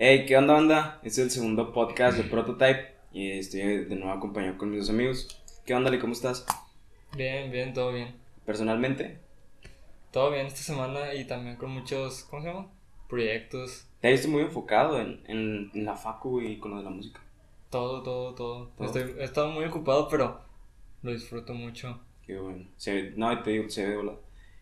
Hey, 0.00 0.26
¿qué 0.26 0.36
onda, 0.36 0.54
banda? 0.54 1.00
Este 1.02 1.22
es 1.22 1.26
el 1.26 1.30
segundo 1.32 1.72
podcast 1.72 2.16
de 2.16 2.22
Prototype 2.24 2.94
y 3.12 3.32
estoy 3.32 3.84
de 3.84 3.96
nuevo 3.96 4.12
acompañado 4.12 4.56
con 4.56 4.70
mis 4.70 4.80
dos 4.80 4.90
amigos. 4.90 5.42
¿Qué 5.66 5.74
onda, 5.74 5.90
Lee? 5.90 5.98
¿Cómo 5.98 6.12
estás? 6.12 6.46
Bien, 7.16 7.50
bien, 7.50 7.72
todo 7.74 7.92
bien. 7.92 8.14
Personalmente, 8.46 9.18
Todo 10.12 10.30
bien 10.30 10.46
esta 10.46 10.60
semana 10.60 11.12
y 11.14 11.26
también 11.26 11.56
con 11.56 11.70
muchos, 11.70 12.22
¿cómo 12.30 12.42
se 12.42 12.48
llama? 12.48 12.68
Proyectos, 13.08 13.86
te 14.00 14.08
he 14.08 14.12
visto 14.12 14.28
muy 14.28 14.42
enfocado 14.42 15.00
en, 15.00 15.20
en, 15.26 15.70
en 15.74 15.84
la 15.84 15.96
facu 15.96 16.40
y 16.42 16.58
con 16.58 16.70
lo 16.70 16.76
de 16.78 16.84
la 16.84 16.90
música. 16.90 17.20
todo, 17.70 18.02
todo, 18.02 18.34
todo. 18.34 18.68
Todo. 18.76 18.86
Estoy, 18.86 19.16
he 19.18 19.24
estado 19.24 19.48
muy 19.50 19.64
ocupado, 19.64 20.08
pero 20.08 20.40
lo 21.02 21.10
disfruto 21.12 21.54
mucho. 21.54 21.98
Qué 22.24 22.38
bueno. 22.38 22.64
Se 22.76 22.92
ve, 22.94 23.14
no, 23.16 23.42
te 23.42 23.50
digo, 23.50 23.68
se 23.68 23.86
ve 23.86 23.96
volada. 23.96 24.18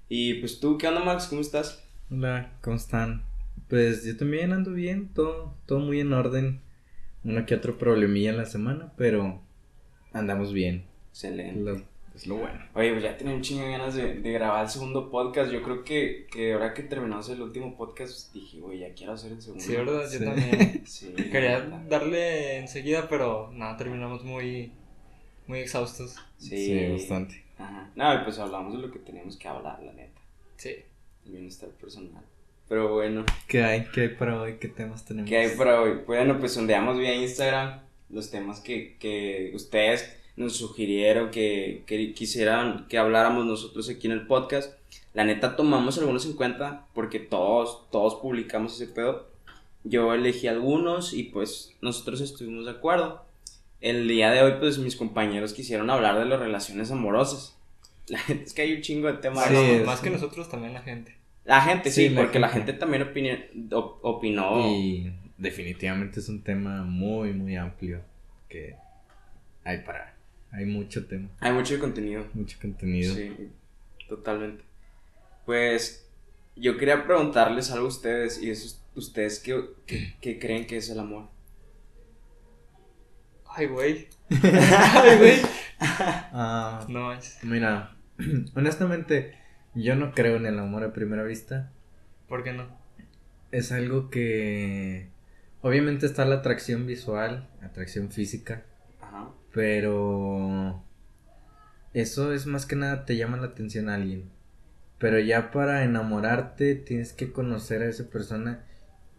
Y 0.09 0.35
pues 0.35 0.61
tú, 0.61 0.79
¿qué 0.79 0.89
onda, 0.89 1.05
Max? 1.05 1.27
¿Cómo 1.27 1.41
estás? 1.43 1.85
Hola, 2.11 2.53
¿cómo 2.63 2.77
están? 2.77 3.23
Pues 3.69 4.05
yo 4.05 4.17
también 4.17 4.53
ando 4.53 4.73
bien, 4.73 5.09
todo, 5.13 5.55
todo 5.67 5.81
muy 5.81 6.01
en 6.01 6.13
orden. 6.13 6.61
Uno 7.25 7.45
que 7.47 7.55
otro 7.57 7.77
problemilla 7.79 8.31
en 8.31 8.37
la 8.37 8.47
semana, 8.47 8.93
pero 8.97 9.41
andamos 10.13 10.53
bien. 10.53 10.85
Excelente. 11.11 11.61
Lo- 11.61 11.97
es 12.15 12.27
lo 12.27 12.37
bueno. 12.37 12.59
Oye, 12.75 12.93
pues 12.93 13.03
ya 13.03 13.15
tenía 13.19 13.35
un 13.35 13.43
chingo 13.43 13.65
de 13.67 13.73
ganas 13.73 13.95
de, 13.95 14.15
de 14.21 14.33
grabar 14.33 14.65
el 14.65 14.71
segundo 14.71 15.11
podcast. 15.11 15.53
Yo 15.53 15.63
creo 15.63 15.85
que, 15.85 16.27
que 16.33 16.55
ahora 16.55 16.73
que 16.73 16.83
terminamos 16.85 17.29
el 17.29 17.43
último 17.43 17.77
podcast, 17.77 18.33
dije, 18.33 18.59
güey, 18.61 18.79
ya 18.79 18.95
quiero 18.95 19.13
hacer 19.13 19.33
el 19.33 19.43
segundo. 19.43 19.63
Sí, 19.63 19.73
¿verdad? 19.77 20.03
Yo 20.05 20.19
Sí. 20.19 20.25
también. 20.25 20.83
Sí. 20.87 21.13
Quería 21.31 21.61
darle 21.91 22.59
enseguida, 22.59 23.07
pero 23.11 23.51
nada, 23.53 23.77
terminamos 23.77 24.25
muy, 24.25 24.73
muy 25.47 25.59
exhaustos. 25.59 26.17
Sí. 26.39 26.89
bastante. 26.93 27.45
Ajá. 27.59 27.91
No, 27.95 28.15
y 28.15 28.25
pues 28.25 28.39
hablamos 28.39 28.73
de 28.75 28.87
lo 28.87 28.91
que 28.91 28.99
teníamos 29.01 29.37
que 29.37 29.49
hablar, 29.49 29.83
la 29.83 29.93
neta. 29.93 30.21
Sí. 30.57 30.75
El 31.27 31.33
bienestar 31.33 31.69
personal. 31.71 32.25
Pero 32.69 32.93
bueno, 32.95 33.25
¿Qué 33.47 33.63
hay? 33.63 33.87
¿Qué 33.95 34.01
hay 34.03 34.09
para 34.09 34.41
hoy? 34.41 34.55
¿Qué 34.61 34.69
temas 34.69 35.05
tenemos? 35.05 35.29
¿qué 35.29 35.37
hay 35.39 35.57
para 35.57 35.81
hoy? 35.81 36.01
Bueno, 36.07 36.39
pues 36.41 36.53
sondeamos 36.53 36.99
vía 36.99 37.15
Instagram 37.15 37.81
los 38.11 38.31
temas 38.31 38.61
que, 38.61 38.97
que 38.99 39.51
ustedes 39.55 40.13
nos 40.37 40.57
sugirieron 40.57 41.31
que, 41.31 41.83
que 41.87 42.13
quisieran 42.13 42.87
que 42.89 42.99
habláramos 42.99 43.47
nosotros 43.47 43.89
aquí 43.89 44.07
en 44.07 44.13
el 44.15 44.27
podcast. 44.27 44.75
La 45.15 45.25
neta 45.25 45.57
tomamos 45.57 45.97
algunos 45.99 46.27
en 46.27 46.35
cuenta 46.35 46.87
porque 46.95 47.21
todos, 47.21 47.89
todos 47.91 48.17
publicamos 48.17 48.75
ese 48.75 48.93
pedo. 48.93 49.27
Yo 49.85 50.13
elegí 50.13 50.49
algunos 50.49 51.13
y 51.15 51.23
pues 51.25 51.73
nosotros 51.81 52.21
estuvimos 52.21 52.65
de 52.65 52.73
acuerdo. 52.73 53.25
El 53.81 54.09
día 54.09 54.31
de 54.33 54.43
hoy 54.43 54.55
pues 54.59 54.79
mis 54.79 54.97
compañeros 54.97 55.53
quisieron 55.53 55.89
hablar 55.91 56.19
de 56.19 56.25
las 56.25 56.41
relaciones 56.41 56.91
amorosas. 56.91 57.57
La 58.09 58.19
gente 58.19 58.45
es 58.45 58.53
que 58.53 58.63
hay 58.63 58.73
un 58.75 58.83
chingo 58.83 59.07
de 59.09 59.15
temas. 59.15 59.47
Sí, 59.47 59.55
Más- 59.55 59.63
es- 59.65 59.87
más 59.87 60.01
que 60.01 60.11
nosotros, 60.11 60.49
también 60.51 60.75
la 60.75 60.83
gente. 60.83 61.15
La 61.47 61.61
gente, 61.63 61.91
sí, 61.91 62.09
Sí, 62.09 62.15
la 62.15 62.21
porque 62.23 62.39
la 62.41 62.49
gente. 62.49 62.73
también 62.73 63.03
opini- 63.05 63.73
op- 63.73 64.01
opinó. 64.05 64.69
Y 64.69 65.13
definitivamente 65.39 66.21
es 66.21 66.29
un 66.29 66.43
tema 66.43 66.83
muy, 66.83 67.33
muy 67.33 67.57
amplio 67.57 68.03
que 68.49 68.75
hay 69.65 69.79
para... 69.83 70.15
Hay 70.53 70.65
mucho 70.65 71.07
tema, 71.07 71.29
Hay 71.41 71.53
mucho 71.53 71.79
contenido. 71.79 72.25
mucho 72.35 72.57
contenido. 72.61 73.15
Sí, 73.15 73.51
totalmente. 74.09 74.65
Pues 75.45 76.09
yo 76.57 76.79
quería 76.79 77.05
preguntarles 77.05 77.71
algo 77.71 77.85
a 77.87 77.89
ustedes 77.89 78.41
y 78.43 78.51
es 78.51 78.83
ustedes 78.95 79.39
qué, 79.41 79.63
qué- 79.87 80.15
qué 80.21 80.39
creen 80.39 80.67
que 80.67 80.79
es 80.79 80.89
el 80.89 80.99
amor. 80.99 81.29
Ay, 83.49 83.67
güey. 83.67 84.09
Ay, 84.31 85.19
güey. 85.19 85.39
Ah, 85.79 86.85
No, 86.89 87.13
es. 87.13 87.39
mira, 87.43 87.97
honestamente, 88.55 89.35
yo 89.77 89.95
no 89.95 90.13
creo 90.13 90.37
en 90.37 90.47
el 90.47 90.59
amor 90.59 90.85
a 90.85 90.93
primera 90.93 91.23
vista. 91.23 91.71
¿Por 92.29 92.43
qué 92.43 92.53
no? 92.53 92.67
Es 93.53 93.73
algo 93.73 94.11
que... 94.11 95.09
Obviamente 95.63 96.07
está 96.07 96.25
la 96.25 96.37
atracción 96.37 96.87
visual, 96.87 97.49
atracción 97.61 98.11
física, 98.11 98.65
Ajá. 99.01 99.31
pero 99.53 100.83
eso 101.93 102.33
es 102.33 102.47
más 102.47 102.67
que 102.67 102.77
nada 102.77 103.05
te 103.05 103.17
llama 103.17 103.37
la 103.37 103.49
atención 103.49 103.89
a 103.89 103.95
alguien. 103.95 104.31
Pero 104.99 105.19
ya 105.19 105.51
para 105.51 105.83
enamorarte 105.83 106.75
tienes 106.75 107.13
que 107.13 107.33
conocer 107.33 107.83
a 107.83 107.89
esa 107.89 108.09
persona 108.09 108.65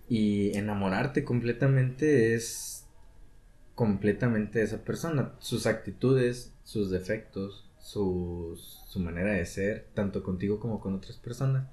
y 0.10 0.58
enamorarte 0.58 1.24
completamente 1.24 2.34
es 2.34 2.88
completamente 3.76 4.62
esa 4.62 4.84
persona, 4.84 5.34
sus 5.40 5.68
actitudes, 5.68 6.54
sus 6.64 6.90
defectos, 6.90 7.70
sus, 7.80 8.87
su 8.98 9.04
manera 9.04 9.32
de 9.32 9.46
ser, 9.46 9.88
tanto 9.94 10.24
contigo 10.24 10.60
como 10.60 10.80
con 10.80 10.96
otras 10.96 11.18
personas. 11.18 11.68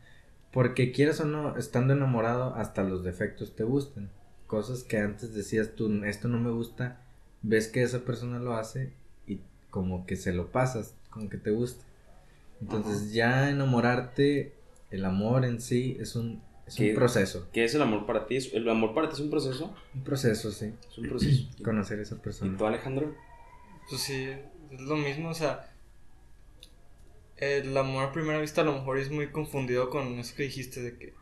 Porque 0.52 0.92
quieras 0.92 1.20
o 1.20 1.24
no, 1.24 1.56
estando 1.56 1.94
enamorado, 1.94 2.54
hasta 2.54 2.84
los 2.84 3.02
defectos 3.02 3.56
te 3.56 3.64
gustan. 3.64 4.10
Cosas 4.46 4.84
que 4.84 4.98
antes 4.98 5.34
decías 5.34 5.70
tú, 5.74 6.04
esto 6.04 6.28
no 6.28 6.38
me 6.38 6.50
gusta, 6.50 7.00
ves 7.42 7.68
que 7.68 7.82
esa 7.82 8.04
persona 8.04 8.38
lo 8.38 8.54
hace 8.54 8.92
y 9.26 9.40
como 9.70 10.06
que 10.06 10.16
se 10.16 10.32
lo 10.32 10.52
pasas, 10.52 10.94
como 11.10 11.28
que 11.28 11.38
te 11.38 11.50
gusta. 11.50 11.84
Entonces 12.60 13.12
ya 13.12 13.50
enamorarte, 13.50 14.52
el 14.90 15.04
amor 15.04 15.44
en 15.44 15.60
sí 15.60 15.96
es 15.98 16.14
un, 16.14 16.40
es 16.66 16.76
¿Qué? 16.76 16.90
un 16.90 16.94
proceso. 16.94 17.48
¿Qué 17.52 17.64
es 17.64 17.74
el 17.74 17.82
amor 17.82 18.06
para 18.06 18.26
ti? 18.26 18.38
¿El 18.52 18.68
amor 18.68 18.94
para 18.94 19.08
ti 19.08 19.14
es 19.14 19.20
un 19.20 19.30
proceso? 19.30 19.74
Un 19.94 20.04
proceso, 20.04 20.52
sí. 20.52 20.72
Es 20.88 20.98
un 20.98 21.08
proceso. 21.08 21.48
Conocer 21.64 21.98
a 21.98 22.02
esa 22.02 22.14
¿Y 22.14 22.18
persona. 22.18 22.56
tú, 22.56 22.64
Alejandro? 22.64 23.12
Pues 23.88 24.00
sí, 24.02 24.28
es 24.70 24.80
lo 24.80 24.96
mismo, 24.96 25.30
o 25.30 25.34
sea, 25.34 25.73
el 27.36 27.76
amor 27.76 28.04
a 28.04 28.12
primera 28.12 28.40
vista 28.40 28.60
a 28.62 28.64
lo 28.64 28.72
mejor 28.74 28.98
es 28.98 29.10
muy 29.10 29.30
confundido 29.30 29.90
con 29.90 30.18
eso 30.18 30.34
que 30.36 30.44
dijiste 30.44 30.82
de 30.82 30.96
que, 30.98 31.14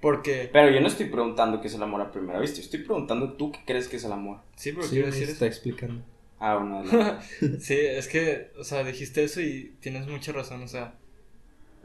porque, 0.00 0.50
Pero 0.52 0.70
yo 0.70 0.80
no 0.80 0.88
estoy 0.88 1.06
preguntando 1.06 1.60
qué 1.60 1.68
es 1.68 1.74
el 1.74 1.82
amor 1.82 2.00
a 2.00 2.12
primera 2.12 2.38
vista. 2.40 2.60
Estoy 2.60 2.80
preguntando 2.80 3.34
tú 3.34 3.52
qué 3.52 3.60
crees 3.66 3.88
que 3.88 3.96
es 3.96 4.04
el 4.04 4.12
amor. 4.12 4.40
sí, 4.56 4.72
pero 4.72 4.86
Sí, 4.86 4.90
quiero 4.90 5.06
decir 5.06 5.28
está 5.28 5.46
eso. 5.46 5.46
explicando. 5.46 6.02
Ah, 6.38 6.56
bueno, 6.56 6.78
adelante. 6.80 7.26
Sí, 7.60 7.74
es 7.78 8.08
que, 8.08 8.50
o 8.58 8.64
sea, 8.64 8.84
dijiste 8.84 9.24
eso 9.24 9.40
y 9.40 9.76
tienes 9.80 10.06
mucha 10.06 10.32
razón, 10.32 10.62
o 10.62 10.68
sea, 10.68 10.94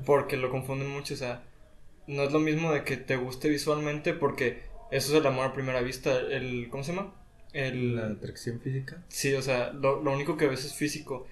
porque 0.05 0.37
lo 0.37 0.49
confunden 0.51 0.89
mucho, 0.89 1.13
o 1.13 1.17
sea, 1.17 1.43
no 2.07 2.23
es 2.23 2.31
lo 2.31 2.39
mismo 2.39 2.71
de 2.73 2.83
que 2.83 2.97
te 2.97 3.15
guste 3.17 3.49
visualmente 3.49 4.13
porque 4.13 4.63
eso 4.91 5.13
es 5.13 5.19
el 5.21 5.27
amor 5.27 5.45
a 5.47 5.53
primera 5.53 5.81
vista, 5.81 6.19
el, 6.19 6.69
¿cómo 6.69 6.83
se 6.83 6.93
llama? 6.93 7.13
El, 7.53 7.95
La 7.95 8.07
atracción 8.07 8.59
física. 8.61 9.03
Sí, 9.09 9.33
o 9.33 9.41
sea, 9.41 9.71
lo, 9.73 10.01
lo 10.01 10.11
único 10.13 10.37
que 10.37 10.47
ves 10.47 10.65
es 10.65 10.73
físico. 10.75 11.27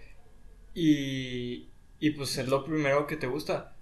Y, 0.73 1.68
y 1.99 2.11
pues 2.11 2.37
es 2.37 2.47
lo 2.47 2.63
primero 2.63 3.07
que 3.07 3.17
te 3.17 3.27
gusta. 3.27 3.73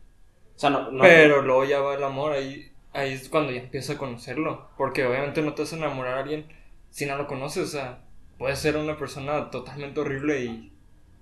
O 0.55 0.59
sea, 0.59 0.69
no, 0.69 0.91
no- 0.91 1.03
Pero 1.03 1.41
luego 1.41 1.65
ya 1.65 1.79
va 1.79 1.95
el 1.95 2.03
amor, 2.03 2.33
ahí, 2.33 2.71
ahí 2.93 3.13
es 3.13 3.29
cuando 3.29 3.51
ya 3.51 3.59
empiezas 3.61 3.95
a 3.95 3.99
conocerlo. 3.99 4.69
Porque 4.77 5.05
obviamente 5.05 5.41
no 5.41 5.53
te 5.53 5.61
vas 5.63 5.73
a 5.73 5.77
enamorar 5.77 6.17
a 6.17 6.21
alguien 6.21 6.45
si 6.89 7.05
no 7.05 7.15
lo 7.17 7.27
conoces. 7.27 7.63
O 7.63 7.67
sea, 7.67 8.03
puede 8.37 8.55
ser 8.55 8.75
una 8.77 8.97
persona 8.97 9.49
totalmente 9.51 9.99
horrible 9.99 10.43
y, 10.45 10.71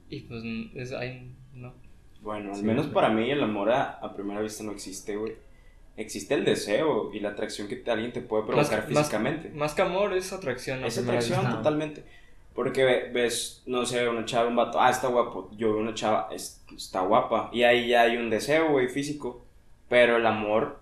y 0.09 0.21
pues 0.21 0.41
es 0.75 0.91
ahí, 0.93 1.33
no. 1.53 1.73
Bueno, 2.21 2.49
al 2.51 2.55
Sí, 2.55 2.63
menos 2.63 2.87
para 2.87 3.09
mí 3.09 3.29
el 3.29 3.43
amor 3.43 3.71
a, 3.71 3.83
a 3.99 4.13
primera 4.15 4.41
vista 4.41 4.63
no 4.63 4.71
existe, 4.71 5.15
güey. 5.15 5.33
Existe 5.97 6.33
el 6.33 6.43
deseo 6.43 7.13
y 7.13 7.19
la 7.21 7.29
atracción 7.29 7.67
que 7.69 7.81
alguien 7.89 8.11
te 8.11 8.21
puede 8.21 8.45
provocar 8.45 8.79
Más- 8.79 8.87
físicamente. 8.87 9.49
Más 9.51 9.73
que 9.73 9.81
amor 9.81 10.13
es 10.13 10.33
atracción. 10.33 10.83
Es 10.83 10.97
atracción 10.97 11.39
vista. 11.41 11.57
totalmente. 11.57 12.03
Porque 12.55 12.83
ve- 12.85 13.09
ves, 13.13 13.61
no 13.65 13.85
sé, 13.85 14.07
una 14.07 14.25
chava, 14.25 14.47
un 14.47 14.55
vato, 14.55 14.79
ah, 14.81 14.89
está 14.89 15.09
guapo. 15.09 15.51
Yo 15.57 15.73
veo 15.73 15.81
una 15.81 15.93
chava, 15.93 16.29
es- 16.31 16.63
está 16.75 17.01
guapa. 17.01 17.49
Y 17.53 17.63
ahí 17.63 17.89
ya 17.89 18.03
hay 18.03 18.17
un 18.17 18.29
deseo, 18.29 18.71
güey, 18.71 18.87
físico. 18.87 19.45
Pero 19.89 20.15
el 20.17 20.25
amor, 20.25 20.79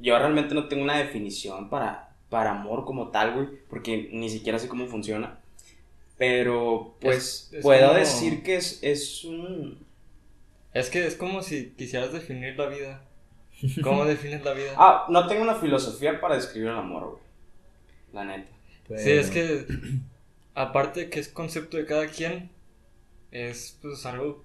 yo 0.00 0.18
realmente 0.18 0.54
no 0.54 0.66
tengo 0.68 0.82
una 0.82 0.98
definición 0.98 1.70
para, 1.70 2.10
para 2.28 2.50
amor 2.50 2.84
como 2.84 3.08
tal, 3.10 3.34
güey. 3.34 3.48
Porque 3.70 4.08
ni 4.12 4.28
siquiera 4.28 4.58
sé 4.58 4.66
cómo 4.68 4.86
funciona. 4.88 5.38
Pero, 6.18 6.96
pues, 7.00 7.16
Es- 7.16 7.52
es 7.54 7.62
puedo 7.62 7.86
como- 7.88 7.98
decir 7.98 8.42
que 8.42 8.56
es, 8.56 8.80
es 8.82 9.24
un... 9.24 9.78
Es 10.74 10.90
que 10.90 11.06
es 11.06 11.16
como 11.16 11.42
si 11.42 11.70
quisieras 11.76 12.12
definir 12.12 12.56
la 12.58 12.66
vida. 12.66 13.02
¿Cómo 13.82 14.04
defines 14.06 14.44
la 14.44 14.52
vida? 14.54 14.72
Ah, 14.76 15.06
no 15.08 15.26
tengo 15.28 15.42
una 15.42 15.54
filosofía 15.54 16.20
para 16.20 16.34
describir 16.34 16.70
el 16.70 16.76
amor, 16.78 17.10
güey. 17.10 17.22
La 18.12 18.24
neta. 18.24 18.50
Sí, 18.98 19.10
es 19.10 19.30
que 19.30 19.66
aparte 20.54 21.08
que 21.10 21.20
es 21.20 21.28
concepto 21.28 21.76
de 21.76 21.86
cada 21.86 22.06
quien, 22.08 22.50
es 23.30 23.78
pues 23.80 24.04
algo, 24.06 24.44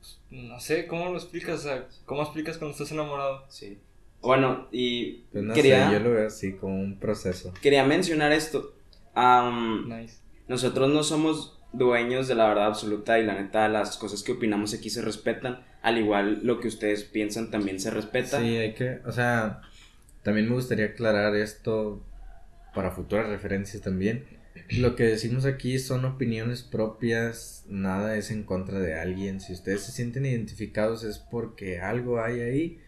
pues, 0.00 0.20
no 0.30 0.58
sé, 0.60 0.86
¿cómo 0.86 1.10
lo 1.10 1.16
explicas? 1.16 1.60
O 1.60 1.62
sea, 1.62 1.88
¿cómo 2.06 2.22
explicas 2.22 2.58
cuando 2.58 2.72
estás 2.72 2.90
enamorado? 2.92 3.44
Sí. 3.48 3.78
Bueno, 4.20 4.68
y 4.72 5.24
Pues 5.32 5.44
no 5.44 5.54
quería, 5.54 5.88
sé, 5.88 5.92
yo 5.94 6.00
lo 6.00 6.10
veo 6.12 6.26
así 6.26 6.52
como 6.54 6.80
un 6.80 6.98
proceso. 6.98 7.52
quería 7.60 7.84
mencionar 7.84 8.32
esto. 8.32 8.74
Am, 9.14 9.88
Nice. 9.88 10.18
nosotros 10.48 10.88
no 10.90 11.02
somos 11.02 11.58
dueños 11.72 12.26
de 12.28 12.34
la 12.34 12.48
verdad 12.48 12.66
absoluta 12.66 13.18
y 13.18 13.24
la 13.26 13.34
neta 13.34 13.68
las 13.68 13.96
cosas 13.98 14.22
que 14.22 14.32
opinamos 14.32 14.72
aquí 14.74 14.88
se 14.90 15.02
respetan. 15.02 15.62
Al 15.82 15.98
igual 15.98 16.40
lo 16.42 16.58
que 16.60 16.68
ustedes 16.68 17.04
piensan 17.04 17.50
también 17.50 17.78
se 17.78 17.90
respeta. 17.90 18.40
Sí, 18.40 18.56
hay 18.56 18.72
que, 18.74 19.00
o 19.04 19.12
sea, 19.12 19.60
también 20.22 20.48
me 20.48 20.54
gustaría 20.54 20.86
aclarar 20.86 21.36
esto 21.36 22.02
para 22.74 22.90
futuras 22.90 23.28
referencias 23.28 23.82
también. 23.82 24.24
Lo 24.70 24.96
que 24.96 25.04
decimos 25.04 25.44
aquí 25.44 25.78
son 25.78 26.04
opiniones 26.04 26.62
propias, 26.62 27.64
nada 27.68 28.16
es 28.16 28.30
en 28.30 28.44
contra 28.44 28.78
de 28.78 28.98
alguien. 28.98 29.40
Si 29.40 29.52
ustedes 29.52 29.82
se 29.82 29.92
sienten 29.92 30.26
identificados 30.26 31.04
es 31.04 31.18
porque 31.18 31.80
algo 31.80 32.20
hay 32.20 32.40
ahí, 32.40 32.80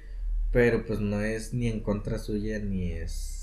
pero 0.53 0.87
pues 0.87 1.01
no 1.01 1.21
es 1.21 1.53
ni 1.53 1.69
en 1.69 1.81
contra 1.81 2.19
suya 2.19 2.59
ni 2.59 2.93
es 2.93 3.37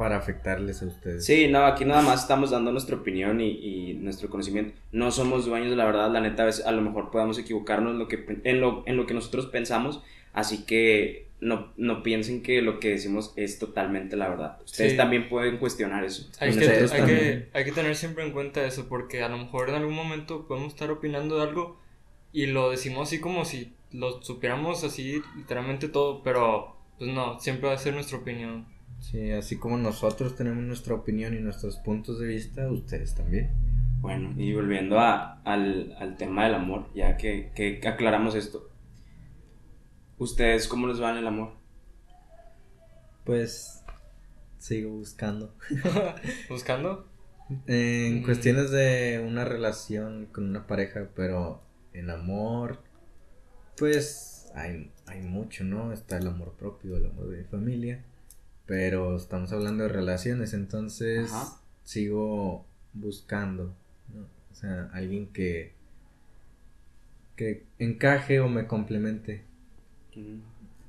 para 0.00 0.16
afectarles 0.16 0.82
a 0.82 0.86
ustedes. 0.86 1.26
Sí, 1.26 1.48
no, 1.48 1.66
aquí 1.66 1.84
nada 1.84 2.00
más 2.00 2.22
estamos 2.22 2.50
dando 2.50 2.72
nuestra 2.72 2.96
opinión 2.96 3.38
y, 3.42 3.50
y 3.50 3.94
nuestro 3.94 4.30
conocimiento. 4.30 4.72
No 4.92 5.10
somos 5.10 5.44
dueños 5.44 5.68
de 5.68 5.76
la 5.76 5.84
verdad, 5.84 6.10
la 6.10 6.22
neta, 6.22 6.44
a, 6.44 6.46
veces, 6.46 6.64
a 6.64 6.72
lo 6.72 6.80
mejor 6.80 7.10
podamos 7.10 7.38
equivocarnos 7.38 7.96
lo 7.96 8.08
que, 8.08 8.40
en 8.44 8.62
lo, 8.62 8.82
en 8.86 8.96
lo 8.96 9.04
que 9.04 9.12
nosotros 9.12 9.44
pensamos, 9.48 10.02
así 10.32 10.64
que 10.64 11.29
no, 11.40 11.72
no 11.76 12.02
piensen 12.02 12.42
que 12.42 12.60
lo 12.62 12.80
que 12.80 12.90
decimos 12.90 13.32
es 13.36 13.58
totalmente 13.58 14.16
la 14.16 14.28
verdad. 14.28 14.58
Ustedes 14.64 14.92
Sí. 14.92 14.96
también 14.96 15.28
pueden 15.28 15.58
cuestionar 15.58 16.04
eso. 16.04 16.28
Hay 16.40 16.52
que, 16.52 17.48
hay 17.52 17.64
que 17.64 17.72
tener 17.72 17.96
siempre 17.96 18.24
en 18.26 18.32
cuenta 18.32 18.64
eso, 18.66 18.86
porque 18.88 19.22
a 19.22 19.28
lo 19.28 19.38
mejor 19.38 19.68
en 19.70 19.76
algún 19.76 19.94
momento 19.94 20.46
podemos 20.46 20.72
estar 20.74 20.90
opinando 20.90 21.36
de 21.38 21.42
algo 21.44 21.78
y 22.32 22.46
lo 22.46 22.70
decimos 22.70 23.08
así 23.08 23.20
como 23.20 23.44
si 23.44 23.72
lo 23.92 24.22
supiéramos 24.22 24.84
así 24.84 25.20
literalmente 25.36 25.88
todo, 25.88 26.22
pero 26.22 26.76
pues 26.98 27.10
no, 27.12 27.40
siempre 27.40 27.68
va 27.68 27.74
a 27.74 27.78
ser 27.78 27.94
nuestra 27.94 28.18
opinión. 28.18 28.66
Sí, 29.00 29.30
así 29.32 29.56
como 29.56 29.78
nosotros 29.78 30.36
tenemos 30.36 30.62
nuestra 30.62 30.94
opinión 30.94 31.34
y 31.34 31.40
nuestros 31.40 31.78
puntos 31.78 32.20
de 32.20 32.26
vista, 32.26 32.70
ustedes 32.70 33.14
también. 33.14 33.50
Bueno, 34.00 34.32
y 34.36 34.52
volviendo 34.52 34.98
a- 35.00 35.40
al, 35.42 35.94
al 35.98 36.16
tema 36.16 36.44
del 36.44 36.54
amor, 36.54 36.86
ya 36.94 37.16
que, 37.16 37.50
que 37.54 37.80
aclaramos 37.88 38.34
esto. 38.34 38.69
¿Ustedes 40.20 40.68
cómo 40.68 40.86
les 40.86 41.02
va 41.02 41.10
en 41.10 41.16
el 41.16 41.26
amor? 41.26 41.54
Pues 43.24 43.82
sigo 44.58 44.90
buscando. 44.90 45.54
¿Buscando? 46.48 47.06
En 47.66 48.20
Mm. 48.20 48.24
cuestiones 48.24 48.70
de 48.70 49.24
una 49.26 49.44
relación 49.44 50.26
con 50.26 50.48
una 50.48 50.66
pareja, 50.66 51.08
pero 51.16 51.62
en 51.92 52.10
amor, 52.10 52.78
pues 53.76 54.50
hay, 54.54 54.92
hay 55.06 55.22
mucho, 55.22 55.64
¿no? 55.64 55.92
Está 55.92 56.18
el 56.18 56.28
amor 56.28 56.52
propio, 56.54 56.96
el 56.96 57.06
amor 57.06 57.28
de 57.28 57.38
mi 57.38 57.44
familia, 57.44 58.04
pero 58.66 59.16
estamos 59.16 59.52
hablando 59.52 59.84
de 59.84 59.88
relaciones, 59.88 60.54
entonces 60.54 61.32
Ajá. 61.32 61.60
sigo 61.84 62.66
buscando, 62.92 63.74
¿no? 64.14 64.22
O 64.52 64.54
sea, 64.54 64.90
alguien 64.92 65.28
que, 65.32 65.74
que 67.36 67.64
encaje 67.78 68.40
o 68.40 68.48
me 68.48 68.66
complemente, 68.68 69.44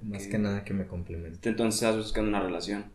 más 0.03 0.25
Ok. 0.25 0.31
que 0.31 0.37
nada 0.39 0.63
que 0.63 0.73
me 0.73 0.87
complemente. 0.87 1.49
Entonces 1.49 1.81
estás 1.81 1.97
buscando 1.97 2.29
una 2.29 2.41
relación, 2.41 2.85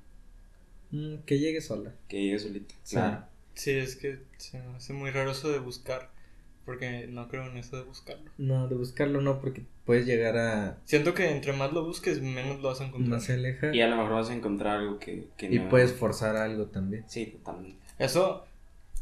Mm, 0.93 1.17
que 1.27 1.39
llegue 1.39 1.61
sola. 1.61 1.93
que 2.09 2.23
llegue 2.23 2.39
solita. 2.39 2.75
Sí. 2.83 2.97
Claro. 2.97 3.25
Sí, 3.55 3.71
es 3.73 3.97
que 3.97 4.19
se 4.37 4.59
me 4.61 4.77
hace 4.77 4.93
muy 4.93 5.11
raro 5.11 5.31
eso 5.33 5.51
de 5.51 5.59
buscar, 5.59 6.11
porque 6.65 7.07
no 7.09 7.29
creo 7.29 7.47
en 7.51 7.57
eso 7.57 7.77
de 7.77 7.83
buscarlo. 7.85 8.31
No, 8.39 8.69
de 8.69 8.75
buscarlo 8.77 9.21
no, 9.21 9.41
porque 9.41 9.65
puedes 9.85 10.05
llegar 10.07 10.37
a... 10.37 10.79
Siento 10.85 11.15
que 11.15 11.31
entre 11.31 11.53
más 11.55 11.73
lo 11.73 11.85
busques, 11.85 12.21
menos 12.21 12.61
lo 12.61 12.69
vas 12.69 12.81
a 12.81 12.87
encontrar. 12.87 13.11
Más 13.11 13.25
se 13.25 13.35
aleja. 13.35 13.75
Y 13.75 13.81
a 13.81 13.89
lo 13.89 13.97
mejor 13.97 14.13
vas 14.13 14.31
a 14.31 14.35
encontrar 14.35 14.77
algo 14.79 14.99
que, 14.99 15.29
que 15.37 15.47
Y 15.47 15.59
no- 15.59 15.69
puedes 15.69 15.93
forzar 15.93 16.37
algo 16.37 16.67
también. 16.67 17.05
Sí, 17.09 17.27
totalmente. 17.27 17.79
Eso 17.99 18.45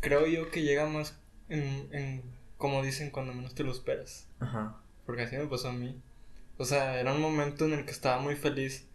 creo 0.00 0.26
yo 0.26 0.50
que 0.50 0.62
llega 0.62 0.86
más 0.86 1.18
en, 1.48 1.88
en, 1.92 2.22
como 2.58 2.82
dicen, 2.82 3.10
cuando 3.10 3.34
menos 3.34 3.54
te 3.54 3.64
lo 3.64 3.72
esperas. 3.72 4.26
Ajá. 4.40 4.76
Porque 5.04 5.22
así 5.22 5.36
me 5.36 5.46
pasó 5.46 5.68
a 5.68 5.72
mí. 5.72 6.00
O 6.58 6.64
sea, 6.64 7.00
era 7.00 7.12
un 7.12 7.20
momento 7.20 7.64
en 7.64 7.72
el 7.72 7.84
que 7.84 7.90
estaba 7.90 8.20
muy 8.20 8.36
feliz 8.36 8.86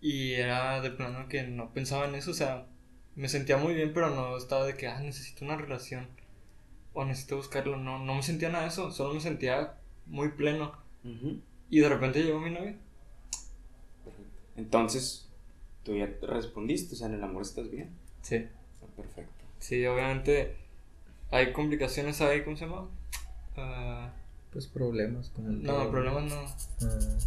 y 0.00 0.32
era 0.32 0.80
de 0.80 0.90
plano 0.90 1.28
que 1.28 1.42
no 1.42 1.72
pensaba 1.72 2.06
en 2.06 2.14
eso. 2.14 2.30
O 2.30 2.34
sea, 2.34 2.66
me 3.14 3.28
sentía 3.28 3.56
muy 3.56 3.74
bien, 3.74 3.92
pero 3.92 4.10
no 4.10 4.36
estaba 4.36 4.64
de 4.64 4.76
que, 4.76 4.88
ah, 4.88 5.00
necesito 5.00 5.44
una 5.44 5.56
relación 5.56 6.08
o 6.92 7.04
necesito 7.04 7.36
buscarlo. 7.36 7.76
No, 7.76 7.98
no 7.98 8.14
me 8.14 8.22
sentía 8.22 8.48
nada 8.48 8.64
de 8.64 8.70
eso. 8.70 8.90
Solo 8.90 9.14
me 9.14 9.20
sentía 9.20 9.74
muy 10.06 10.30
pleno. 10.30 10.72
Ujú. 11.04 11.40
Y 11.70 11.80
de 11.80 11.88
repente 11.88 12.22
llegó 12.22 12.40
mi 12.40 12.50
novia. 12.50 12.76
Perfecto. 14.04 14.38
Entonces, 14.56 15.28
tú 15.82 15.96
ya 15.96 16.06
te 16.18 16.26
respondiste, 16.26 16.94
o 16.94 16.98
sea, 16.98 17.08
en 17.08 17.14
el 17.14 17.24
amor 17.24 17.42
estás 17.42 17.70
bien. 17.70 17.90
Sí. 18.22 18.36
Está 18.36 18.86
perfecto. 18.96 19.44
Sí, 19.58 19.84
obviamente 19.86 20.56
hay 21.30 21.52
complicaciones 21.52 22.20
ahí, 22.20 22.44
¿cómo 22.44 22.56
se 22.56 22.66
llama? 22.66 22.88
Ah, 23.56 24.12
Pues 24.52 24.66
problemas 24.66 25.30
como 25.30 25.48
en 25.48 25.62
no, 25.62 25.90
problemas 25.90 26.24
no. 26.24 26.86
Ah, 26.86 27.18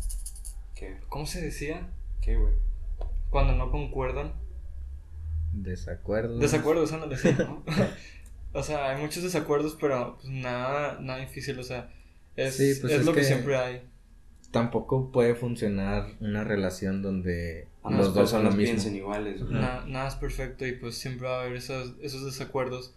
¿Qué? 0.75 0.97
¿Cómo 1.09 1.25
se 1.25 1.41
decía? 1.41 1.87
¿Qué, 2.21 2.35
güey? 2.35 2.53
Cuando 3.29 3.53
no 3.55 3.71
concuerdan. 3.71 4.33
desacuerdos. 5.53 6.39
Desacuerdos, 6.39 6.91
ándale, 6.93 7.17
sí, 7.17 7.29
¿no? 7.37 7.63
o 8.53 8.63
sea, 8.63 8.89
hay 8.91 9.01
muchos 9.01 9.23
desacuerdos, 9.23 9.77
pero 9.79 10.17
pues 10.21 10.29
nada, 10.29 10.99
nada 11.01 11.19
difícil, 11.19 11.57
o 11.59 11.63
sea, 11.63 11.91
es, 12.35 12.55
Sí, 12.57 12.73
pues 12.81 12.93
es 12.93 12.99
es 13.01 13.05
lo 13.05 13.13
que... 13.13 13.19
que- 13.21 13.25
siempre 13.25 13.57
hay. 13.57 13.81
Tampoco 14.51 15.11
puede 15.11 15.35
funcionar 15.35 16.07
una 16.21 16.45
relación 16.45 17.01
donde 17.01 17.67
Ambas 17.83 18.05
los 18.05 18.15
dos 18.15 18.29
son 18.29 18.45
lo 18.45 18.51
mismo. 18.51 18.89
iguales. 18.95 19.41
güey. 19.43 19.53
Na- 19.53 19.83
nada 19.85 20.07
es 20.07 20.15
perfecto 20.15 20.65
y 20.65 20.73
pues 20.73 20.97
siempre 20.97 21.27
va 21.27 21.39
a 21.39 21.41
haber 21.43 21.57
esos, 21.57 21.93
esos 22.01 22.23
desacuerdos, 22.23 22.93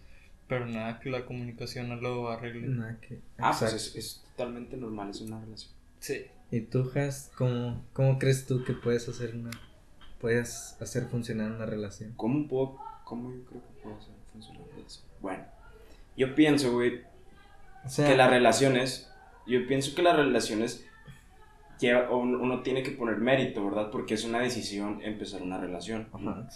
pero 0.48 0.66
nada 0.66 0.98
que 1.00 1.10
la 1.10 1.24
comunicación 1.26 1.88
no 1.88 1.96
lo 1.96 2.28
arregle. 2.30 2.66
Nada 2.68 2.98
que- 3.00 3.20
Ah, 3.38 3.54
pues 3.58 3.72
es, 3.74 3.94
es 3.96 4.24
totalmente 4.36 4.76
normal, 4.76 5.10
es 5.10 5.20
una 5.20 5.40
relación. 5.40 5.72
Sí. 6.00 6.24
¿Y 6.50 6.60
tú, 6.62 6.90
Has, 6.94 7.30
cómo, 7.36 7.84
cómo 7.92 8.18
crees 8.18 8.46
tú 8.46 8.64
que 8.64 8.72
puedes 8.72 9.08
hacer 9.08 9.34
una 9.34 9.50
puedes 10.20 10.76
hacer 10.80 11.04
funcionar 11.06 11.52
una 11.52 11.66
relación? 11.66 12.12
¿Cómo 12.16 12.48
puedo, 12.48 12.78
cómo 13.04 13.30
yo 13.32 13.44
creo 13.44 13.60
que 13.62 13.82
puedo 13.82 13.96
hacer 13.98 14.14
funcionar 14.32 14.62
eso? 14.84 15.02
Bueno, 15.20 15.44
yo 16.16 16.34
pienso, 16.34 16.72
güey, 16.72 17.02
O 17.84 17.88
sea, 17.88 18.08
que 18.08 18.16
las 18.16 18.28
relaciones, 18.30 19.08
yo 19.46 19.64
pienso 19.68 19.94
que 19.94 20.02
las 20.02 20.16
relaciones 20.16 20.84
lleva, 21.78 22.10
o 22.10 22.18
uno 22.18 22.62
tiene 22.62 22.82
que 22.82 22.90
poner 22.90 23.18
mérito, 23.18 23.64
¿verdad? 23.64 23.90
Porque 23.92 24.14
es 24.14 24.24
una 24.24 24.40
decisión 24.40 25.00
empezar 25.02 25.42
una 25.42 25.58
relación. 25.60 26.08
Ajá. 26.12 26.48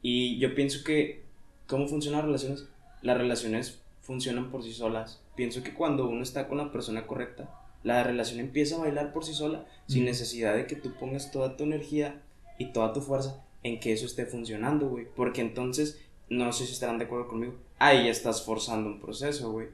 Y 0.00 0.38
yo 0.38 0.54
pienso 0.54 0.82
que, 0.84 1.22
¿cómo 1.66 1.86
funcionan 1.88 2.20
las 2.20 2.26
relaciones? 2.26 2.68
Las 3.02 3.18
relaciones 3.18 3.80
funcionan 4.00 4.50
por 4.50 4.62
sí 4.62 4.72
solas. 4.72 5.20
Pienso 5.36 5.62
que 5.62 5.74
cuando 5.74 6.08
uno 6.08 6.22
está 6.22 6.48
con 6.48 6.58
la 6.58 6.72
persona 6.72 7.06
correcta, 7.06 7.50
la 7.82 8.02
relación 8.04 8.40
empieza 8.40 8.76
a 8.76 8.80
bailar 8.80 9.12
por 9.12 9.24
sí 9.24 9.34
sola, 9.34 9.66
sin 9.86 10.04
necesidad 10.04 10.54
de 10.54 10.66
que 10.66 10.76
tú 10.76 10.92
pongas 10.94 11.30
toda 11.32 11.56
tu 11.56 11.64
energía 11.64 12.22
y 12.58 12.66
toda 12.66 12.92
tu 12.92 13.00
fuerza 13.00 13.44
en 13.64 13.80
que 13.80 13.92
eso 13.92 14.06
esté 14.06 14.26
funcionando, 14.26 14.88
güey. 14.88 15.06
Porque 15.16 15.40
entonces, 15.40 16.00
no 16.28 16.52
sé 16.52 16.66
si 16.66 16.72
estarán 16.72 16.98
de 16.98 17.06
acuerdo 17.06 17.28
conmigo, 17.28 17.54
ahí 17.78 18.04
ya 18.04 18.10
estás 18.10 18.44
forzando 18.44 18.88
un 18.88 19.00
proceso, 19.00 19.50
güey. 19.52 19.68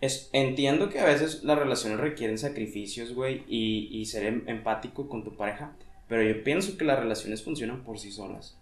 Es, 0.00 0.28
entiendo 0.32 0.90
que 0.90 1.00
a 1.00 1.04
veces 1.06 1.42
las 1.44 1.58
relaciones 1.58 1.98
requieren 2.00 2.38
sacrificios, 2.38 3.14
güey, 3.14 3.44
y, 3.48 3.88
y 3.92 4.04
ser 4.06 4.24
em- 4.26 4.44
empático 4.46 5.08
con 5.08 5.24
tu 5.24 5.36
pareja, 5.36 5.72
pero 6.08 6.22
yo 6.22 6.44
pienso 6.44 6.76
que 6.76 6.84
las 6.84 6.98
relaciones 6.98 7.42
funcionan 7.42 7.82
por 7.82 7.98
sí 7.98 8.12
solas. 8.12 8.58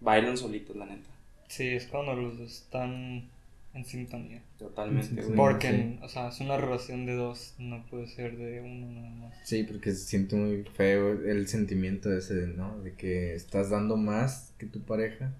Bailan 0.00 0.36
solitos, 0.36 0.74
la 0.76 0.86
neta. 0.86 1.08
Sí, 1.48 1.68
es 1.68 1.86
cuando 1.86 2.14
los 2.14 2.38
dos 2.38 2.50
están 2.52 3.28
en 3.74 3.84
sintonía. 3.84 4.42
Totalmente, 4.58 5.22
sí. 5.22 5.32
Porque, 5.36 5.98
o 6.02 6.08
sea, 6.08 6.28
es 6.28 6.40
una 6.40 6.56
relación 6.56 7.06
de 7.06 7.14
dos, 7.14 7.54
no 7.58 7.84
puede 7.86 8.06
ser 8.08 8.36
de 8.36 8.60
uno 8.60 8.86
nada 8.92 9.10
más. 9.10 9.34
Sí, 9.44 9.64
porque 9.64 9.90
se 9.92 10.04
siente 10.06 10.36
muy 10.36 10.64
feo 10.64 11.12
el 11.12 11.46
sentimiento 11.48 12.12
ese, 12.16 12.46
¿no? 12.48 12.78
De 12.82 12.94
que 12.94 13.34
estás 13.34 13.70
dando 13.70 13.96
más 13.96 14.52
que 14.58 14.66
tu 14.66 14.80
pareja. 14.82 15.32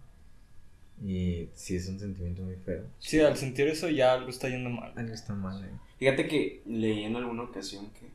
Y 1.05 1.49
sí 1.55 1.77
es 1.77 1.89
un 1.89 1.99
sentimiento 1.99 2.43
muy 2.43 2.57
feo. 2.57 2.85
Sí, 2.99 3.21
al 3.21 3.37
sentir 3.37 3.67
eso 3.69 3.89
ya 3.89 4.13
algo 4.13 4.31
está 4.31 4.49
yendo 4.49 4.71
mal. 4.71 4.93
Algo 4.97 5.13
está 5.13 5.35
mal, 5.35 5.65
¿eh? 5.65 5.69
Fíjate 5.99 6.27
que 6.29 6.63
leí 6.67 7.05
en 7.05 7.17
alguna 7.17 7.43
ocasión 7.43 7.91
que 7.99 8.09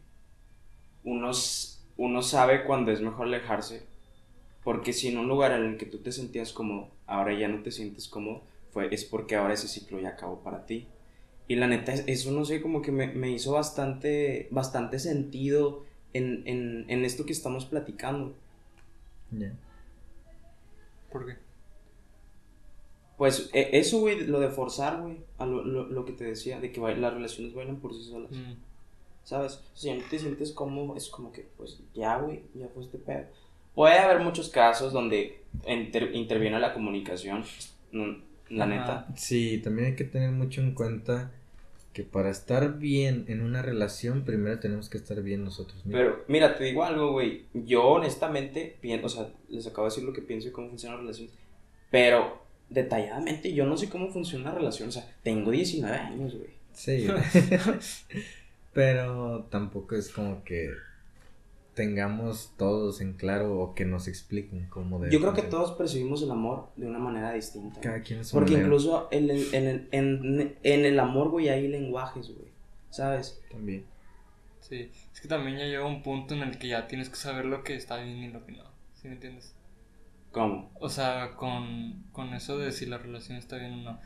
uno, 1.03 1.31
s- 1.31 1.79
uno 1.97 2.21
sabe 2.21 2.63
cuando 2.63 2.91
es 2.91 3.01
mejor 3.01 3.27
alejarse, 3.27 3.83
porque 4.69 4.93
si 4.93 5.07
en 5.07 5.17
un 5.17 5.27
lugar 5.27 5.51
en 5.53 5.63
el 5.65 5.77
que 5.77 5.87
tú 5.87 5.97
te 5.97 6.11
sentías 6.11 6.53
cómodo, 6.53 6.89
ahora 7.07 7.33
ya 7.33 7.47
no 7.47 7.63
te 7.63 7.71
sientes 7.71 8.07
cómodo, 8.07 8.43
fue, 8.69 8.93
es 8.93 9.03
porque 9.03 9.35
ahora 9.35 9.55
ese 9.55 9.67
ciclo 9.67 9.99
ya 9.99 10.09
acabó 10.09 10.43
para 10.43 10.67
ti. 10.67 10.85
Y 11.47 11.55
la 11.55 11.65
neta, 11.65 11.91
es- 11.91 12.03
eso 12.05 12.29
no 12.31 12.45
sé, 12.45 12.61
como 12.61 12.83
que 12.83 12.91
me, 12.91 13.07
me 13.07 13.31
hizo 13.31 13.53
bastante, 13.53 14.47
bastante 14.51 14.99
sentido 14.99 15.85
en, 16.13 16.43
en, 16.45 16.85
en 16.87 17.03
esto 17.03 17.25
que 17.25 17.33
estamos 17.33 17.65
platicando. 17.65 18.35
Ya. 19.31 19.53
¿Por 21.11 21.25
qué? 21.25 21.37
Pues 23.17 23.49
e- 23.53 23.69
eso, 23.79 23.99
güey, 24.01 24.27
lo 24.27 24.39
de 24.39 24.49
forzar, 24.49 25.01
güey, 25.01 25.17
a 25.39 25.47
lo, 25.47 25.63
lo, 25.65 25.87
lo 25.87 26.05
que 26.05 26.11
te 26.13 26.25
decía, 26.25 26.59
de 26.59 26.71
que 26.71 26.79
las 26.79 27.11
relaciones 27.15 27.55
bailan 27.55 27.77
por 27.77 27.95
sí 27.95 28.03
solas. 28.03 28.29
Mm. 28.29 28.53
¿Sabes? 29.23 29.61
Si 29.73 29.87
ya 29.87 29.95
no 29.95 30.03
te 30.07 30.19
sientes 30.19 30.51
cómodo, 30.51 30.95
es 30.95 31.09
como 31.09 31.31
que, 31.31 31.47
pues 31.57 31.79
ya, 31.95 32.19
güey, 32.19 32.43
ya 32.53 32.67
fue 32.67 32.83
este 32.83 32.99
pedo. 32.99 33.25
Puede 33.75 33.97
haber 33.99 34.19
muchos 34.19 34.49
casos 34.49 34.91
donde 34.93 35.41
inter- 35.67 36.13
interviene 36.15 36.59
la 36.59 36.73
comunicación, 36.73 37.43
la 38.49 38.65
neta. 38.65 39.07
Sí, 39.15 39.59
también 39.63 39.89
hay 39.89 39.95
que 39.95 40.03
tener 40.03 40.31
mucho 40.31 40.61
en 40.61 40.73
cuenta 40.73 41.31
que 41.93 42.03
para 42.03 42.29
estar 42.29 42.77
bien 42.77 43.25
en 43.27 43.41
una 43.41 43.61
relación, 43.61 44.23
primero 44.23 44.59
tenemos 44.59 44.89
que 44.89 44.97
estar 44.97 45.21
bien 45.21 45.43
nosotros 45.43 45.85
mismos. 45.85 45.93
Pero 46.01 46.23
mira, 46.27 46.55
te 46.55 46.63
digo 46.65 46.83
algo, 46.83 47.11
güey. 47.11 47.45
Yo 47.53 47.83
honestamente, 47.87 48.77
pienso, 48.81 49.05
o 49.07 49.09
sea, 49.09 49.29
les 49.49 49.65
acabo 49.67 49.87
de 49.87 49.91
decir 49.91 50.03
lo 50.03 50.13
que 50.13 50.21
pienso 50.21 50.47
y 50.47 50.51
cómo 50.51 50.69
funciona 50.69 50.95
la 50.95 51.01
relación. 51.01 51.29
Pero 51.89 52.43
detalladamente 52.69 53.53
yo 53.53 53.65
no 53.65 53.75
sé 53.77 53.89
cómo 53.89 54.09
funciona 54.09 54.49
la 54.51 54.55
relación. 54.55 54.89
O 54.89 54.91
sea, 54.91 55.07
tengo 55.23 55.49
19 55.51 55.95
años, 55.97 56.35
güey. 56.35 56.49
Sí. 56.73 57.07
Pero 58.73 59.47
tampoco 59.49 59.95
es 59.95 60.09
como 60.09 60.43
que 60.43 60.69
tengamos 61.73 62.53
todos 62.57 62.99
en 63.01 63.13
claro 63.13 63.59
o 63.59 63.73
que 63.73 63.85
nos 63.85 64.07
expliquen 64.07 64.67
cómo 64.69 64.99
debe 64.99 65.13
Yo 65.13 65.19
creo 65.21 65.33
que 65.33 65.43
todos 65.43 65.71
percibimos 65.73 66.21
el 66.23 66.31
amor 66.31 66.69
de 66.75 66.87
una 66.87 66.99
manera 66.99 67.31
distinta. 67.33 67.79
Cada 67.79 68.01
quien 68.01 68.19
es 68.19 68.27
su 68.29 68.35
Porque 68.35 68.51
manera. 68.51 68.67
incluso 68.67 69.07
en 69.11 69.29
el, 69.29 69.53
en, 69.53 69.67
el, 69.67 69.87
en, 69.91 70.57
en 70.63 70.85
el 70.85 70.99
amor, 70.99 71.29
güey, 71.29 71.49
hay 71.49 71.67
lenguajes, 71.67 72.27
güey. 72.35 72.49
¿Sabes? 72.89 73.39
También. 73.51 73.85
Sí, 74.61 74.91
es 75.13 75.21
que 75.21 75.27
también 75.27 75.57
ya 75.57 75.65
llega 75.65 75.85
un 75.85 76.03
punto 76.03 76.33
en 76.35 76.41
el 76.41 76.57
que 76.57 76.67
ya 76.67 76.87
tienes 76.87 77.09
que 77.09 77.15
saber 77.15 77.45
lo 77.45 77.63
que 77.63 77.75
está 77.75 77.97
bien 77.97 78.17
y 78.17 78.27
lo 78.29 78.45
que 78.45 78.51
no. 78.53 78.63
¿Sí 78.95 79.07
me 79.07 79.13
entiendes? 79.13 79.55
¿Cómo? 80.31 80.69
O 80.79 80.89
sea, 80.89 81.35
con, 81.35 82.03
con 82.11 82.33
eso 82.33 82.57
de 82.57 82.71
si 82.71 82.85
la 82.85 82.97
relación 82.97 83.37
está 83.37 83.57
bien 83.57 83.73
o 83.73 83.83
no. 83.83 83.99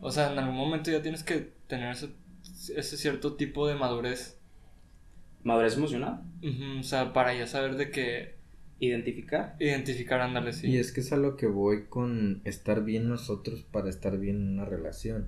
O 0.00 0.10
sea, 0.10 0.32
en 0.32 0.38
algún 0.38 0.56
momento 0.56 0.90
ya 0.90 1.00
tienes 1.00 1.22
que 1.22 1.52
tener 1.66 1.92
ese, 1.92 2.10
ese 2.76 2.96
cierto 2.96 3.36
tipo 3.36 3.68
de 3.68 3.76
madurez. 3.76 4.38
Madurez 5.44 5.76
emocional. 5.76 6.22
Ujú, 6.42 6.80
o 6.80 6.82
sea, 6.82 7.12
para 7.12 7.34
ya 7.34 7.46
saber 7.46 7.76
de 7.76 7.90
que 7.90 8.34
Identificar. 8.80 9.54
identificar, 9.60 10.20
ándale, 10.20 10.52
sí. 10.52 10.68
Y 10.68 10.76
es 10.78 10.90
que 10.92 11.00
es 11.00 11.12
a 11.12 11.16
lo 11.16 11.36
que 11.36 11.46
voy 11.46 11.84
con 11.88 12.40
estar 12.44 12.82
bien 12.84 13.08
nosotros 13.08 13.64
para 13.70 13.88
estar 13.88 14.18
bien 14.18 14.36
en 14.36 14.48
una 14.54 14.64
relación. 14.64 15.26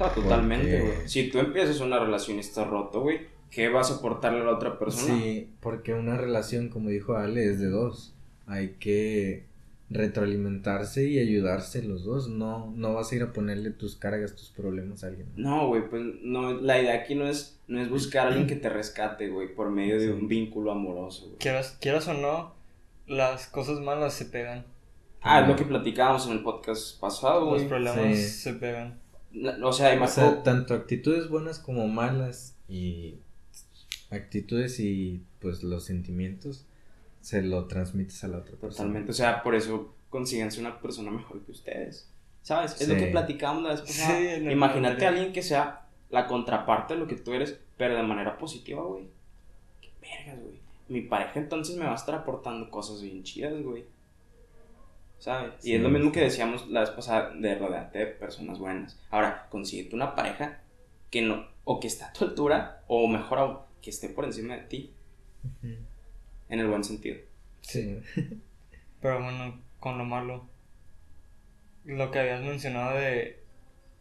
Ah, 0.00 0.12
totalmente, 0.14 0.78
Porque- 0.80 0.96
güey. 0.96 1.08
Si 1.08 1.28
tú 1.30 1.38
empiezas 1.38 1.80
una 1.80 1.98
relación 1.98 2.36
y 2.36 2.40
estás 2.40 2.66
roto, 2.66 3.00
güey, 3.02 3.20
¿qué 3.50 3.68
vas 3.68 3.90
a 3.90 3.96
aportarle 3.96 4.40
a 4.40 4.44
la 4.44 4.54
otra 4.56 4.78
persona? 4.78 5.14
Sí, 5.20 5.48
porque 5.60 5.94
una 5.94 6.16
relación, 6.16 6.68
como 6.68 6.88
dijo 6.88 7.16
Ale, 7.16 7.44
es 7.46 7.60
de 7.60 7.68
dos. 7.68 8.14
Hay 8.46 8.76
que 8.80 9.44
retroalimentarse 9.90 11.08
y 11.08 11.18
ayudarse 11.18 11.82
los 11.82 12.04
dos. 12.04 12.28
No, 12.28 12.72
no 12.76 12.94
vas 12.94 13.12
a 13.12 13.16
ir 13.16 13.22
a 13.22 13.32
ponerle 13.32 13.70
tus 13.70 13.96
cargas, 13.96 14.34
tus 14.34 14.50
problemas 14.50 15.04
a 15.04 15.08
alguien. 15.08 15.26
No, 15.36 15.68
güey, 15.68 15.88
pues 15.88 16.02
no, 16.22 16.52
la 16.60 16.80
idea 16.80 16.94
aquí 16.94 17.14
no 17.14 17.26
es, 17.28 17.57
no 17.68 17.80
es 17.80 17.88
buscar 17.88 18.26
a 18.26 18.28
alguien 18.30 18.46
que 18.46 18.56
te 18.56 18.68
rescate, 18.68 19.28
güey, 19.28 19.54
por 19.54 19.70
medio 19.70 19.98
de 20.00 20.12
un 20.12 20.26
vínculo 20.28 20.72
amoroso, 20.72 21.26
güey. 21.26 21.38
Quieras, 21.38 21.76
quieras 21.80 22.08
o 22.08 22.14
no, 22.14 22.54
las 23.06 23.46
cosas 23.46 23.80
malas 23.80 24.14
se 24.14 24.24
pegan. 24.26 24.66
Ah, 25.20 25.40
es 25.42 25.48
lo 25.48 25.56
que 25.56 25.64
platicábamos 25.64 26.26
en 26.26 26.32
el 26.32 26.42
podcast 26.42 26.98
pasado, 27.00 27.40
Los 27.40 27.48
güey. 27.54 27.68
problemas 27.68 28.16
Sí. 28.16 28.16
se 28.16 28.52
pegan. 28.54 28.98
O 29.62 29.72
sea, 29.72 29.90
O 29.90 29.94
imagínate. 29.94 30.08
sea, 30.08 30.42
tanto 30.42 30.74
actitudes 30.74 31.28
buenas 31.28 31.58
como 31.58 31.86
malas 31.88 32.56
y 32.68 33.16
actitudes 34.10 34.80
y 34.80 35.22
pues 35.40 35.62
los 35.62 35.84
sentimientos 35.84 36.64
se 37.20 37.42
lo 37.42 37.66
transmites 37.66 38.22
a 38.24 38.28
la 38.28 38.38
otra 38.38 38.52
persona. 38.56 38.76
Totalmente, 38.88 39.10
o 39.10 39.14
sea, 39.14 39.42
por 39.42 39.54
eso 39.54 39.94
consíganse 40.08 40.60
una 40.60 40.80
persona 40.80 41.10
mejor 41.10 41.40
que 41.44 41.52
ustedes. 41.52 42.08
¿Sabes? 42.42 42.80
Es 42.80 42.88
lo 42.88 42.94
que 42.96 43.06
platicábamos 43.08 43.64
la 43.64 43.70
vez 43.70 43.80
pasada. 43.82 44.18
Sí, 44.18 44.26
en 44.28 44.46
el 44.46 44.52
Imagínate 44.52 45.04
a 45.04 45.08
alguien 45.10 45.32
que 45.32 45.42
sea 45.42 45.86
la 46.10 46.26
contraparte 46.26 46.94
de 46.94 47.00
lo 47.00 47.06
que 47.06 47.16
tú 47.16 47.34
eres, 47.34 47.60
pero 47.76 47.96
de 47.96 48.02
manera 48.02 48.38
positiva, 48.38 48.82
güey. 48.82 49.08
Qué 49.80 49.90
vergas, 50.00 50.42
güey. 50.42 50.58
Mi 50.88 51.02
pareja 51.02 51.38
entonces 51.38 51.76
me 51.76 51.84
va 51.84 51.92
a 51.92 51.96
estar 51.96 52.14
aportando 52.14 52.70
cosas 52.70 53.02
bien 53.02 53.22
chidas, 53.22 53.60
güey. 53.62 53.84
¿Sabes? 55.18 55.64
Y 55.66 55.74
es 55.74 55.80
lo 55.80 55.90
mismo 55.90 56.12
que 56.12 56.20
decíamos 56.20 56.68
la 56.68 56.80
vez 56.80 56.90
pasada 56.90 57.34
de 57.34 57.58
rodearte 57.58 57.98
de 57.98 58.06
personas 58.06 58.58
buenas. 58.58 58.98
Ahora, 59.10 59.48
consíguete 59.50 59.96
una 59.96 60.14
pareja 60.14 60.60
que 61.10 61.22
no, 61.22 61.46
o 61.64 61.80
que 61.80 61.88
esté 61.88 62.04
a 62.04 62.12
tu 62.12 62.24
altura, 62.24 62.84
o 62.86 63.06
mejor 63.08 63.38
aún, 63.38 63.58
que 63.82 63.90
esté 63.90 64.08
por 64.08 64.24
encima 64.24 64.54
de 64.56 64.62
ti, 64.62 64.94
en 65.62 66.60
el 66.60 66.68
buen 66.68 66.84
sentido. 66.84 67.18
Sí. 67.60 67.98
Pero 69.00 69.22
bueno, 69.22 69.60
con 69.80 69.98
lo 69.98 70.04
malo. 70.04 70.46
Lo 71.84 72.10
que 72.10 72.18
habías 72.20 72.42
mencionado 72.42 72.96
de 72.96 73.40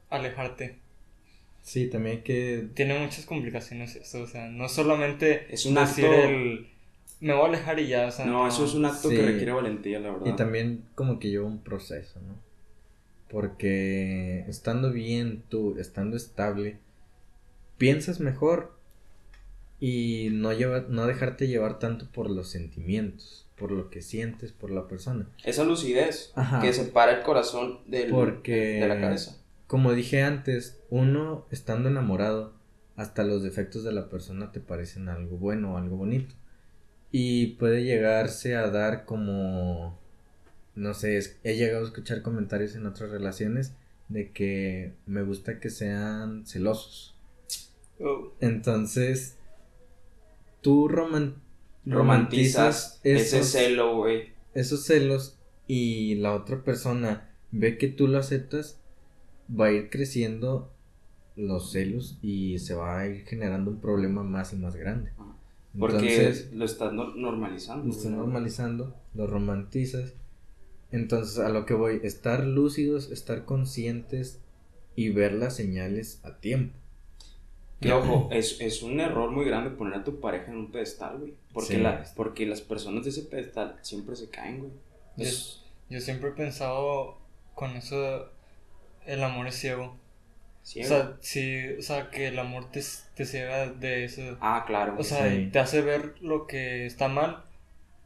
alejarte. 0.10 0.80
Sí, 1.68 1.88
también 1.88 2.18
hay 2.18 2.24
que 2.24 2.70
Tiene 2.76 2.98
muchas 2.98 3.26
complicaciones 3.26 3.98
eso. 3.98 4.22
O 4.22 4.28
sea, 4.28 4.48
no 4.48 4.70
solamente 4.70 5.54
Es 5.54 5.66
un 5.66 5.76
decir 5.76 6.06
acto- 6.06 6.14
el. 6.30 6.68
Me 7.20 7.34
voy 7.34 7.44
a 7.44 7.48
alejar 7.50 7.78
y 7.80 7.88
ya. 7.88 8.08
O 8.08 8.12
sea, 8.12 8.24
No, 8.26 8.48
eso 8.48 8.64
es 8.64 8.74
un 8.74 8.86
acto 8.86 9.10
Sí. 9.10 9.18
que 9.18 9.22
requiere 9.22 9.52
valentía, 9.52 10.00
la 10.00 10.12
verdad. 10.12 10.28
Y 10.28 10.36
también 10.38 10.86
como 10.96 11.20
que 11.20 11.30
lleva 11.30 11.46
un 11.46 11.60
proceso, 11.60 12.22
¿no? 12.22 12.36
Porque 13.30 14.46
estando 14.48 14.92
bien 14.94 15.44
tú, 15.50 15.76
estando 15.78 16.16
estable, 16.16 16.78
piensas 17.78 18.22
mejor 18.22 18.72
y 19.82 20.30
no, 20.32 20.54
lleva, 20.54 20.86
no 20.88 21.06
dejarte 21.06 21.48
llevar 21.48 21.80
tanto 21.80 22.08
por 22.12 22.30
los 22.30 22.50
sentimientos, 22.50 23.46
por 23.58 23.72
lo 23.72 23.90
que 23.90 24.02
sientes 24.02 24.54
por 24.54 24.72
la 24.72 24.88
persona. 24.88 25.28
Esa 25.44 25.66
lucidez 25.66 26.32
Ajá. 26.36 26.62
que 26.62 26.72
separa 26.72 27.12
el 27.18 27.24
corazón 27.24 27.80
del, 27.88 28.10
Porque- 28.10 28.80
de 28.80 28.88
la 28.88 29.00
cabeza. 29.02 29.38
Como 29.68 29.94
dije 29.94 30.24
antes, 30.24 30.80
uno 30.90 31.46
estando 31.52 31.90
enamorado, 31.90 32.54
hasta 32.96 33.24
los 33.24 33.44
defectos 33.44 33.84
de 33.84 33.92
la 33.92 34.10
persona 34.10 34.52
te 34.52 34.60
parecen 34.60 35.10
algo 35.10 35.38
bueno 35.38 35.74
o 35.74 35.78
algo 35.78 35.98
bonito. 35.98 36.34
Y 37.12 37.48
puede 37.58 37.84
llegarse 37.84 38.56
a 38.56 38.70
dar 38.70 39.06
como, 39.06 40.00
no 40.76 40.94
sé, 40.94 41.20
he 41.44 41.56
llegado 41.56 41.84
a 41.84 41.88
escuchar 41.88 42.22
comentarios 42.22 42.76
en 42.76 42.86
otras 42.86 43.12
relaciones 43.12 43.74
de 44.10 44.32
que 44.32 44.94
me 45.06 45.22
gusta 45.24 45.60
que 45.60 45.70
sean 45.70 46.46
celosos. 46.48 47.16
Oh, 48.00 48.34
Entonces, 48.40 49.38
tú 50.62 50.88
roman- 50.88 51.36
Romantizas 51.86 53.00
esos- 53.04 53.48
celo, 53.48 53.96
güey. 53.98 54.34
esos 54.54 54.86
celos 54.86 55.38
y 55.68 56.16
la 56.16 56.34
otra 56.34 56.64
persona 56.64 57.30
ve 57.52 57.78
que 57.78 57.88
tú 57.88 58.08
lo 58.08 58.18
aceptas, 58.18 58.80
va 59.50 59.68
a 59.68 59.72
ir 59.72 59.90
creciendo 59.90 60.72
los 61.36 61.72
celos 61.72 62.18
y 62.22 62.58
se 62.60 62.74
va 62.74 63.00
a 63.00 63.08
ir 63.08 63.26
generando 63.26 63.72
un 63.72 63.80
problema 63.80 64.24
más 64.24 64.54
y 64.54 64.56
más 64.56 64.76
grande. 64.76 65.12
Porque 65.78 65.98
Entonces, 65.98 66.52
lo 66.54 66.66
estás 66.66 66.92
no- 66.94 67.14
normalizando. 67.16 67.86
lo 67.86 67.92
estás 67.92 68.12
normalizando, 68.12 68.96
lo 69.14 69.28
romantizas. 69.28 70.14
Entonces, 70.92 71.38
a 71.40 71.50
lo 71.50 71.66
que 71.66 71.74
voy, 71.76 72.00
estar 72.04 72.44
lúcidos, 72.46 73.12
estar 73.12 73.46
conscientes 73.46 74.40
y 74.96 75.10
ver 75.10 75.34
las 75.34 75.56
señales 75.56 76.20
a 76.24 76.38
tiempo. 76.38 76.76
Que 77.80 77.92
ojo, 77.94 78.30
es, 78.32 78.60
es 78.60 78.82
un 78.82 79.00
error 79.00 79.30
muy 79.30 79.46
grande 79.46 79.70
poner 79.70 79.94
a 80.00 80.04
tu 80.04 80.20
pareja 80.20 80.52
en 80.52 80.58
un 80.58 80.72
pedestal, 80.72 81.20
güey. 81.20 81.36
Porque, 81.54 81.76
Sí. 81.76 81.80
la, 81.82 82.04
porque 82.16 82.48
las 82.48 82.62
personas 82.62 83.04
de 83.04 83.12
ese 83.12 83.22
pedestal 83.24 83.78
siempre 83.84 84.16
se 84.16 84.30
caen, 84.30 84.60
güey. 84.60 84.72
Yo, 85.18 85.26
yo 85.92 86.02
siempre 86.02 86.30
he 86.30 86.34
pensado 86.34 87.18
con 87.54 87.72
eso. 87.76 88.30
El 89.08 89.24
amor 89.24 89.48
es 89.48 89.56
ciego. 89.56 89.96
sí, 90.64 90.82
O 90.82 90.84
sea, 90.86 91.18
sí, 91.22 91.64
o 91.80 91.82
sea, 91.82 92.10
que 92.12 92.28
el 92.28 92.38
amor 92.40 92.70
te, 92.72 92.82
te 93.16 93.26
ciega 93.26 93.68
de 93.72 94.04
eso. 94.06 94.38
ah, 94.42 94.64
claro. 94.68 94.96
O 94.98 95.04
sea, 95.04 95.30
Sí. 95.30 95.50
te 95.52 95.60
hace 95.60 95.82
ver 95.82 96.16
lo 96.22 96.46
que 96.46 96.86
está 96.86 97.08
mal, 97.08 97.44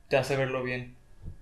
te 0.07 0.17
hace 0.17 0.35
verlo 0.37 0.63
bien. 0.63 0.95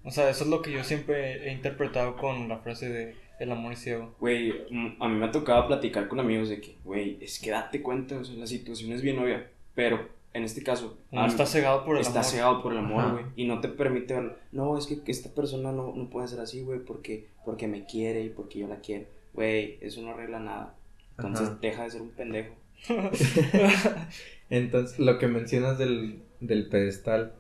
O 0.04 0.12
sea, 0.12 0.30
eso 0.30 0.46
es 0.46 0.50
lo 0.50 0.62
que 0.62 0.72
yo 0.72 0.84
siempre 0.84 1.48
he 1.50 1.52
interpretado 1.54 2.16
con 2.16 2.48
la 2.48 2.60
frase 2.60 2.90
de 2.90 3.16
el 3.40 3.52
amor 3.52 3.74
es 3.74 3.80
ciego. 3.80 4.16
Güey, 4.20 4.52
a 5.00 5.08
mí 5.08 5.16
me 5.16 5.26
ha 5.26 5.32
tocado 5.32 5.68
platicar 5.68 6.08
con 6.08 6.20
amigos 6.20 6.50
de 6.50 6.60
que, 6.62 6.76
güey, 6.84 7.18
es 7.22 7.40
que 7.40 7.52
date 7.52 7.82
cuenta, 7.82 8.18
o 8.18 8.24
sea, 8.24 8.36
la 8.36 8.48
situación 8.48 8.92
es 8.94 9.02
bien 9.02 9.20
obvia. 9.20 9.50
Pero, 9.76 10.10
en 10.34 10.44
este 10.44 10.62
caso, 10.64 10.98
Uno 11.12 11.26
está 11.26 11.46
cegado 11.46 11.86
por 11.86 11.96
el 11.96 12.02
está 12.02 12.20
amor. 12.20 12.32
cegado 12.32 12.62
por 12.64 12.72
el 12.74 12.80
amor, 12.80 13.12
güey. 13.14 13.26
Y 13.36 13.46
no 13.46 13.60
te 13.62 13.68
permite 13.70 14.14
verlo. 14.14 14.36
No, 14.52 14.78
es 14.78 14.88
que 14.88 15.00
esta 15.12 15.30
persona 15.34 15.72
no, 15.72 15.94
no 15.96 16.10
puede 16.10 16.28
ser 16.28 16.40
así, 16.42 16.62
güey, 16.64 16.80
porque, 16.80 17.28
porque 17.46 17.68
me 17.68 17.86
quiere 17.86 18.22
y 18.24 18.30
porque 18.30 18.60
yo 18.60 18.68
la 18.68 18.78
quiero. 18.80 19.06
Güey, 19.34 19.78
eso 19.82 20.02
no 20.02 20.12
arregla 20.12 20.40
nada. 20.40 20.76
Entonces, 21.18 21.48
Ajá. 21.50 21.58
deja 21.62 21.84
de 21.84 21.92
ser 21.92 22.02
un 22.02 22.10
pendejo. 22.12 22.56
Entonces, 24.50 25.00
lo 25.00 25.18
que 25.20 25.28
mencionas 25.28 25.78
del, 25.78 26.22
del 26.40 26.68
pedestal, 26.70 27.34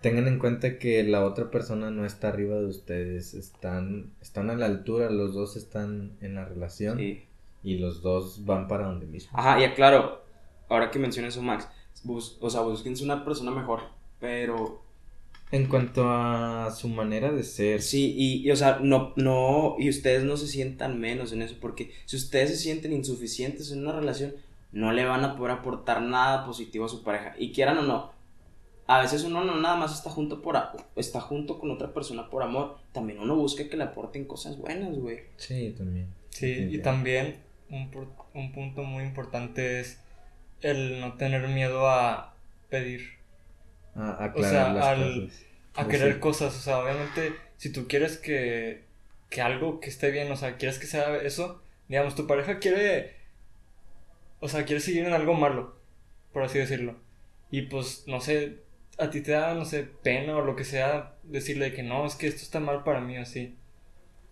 tengan 0.00 0.26
en 0.26 0.38
cuenta 0.38 0.78
que 0.78 1.02
la 1.04 1.24
otra 1.24 1.50
persona 1.50 1.90
no 1.90 2.04
está 2.04 2.28
arriba 2.28 2.56
de 2.56 2.66
ustedes, 2.66 3.34
están, 3.34 4.12
están 4.20 4.50
a 4.50 4.54
la 4.56 4.66
altura, 4.66 5.10
los 5.10 5.34
dos 5.34 5.56
están 5.56 6.12
en 6.20 6.34
la 6.34 6.44
relación 6.44 6.98
Sí. 6.98 7.22
y 7.62 7.78
los 7.78 8.02
dos 8.02 8.44
van 8.46 8.66
para 8.68 8.86
donde 8.86 9.06
mismo. 9.06 9.30
Ajá, 9.38 9.60
y 9.60 9.64
aclaro, 9.64 10.22
ahora 10.68 10.90
que 10.90 10.98
mencionas 10.98 11.34
eso, 11.34 11.42
Max, 11.42 11.68
bus- 12.02 12.38
o 12.40 12.48
sea, 12.50 12.62
búsquense 12.62 13.04
una 13.04 13.24
persona 13.24 13.50
mejor, 13.50 13.80
pero 14.18 14.82
En 15.52 15.66
cuanto 15.66 16.08
a 16.08 16.70
su 16.70 16.88
manera 16.88 17.32
de 17.32 17.42
ser, 17.42 17.82
sí, 17.82 18.14
y, 18.16 18.46
y, 18.46 18.50
o 18.52 18.56
sea, 18.56 18.78
no, 18.80 19.12
no, 19.16 19.74
y 19.78 19.88
ustedes 19.88 20.22
no 20.22 20.36
se 20.36 20.46
sientan 20.46 21.00
menos 21.00 21.32
en 21.32 21.42
eso, 21.42 21.56
porque 21.60 21.92
si 22.06 22.16
ustedes 22.16 22.50
se 22.50 22.56
sienten 22.56 22.92
insuficientes 22.92 23.72
en 23.72 23.80
una 23.80 23.92
relación, 23.92 24.34
no 24.70 24.92
le 24.92 25.04
van 25.04 25.24
a 25.24 25.36
poder 25.36 25.52
aportar 25.52 26.02
nada 26.02 26.46
positivo 26.46 26.84
a 26.84 26.88
su 26.88 27.02
pareja, 27.02 27.34
y 27.38 27.50
quieran 27.52 27.78
o 27.78 27.82
no, 27.82 28.12
a 28.86 29.00
veces 29.02 29.24
uno 29.24 29.42
no 29.44 29.56
nada 29.60 29.74
más 29.76 29.92
está 29.92 30.10
junto 30.10 30.40
por, 30.42 30.56
a- 30.56 30.72
está 30.96 31.20
junto 31.20 31.58
con 31.58 31.70
otra 31.72 31.92
persona 31.92 32.30
por 32.30 32.42
amor, 32.44 32.76
también 32.92 33.18
uno 33.18 33.34
busca 33.36 33.68
que 33.68 33.76
le 33.76 33.84
aporten 33.84 34.26
cosas 34.26 34.56
buenas, 34.56 34.96
güey. 34.98 35.18
sí, 35.36 35.74
también. 35.76 36.08
Sí, 36.30 36.68
y 36.70 36.78
también 36.78 37.36
un, 37.70 37.90
por- 37.90 38.08
un 38.34 38.52
punto 38.52 38.84
muy 38.84 39.02
importante 39.02 39.80
es 39.80 39.98
el 40.60 41.00
no 41.00 41.14
tener 41.14 41.48
miedo 41.48 41.88
a 41.88 42.34
pedir, 42.68 43.19
A, 43.94 44.24
aclarar 44.24 44.34
O 44.34 44.42
sea, 44.42 44.68
las 44.68 44.84
al- 44.84 44.98
cosas. 44.98 45.46
a 45.74 45.88
querer 45.88 46.14
sí. 46.14 46.20
cosas. 46.20 46.56
O 46.56 46.60
sea, 46.60 46.78
obviamente, 46.78 47.40
si 47.56 47.72
tú 47.72 47.86
quieres 47.88 48.18
que, 48.18 48.84
que 49.30 49.42
algo 49.42 49.80
que 49.80 49.90
esté 49.90 50.10
bien, 50.10 50.30
o 50.32 50.36
sea, 50.36 50.56
quieres 50.56 50.78
que 50.78 50.86
sea 50.86 51.16
eso, 51.18 51.62
digamos, 51.88 52.14
tu 52.14 52.26
pareja 52.26 52.58
quiere, 52.58 53.16
o 54.40 54.48
sea, 54.48 54.64
quiere 54.64 54.80
seguir 54.80 55.04
en 55.06 55.12
algo 55.12 55.34
malo, 55.34 55.76
por 56.32 56.42
así 56.42 56.58
decirlo. 56.58 56.96
Y 57.50 57.62
pues, 57.62 58.04
no 58.06 58.20
sé, 58.20 58.58
a 58.98 59.10
ti 59.10 59.20
te 59.22 59.32
da, 59.32 59.54
no 59.54 59.64
sé, 59.64 59.82
pena 60.02 60.36
o 60.36 60.42
lo 60.44 60.56
que 60.56 60.64
sea, 60.64 61.16
decirle 61.24 61.72
que 61.74 61.82
no, 61.82 62.06
es 62.06 62.14
que 62.14 62.26
esto 62.26 62.42
está 62.42 62.60
mal 62.60 62.84
para 62.84 63.00
mí, 63.00 63.16
así. 63.16 63.56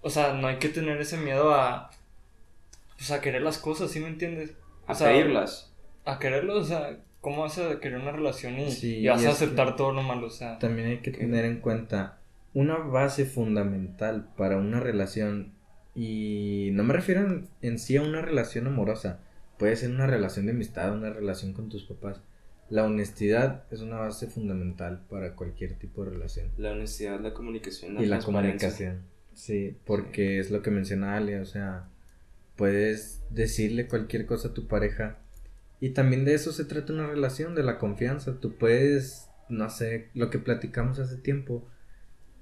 O 0.02 0.10
sea, 0.10 0.32
no 0.34 0.48
hay 0.48 0.58
que 0.58 0.68
tener 0.68 1.00
ese 1.00 1.16
miedo 1.18 1.54
a, 1.54 1.90
pues 2.96 3.10
a 3.10 3.20
querer 3.20 3.42
las 3.42 3.58
cosas, 3.58 3.90
¿sí 3.90 4.00
me 4.00 4.08
entiendes? 4.08 4.54
A 4.86 4.94
sea, 4.94 5.08
pedirlas. 5.08 5.72
A 6.04 6.18
quererlo, 6.18 6.56
o 6.58 6.64
sea, 6.64 6.98
¿cómo 7.20 7.42
vas 7.42 7.58
a 7.58 7.80
querer 7.80 7.98
una 7.98 8.12
relación 8.12 8.58
y, 8.58 8.70
Sí, 8.70 8.96
y 8.98 9.08
vas 9.08 9.22
y 9.22 9.26
a 9.26 9.30
aceptar 9.30 9.76
todo 9.76 9.92
lo 9.92 10.02
malo? 10.02 10.26
O 10.26 10.30
sea, 10.30 10.58
También 10.58 10.88
hay 10.88 10.98
que 10.98 11.10
tener 11.10 11.44
en 11.44 11.60
cuenta 11.60 12.18
una 12.54 12.76
base 12.76 13.24
fundamental 13.24 14.32
para 14.36 14.56
una 14.56 14.80
relación 14.80 15.52
y 15.94 16.70
no 16.72 16.84
me 16.84 16.94
refiero 16.94 17.22
en, 17.22 17.48
en 17.60 17.78
sí 17.78 17.96
a 17.96 18.02
una 18.02 18.22
relación 18.22 18.66
amorosa, 18.66 19.20
puede 19.58 19.76
ser 19.76 19.90
una 19.90 20.06
relación 20.06 20.46
de 20.46 20.52
amistad, 20.52 20.94
una 20.94 21.10
relación 21.10 21.52
con 21.52 21.68
tus 21.68 21.84
papás. 21.84 22.20
La 22.70 22.84
honestidad 22.84 23.64
es 23.70 23.80
una 23.80 23.96
base 23.96 24.26
fundamental 24.26 25.04
para 25.08 25.34
cualquier 25.34 25.74
tipo 25.78 26.04
de 26.04 26.10
relación. 26.10 26.50
La 26.58 26.72
honestidad, 26.72 27.18
la 27.20 27.32
comunicación, 27.32 27.98
y 28.00 28.06
la 28.06 28.20
comunicación. 28.20 29.02
Sí, 29.34 29.76
porque 29.86 30.38
es 30.38 30.50
lo 30.50 30.62
que 30.62 30.70
menciona 30.70 31.16
Ale, 31.16 31.40
o 31.40 31.46
sea, 31.46 31.88
puedes 32.56 33.22
decirle 33.30 33.86
cualquier 33.86 34.26
cosa 34.26 34.48
a 34.48 34.54
tu 34.54 34.66
pareja 34.66 35.18
y 35.80 35.90
también 35.90 36.24
de 36.24 36.34
eso 36.34 36.52
se 36.52 36.64
trata 36.64 36.92
una 36.92 37.06
relación, 37.06 37.54
de 37.54 37.62
la 37.62 37.78
confianza. 37.78 38.40
Tú 38.40 38.54
puedes, 38.56 39.28
no 39.48 39.70
sé, 39.70 40.08
lo 40.14 40.30
que 40.30 40.38
platicamos 40.38 40.98
hace 40.98 41.16
tiempo, 41.16 41.64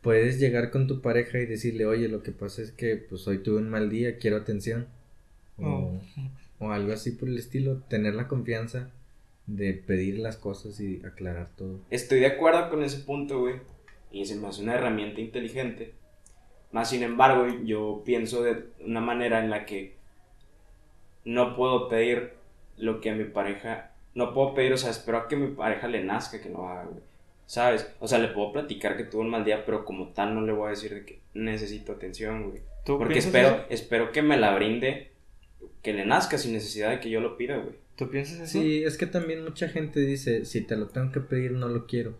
puedes 0.02 0.38
llegar 0.38 0.70
con 0.70 0.86
tu 0.86 1.00
pareja 1.02 1.38
y 1.38 1.46
decirle, 1.46 1.86
oye, 1.86 2.08
lo 2.08 2.22
que 2.22 2.32
pasa 2.32 2.62
es 2.62 2.70
que 2.72 2.96
pues 2.96 3.26
hoy 3.28 3.38
tuve 3.38 3.58
un 3.58 3.68
mal 3.68 3.90
día, 3.90 4.18
quiero 4.18 4.36
atención. 4.36 4.86
O, 5.58 5.66
Oh. 5.68 6.00
o 6.58 6.70
algo 6.70 6.92
así 6.92 7.12
por 7.12 7.28
el 7.28 7.38
estilo, 7.38 7.78
tener 7.88 8.14
la 8.14 8.28
confianza 8.28 8.90
de 9.46 9.72
pedir 9.74 10.18
las 10.18 10.36
cosas 10.36 10.80
y 10.80 11.02
aclarar 11.04 11.48
todo. 11.56 11.80
Estoy 11.90 12.20
de 12.20 12.26
acuerdo 12.26 12.68
con 12.70 12.82
ese 12.82 12.98
punto, 12.98 13.40
güey. 13.40 13.56
Y 14.10 14.24
se 14.26 14.36
me 14.36 14.48
hace 14.48 14.62
una 14.62 14.74
herramienta 14.74 15.20
inteligente. 15.20 15.94
Más 16.72 16.90
sin 16.90 17.02
embargo, 17.02 17.46
yo 17.64 18.02
pienso 18.04 18.42
de 18.42 18.64
una 18.80 19.00
manera 19.00 19.42
en 19.42 19.50
la 19.50 19.66
que 19.66 19.96
no 21.24 21.56
puedo 21.56 21.88
pedir 21.88 22.32
lo 22.76 23.00
que 23.00 23.10
a 23.10 23.14
mi 23.14 23.24
pareja. 23.24 23.92
No 24.14 24.32
puedo 24.32 24.54
pedir, 24.54 24.72
o 24.72 24.78
sea, 24.78 24.90
espero 24.90 25.18
a 25.18 25.28
que 25.28 25.36
mi 25.36 25.48
pareja 25.54 25.88
le 25.88 26.02
nazca 26.02 26.40
que 26.40 26.48
lo 26.48 26.66
haga, 26.68 26.84
güey. 26.84 27.02
¿Sabes? 27.46 27.86
O 28.00 28.08
sea, 28.08 28.18
le 28.18 28.28
puedo 28.28 28.52
platicar 28.52 28.96
que 28.96 29.04
tuvo 29.04 29.22
un 29.22 29.30
mal 29.30 29.44
día, 29.44 29.64
pero 29.64 29.84
como 29.84 30.08
tal 30.08 30.34
no 30.34 30.40
le 30.40 30.52
voy 30.52 30.66
a 30.66 30.70
decir 30.70 30.92
de 30.94 31.04
que 31.04 31.20
necesito 31.34 31.92
atención, 31.92 32.50
güey. 32.50 32.62
¿tú 32.84 32.98
Porque 32.98 33.18
espero, 33.18 33.48
eso? 33.48 33.64
espero 33.68 34.10
que 34.12 34.22
me 34.22 34.36
la 34.36 34.54
brinde, 34.54 35.12
que 35.82 35.92
le 35.92 36.04
nazca 36.06 36.38
sin 36.38 36.52
necesidad 36.54 36.90
de 36.90 37.00
que 37.00 37.10
yo 37.10 37.20
lo 37.20 37.36
pida, 37.36 37.56
güey. 37.58 37.76
¿Tú 37.96 38.10
piensas 38.10 38.40
eso? 38.40 38.58
Sí, 38.58 38.82
es 38.84 38.98
que 38.98 39.06
también 39.06 39.44
mucha 39.44 39.68
gente 39.68 40.00
dice, 40.00 40.44
si 40.44 40.60
te 40.62 40.76
lo 40.76 40.88
tengo 40.88 41.12
que 41.12 41.20
pedir, 41.20 41.52
no 41.52 41.68
lo 41.68 41.86
quiero. 41.86 42.18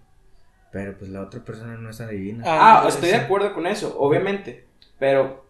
Pero 0.72 0.96
pues 0.96 1.10
la 1.10 1.22
otra 1.22 1.44
persona 1.44 1.76
no 1.76 1.90
es 1.90 2.00
adivina. 2.00 2.44
Ah, 2.46 2.82
Ah, 2.84 2.88
estoy 2.88 3.08
de 3.10 3.16
acuerdo 3.16 3.52
con 3.54 3.66
eso, 3.66 3.96
obviamente. 3.98 4.64
Pero 4.98 5.44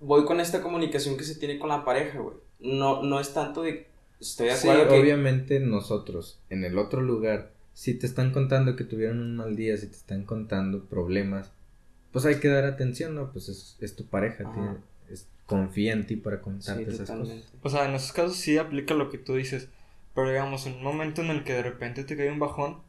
voy 0.00 0.24
con 0.24 0.40
esta 0.40 0.62
comunicación 0.62 1.16
que 1.16 1.24
se 1.24 1.38
tiene 1.38 1.58
con 1.58 1.68
la 1.68 1.84
pareja, 1.84 2.18
güey. 2.18 2.36
No, 2.62 3.02
no 3.02 3.20
es 3.20 3.32
tanto 3.34 3.62
de. 3.62 3.86
Estoy 4.20 4.46
de 4.48 4.52
Sí, 4.52 4.58
acuerdo 4.58 4.88
que. 4.88 4.98
obviamente 5.00 5.60
nosotros, 5.60 6.40
en 6.50 6.64
el 6.64 6.76
otro 6.78 7.00
lugar, 7.00 7.52
si 7.72 7.94
te 7.94 8.06
están 8.06 8.32
contando 8.32 8.76
que 8.76 8.84
tuvieron 8.84 9.20
un 9.20 9.36
mal 9.36 9.56
día, 9.56 9.76
si 9.78 9.86
te 9.86 9.96
están 9.96 10.24
contando 10.24 10.84
problemas, 10.86 11.52
pues 12.12 12.26
hay 12.26 12.40
que 12.40 12.48
dar 12.48 12.64
atención, 12.64 13.14
¿no? 13.14 13.32
Pues 13.32 13.48
es, 13.48 13.76
es 13.80 13.96
tu 13.96 14.06
pareja, 14.06 14.44
tiene- 14.52 14.78
es- 15.10 15.28
confía 15.46 15.92
en 15.94 16.06
ti 16.06 16.16
para 16.16 16.42
Sí, 16.58 16.84
contarte 16.84 16.90
esas 16.90 17.08
totalmente. 17.08 17.46
cosas. 17.46 17.52
O 17.62 17.68
sea, 17.70 17.86
en 17.86 17.94
esos 17.94 18.12
casos 18.12 18.36
sí 18.36 18.58
aplica 18.58 18.94
lo 18.94 19.10
que 19.10 19.18
tú 19.18 19.34
dices. 19.36 19.68
Pero 20.14 20.28
digamos, 20.28 20.66
en 20.66 20.74
un 20.74 20.82
momento 20.84 21.22
en 21.22 21.30
el 21.30 21.44
que 21.44 21.54
de 21.54 21.62
repente 21.62 22.04
te 22.04 22.16
cae 22.16 22.30
un 22.30 22.38
bajón. 22.38 22.82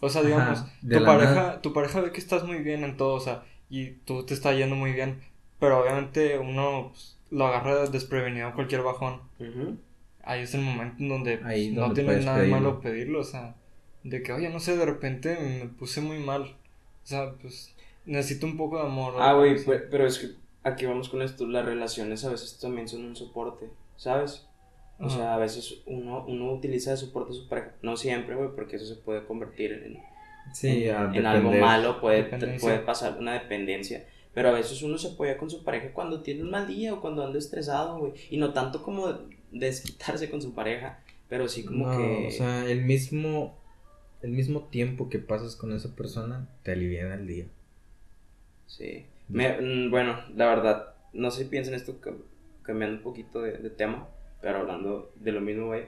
O 0.00 0.10
sea, 0.10 0.22
digamos, 0.22 0.64
Ajá, 0.64 0.72
tu 0.92 1.04
pareja, 1.04 1.60
nada. 1.60 1.62
tu 1.62 1.72
pareja 1.74 2.00
ve 2.02 2.12
que 2.12 2.20
estás 2.20 2.44
muy 2.44 2.58
bien 2.60 2.84
en 2.84 2.96
todo, 2.98 3.14
o 3.16 3.20
sea, 3.20 3.44
y 3.70 3.92
tú 4.06 4.24
te 4.26 4.34
está 4.34 4.52
yendo 4.54 4.76
muy 4.76 4.92
bien. 4.92 5.22
Pero 5.60 5.80
obviamente 5.82 6.38
uno 6.38 6.90
pues, 6.92 7.18
lo 7.32 7.46
agarra 7.46 7.86
desprevenido 7.88 8.46
a 8.48 8.54
cualquier 8.54 8.82
bajón. 8.82 9.20
Ujú. 9.40 9.76
Ahí 10.22 10.42
es 10.42 10.54
el 10.54 10.60
momento 10.60 11.02
en 11.02 11.08
donde 11.08 11.40
Ahí 11.44 11.70
no 11.72 11.80
donde 11.82 12.04
tiene 12.04 12.20
nada 12.24 12.36
de 12.38 12.42
pedirlo. 12.44 12.60
malo 12.60 12.80
pedirlo, 12.80 13.20
o 13.20 13.24
sea, 13.24 13.56
de 14.04 14.22
que, 14.22 14.32
oye, 14.32 14.48
no 14.50 14.60
sé, 14.60 14.76
de 14.76 14.84
repente 14.84 15.36
me 15.40 15.66
puse 15.68 16.00
muy 16.00 16.18
mal. 16.18 16.42
O 16.42 17.06
sea, 17.06 17.32
pues 17.40 17.74
necesito 18.04 18.46
un 18.46 18.56
poco 18.56 18.78
de 18.78 18.86
amor. 18.86 19.14
Ah, 19.18 19.32
güey, 19.32 19.56
pero 19.90 20.06
es 20.06 20.18
que 20.18 20.28
aquí 20.62 20.86
vamos 20.86 21.08
con 21.08 21.22
esto. 21.22 21.46
Las 21.46 21.64
relaciones 21.64 22.24
a 22.24 22.30
veces 22.30 22.58
también 22.60 22.86
son 22.86 23.04
un 23.04 23.16
soporte, 23.16 23.70
¿sabes? 23.96 24.46
O 24.98 25.10
sea, 25.10 25.34
a 25.34 25.38
veces 25.38 25.82
uno, 25.86 26.24
uno 26.28 26.52
utiliza 26.52 26.92
de 26.92 26.96
soporte 26.96 27.32
a 27.32 27.34
su 27.34 27.48
pareja. 27.48 27.72
No 27.82 27.96
siempre, 27.96 28.36
güey, 28.36 28.50
porque 28.54 28.76
eso 28.76 28.86
se 28.86 28.94
puede 28.94 29.24
convertir 29.24 29.72
en, 29.72 29.98
Sí, 30.52 30.84
en, 30.86 31.14
en 31.16 31.26
algo 31.26 31.50
malo, 31.50 32.00
puede, 32.00 32.24
puede 32.60 32.78
pasar 32.80 33.16
una 33.18 33.32
dependencia. 33.32 34.04
Pero 34.34 34.48
a 34.48 34.52
veces 34.52 34.82
uno 34.82 34.96
se 34.98 35.08
apoya 35.08 35.36
con 35.36 35.50
su 35.50 35.62
pareja 35.62 35.92
cuando 35.92 36.22
tiene 36.22 36.42
un 36.42 36.50
mal 36.50 36.66
día 36.66 36.94
o 36.94 37.00
cuando 37.00 37.24
anda 37.24 37.38
estresado, 37.38 37.98
güey. 37.98 38.12
Y 38.30 38.38
no 38.38 38.52
tanto 38.52 38.82
como 38.82 39.18
desquitarse 39.50 40.30
con 40.30 40.40
su 40.40 40.54
pareja, 40.54 41.00
pero 41.28 41.48
sí 41.48 41.64
como 41.64 41.86
No, 41.88 41.98
que... 41.98 42.26
o 42.28 42.30
sea, 42.30 42.64
el 42.70 42.82
mismo, 42.82 43.54
el 44.22 44.30
mismo 44.30 44.68
tiempo 44.68 45.10
que 45.10 45.18
pasas 45.18 45.54
con 45.56 45.72
esa 45.74 45.94
persona 45.94 46.48
te 46.62 46.72
alivia 46.72 47.12
el 47.14 47.26
día. 47.26 47.44
Sí. 48.66 49.04
Me- 49.28 49.60
mm, 49.60 49.90
bueno, 49.90 50.18
la 50.34 50.46
verdad, 50.46 50.94
no 51.12 51.30
sé 51.30 51.44
si 51.44 51.48
piensan 51.50 51.74
esto 51.74 52.00
ca- 52.00 52.14
cambiando 52.62 52.96
un 52.98 53.02
poquito 53.02 53.42
de, 53.42 53.58
de 53.58 53.70
tema, 53.70 54.08
pero 54.40 54.58
hablando 54.58 55.12
de 55.16 55.32
lo 55.32 55.40
mismo, 55.40 55.66
güey. 55.66 55.84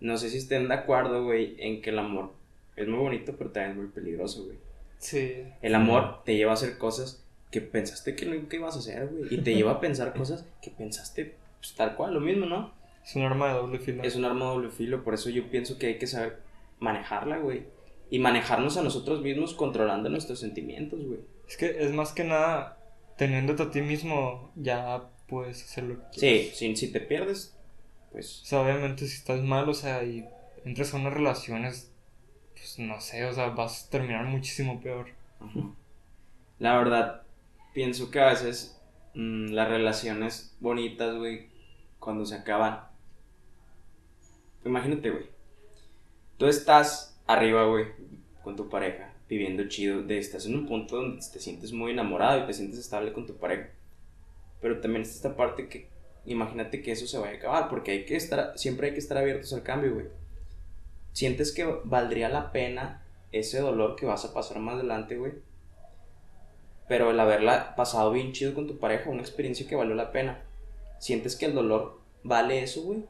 No 0.00 0.16
sé 0.16 0.30
si 0.30 0.38
estén 0.38 0.68
de 0.68 0.74
acuerdo, 0.74 1.24
güey, 1.24 1.56
en 1.58 1.82
que 1.82 1.90
el 1.90 1.98
amor 1.98 2.32
es 2.76 2.86
muy 2.88 2.98
bonito, 3.00 3.34
pero 3.36 3.50
también 3.50 3.72
es 3.72 3.76
muy 3.78 3.86
peligroso, 3.88 4.44
güey. 4.44 4.56
Sí. 4.98 5.42
El 5.62 5.74
amor 5.74 6.22
te 6.24 6.36
lleva 6.36 6.52
a 6.52 6.54
hacer 6.54 6.78
cosas 6.78 7.24
que 7.50 7.60
pensaste 7.60 8.14
que 8.14 8.26
nunca 8.26 8.56
ibas 8.56 8.76
a 8.76 8.78
hacer, 8.80 9.06
güey. 9.08 9.34
Y 9.34 9.38
te 9.38 9.54
lleva 9.54 9.72
a 9.72 9.80
pensar 9.80 10.14
cosas 10.14 10.44
que 10.62 10.70
pensaste 10.70 11.34
pues, 11.60 11.74
tal 11.74 11.96
cual, 11.96 12.14
lo 12.14 12.20
mismo, 12.20 12.46
¿no? 12.46 12.72
Es 13.04 13.16
un 13.16 13.22
arma 13.22 13.48
de 13.48 13.54
doble 13.54 13.78
filo. 13.78 14.02
Es 14.02 14.16
un 14.16 14.24
arma 14.26 14.46
de 14.46 14.50
doble 14.52 14.70
filo, 14.70 15.02
por 15.02 15.14
eso 15.14 15.30
yo 15.30 15.50
pienso 15.50 15.78
que 15.78 15.86
hay 15.86 15.98
que 15.98 16.06
saber 16.06 16.40
manejarla, 16.78 17.38
güey. 17.38 17.64
Y 18.10 18.18
manejarnos 18.18 18.76
a 18.76 18.82
nosotros 18.82 19.22
mismos 19.22 19.54
controlando 19.54 20.08
nuestros 20.10 20.40
sentimientos, 20.40 21.04
güey. 21.04 21.20
Es 21.48 21.56
que 21.56 21.76
es 21.82 21.92
más 21.92 22.12
que 22.12 22.24
nada, 22.24 22.78
teniéndote 23.16 23.62
a 23.62 23.70
ti 23.70 23.80
mismo, 23.80 24.52
ya 24.56 25.04
puedes 25.26 25.62
hacer 25.64 25.84
lo 25.84 25.96
que 25.96 26.04
Sí, 26.12 26.18
quieras. 26.20 26.56
si, 26.56 26.76
si 26.76 26.92
te 26.92 27.00
pierdes, 27.00 27.54
O 28.08 28.12
pues 28.12 28.30
sea, 28.44 28.60
obviamente 28.60 29.06
si 29.06 29.16
estás 29.16 29.42
mal, 29.42 29.68
o 29.68 29.74
sea, 29.74 30.04
y 30.04 30.26
entras 30.64 30.92
a 30.92 30.98
unas 30.98 31.14
relaciones, 31.14 31.90
pues 32.54 32.78
no 32.78 33.00
sé, 33.00 33.24
o 33.24 33.32
sea, 33.32 33.48
vas 33.50 33.86
a 33.86 33.90
terminar 33.90 34.24
muchísimo 34.26 34.80
peor. 34.80 35.08
Ajá. 35.40 35.60
La 36.58 36.76
verdad, 36.78 37.22
pienso 37.78 38.10
que 38.10 38.18
a 38.18 38.30
veces 38.30 38.76
mm, 39.14 39.52
las 39.52 39.68
relaciones 39.68 40.56
bonitas, 40.58 41.16
güey, 41.16 41.46
cuando 42.00 42.26
se 42.26 42.34
acaban. 42.34 42.80
Imagínate, 44.64 45.10
güey. 45.10 45.26
Tú 46.38 46.46
estás 46.46 47.22
arriba, 47.28 47.66
güey, 47.66 47.86
con 48.42 48.56
tu 48.56 48.68
pareja, 48.68 49.14
viviendo 49.28 49.68
chido, 49.68 50.02
de, 50.02 50.18
estás 50.18 50.46
en 50.46 50.56
un 50.56 50.66
punto 50.66 50.96
donde 50.96 51.24
te 51.32 51.38
sientes 51.38 51.72
muy 51.72 51.92
enamorado 51.92 52.42
y 52.42 52.46
te 52.48 52.52
sientes 52.52 52.80
estable 52.80 53.12
con 53.12 53.28
tu 53.28 53.36
pareja. 53.36 53.70
Pero 54.60 54.80
también 54.80 55.02
está 55.02 55.14
esta 55.14 55.36
parte 55.36 55.68
que, 55.68 55.88
imagínate 56.26 56.82
que 56.82 56.90
eso 56.90 57.06
se 57.06 57.18
vaya 57.18 57.34
a 57.34 57.36
acabar, 57.36 57.68
porque 57.68 57.92
hay 57.92 58.04
que 58.06 58.16
estar, 58.16 58.58
siempre 58.58 58.88
hay 58.88 58.92
que 58.94 58.98
estar 58.98 59.18
abiertos 59.18 59.52
al 59.52 59.62
cambio, 59.62 59.94
güey. 59.94 60.06
¿Sientes 61.12 61.52
que 61.52 61.64
valdría 61.84 62.28
la 62.28 62.50
pena 62.50 63.06
ese 63.30 63.60
dolor 63.60 63.94
que 63.94 64.04
vas 64.04 64.24
a 64.24 64.34
pasar 64.34 64.58
más 64.58 64.74
adelante, 64.74 65.16
güey? 65.16 65.34
Pero 66.88 67.10
el 67.10 67.20
haberla 67.20 67.76
pasado 67.76 68.10
bien 68.12 68.32
chido 68.32 68.54
con 68.54 68.66
tu 68.66 68.78
pareja, 68.78 69.10
una 69.10 69.20
experiencia 69.20 69.66
que 69.68 69.76
valió 69.76 69.94
la 69.94 70.10
pena. 70.12 70.42
¿Sientes 70.98 71.36
que 71.36 71.46
el 71.46 71.54
dolor 71.54 72.00
vale 72.24 72.62
eso, 72.62 72.82
güey? 72.82 73.04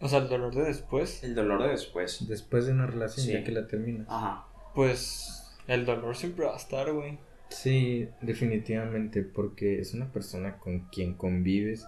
O 0.00 0.08
sea, 0.08 0.18
el 0.18 0.28
dolor 0.28 0.54
de 0.54 0.64
después, 0.64 1.22
El 1.22 1.34
dolor 1.34 1.62
de 1.62 1.68
después. 1.68 2.26
Después 2.28 2.66
de 2.66 2.72
una 2.72 2.86
relación, 2.86 3.24
Sí. 3.26 3.32
ya 3.32 3.44
que 3.44 3.52
la 3.52 3.66
terminas. 3.66 4.06
Ajá. 4.10 4.46
pues 4.74 5.56
el 5.68 5.86
dolor 5.86 6.16
siempre 6.16 6.44
va 6.46 6.54
a 6.54 6.56
estar, 6.56 6.92
güey. 6.92 7.16
Sí, 7.48 8.08
definitivamente, 8.22 9.22
porque 9.22 9.78
es 9.78 9.94
una 9.94 10.10
persona 10.12 10.58
con 10.58 10.80
quien 10.90 11.14
convives 11.14 11.86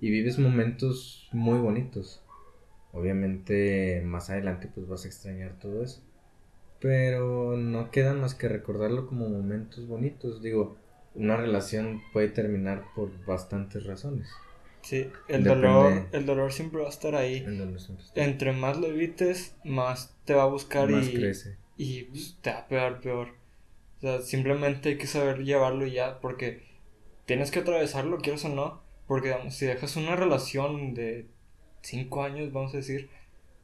y 0.00 0.10
vives 0.10 0.38
momentos 0.38 1.28
muy 1.32 1.58
bonitos. 1.58 2.22
Obviamente 2.92 4.02
más 4.04 4.30
adelante 4.30 4.68
pues 4.72 4.86
vas 4.88 5.04
a 5.04 5.08
extrañar 5.08 5.58
todo 5.58 5.82
eso. 5.82 6.02
Pero 6.80 7.56
no 7.56 7.90
queda 7.90 8.14
más 8.14 8.34
que 8.34 8.48
recordarlo 8.48 9.06
como 9.06 9.28
momentos 9.28 9.86
bonitos. 9.86 10.42
Digo, 10.42 10.76
una 11.14 11.36
relación 11.36 12.02
puede 12.12 12.28
terminar 12.28 12.84
por 12.94 13.10
bastantes 13.26 13.84
razones. 13.84 14.28
Sí, 14.82 15.10
el 15.28 15.44
Depende. 15.44 15.68
dolor, 15.68 16.06
el 16.12 16.26
dolor 16.26 16.52
siempre 16.52 16.80
va 16.80 16.86
a 16.86 16.90
estar 16.90 17.14
ahí. 17.14 17.38
En 17.38 17.58
donde 17.58 17.78
siempre 17.78 18.06
está. 18.06 18.24
Entre 18.24 18.52
más 18.52 18.78
lo 18.78 18.86
evites, 18.86 19.54
más 19.64 20.16
te 20.24 20.34
va 20.34 20.44
a 20.44 20.46
buscar 20.46 20.88
más 20.88 21.06
y, 21.08 21.14
crece. 21.14 21.56
y 21.76 22.04
pues, 22.04 22.38
te 22.40 22.50
va 22.50 22.60
a 22.60 22.68
pegar 22.68 23.00
peor. 23.00 23.28
O 23.98 24.00
sea, 24.00 24.22
simplemente 24.22 24.90
hay 24.90 24.98
que 24.98 25.06
saber 25.06 25.44
llevarlo 25.44 25.86
ya, 25.86 26.20
porque 26.20 26.62
tienes 27.26 27.50
que 27.50 27.58
atravesarlo, 27.58 28.18
quieras 28.18 28.44
o 28.46 28.48
no. 28.48 28.80
Porque 29.06 29.28
digamos, 29.28 29.54
si 29.54 29.66
dejas 29.66 29.96
una 29.96 30.16
relación 30.16 30.94
de 30.94 31.26
5 31.82 32.22
años, 32.22 32.52
vamos 32.52 32.72
a 32.72 32.78
decir, 32.78 33.10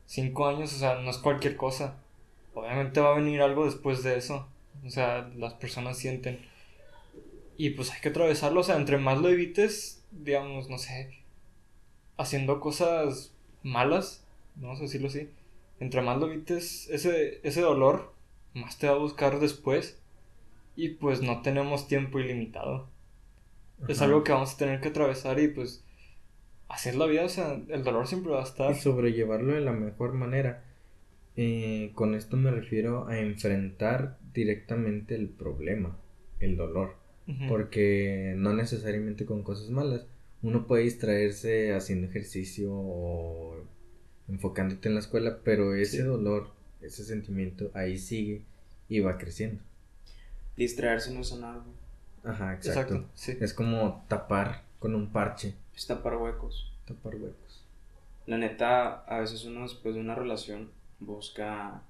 5 0.07 0.47
años, 0.49 0.75
o 0.75 0.79
sea, 0.79 1.01
no 1.01 1.09
es 1.09 1.19
cualquier 1.19 1.57
cosa. 1.57 1.97
Obviamente 2.57 3.01
va 3.01 3.13
a 3.13 3.19
venir 3.19 3.43
algo 3.43 3.67
después 3.67 4.03
de 4.03 4.17
eso. 4.17 4.49
O 4.85 4.91
sea, 4.91 5.31
las 5.37 5.55
personas 5.55 5.99
sienten. 5.99 6.41
Y 7.57 7.71
pues 7.71 7.93
hay 7.93 8.01
que 8.01 8.09
atravesarlo, 8.09 8.61
o 8.61 8.65
sea, 8.65 8.77
entre 8.77 8.99
más 8.99 9.19
lo 9.19 9.29
evites, 9.29 10.05
digamos, 10.11 10.69
no 10.69 10.79
sé, 10.79 11.11
haciendo 12.19 12.61
cosas 12.61 13.33
malas, 13.63 14.25
vamos 14.57 14.79
a 14.79 14.83
decirlo 14.83 15.09
así, 15.09 15.31
entre 15.81 16.03
más 16.03 16.19
lo 16.19 16.31
evites 16.31 16.89
ese, 16.91 17.41
ese 17.45 17.63
dolor, 17.63 18.13
más 18.53 18.79
te 18.79 18.89
va 18.89 18.95
a 18.95 18.99
buscar 18.99 19.41
después. 19.41 19.99
Y 20.79 20.91
pues 20.91 21.23
no 21.23 21.41
tenemos 21.41 21.89
tiempo 21.89 22.19
ilimitado. 22.19 22.89
Es 23.89 24.03
algo 24.03 24.25
que 24.25 24.33
vamos 24.33 24.55
a 24.55 24.59
tener 24.59 24.81
que 24.81 24.89
atravesar 24.89 25.41
y 25.41 25.49
pues 25.49 25.83
así 26.69 26.91
es 26.91 26.97
la 26.97 27.07
vida, 27.07 27.25
o 27.25 27.29
sea, 27.31 27.59
el 27.69 27.83
dolor 27.83 28.07
siempre 28.07 28.33
va 28.33 28.41
a 28.41 28.45
estar. 28.45 28.73
Y 28.73 28.75
sobrellevarlo 28.75 29.55
de 29.55 29.63
la 29.63 29.73
mejor 29.73 30.13
manera. 30.13 30.66
Eh, 31.37 31.93
con 31.95 32.15
esto 32.15 32.37
me 32.37 32.51
refiero 32.51 33.07
a 33.09 33.19
enfrentar 33.19 34.19
directamente 34.33 35.15
el 35.15 35.29
problema, 35.29 35.97
el 36.41 36.57
dolor. 36.57 36.95
Porque 37.49 38.35
no 38.37 38.53
necesariamente 38.55 39.27
con 39.27 39.43
cosas 39.43 39.69
malas. 39.71 40.07
Uno 40.43 40.69
puede 40.69 40.85
distraerse 40.85 41.75
haciendo 41.75 42.07
ejercicio 42.07 42.71
o 42.73 43.57
enfocándote 44.29 44.87
en 44.89 44.95
la 44.95 45.01
escuela, 45.01 45.39
pero 45.43 45.75
ese 45.75 45.99
Sí. 45.99 46.03
dolor, 46.05 46.51
ese 46.83 47.05
sentimiento 47.05 47.71
ahí 47.75 47.99
sigue 47.99 48.43
y 48.89 49.01
va 49.01 49.19
creciendo. 49.19 49.61
Distraerse 50.57 51.13
no 51.13 51.21
es 51.21 51.31
güey. 51.33 51.75
Ajá, 52.25 52.55
exacto. 52.55 52.95
Exacto, 52.95 53.11
sí. 53.15 53.37
Es 53.41 53.53
como 53.53 54.05
tapar 54.09 54.63
con 54.79 54.95
un 54.95 55.09
parche, 55.11 55.55
Es 55.75 55.87
tapar 55.89 56.17
huecos. 56.17 56.73
tapar 56.87 57.17
huecos. 57.17 57.65
La 58.27 58.39
neta, 58.39 59.01
a 59.05 59.19
veces 59.21 59.45
uno 59.45 59.63
después 59.63 59.95
de 59.97 60.01
una 60.01 60.15
relación 60.15 60.69
busca. 61.01 61.83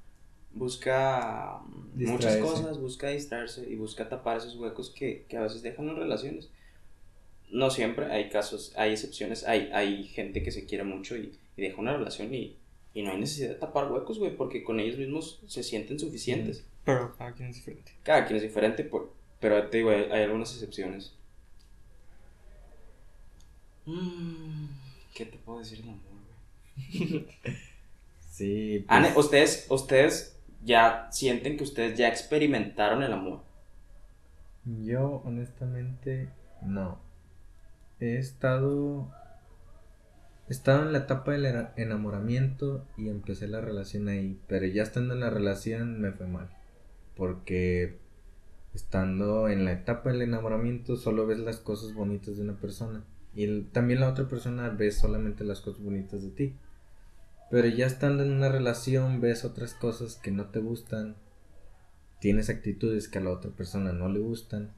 Busca 0.52 1.60
mm, 1.66 1.98
muchas 2.12 2.36
cosas, 2.42 2.78
busca 2.80 3.08
distraerse 3.08 3.68
y 3.70 3.76
busca 3.76 4.08
tapar 4.08 4.38
esos 4.38 4.56
huecos 4.56 4.88
que, 4.90 5.26
que 5.28 5.36
a 5.36 5.42
veces 5.42 5.62
dejan 5.62 5.86
las 5.86 5.96
relaciones. 5.96 6.48
No 7.50 7.68
siempre, 7.70 8.06
hay 8.06 8.30
casos, 8.30 8.72
hay 8.76 8.92
excepciones, 8.92 9.44
hay, 9.44 9.70
hay 9.72 10.04
gente 10.04 10.42
que 10.42 10.50
se 10.50 10.64
quiere 10.66 10.84
mucho 10.84 11.16
y, 11.16 11.38
y 11.56 11.62
deja 11.62 11.78
una 11.80 11.96
relación 11.96 12.32
y, 12.34 12.56
y 12.94 13.02
no 13.02 13.10
hay 13.12 13.18
necesidad 13.20 13.50
de 13.50 13.54
tapar 13.56 13.92
huecos, 13.92 14.18
güey, 14.18 14.34
porque 14.34 14.64
con 14.64 14.80
ellos 14.80 14.96
mismos 14.98 15.40
se 15.46 15.62
sienten 15.62 15.98
suficientes. 15.98 16.64
Pero 16.84 17.14
cada 17.18 17.32
quien 17.34 17.50
es 17.50 17.56
diferente. 17.56 17.92
Cada 18.02 18.24
quien 18.24 18.36
es 18.38 18.42
diferente, 18.42 18.82
por- 18.84 19.12
pero 19.38 19.68
te 19.68 19.76
digo, 19.78 19.90
hay, 19.90 20.04
hay 20.10 20.22
algunas 20.22 20.52
excepciones. 20.54 21.12
Mm, 23.84 24.66
¿Qué 25.14 25.26
te 25.26 25.36
puedo 25.38 25.58
decir 25.60 25.78
del 25.80 25.90
amor, 25.90 26.00
güey? 26.98 27.26
Sí, 28.36 28.84
pues, 28.86 29.16
ustedes, 29.16 29.66
ustedes 29.70 30.38
ya 30.62 31.08
sienten 31.10 31.56
que 31.56 31.64
ustedes 31.64 31.96
ya 31.96 32.08
experimentaron 32.08 33.02
el 33.02 33.12
amor. 33.14 33.40
Yo, 34.64 35.22
honestamente, 35.24 36.28
no. 36.60 36.98
He 37.98 38.18
estado. 38.18 39.10
He 40.48 40.52
estado 40.52 40.82
en 40.82 40.92
la 40.92 40.98
etapa 40.98 41.32
del 41.32 41.46
ena- 41.46 41.72
enamoramiento 41.76 42.84
y 42.98 43.08
empecé 43.08 43.48
la 43.48 43.62
relación 43.62 44.08
ahí. 44.08 44.38
Pero 44.48 44.66
ya 44.66 44.82
estando 44.82 45.14
en 45.14 45.20
la 45.20 45.30
relación 45.30 45.98
me 46.02 46.12
fue 46.12 46.26
mal. 46.26 46.50
Porque 47.16 47.96
estando 48.74 49.48
en 49.48 49.64
la 49.64 49.72
etapa 49.72 50.12
del 50.12 50.20
enamoramiento 50.20 50.96
solo 50.96 51.26
ves 51.26 51.38
las 51.38 51.56
cosas 51.56 51.94
bonitas 51.94 52.36
de 52.36 52.42
una 52.42 52.60
persona. 52.60 53.02
Y 53.34 53.62
también 53.62 54.00
la 54.00 54.10
otra 54.10 54.28
persona 54.28 54.68
ve 54.68 54.92
solamente 54.92 55.42
las 55.42 55.62
cosas 55.62 55.82
bonitas 55.82 56.22
de 56.22 56.30
ti. 56.30 56.54
Pero 57.50 57.68
ya 57.68 57.86
estando 57.86 58.22
en 58.24 58.32
una 58.32 58.48
relación 58.48 59.20
ves 59.20 59.44
otras 59.44 59.74
cosas 59.74 60.16
que 60.16 60.30
no 60.30 60.46
te 60.46 60.58
gustan 60.60 61.16
tienes 62.18 62.48
actitudes 62.48 63.08
que 63.08 63.18
a 63.18 63.20
la 63.20 63.30
otra 63.30 63.50
persona 63.50 63.92
no 63.92 64.08
le 64.08 64.18
gustan. 64.18 64.72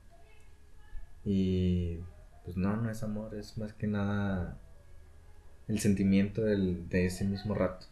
Y 1.25 2.01
pues 2.45 2.57
no, 2.57 2.77
no 2.77 2.91
es 2.91 3.03
amor, 3.03 3.35
es 3.35 3.57
más 3.59 3.73
que 3.73 3.87
nada 3.87 4.59
el 5.69 5.79
sentimiento 5.79 6.43
del- 6.43 6.89
de 6.89 7.07
ese 7.07 7.25
mismo 7.25 7.55
rato. 7.55 7.87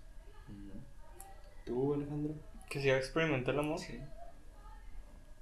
¿Tú, 1.65 1.95
Alejandro? 1.95 2.35
¿Que 2.69 2.81
si 2.83 2.91
experimentar 2.91 3.55
el 3.55 3.61
amor? 3.61 3.79
Sí, 3.79 4.01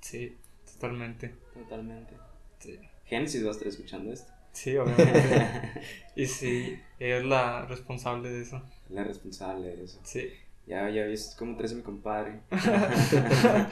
Sí, 0.00 0.36
totalmente. 0.70 1.34
totalmente. 1.54 2.14
Sí, 2.58 2.78
Génesis 3.06 3.42
va 3.44 3.48
a 3.48 3.52
estar 3.52 3.68
escuchando 3.68 4.12
esto. 4.12 4.32
Sí 4.54 4.76
obviamente. 4.76 5.82
y 6.16 6.26
sí, 6.26 6.80
ella 6.98 7.18
es 7.18 7.24
la 7.24 7.66
responsable 7.66 8.30
de 8.30 8.40
eso. 8.40 8.62
La 8.88 9.04
responsable 9.04 9.76
de 9.76 9.84
eso. 9.84 10.00
Sí. 10.04 10.30
Ya, 10.66 10.88
ya 10.88 11.04
viste 11.04 11.36
cómo 11.38 11.56
traes 11.56 11.72
a 11.72 11.76
mi 11.76 11.82
compadre. 11.82 12.40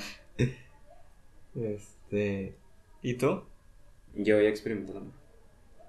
Este, 1.54 2.54
¿Y 3.02 3.14
tú? 3.14 3.42
Yo 4.14 4.40
ya 4.40 4.48
experimenté 4.48 4.92
el 4.92 4.98
amor. 4.98 5.12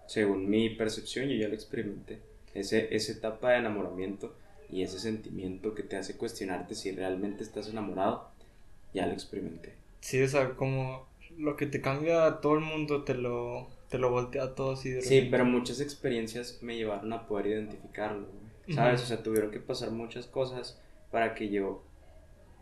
Según 0.07 0.49
mi 0.49 0.69
percepción, 0.71 1.29
yo 1.29 1.35
ya 1.35 1.47
lo 1.47 1.53
experimenté. 1.53 2.19
Ese, 2.53 2.93
esa 2.95 3.13
etapa 3.13 3.51
de 3.51 3.59
enamoramiento 3.59 4.35
y 4.69 4.83
ese 4.83 4.99
sentimiento 4.99 5.73
que 5.73 5.83
te 5.83 5.95
hace 5.95 6.17
cuestionarte 6.17 6.75
si 6.75 6.91
realmente 6.91 7.43
estás 7.43 7.69
enamorado, 7.69 8.29
ya 8.93 9.05
lo 9.07 9.13
experimenté. 9.13 9.73
Sí, 10.01 10.21
o 10.21 10.27
sea, 10.27 10.51
como 10.55 11.07
lo 11.37 11.55
que 11.55 11.65
te 11.65 11.81
cambia 11.81 12.25
a 12.25 12.41
todo 12.41 12.55
el 12.55 12.61
mundo 12.61 13.03
te 13.03 13.13
lo, 13.13 13.69
te 13.93 13.99
lo 13.99 14.09
voltea 14.09 14.41
a 14.45 14.55
todo 14.55 14.71
así 14.71 14.89
de 14.89 15.03
Sí, 15.03 15.17
repente. 15.17 15.29
pero 15.29 15.45
muchas 15.45 15.79
experiencias 15.79 16.57
me 16.63 16.75
llevaron 16.75 17.13
a 17.13 17.27
poder 17.27 17.45
identificarlo, 17.45 18.25
¿sabes? 18.73 18.95
Ujú. 19.01 19.03
O 19.03 19.07
sea, 19.07 19.21
tuvieron 19.21 19.51
que 19.51 19.59
pasar 19.59 19.91
muchas 19.91 20.25
cosas 20.25 20.81
para 21.11 21.35
que 21.35 21.49
yo 21.49 21.83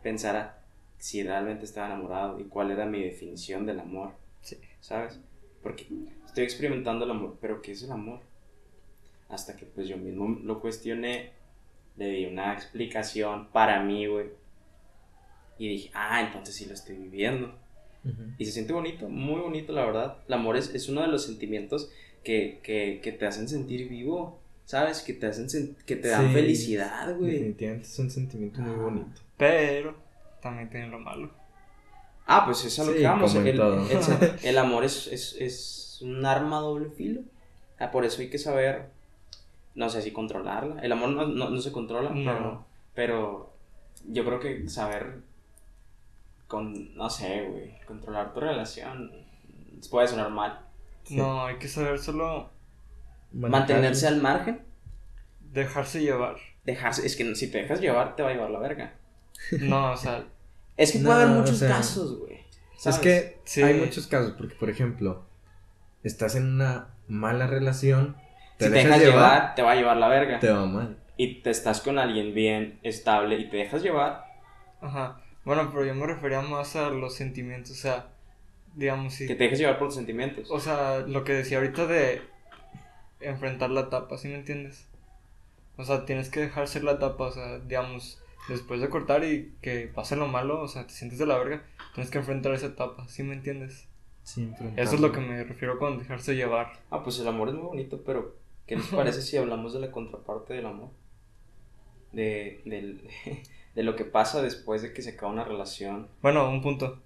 pensara 0.02 0.62
si 0.98 1.22
realmente 1.22 1.64
estaba 1.64 1.86
enamorado 1.86 2.38
y 2.38 2.44
cuál 2.44 2.70
era 2.70 2.84
mi 2.84 3.02
definición 3.02 3.64
del 3.64 3.80
amor, 3.80 4.10
Sí. 4.42 4.58
¿sabes? 4.80 5.18
Porque 5.62 5.86
estoy 6.26 6.44
experimentando 6.44 7.06
el 7.06 7.12
amor, 7.12 7.38
pero 7.40 7.62
¿qué 7.62 7.72
es 7.72 7.82
el 7.82 7.92
amor? 7.92 8.20
Hasta 9.30 9.56
que 9.56 9.64
pues 9.64 9.88
yo 9.88 9.96
mismo 9.96 10.38
lo 10.44 10.60
cuestioné, 10.60 11.30
le 11.96 12.08
di 12.10 12.26
una 12.26 12.52
explicación 12.52 13.48
para 13.52 13.82
mí, 13.82 14.06
güey. 14.06 14.26
Y 15.56 15.68
dije, 15.68 15.90
ah, 15.94 16.20
entonces 16.20 16.54
sí 16.54 16.66
lo 16.66 16.74
estoy 16.74 16.96
viviendo. 16.96 17.54
Y 18.38 18.44
se 18.46 18.52
siente 18.52 18.72
bonito, 18.72 19.08
muy 19.08 19.40
bonito, 19.40 19.72
la 19.72 19.84
verdad. 19.84 20.16
El 20.26 20.34
amor 20.34 20.56
es, 20.56 20.74
es 20.74 20.88
uno 20.88 21.02
de 21.02 21.08
los 21.08 21.24
sentimientos 21.24 21.90
que, 22.24 22.60
que, 22.62 23.00
que 23.02 23.12
te 23.12 23.26
hacen 23.26 23.48
sentir 23.48 23.88
vivo, 23.88 24.38
¿sabes? 24.64 25.02
Que 25.02 25.12
te, 25.12 25.26
hacen 25.26 25.76
que 25.86 25.96
te 25.96 26.08
dan 26.08 26.28
Sí, 26.28 26.32
felicidad, 26.34 27.16
güey. 27.16 27.32
definitivamente 27.32 27.86
es 27.86 27.98
un 27.98 28.10
sentimiento 28.10 28.60
muy 28.60 28.74
Ah. 28.74 28.82
bonito. 28.82 29.20
Pero 29.36 29.94
también 30.42 30.68
tiene 30.70 30.88
lo 30.88 30.98
malo. 30.98 31.30
Ah, 32.26 32.44
pues 32.44 32.64
es 32.64 32.78
a 32.78 32.84
lo 32.84 32.92
Sí, 32.92 32.98
que 32.98 33.04
vamos. 33.04 33.34
El, 33.34 33.46
el- 33.48 33.60
el 34.44 34.58
amor 34.58 34.84
es, 34.84 35.06
es, 35.08 35.36
es 35.38 35.98
un 36.02 36.24
arma 36.24 36.58
a 36.58 36.60
doble 36.60 36.90
filo. 36.90 37.20
Ah, 37.78 37.90
por 37.90 38.04
eso 38.04 38.20
hay 38.20 38.30
que 38.30 38.38
saber, 38.38 38.86
no 39.74 39.88
sé 39.90 40.02
si 40.02 40.12
controlarla. 40.12 40.80
El 40.82 40.92
amor 40.92 41.10
no, 41.10 41.26
no, 41.26 41.50
no 41.50 41.60
se 41.60 41.72
controla, 41.72 42.10
No. 42.10 42.24
pero, 42.32 42.64
pero 42.94 43.52
yo 44.08 44.24
creo 44.24 44.40
que 44.40 44.68
saber, 44.68 45.18
con, 46.52 46.94
no 46.94 47.08
sé, 47.10 47.48
güey, 47.50 47.74
controlar 47.86 48.32
tu 48.34 48.40
relación 48.40 49.10
puede 49.90 50.06
sonar 50.06 50.30
mal. 50.30 50.60
Sí. 51.04 51.16
No, 51.16 51.46
hay 51.46 51.56
que 51.56 51.66
saber 51.66 51.98
solo 51.98 52.50
Mantenerse 53.32 54.06
al 54.06 54.20
margen. 54.20 54.60
dejarse 55.40 56.00
llevar. 56.02 56.36
dejarse, 56.64 57.04
es 57.06 57.16
que 57.16 57.34
si 57.34 57.50
te 57.50 57.62
dejas 57.62 57.80
llevar, 57.80 58.14
te 58.14 58.22
va 58.22 58.28
a 58.28 58.32
llevar 58.34 58.50
la 58.50 58.58
verga. 58.60 58.92
No, 59.60 59.92
o 59.92 59.96
sea, 59.96 60.24
Es 60.76 60.92
que 60.92 60.98
No, 61.00 61.06
puede 61.08 61.22
haber 61.22 61.36
o 61.36 61.40
muchos 61.40 61.58
sea, 61.58 61.68
casos, 61.68 62.18
güey. 62.20 62.38
Es 62.84 62.98
que 62.98 63.38
Sí. 63.44 63.62
hay 63.62 63.74
muchos 63.80 64.06
casos, 64.06 64.34
porque 64.38 64.54
por 64.54 64.68
ejemplo, 64.70 65.24
estás 66.04 66.36
en 66.36 66.46
una 66.54 66.88
mala 67.08 67.46
relación, 67.46 68.16
te 68.58 68.66
si 68.66 68.70
te 68.70 68.76
dejas 68.76 69.00
dejas 69.00 69.00
llevar, 69.00 69.32
llevar, 69.40 69.54
te 69.56 69.62
va 69.62 69.70
a 69.72 69.74
llevar 69.74 69.96
la 69.96 70.08
verga. 70.08 70.38
te 70.38 70.50
va 70.50 70.66
mal. 70.66 70.96
Y 71.16 71.42
te 71.42 71.50
estás 71.50 71.80
con 71.80 71.98
alguien 71.98 72.34
bien 72.34 72.78
estable 72.82 73.36
y 73.38 73.48
te 73.50 73.56
dejas 73.56 73.82
llevar. 73.82 74.24
ajá. 74.80 75.18
Bueno, 75.44 75.70
pero 75.72 75.84
yo 75.84 75.94
me 75.94 76.06
refería 76.06 76.40
más 76.40 76.76
a 76.76 76.90
los 76.90 77.14
sentimientos, 77.14 77.72
o 77.72 77.74
sea, 77.74 78.08
digamos, 78.76 79.14
si 79.14 79.26
Que 79.26 79.34
te 79.34 79.44
dejes 79.44 79.58
llevar 79.58 79.78
por 79.78 79.88
tus 79.88 79.96
sentimientos. 79.96 80.50
O 80.50 80.60
sea, 80.60 81.00
lo 81.00 81.24
que 81.24 81.32
decía 81.32 81.58
ahorita 81.58 81.86
de 81.86 82.22
enfrentar 83.20 83.70
la 83.70 83.82
etapa, 83.82 84.18
¿sí 84.18 84.28
me 84.28 84.34
entiendes? 84.36 84.86
O 85.76 85.84
sea, 85.84 86.04
tienes 86.04 86.28
que 86.28 86.40
dejar 86.40 86.68
ser 86.68 86.84
la 86.84 86.92
etapa, 86.92 87.24
o 87.24 87.32
sea, 87.32 87.58
digamos, 87.60 88.20
después 88.48 88.80
de 88.80 88.88
cortar 88.88 89.24
y 89.24 89.52
que 89.62 89.90
pase 89.92 90.16
lo 90.16 90.28
malo, 90.28 90.60
o 90.60 90.68
sea, 90.68 90.86
te 90.86 90.92
sientes 90.92 91.18
de 91.18 91.26
la 91.26 91.38
verga, 91.38 91.64
tienes 91.94 92.10
que 92.10 92.18
enfrentar 92.18 92.52
esa 92.54 92.66
etapa, 92.66 93.08
¿sí 93.08 93.22
me 93.22 93.34
entiendes? 93.34 93.88
Siempre. 94.22 94.68
Eso 94.76 94.94
es 94.94 95.00
lo 95.00 95.10
que 95.12 95.20
me 95.20 95.42
refiero 95.44 95.78
con 95.78 95.98
dejarse 95.98 96.36
llevar. 96.36 96.72
Ah, 96.90 97.02
pues 97.02 97.18
el 97.18 97.26
amor 97.26 97.48
es 97.48 97.54
muy 97.54 97.64
bonito, 97.64 98.02
pero 98.04 98.36
¿qué 98.66 98.76
les 98.76 98.86
parece 98.88 99.22
si 99.22 99.36
hablamos 99.36 99.72
de 99.72 99.80
la 99.80 99.90
contraparte 99.90 100.54
del 100.54 100.66
amor? 100.66 100.90
De, 102.12 102.60
del- 102.64 103.08
de 103.74 103.82
lo 103.82 103.96
que 103.96 104.04
pasa 104.04 104.42
después 104.42 104.82
de 104.82 104.92
que 104.92 105.02
se 105.02 105.10
acaba 105.10 105.32
una 105.32 105.44
relación. 105.44 106.08
Bueno, 106.22 106.48
un 106.50 106.62
punto. 106.62 107.00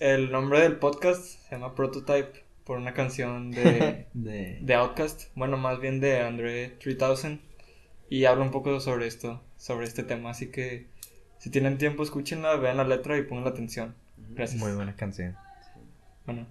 El 0.00 0.32
nombre 0.32 0.60
del 0.60 0.76
podcast 0.78 1.22
se 1.22 1.52
llama 1.54 1.74
Prototype 1.74 2.44
por 2.64 2.78
una 2.78 2.94
canción 2.94 3.50
de, 3.50 4.06
De... 4.14 4.58
de 4.60 4.74
Outkast, 4.74 5.30
bueno, 5.34 5.56
más 5.56 5.80
bien 5.80 6.00
de 6.00 6.20
Andre 6.20 6.70
3000 6.80 7.40
y 8.08 8.24
habla 8.26 8.44
un 8.44 8.50
poco 8.50 8.80
sobre 8.80 9.06
esto, 9.06 9.40
sobre 9.56 9.86
este 9.86 10.02
tema, 10.02 10.30
así 10.30 10.50
que 10.50 10.86
Si 11.38 11.50
tienen 11.50 11.78
tiempo, 11.78 12.02
escúchenla, 12.02 12.56
vean 12.56 12.76
la 12.78 12.84
letra 12.84 13.18
y 13.18 13.22
pongan 13.22 13.46
atención. 13.46 13.94
Gracias. 14.30 14.60
Muy 14.60 14.72
buena 14.72 14.96
canción. 14.96 15.36
Bueno, 16.26 16.46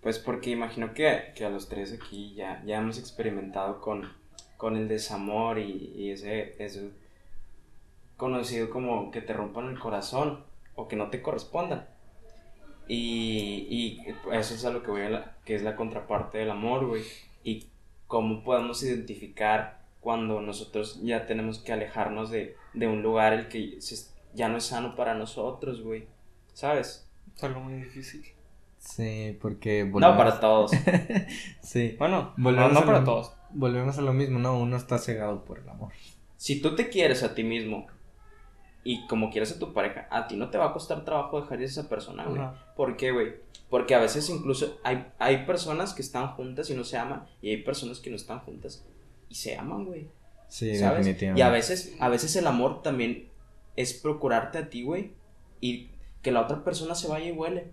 Pues 0.00 0.18
porque 0.18 0.50
imagino 0.50 0.92
que, 0.94 1.32
que 1.36 1.44
a 1.44 1.50
los 1.50 1.68
tres 1.68 1.92
aquí 1.92 2.34
ya, 2.34 2.62
ya 2.66 2.78
hemos 2.78 2.98
experimentado 2.98 3.80
con, 3.80 4.12
con 4.56 4.76
el 4.76 4.88
desamor 4.88 5.58
y, 5.58 5.92
y 5.96 6.10
ese, 6.10 6.56
ese 6.62 6.90
conocido 8.22 8.70
como 8.70 9.10
que 9.10 9.20
te 9.20 9.32
rompan 9.32 9.68
el 9.68 9.78
corazón 9.78 10.44
o 10.76 10.86
que 10.88 10.96
no 10.96 11.10
te 11.10 11.20
correspondan. 11.22 11.86
Y, 12.88 13.66
y 13.70 14.06
eso 14.32 14.54
es 14.54 14.64
a 14.64 14.70
lo 14.70 14.82
que 14.82 14.90
voy 14.90 15.02
a 15.02 15.10
la, 15.10 15.36
que 15.44 15.54
es 15.54 15.62
la 15.62 15.76
contraparte 15.76 16.38
del 16.38 16.50
amor, 16.50 16.86
güey. 16.86 17.02
Y 17.44 17.66
cómo 18.06 18.42
podemos 18.44 18.82
identificar 18.82 19.80
cuando 20.00 20.40
nosotros 20.40 21.00
ya 21.02 21.26
tenemos 21.26 21.58
que 21.58 21.72
alejarnos 21.72 22.30
de, 22.30 22.56
de 22.74 22.88
un 22.88 23.02
lugar 23.02 23.32
el 23.32 23.48
que 23.48 23.80
se- 23.80 24.10
ya 24.34 24.48
no 24.48 24.56
es 24.58 24.64
sano 24.64 24.94
para 24.96 25.14
nosotros, 25.14 25.82
güey. 25.82 26.06
¿Sabes? 26.52 27.08
es 27.36 27.44
algo 27.44 27.60
muy 27.60 27.74
difícil. 27.74 28.24
Sí, 28.78 29.38
porque 29.40 29.84
No 29.84 30.16
para 30.16 30.38
todos. 30.40 30.72
Sí. 31.62 31.94
Bueno, 31.98 32.34
no, 32.36 32.44
Volvemos 32.44 32.72
no 32.72 32.78
a 32.80 32.84
para 32.86 32.98
lo- 33.00 33.04
todos. 33.04 33.32
Volvemos 33.50 33.96
a 33.98 34.02
lo 34.02 34.12
mismo, 34.12 34.38
¿no? 34.38 34.58
Uno 34.58 34.76
está 34.76 34.98
cegado 34.98 35.44
por 35.44 35.58
el 35.60 35.68
amor. 35.68 35.92
Si 36.36 36.60
tú 36.60 36.74
te 36.74 36.88
quieres 36.88 37.22
a 37.22 37.34
ti 37.34 37.44
mismo 37.44 37.86
y 38.84 39.06
como 39.06 39.30
quieres 39.30 39.52
a 39.52 39.58
tu 39.58 39.72
pareja, 39.72 40.08
a 40.10 40.26
ti 40.26 40.36
no 40.36 40.50
te 40.50 40.58
va 40.58 40.66
a 40.70 40.72
costar 40.72 41.04
trabajo 41.04 41.40
dejar 41.40 41.58
ir 41.60 41.66
a 41.66 41.68
esa 41.68 41.88
persona, 41.88 42.24
güey. 42.26 42.40
Ajá. 42.40 42.72
¿Por 42.76 42.96
qué, 42.96 43.12
güey? 43.12 43.34
Porque 43.70 43.94
a 43.94 43.98
veces 44.00 44.28
incluso 44.28 44.78
hay, 44.84 45.06
hay 45.18 45.46
personas 45.46 45.94
que 45.94 46.02
están 46.02 46.28
juntas 46.34 46.68
y 46.70 46.74
no 46.74 46.84
se 46.84 46.98
aman 46.98 47.24
y 47.40 47.50
hay 47.50 47.58
personas 47.58 48.00
que 48.00 48.10
no 48.10 48.16
están 48.16 48.40
juntas 48.40 48.84
y 49.28 49.34
se 49.36 49.56
aman, 49.56 49.84
güey. 49.84 50.08
Sí, 50.48 50.76
¿Sabes? 50.76 50.98
definitivamente. 51.06 51.38
Y 51.40 51.42
a 51.42 51.48
veces, 51.50 51.94
a 52.00 52.08
veces 52.08 52.36
el 52.36 52.46
amor 52.46 52.82
también 52.82 53.28
es 53.76 53.94
procurarte 53.94 54.58
a 54.58 54.68
ti, 54.68 54.82
güey, 54.82 55.12
y 55.60 55.88
que 56.20 56.30
la 56.32 56.42
otra 56.42 56.62
persona 56.64 56.94
se 56.94 57.08
vaya 57.08 57.28
y 57.28 57.32
huele. 57.32 57.70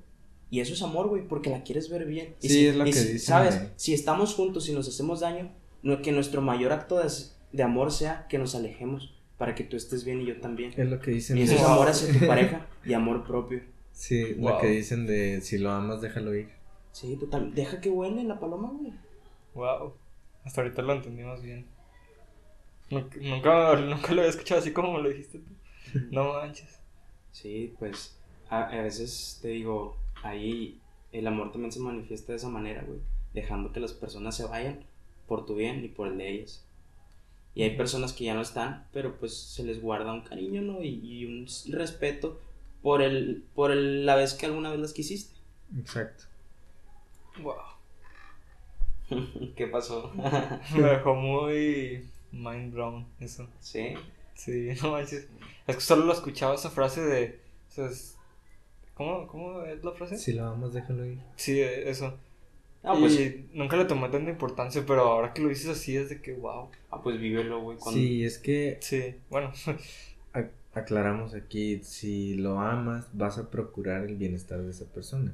Y 0.51 0.61
eso 0.61 0.73
es 0.73 0.81
amor, 0.81 1.09
güey, 1.09 1.27
porque 1.27 1.49
la 1.49 1.63
quieres 1.63 1.89
ver 1.89 2.05
bien. 2.05 2.35
Y 2.41 2.47
Sí, 2.47 2.53
si- 2.53 2.67
es 2.67 2.75
lo 2.75 2.87
y 2.87 2.91
que 2.91 2.97
si- 2.97 3.13
dicen, 3.13 3.19
¿Sabes? 3.27 3.61
Si 3.75 3.93
estamos 3.93 4.33
juntos 4.33 4.69
y 4.69 4.73
nos 4.73 4.87
hacemos 4.87 5.19
daño, 5.19 5.51
no- 5.83 6.01
que 6.01 6.11
nuestro 6.11 6.41
mayor 6.41 6.71
acto 6.71 6.97
de, 6.97 7.11
de 7.51 7.63
amor 7.63 7.91
sea 7.91 8.25
que 8.29 8.37
nos 8.37 8.55
alejemos 8.55 9.13
para 9.39 9.55
que 9.55 9.63
tú 9.63 9.75
estés 9.75 10.05
bien 10.05 10.21
y 10.21 10.25
yo 10.27 10.39
también. 10.39 10.71
Es 10.77 10.87
lo 10.87 10.99
que 10.99 11.09
dicen. 11.11 11.35
Y 11.39 11.41
eso 11.41 11.55
es 11.55 11.63
amor 11.63 11.87
hacia 11.87 12.13
tu 12.19 12.25
pareja 12.27 12.67
y 12.85 12.93
amor 12.93 13.25
propio. 13.25 13.61
Sí, 13.91 14.33
Wow. 14.35 14.49
lo 14.51 14.57
que 14.59 14.67
dicen 14.67 15.07
de 15.07 15.41
si 15.41 15.57
lo 15.57 15.71
amas, 15.71 16.01
déjalo 16.01 16.35
ir. 16.35 16.49
Sí, 16.91 17.17
total. 17.17 17.55
Deja 17.55 17.81
que 17.81 17.89
huele 17.89 18.23
la 18.23 18.39
paloma, 18.39 18.69
güey. 18.71 18.93
Wow. 19.55 19.95
Hasta 20.43 20.61
ahorita 20.61 20.83
lo 20.83 20.93
entendimos 20.93 21.41
bien. 21.41 21.65
Nunca, 22.91 23.17
nunca, 23.21 23.75
nunca 23.79 24.13
lo 24.13 24.21
había 24.21 24.29
escuchado 24.29 24.59
así 24.61 24.71
como 24.71 24.93
me 24.93 25.01
lo 25.01 25.09
dijiste 25.09 25.39
tú. 25.39 25.51
No 26.11 26.33
manches. 26.33 26.79
Sí, 27.31 27.73
pues 27.79 28.19
a, 28.49 28.63
a 28.63 28.81
veces 28.81 29.39
te 29.41 29.47
digo, 29.49 29.97
ahí 30.23 30.79
el 31.11 31.25
amor 31.27 31.51
también 31.51 31.71
se 31.71 31.79
manifiesta 31.79 32.31
de 32.33 32.37
esa 32.37 32.49
manera, 32.49 32.83
güey. 32.85 32.99
Dejando 33.33 33.71
que 33.71 33.79
las 33.79 33.93
personas 33.93 34.35
se 34.35 34.45
vayan 34.45 34.85
por 35.27 35.45
tu 35.45 35.55
bien 35.55 35.83
y 35.83 35.87
por 35.87 36.07
el 36.07 36.17
de 36.17 36.29
ellas. 36.29 36.65
Y 37.59 37.63
hay 37.63 37.75
personas 37.75 38.13
que 38.13 38.23
ya 38.23 38.33
no 38.35 38.41
están, 38.41 38.85
pero 38.93 39.17
pues 39.17 39.35
se 39.37 39.63
les 39.63 39.81
guarda 39.81 40.13
un 40.13 40.21
cariño, 40.21 40.61
¿no? 40.61 40.81
Y, 40.81 40.89
y 41.03 41.25
un 41.25 41.45
respeto 41.73 42.39
por 42.81 43.01
el, 43.01 43.43
por 43.53 43.71
el- 43.71 44.05
la 44.05 44.15
vez 44.15 44.33
que 44.33 44.45
alguna 44.45 44.69
vez 44.71 44.79
las 44.79 44.93
quisiste. 44.93 45.35
Exacto. 45.77 46.23
Wow. 47.41 47.55
¿Qué 49.55 49.67
pasó? 49.67 50.11
Me 50.75 50.81
dejó 50.83 51.15
muy 51.15 52.07
mind 52.31 52.73
blown 52.73 53.05
eso. 53.19 53.47
sí. 53.59 53.93
Sí, 54.35 54.69
no 54.81 54.91
manches. 54.93 55.27
Es 55.67 55.75
que 55.75 55.81
solo 55.81 56.05
lo 56.05 56.13
escuchaba 56.13 56.55
esa 56.55 56.69
frase 56.69 57.01
de. 57.01 57.41
o 57.69 57.71
sea, 57.73 57.85
es- 57.87 58.15
¿Cómo, 58.93 59.27
¿Cómo 59.27 59.63
es 59.63 59.83
la 59.83 59.91
frase? 59.91 60.17
Si 60.17 60.31
lo 60.33 60.45
amas, 60.45 60.71
déjalo 60.73 61.05
ir. 61.05 61.19
Sí, 61.35 61.59
eso. 61.59 62.17
Ah, 62.83 62.95
pues, 62.97 63.19
y 63.19 63.49
nunca 63.53 63.75
le 63.75 63.85
tomé 63.85 64.07
tanta 64.09 64.31
importancia, 64.31 64.83
pero 64.87 65.01
ahora 65.01 65.33
que 65.33 65.41
lo 65.41 65.49
dices 65.49 65.67
así 65.67 65.97
es 65.97 66.09
de 66.09 66.21
que 66.21 66.33
wow. 66.33 66.69
ah, 66.91 67.01
pues 67.03 67.19
vívelo, 67.19 67.61
güey. 67.61 67.77
Cuando... 67.77 67.99
Sí, 67.99 68.23
es 68.23 68.37
que 68.37 68.77
Sí, 68.81 69.15
bueno. 69.29 69.51
ac- 70.33 70.51
aclaramos 70.73 71.33
aquí, 71.33 71.81
si 71.83 72.35
lo 72.35 72.59
amas, 72.59 73.09
vas 73.13 73.37
a 73.37 73.49
procurar 73.49 74.05
el 74.05 74.15
bienestar 74.15 74.61
de 74.61 74.71
esa 74.71 74.85
persona. 74.85 75.33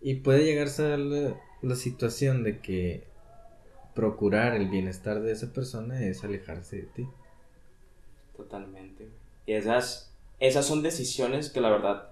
Y 0.00 0.16
puede 0.16 0.44
llegarse 0.44 0.92
a 0.94 0.96
la, 0.96 1.34
la 1.62 1.76
situación 1.76 2.42
de 2.44 2.58
que 2.60 3.04
procurar 3.94 4.54
el 4.54 4.68
bienestar 4.68 5.20
de 5.20 5.32
esa 5.32 5.52
persona 5.52 6.02
es 6.04 6.24
alejarse 6.24 6.76
de 6.76 6.82
ti. 6.82 7.06
Totalmente. 8.36 9.04
güey. 9.04 9.16
Y 9.46 9.52
esas, 9.52 10.10
esas 10.40 10.66
son 10.66 10.82
decisiones 10.82 11.50
que 11.50 11.60
la 11.60 11.70
verdad 11.70 12.08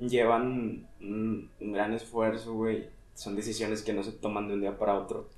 llevan 0.00 0.86
un, 1.00 1.50
un 1.60 1.72
gran 1.72 1.92
esfuerzo, 1.92 2.54
güey. 2.54 2.88
Son 3.14 3.36
decisiones 3.36 3.82
que 3.82 3.92
no 3.92 4.02
se 4.02 4.12
toman 4.12 4.48
de 4.48 4.54
un 4.54 4.60
día 4.60 4.78
para 4.78 4.98
otro. 4.98 5.28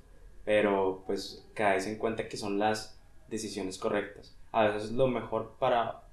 Pero 0.43 1.03
pues 1.05 1.45
caes 1.53 1.87
en 1.87 1.97
cuenta 1.97 2.27
que 2.27 2.37
son 2.37 2.59
las 2.59 2.97
decisiones 3.29 3.77
correctas. 3.77 4.35
A 4.51 4.67
veces 4.67 4.91
lo 4.91 5.07
mejor 5.07 5.55
para 5.59 6.03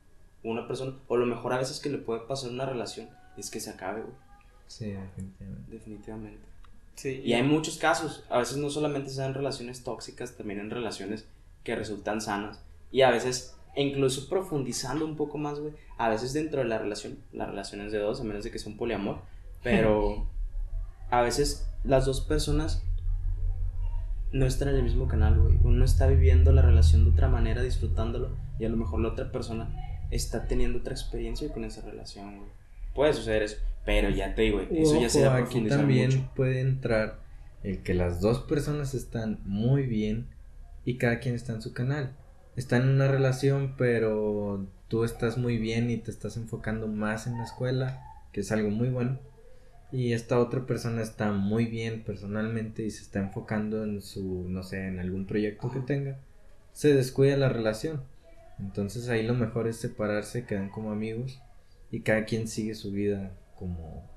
una 0.43 0.67
persona, 0.67 0.97
o 1.09 1.17
lo 1.17 1.27
mejor 1.27 1.53
a 1.53 1.59
veces 1.59 1.81
que 1.81 1.91
le 1.91 1.99
puede 1.99 2.21
pasar 2.21 2.51
una 2.51 2.67
relación, 2.67 3.09
es 3.37 3.51
que 3.51 3.61
se 3.61 3.71
acabe, 3.71 4.03
güey. 4.03 4.15
Sí, 4.67 4.87
definitivamente. 4.87 5.71
Definitivamente. 5.71 6.47
Sí. 6.95 7.23
Y 7.25 7.33
hay 7.35 7.43
muchos 7.43 7.79
casos, 7.79 8.25
a 8.29 8.39
veces 8.39 8.57
no 8.57 8.71
solamente 8.71 9.11
se 9.11 9.21
dan 9.21 9.35
relaciones 9.35 9.83
tóxicas, 9.85 10.37
también 10.37 10.61
en 10.61 10.71
relaciones 10.71 11.27
que 11.65 11.77
resultan 11.77 12.21
sanas. 12.21 12.63
Y 12.91 13.03
a 13.03 13.11
veces, 13.11 13.55
incluso 13.77 14.29
profundizando 14.29 15.05
un 15.05 15.17
poco 15.17 15.39
más, 15.39 15.61
güey, 15.61 15.75
a 15.99 16.09
veces 16.09 16.33
dentro 16.33 16.61
de 16.61 16.69
la 16.69 16.79
relación, 16.79 17.19
la 17.33 17.47
relación 17.47 17.81
es 17.83 17.93
de 17.93 17.99
dos, 17.99 18.21
a 18.21 18.25
menos 18.25 18.45
de 18.45 18.51
que 18.51 18.59
sea 18.59 18.73
un 18.73 18.79
poliamor, 18.79 19.21
pero 19.63 20.27
a 21.13 21.21
veces 21.21 21.69
las 21.85 22.07
dos 22.07 22.23
personas 22.23 22.83
no 24.33 24.47
están 24.47 24.69
en 24.69 24.77
el 24.77 24.83
mismo 24.83 25.09
canal, 25.09 25.39
güey. 25.39 25.59
Uno 25.63 25.85
está 25.85 26.07
viviendo 26.07 26.53
la 26.53 26.63
relación 26.63 27.05
de 27.05 27.11
otra 27.11 27.29
manera, 27.29 27.63
disfrutándolo, 27.63 28.31
y 28.59 28.65
a 28.65 28.71
lo 28.71 28.79
mejor 28.79 29.01
la 29.01 29.11
otra 29.11 29.31
persona 29.31 29.69
está 30.11 30.47
teniendo 30.49 30.79
otra 30.79 30.95
experiencia 30.95 31.53
con 31.53 31.65
esa 31.65 31.83
relación, 31.83 32.39
güey. 32.39 32.49
Puede 32.95 33.13
suceder 33.13 33.43
eso, 33.43 33.59
pero 33.85 34.09
ya 34.09 34.35
te 34.35 34.41
digo, 34.41 34.57
güey, 34.57 34.83
eso 34.83 34.95
ya 34.95 35.01
Ojo, 35.01 35.11
será 35.11 35.37
aquí 35.37 35.61
también 35.69 36.11
mucho. 36.17 36.31
puede 36.35 36.61
entrar 36.61 37.19
el 37.63 37.83
que 37.83 37.93
las 37.93 38.23
dos 38.23 38.41
personas 38.41 38.95
están 38.95 39.39
muy 39.45 39.83
bien 39.83 40.29
y 40.87 40.97
cada 40.97 41.19
quien 41.19 41.35
está 41.35 41.53
en 41.53 41.61
su 41.61 41.75
canal. 41.75 42.17
Están 42.57 42.83
en 42.83 42.89
una 42.89 43.09
relación, 43.09 43.75
pero 43.77 44.67
tú 44.89 45.05
estás 45.05 45.37
muy 45.37 45.59
bien 45.59 45.91
y 45.91 45.99
te 45.99 46.11
estás 46.11 46.39
enfocando 46.39 46.89
más 46.89 47.27
en 47.27 47.37
la 47.37 47.45
escuela, 47.45 48.03
que 48.33 48.41
es 48.41 48.51
algo 48.51 48.71
muy 48.71 48.89
bueno. 48.89 49.19
Y 49.93 50.15
esta 50.15 50.39
otra 50.39 50.65
persona 50.67 51.03
está 51.03 51.33
muy 51.33 51.67
bien 51.67 52.03
personalmente 52.03 52.83
y 52.83 52.91
se 52.91 53.03
está 53.03 53.21
enfocando 53.21 53.85
en 53.85 54.01
su, 54.01 54.47
no 54.49 54.63
sé, 54.63 54.87
en 54.87 54.99
algún 54.99 55.27
proyecto 55.27 55.71
que 55.71 55.81
tenga. 55.81 56.19
Se 56.73 56.95
descuida 56.95 57.37
la 57.37 57.51
relación. 57.51 58.03
Entonces 58.59 59.09
ahí 59.09 59.23
lo 59.23 59.35
mejor 59.35 59.69
es 59.69 59.77
separarse, 59.77 60.47
quedan 60.47 60.71
como 60.71 60.93
amigos 60.93 61.41
y 61.91 62.01
cada 62.01 62.25
quien 62.25 62.49
sigue 62.49 62.75
su 62.75 62.91
vida 62.91 63.33
como 63.59 64.11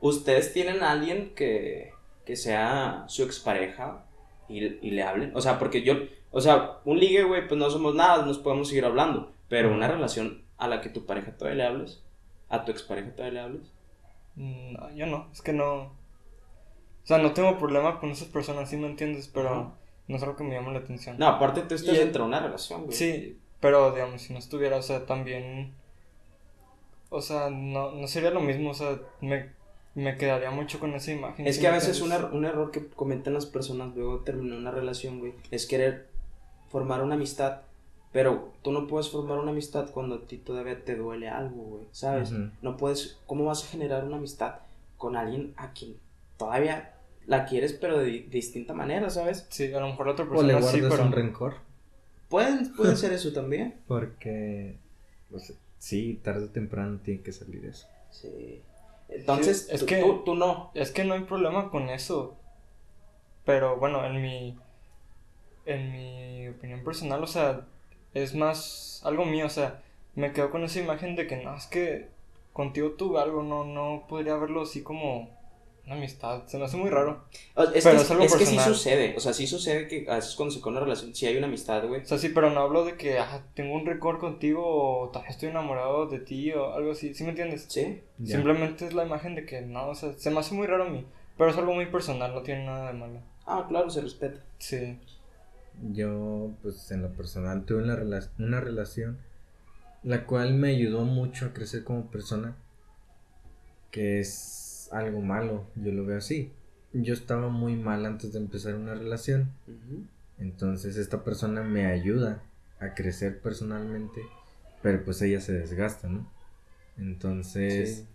¿Ustedes 0.00 0.52
tienen 0.52 0.82
a 0.82 0.92
alguien 0.92 1.34
que, 1.34 1.92
que 2.24 2.36
sea 2.36 3.04
su 3.08 3.24
expareja 3.24 4.04
y, 4.48 4.64
y 4.64 4.90
le 4.90 5.02
hablen? 5.02 5.32
O 5.34 5.40
sea, 5.40 5.58
porque 5.58 5.82
yo, 5.82 5.94
o 6.30 6.40
sea, 6.40 6.78
un 6.84 7.00
ligue, 7.00 7.24
güey, 7.24 7.48
pues 7.48 7.58
no 7.58 7.70
somos 7.70 7.94
nada, 7.94 8.24
nos 8.24 8.38
podemos 8.38 8.68
seguir 8.68 8.84
hablando. 8.84 9.32
Pero 9.48 9.72
una 9.72 9.88
relación 9.88 10.42
a 10.58 10.68
la 10.68 10.80
que 10.80 10.90
tu 10.90 11.06
pareja 11.06 11.36
todavía 11.36 11.64
le 11.64 11.68
hables, 11.68 12.02
a 12.48 12.64
tu 12.64 12.72
expareja 12.72 13.10
todavía 13.12 13.40
le 13.40 13.40
hables. 13.40 13.72
Mm, 14.36 14.72
No, 14.74 14.90
yo 14.94 15.06
no, 15.06 15.28
es 15.32 15.42
que 15.42 15.52
no. 15.52 15.74
O 15.84 17.08
sea, 17.08 17.18
no 17.18 17.32
tengo 17.32 17.56
problema 17.58 18.00
con 18.00 18.10
esas 18.10 18.28
personas, 18.28 18.68
sí 18.70 18.76
me 18.76 18.86
entiendes, 18.88 19.28
pero 19.32 19.72
no 20.08 20.16
es 20.16 20.22
algo 20.22 20.36
que 20.36 20.44
me 20.44 20.54
llame 20.54 20.72
la 20.72 20.80
atención. 20.80 21.16
No, 21.18 21.26
aparte 21.28 21.62
tú 21.62 21.74
estás 21.74 21.94
Y- 21.94 21.98
dentro 21.98 22.22
de 22.24 22.28
una 22.28 22.40
relación, 22.40 22.84
güey. 22.84 22.96
Sí, 22.96 23.38
pero 23.60 23.92
digamos, 23.92 24.22
si 24.22 24.32
no 24.32 24.38
estuviera, 24.38 24.76
o 24.76 24.82
sea, 24.82 25.06
también. 25.06 25.72
O 27.08 27.20
sea, 27.22 27.50
no, 27.50 27.92
no 27.92 28.06
sería 28.08 28.30
lo 28.30 28.40
mismo, 28.40 28.70
o 28.70 28.74
sea, 28.74 28.98
me, 29.20 29.50
me 29.94 30.16
quedaría 30.18 30.50
mucho 30.50 30.80
con 30.80 30.92
esa 30.94 31.12
imagen. 31.12 31.46
Es 31.46 31.56
¿sí 31.56 31.62
que 31.62 31.68
a 31.68 31.72
veces 31.72 32.00
un, 32.00 32.10
er- 32.10 32.32
un 32.32 32.44
error 32.44 32.70
que 32.72 32.88
cometen 32.88 33.32
las 33.34 33.46
personas 33.46 33.94
luego 33.94 34.18
de 34.18 34.24
terminar 34.24 34.58
una 34.58 34.70
relación, 34.72 35.20
güey, 35.20 35.32
es 35.52 35.66
querer 35.66 36.08
formar 36.68 37.02
una 37.02 37.14
amistad. 37.14 37.62
Pero 38.12 38.52
tú 38.62 38.72
no 38.72 38.86
puedes 38.86 39.10
formar 39.10 39.38
una 39.38 39.50
amistad 39.50 39.90
cuando 39.90 40.14
a 40.16 40.20
ti 40.26 40.38
todavía 40.38 40.84
te 40.84 40.96
duele 40.96 41.28
algo, 41.28 41.62
güey, 41.62 41.84
¿sabes? 41.92 42.32
Ujú. 42.32 42.50
No 42.62 42.76
puedes, 42.76 43.18
¿cómo 43.26 43.44
vas 43.44 43.64
a 43.64 43.68
generar 43.68 44.04
una 44.04 44.16
amistad 44.16 44.56
con 44.96 45.16
alguien 45.16 45.52
a 45.56 45.72
quien 45.72 45.96
todavía 46.38 46.94
la 47.26 47.44
quieres, 47.44 47.72
pero 47.74 47.98
de, 47.98 48.06
di- 48.06 48.20
distinta 48.20 48.72
manera, 48.72 49.10
¿sabes? 49.10 49.46
Sí, 49.50 49.72
a 49.72 49.80
lo 49.80 49.88
mejor 49.88 50.06
la 50.06 50.12
otra 50.12 50.24
O 50.24 50.28
le 50.28 50.34
persona 50.34 50.52
guardas 50.60 50.72
sí, 50.72 50.80
pero. 50.88 51.02
un 51.04 51.12
rencor. 51.12 51.54
Pueden, 52.28 52.72
puede 52.74 52.96
ser 52.96 53.12
eso 53.12 53.32
también. 53.32 53.74
Porque, 53.86 54.76
pues, 55.30 55.52
sí, 55.78 56.20
tarde 56.22 56.44
o 56.46 56.48
temprano 56.48 56.98
tiene 57.04 57.20
que 57.22 57.32
salir 57.32 57.64
eso. 57.66 57.86
Sí. 58.10 58.62
Entonces, 59.08 59.66
Sí, 59.68 59.74
es 59.74 59.80
tú, 59.80 59.86
que- 59.86 60.00
tú, 60.00 60.22
tú 60.24 60.34
no. 60.36 60.70
Es 60.74 60.90
que 60.90 61.04
no 61.04 61.14
hay 61.14 61.22
problema 61.24 61.70
con 61.70 61.90
eso. 61.90 62.36
Pero 63.44 63.76
bueno, 63.76 64.04
en 64.06 64.22
mi. 64.22 64.58
En 65.66 65.90
mi 65.92 66.48
opinión 66.48 66.82
personal, 66.84 67.22
o 67.22 67.26
sea, 67.26 67.66
es 68.22 68.34
más 68.34 69.02
algo 69.04 69.24
mío, 69.24 69.46
o 69.46 69.50
sea, 69.50 69.82
me 70.14 70.32
quedo 70.32 70.50
con 70.50 70.64
esa 70.64 70.80
imagen 70.80 71.16
de 71.16 71.26
que 71.26 71.36
no, 71.36 71.54
es 71.54 71.66
que 71.66 72.08
contigo 72.52 72.92
tuve 72.92 73.20
algo, 73.20 73.42
no, 73.42 73.64
no 73.64 74.06
podría 74.08 74.36
verlo 74.36 74.62
así 74.62 74.82
como 74.82 75.36
una 75.84 75.94
amistad. 75.94 76.46
Se 76.46 76.58
me 76.58 76.64
hace 76.64 76.76
muy 76.78 76.90
raro. 76.90 77.24
Es, 77.74 77.84
Pero 77.84 77.96
que, 77.96 78.02
es 78.02 78.10
algo 78.10 78.24
es 78.24 78.32
que 78.32 78.46
sí 78.46 78.56
personal. 78.56 78.74
sucede, 78.74 79.14
o 79.16 79.20
sea, 79.20 79.32
sí 79.34 79.46
sucede 79.46 79.86
que 79.86 80.06
a 80.10 80.16
veces 80.16 80.34
cuando 80.34 80.54
se 80.54 80.60
con 80.60 80.72
una 80.72 80.80
relación, 80.80 81.14
sí 81.14 81.26
hay 81.26 81.36
una 81.36 81.46
amistad, 81.46 81.86
güey. 81.86 82.00
O 82.00 82.04
sea, 82.06 82.18
sí, 82.18 82.30
pero 82.30 82.50
no 82.50 82.60
hablo 82.60 82.84
de 82.84 82.96
que 82.96 83.18
ah, 83.18 83.44
tengo 83.54 83.74
un 83.74 83.84
récord 83.84 84.18
contigo 84.18 84.64
o 84.64 85.12
estoy 85.28 85.50
enamorado 85.50 86.06
de 86.06 86.18
ti 86.18 86.50
o 86.52 86.72
algo 86.72 86.92
así. 86.92 87.14
¿Sí 87.14 87.22
me 87.22 87.30
entiendes? 87.30 87.66
Sí. 87.68 88.02
Simplemente 88.24 88.86
es 88.86 88.94
la 88.94 89.04
imagen 89.04 89.34
de 89.34 89.44
que 89.44 89.60
no, 89.60 89.90
o 89.90 89.94
sea, 89.94 90.14
se 90.14 90.30
me 90.30 90.40
hace 90.40 90.54
muy 90.54 90.66
raro 90.66 90.84
a 90.84 90.88
mí. 90.88 91.04
Pero 91.36 91.50
es 91.50 91.56
algo 91.58 91.74
muy 91.74 91.86
personal, 91.86 92.34
no 92.34 92.42
tiene 92.42 92.64
nada 92.64 92.86
de 92.86 92.98
malo. 92.98 93.20
Ah, 93.44 93.66
claro, 93.68 93.90
se 93.90 94.00
respeta. 94.00 94.40
Sí. 94.58 94.98
Yo, 95.92 96.54
pues 96.62 96.90
en 96.90 97.02
lo 97.02 97.12
personal, 97.12 97.64
tuve 97.64 97.82
una, 97.82 97.96
rela- 97.96 98.30
una 98.38 98.60
relación 98.60 99.18
la 100.02 100.24
cual 100.24 100.54
me 100.54 100.68
ayudó 100.68 101.04
mucho 101.04 101.46
a 101.46 101.52
crecer 101.52 101.82
como 101.84 102.10
persona, 102.10 102.54
que 103.90 104.20
es 104.20 104.88
algo 104.92 105.20
malo, 105.20 105.64
yo 105.74 105.90
lo 105.92 106.04
veo 106.06 106.18
así. 106.18 106.52
Yo 106.92 107.12
estaba 107.12 107.48
muy 107.48 107.74
mal 107.76 108.06
antes 108.06 108.32
de 108.32 108.38
empezar 108.38 108.74
una 108.74 108.94
relación, 108.94 109.50
entonces 110.38 110.96
esta 110.96 111.24
persona 111.24 111.62
me 111.62 111.86
ayuda 111.86 112.40
a 112.78 112.94
crecer 112.94 113.40
personalmente, 113.40 114.20
pero 114.82 115.04
pues 115.04 115.20
ella 115.22 115.40
se 115.40 115.52
desgasta, 115.54 116.08
¿no? 116.08 116.30
Entonces, 116.98 117.96
Sí. 117.98 118.06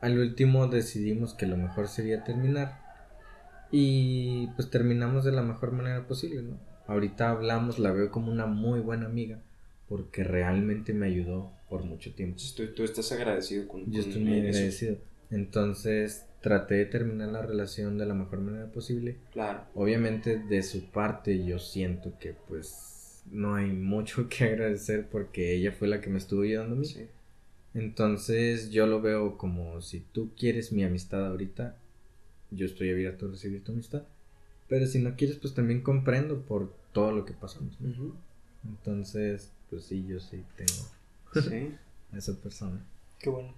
al 0.00 0.18
último 0.18 0.68
decidimos 0.68 1.34
que 1.34 1.46
lo 1.46 1.56
mejor 1.56 1.88
sería 1.88 2.24
terminar. 2.24 2.85
Y 3.70 4.48
pues 4.56 4.70
terminamos 4.70 5.24
de 5.24 5.32
la 5.32 5.42
mejor 5.42 5.72
manera 5.72 6.06
posible, 6.06 6.42
¿no? 6.42 6.58
Ahorita 6.86 7.30
hablamos, 7.30 7.78
la 7.78 7.92
veo 7.92 8.10
como 8.10 8.30
una 8.30 8.46
muy 8.46 8.80
buena 8.80 9.06
amiga, 9.06 9.40
porque 9.88 10.22
realmente 10.24 10.92
me 10.94 11.06
ayudó 11.06 11.52
por 11.68 11.84
mucho 11.84 12.14
tiempo. 12.14 12.38
Entonces, 12.38 12.74
tú, 12.74 12.84
estás 12.84 13.10
agradecido 13.12 13.66
con 13.66 13.90
Yo 13.90 14.00
estoy 14.00 14.22
muy 14.22 14.38
eso. 14.38 14.48
agradecido. 14.58 14.96
Entonces 15.30 16.26
traté 16.40 16.76
de 16.76 16.86
terminar 16.86 17.30
la 17.30 17.42
relación 17.42 17.98
de 17.98 18.06
la 18.06 18.14
mejor 18.14 18.40
manera 18.40 18.70
posible. 18.70 19.16
Claro. 19.32 19.64
Obviamente 19.74 20.38
de 20.38 20.62
su 20.62 20.90
parte 20.90 21.44
yo 21.44 21.58
siento 21.58 22.16
que 22.20 22.34
pues 22.46 23.22
no 23.30 23.56
hay 23.56 23.72
mucho 23.72 24.28
que 24.28 24.44
agradecer 24.44 25.08
porque 25.10 25.54
ella 25.54 25.72
fue 25.72 25.88
la 25.88 26.00
que 26.00 26.10
me 26.10 26.18
estuvo 26.18 26.42
ayudando 26.42 26.76
a 26.76 26.78
mí. 26.78 26.86
Sí. 26.86 27.06
Entonces 27.74 28.70
yo 28.70 28.86
lo 28.86 29.02
veo 29.02 29.36
como 29.36 29.82
si 29.82 30.00
tú 30.00 30.30
quieres 30.36 30.72
mi 30.72 30.84
amistad 30.84 31.26
ahorita, 31.26 31.76
yo 32.50 32.66
estoy 32.66 32.90
abierto 32.90 33.26
a 33.26 33.30
recibir 33.30 33.62
tu 33.64 33.72
amistad. 33.72 34.04
Pero 34.68 34.86
si 34.86 34.98
no 35.00 35.14
quieres, 35.16 35.36
pues 35.36 35.54
también 35.54 35.82
comprendo 35.82 36.42
por 36.42 36.72
todo 36.92 37.12
lo 37.12 37.24
que 37.24 37.32
pasamos. 37.34 37.76
Entonces, 38.64 39.52
pues 39.70 39.84
sí, 39.84 40.04
yo 40.06 40.20
sí 40.20 40.42
tengo 40.56 41.44
Sí. 41.48 41.74
a 42.12 42.18
esa 42.18 42.34
persona. 42.40 42.84
Qué 43.18 43.30
bueno. 43.30 43.52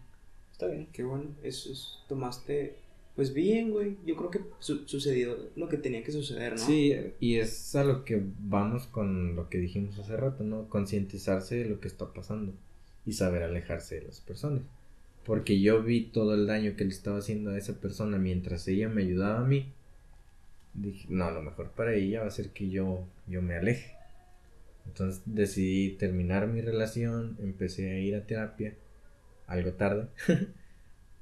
Está 0.53 0.67
bien. 0.67 0.89
Qué 0.93 1.05
bueno. 1.05 1.31
Eso 1.43 1.73
es. 1.73 1.99
Tomaste. 2.09 2.77
Pues 3.17 3.33
bien, 3.35 3.71
güey. 3.71 3.97
Yo 4.07 4.17
creo 4.17 4.31
que 4.31 4.41
su- 4.61 4.87
sucedió 4.87 5.37
lo 5.57 5.69
que 5.69 5.77
tenía 5.77 6.03
que 6.05 6.13
suceder, 6.13 6.53
¿no? 6.53 6.59
Sí, 6.59 6.95
y 7.21 7.37
es 7.37 7.75
a 7.75 7.85
lo 7.85 8.05
que 8.05 8.23
vamos 8.41 8.87
con 8.87 9.35
lo 9.35 9.49
que 9.49 9.59
dijimos 9.59 9.99
hace 9.99 10.17
rato, 10.17 10.45
¿no? 10.45 10.69
Concientizarse 10.69 11.57
de 11.57 11.65
lo 11.69 11.81
que 11.81 11.89
está 11.89 12.13
pasando 12.13 12.53
y 13.07 13.13
saber 13.15 13.43
alejarse 13.43 13.97
de 14.01 14.03
las 14.07 14.21
personas. 14.21 14.63
Porque 15.29 15.61
yo 15.61 15.83
vi 15.83 16.05
todo 16.07 16.33
el 16.33 16.47
daño 16.47 16.75
que 16.75 16.85
le 16.85 16.91
estaba 16.91 17.19
haciendo 17.19 17.51
a 17.51 17.59
esa 17.59 17.75
persona 17.83 18.17
mientras 18.17 18.67
ella 18.67 18.89
me 18.89 19.03
ayudaba 19.03 19.41
a 19.41 19.45
mí. 19.45 19.71
Dije, 20.73 21.07
no, 21.11 21.31
lo 21.31 21.43
mejor 21.43 21.69
para 21.73 21.93
ella 21.93 22.23
va 22.23 22.29
a 22.29 22.31
ser 22.31 22.49
que 22.49 22.71
yo, 22.71 23.05
yo 23.27 23.43
me 23.43 23.55
aleje. 23.55 23.93
Entonces 24.87 25.21
decidí 25.27 25.91
terminar 25.91 26.47
mi 26.47 26.63
relación, 26.63 27.37
empecé 27.43 27.91
a 27.91 27.99
ir 27.99 28.15
a 28.17 28.25
terapia, 28.25 28.73
algo 29.47 29.73
tarde. 29.73 30.09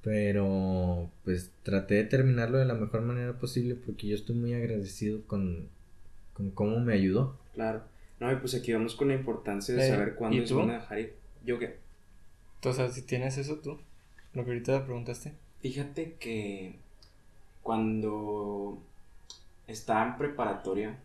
Pero 0.05 1.11
pues 1.25 1.51
traté 1.65 1.97
de 1.97 2.05
terminarlo 2.05 2.59
de 2.59 2.65
la 2.65 2.75
mejor 2.75 3.03
manera 3.03 3.37
posible 3.41 3.75
porque 3.75 4.07
yo 4.07 4.15
estoy 4.15 4.37
muy 4.37 4.55
agradecido 4.55 5.23
con, 5.27 5.69
con 6.33 6.53
cómo 6.53 6.79
me 6.79 6.93
ayudó. 6.93 7.37
Claro. 7.55 7.83
No, 8.21 8.31
y 8.31 8.37
pues 8.37 8.55
aquí 8.55 8.73
vamos 8.73 8.95
con 8.95 9.09
la 9.09 9.15
importancia 9.15 9.75
de 9.75 9.85
Eh, 9.85 9.91
saber 9.91 10.15
cuándo 10.15 10.37
¿y 10.37 10.43
es 10.43 10.53
bueno 10.53 10.75
dejar 10.75 11.01
ir. 11.01 11.15
¿Yo 11.45 11.59
qué? 11.59 11.79
Entonces, 12.55 12.95
si 12.95 13.03
tienes 13.03 13.37
eso 13.37 13.57
tú, 13.57 13.79
lo 14.37 14.45
que 14.45 14.51
ahorita 14.51 14.85
preguntaste. 14.85 15.33
Fíjate 15.61 16.17
que 16.21 16.77
cuando 17.63 18.79
estaba 19.67 20.07
en 20.07 20.19
preparatoria, 20.19 20.99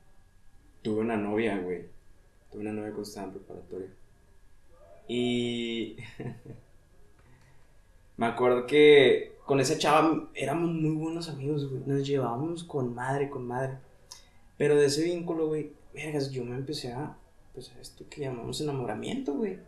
tuve 0.81 0.99
una 0.99 1.15
novia, 1.15 1.57
güey. 1.57 1.85
Tuve 2.51 2.61
una 2.61 2.73
novia 2.73 2.89
cuando 2.89 3.03
estaba 3.03 3.27
en 3.27 3.33
preparatoria. 3.33 3.87
Y 5.07 5.95
me 8.17 8.25
acuerdo 8.25 8.67
que 8.67 9.37
con 9.45 9.61
esa 9.61 9.77
chava 9.77 10.29
éramos 10.35 10.69
muy 10.69 10.95
buenos 10.95 11.29
amigos, 11.29 11.69
güey. 11.69 11.83
Nos 11.85 12.05
llevábamos 12.05 12.65
con 12.65 12.93
madre, 12.93 13.29
con 13.29 13.47
madre. 13.47 13.77
Pero 14.57 14.75
de 14.75 14.87
ese 14.87 15.05
vínculo, 15.05 15.47
güey, 15.47 15.71
vergas, 15.93 16.31
yo 16.31 16.43
me 16.43 16.57
empecé 16.57 16.91
a, 16.91 17.15
pues 17.53 17.71
esto 17.81 18.05
que 18.09 18.21
llamamos 18.21 18.61
enamoramiento, 18.61 19.33
güey 19.33 19.59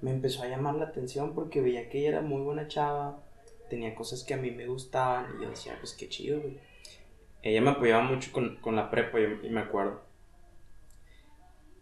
me 0.00 0.10
empezó 0.10 0.42
a 0.42 0.48
llamar 0.48 0.74
la 0.74 0.86
atención 0.86 1.34
porque 1.34 1.60
veía 1.60 1.88
que 1.88 2.00
ella 2.00 2.08
era 2.08 2.20
muy 2.22 2.42
buena 2.42 2.66
chava, 2.68 3.22
tenía 3.68 3.94
cosas 3.94 4.24
que 4.24 4.34
a 4.34 4.36
mí 4.36 4.50
me 4.50 4.66
gustaban 4.66 5.26
y 5.38 5.44
yo 5.44 5.50
decía, 5.50 5.76
pues 5.80 5.94
qué 5.94 6.08
chido, 6.08 6.40
güey. 6.40 6.58
Ella 7.42 7.60
me 7.62 7.70
apoyaba 7.70 8.02
mucho 8.02 8.32
con, 8.32 8.56
con 8.56 8.76
la 8.76 8.90
prepa, 8.90 9.18
yo, 9.20 9.28
y 9.42 9.48
me 9.50 9.60
acuerdo. 9.60 10.02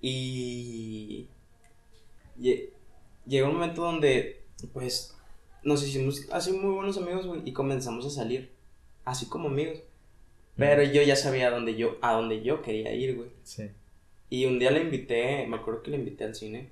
Y 0.00 1.28
lle- 2.38 2.70
llegó 3.26 3.48
un 3.48 3.54
momento 3.54 3.82
donde, 3.82 4.42
pues, 4.72 5.16
nos 5.64 5.82
hicimos 5.87 6.26
así 6.30 6.52
muy 6.52 6.70
buenos 6.74 6.96
amigos, 6.98 7.26
güey, 7.26 7.42
y 7.44 7.52
comenzamos 7.52 8.06
a 8.06 8.11
salir, 8.11 8.52
así 9.04 9.26
como 9.26 9.48
amigos. 9.48 9.78
Pero 10.56 10.82
yo 10.82 11.02
ya 11.02 11.16
sabía 11.16 11.48
a 11.48 11.50
dónde 11.50 11.76
yo, 11.76 11.96
a 12.02 12.12
dónde 12.12 12.42
yo 12.42 12.62
quería 12.62 12.92
ir, 12.92 13.16
güey. 13.16 13.30
Sí. 13.44 13.70
Y 14.30 14.44
un 14.46 14.58
día 14.58 14.70
le 14.70 14.82
invité, 14.82 15.46
me 15.46 15.56
acuerdo 15.56 15.82
que 15.82 15.90
le 15.90 15.96
invité 15.96 16.24
al 16.24 16.34
cine. 16.34 16.70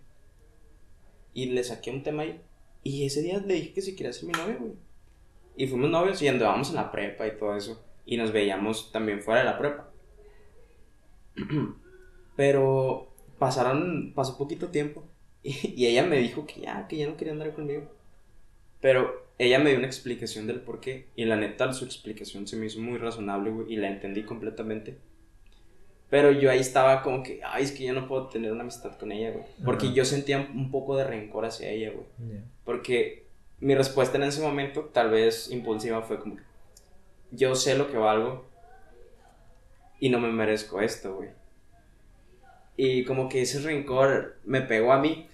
Y 1.33 1.47
le 1.47 1.65
saqué 1.65 1.91
un 1.91 2.03
tema 2.03 2.23
ahí. 2.23 2.41
Y 2.83 3.05
ese 3.05 3.23
día 3.23 3.39
le 3.39 3.55
dije 3.55 3.73
que 3.73 3.83
si 3.83 3.97
quería 3.97 4.13
ser 4.13 4.27
mi 4.27 4.33
novia, 4.33 4.57
güey. 4.59 4.73
Y 5.57 5.67
fuimos 5.67 5.91
novios 5.91 6.21
y 6.21 6.29
andábamos 6.29 6.71
en 6.71 6.77
la 6.77 6.93
prepa 6.93 7.27
y 7.27 7.37
todo 7.37 7.57
eso. 7.57 7.83
Y 8.05 8.17
nos 8.17 8.33
veíamos 8.33 8.93
también 8.93 9.23
fuera 9.23 9.41
de 9.41 9.47
la 9.47 9.59
prepa. 9.59 9.91
Pero 12.37 13.13
pasaron, 13.39 14.13
pasó 14.15 14.37
poquito 14.37 14.69
tiempo. 14.69 15.05
Y, 15.43 15.75
y 15.77 15.87
ella 15.87 16.05
me 16.05 16.19
dijo 16.19 16.47
que 16.47 16.61
ya, 16.61 16.87
que 16.87 16.97
ya 16.97 17.07
no 17.07 17.17
quería 17.17 17.33
andar 17.33 17.55
conmigo. 17.55 17.91
Pero 18.81 19.27
ella 19.39 19.59
me 19.59 19.71
dio 19.71 19.79
una 19.79 19.89
explicación 19.89 20.47
del 20.47 20.61
por 20.61 20.81
qué. 20.81 21.09
Y 21.17 21.25
la 21.25 21.37
neta, 21.37 21.73
su 21.73 21.85
explicación 21.85 22.47
se 22.47 22.57
me 22.57 22.67
hizo 22.67 22.81
muy 22.81 22.99
razonable, 22.99 23.51
güey. 23.51 23.73
Y 23.73 23.77
la 23.77 23.89
entendí 23.89 24.23
completamente. 24.25 24.99
Pero 26.09 26.31
yo 26.31 26.51
ahí 26.51 26.61
estaba 26.61 27.03
como 27.03 27.23
que, 27.23 27.41
ay, 27.45 27.65
es 27.65 27.73
que 27.73 27.85
yo 27.85 27.93
no 27.93 28.07
puedo 28.07 28.29
tener 28.29 28.53
una 28.53 28.63
amistad 28.63 28.97
con 28.97 29.11
ella, 29.11 29.33
güey. 29.33 29.45
Porque 29.65 29.93
yo 29.93 30.05
sentía 30.05 30.49
un 30.55 30.71
poco 30.71 30.97
de 30.97 31.05
rencor 31.05 31.45
hacia 31.45 31.69
ella, 31.69 31.91
güey. 31.91 32.07
Ya. 32.19 32.45
Porque 32.65 33.27
mi 33.59 33.75
respuesta 33.75 34.17
en 34.17 34.25
ese 34.25 34.41
momento, 34.41 34.85
tal 34.93 35.11
vez 35.11 35.51
impulsiva, 35.51 36.03
fue 36.03 36.21
como 36.21 36.37
que 36.37 36.43
yo 37.33 37.55
sé 37.55 37.77
lo 37.77 37.91
que 37.91 37.97
valgo 37.97 38.45
y 39.99 40.11
no 40.11 40.21
me 40.21 40.31
merezco 40.31 40.81
esto, 40.81 41.17
güey. 41.17 41.31
Y 42.77 43.05
como 43.05 43.29
que 43.29 43.43
ese 43.43 43.61
rencor 43.61 44.37
me 44.45 44.61
pegó 44.61 44.93
a 44.93 45.01
mí 45.01 45.29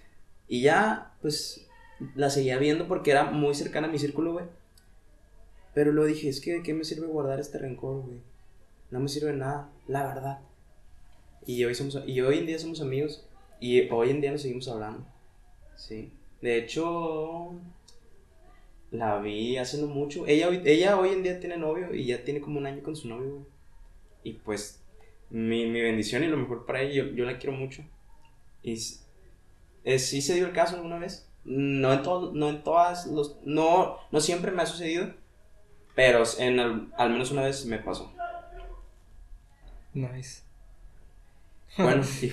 y 0.49 0.63
ya, 0.63 1.13
pues, 1.21 1.67
la 2.15 2.31
seguía 2.31 2.59
viendo 2.59 2.89
porque 2.89 3.11
era 3.11 3.25
muy 3.25 3.55
cercana 3.55 3.89
a 3.89 3.91
mi 3.91 3.99
círculo, 3.99 4.33
güey. 4.33 4.47
Pero 5.75 5.93
lo 5.93 6.05
dije, 6.05 6.29
es 6.29 6.41
que 6.41 6.53
de 6.53 6.63
qué 6.63 6.75
me 6.75 6.85
sirve 6.85 7.07
guardar 7.07 7.41
este 7.41 7.59
rencor, 7.59 8.03
güey. 8.03 8.19
No 8.91 9.01
me 9.01 9.09
sirve 9.09 9.33
nada, 9.33 9.71
la 9.89 10.07
verdad. 10.07 10.41
Y 11.47 11.65
hoy, 11.65 11.75
somos, 11.75 11.99
y 12.07 12.21
hoy 12.21 12.39
en 12.39 12.47
día 12.47 12.59
somos 12.59 12.81
amigos 12.81 13.27
y 13.61 13.89
hoy 13.91 14.11
en 14.11 14.21
día 14.21 14.31
nos 14.33 14.43
seguimos 14.43 14.69
hablando. 14.69 15.05
Sí. 15.77 16.13
De 16.41 16.59
hecho, 16.59 17.53
la 18.91 19.19
vi 19.21 19.57
hace 19.57 19.79
no 19.81 19.87
mucho. 19.89 20.27
Ella, 20.27 20.49
ella 20.65 20.99
hoy 20.99 21.11
en 21.11 21.23
día 21.23 21.41
tiene 21.41 21.57
novio 21.57 21.95
y 21.95 22.07
ya 22.07 22.25
tiene 22.25 22.41
como 22.41 22.59
un 22.59 22.67
año 22.67 22.83
con 22.83 22.95
su 22.97 23.09
novio, 23.09 23.31
güey. 23.31 23.45
Y 24.25 24.33
pues, 24.35 24.81
mi, 25.31 25.67
mi 25.67 25.81
bendición 25.81 26.23
y 26.23 26.29
lo 26.29 26.37
mejor 26.37 26.65
para 26.67 26.83
ella, 26.83 27.05
yo, 27.05 27.11
yo 27.13 27.25
la 27.25 27.39
quiero 27.39 27.57
mucho. 27.57 27.83
Y 28.63 28.75
s- 28.75 29.01
eh, 29.85 29.99
sí 29.99 30.23
se 30.23 30.35
dio 30.35 30.47
el 30.47 30.53
caso 30.53 30.77
alguna 30.77 30.99
vez. 30.99 31.29
No 31.45 31.93
en, 31.93 32.03
todo, 32.05 32.33
no 32.33 32.49
en 32.51 32.63
todas 32.63 33.07
los... 33.07 33.39
No, 33.45 33.97
no 34.13 34.21
siempre 34.21 34.53
me 34.53 34.63
ha 34.63 34.67
sucedido. 34.67 35.13
Pero 35.97 36.23
en 36.39 36.61
al 36.97 37.11
menos 37.11 37.33
una 37.33 37.43
vez 37.43 37.67
me 37.67 37.79
pasó. 37.79 38.13
Nice. 39.93 40.43
Bueno, 41.77 42.03
y, 42.23 42.33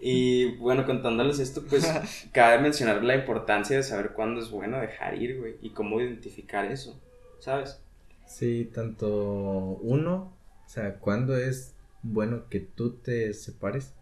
y, 0.00 0.56
bueno, 0.56 0.86
contándoles 0.86 1.38
esto, 1.38 1.64
pues 1.68 1.86
cabe 2.32 2.62
mencionar 2.62 3.02
la 3.02 3.14
importancia 3.14 3.76
de 3.76 3.82
saber 3.82 4.12
cuándo 4.12 4.40
es 4.40 4.50
bueno 4.50 4.80
dejar 4.80 5.20
ir, 5.20 5.38
güey, 5.38 5.56
y 5.62 5.70
cómo 5.70 6.00
identificar 6.00 6.70
eso, 6.70 7.00
¿sabes? 7.38 7.80
Sí, 8.26 8.70
tanto 8.72 9.78
uno, 9.82 10.32
o 10.64 10.68
sea, 10.68 10.94
cuando 10.98 11.36
es 11.36 11.74
bueno 12.02 12.48
que 12.48 12.60
tú 12.60 12.96
te 12.96 13.32
separes 13.34 13.94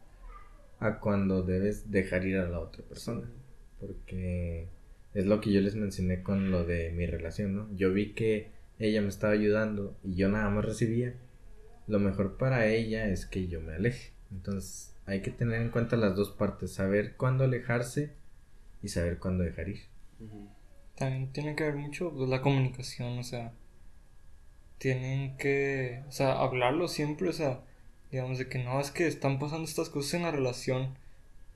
a 0.80 0.98
cuando 0.98 1.42
debes 1.42 1.90
dejar 1.90 2.26
ir 2.26 2.38
a 2.38 2.48
la 2.48 2.60
otra 2.60 2.82
persona. 2.84 3.28
porque 3.80 4.68
es 5.14 5.26
lo 5.26 5.40
que 5.40 5.52
yo 5.52 5.60
les 5.60 5.74
mencioné 5.76 6.22
con 6.22 6.50
lo 6.50 6.64
de 6.64 6.90
mi 6.90 7.06
relación, 7.06 7.54
¿no? 7.54 7.68
Yo 7.76 7.92
vi 7.92 8.12
que 8.14 8.50
ella 8.78 9.00
me 9.00 9.08
estaba 9.08 9.32
ayudando 9.32 9.96
y 10.02 10.16
yo 10.16 10.28
nada 10.28 10.50
más 10.50 10.64
recibía. 10.64 11.14
Lo 11.86 12.00
mejor 12.00 12.36
para 12.36 12.66
ella 12.66 13.08
es 13.08 13.26
que 13.26 13.46
yo 13.46 13.60
me 13.60 13.74
aleje. 13.74 14.13
Entonces 14.34 14.94
hay 15.06 15.22
que 15.22 15.30
tener 15.30 15.60
en 15.60 15.70
cuenta 15.70 15.96
las 15.96 16.16
dos 16.16 16.30
partes, 16.30 16.72
saber 16.72 17.16
cuándo 17.16 17.44
alejarse 17.44 18.12
y 18.82 18.88
saber 18.88 19.18
cuándo 19.18 19.44
dejar 19.44 19.68
ir. 19.68 19.80
También 20.96 21.32
tiene 21.32 21.54
que 21.54 21.64
ver 21.64 21.76
mucho 21.76 22.12
pues, 22.12 22.28
la 22.28 22.40
comunicación, 22.40 23.18
o 23.18 23.22
sea, 23.22 23.52
tienen 24.78 25.36
que, 25.36 26.02
o 26.08 26.12
sea, 26.12 26.40
hablarlo 26.40 26.88
siempre, 26.88 27.28
o 27.28 27.32
sea, 27.32 27.62
digamos 28.10 28.38
de 28.38 28.48
que 28.48 28.62
no, 28.62 28.80
es 28.80 28.90
que 28.90 29.06
están 29.06 29.38
pasando 29.38 29.64
estas 29.64 29.88
cosas 29.88 30.14
en 30.14 30.22
la 30.22 30.30
relación 30.30 30.96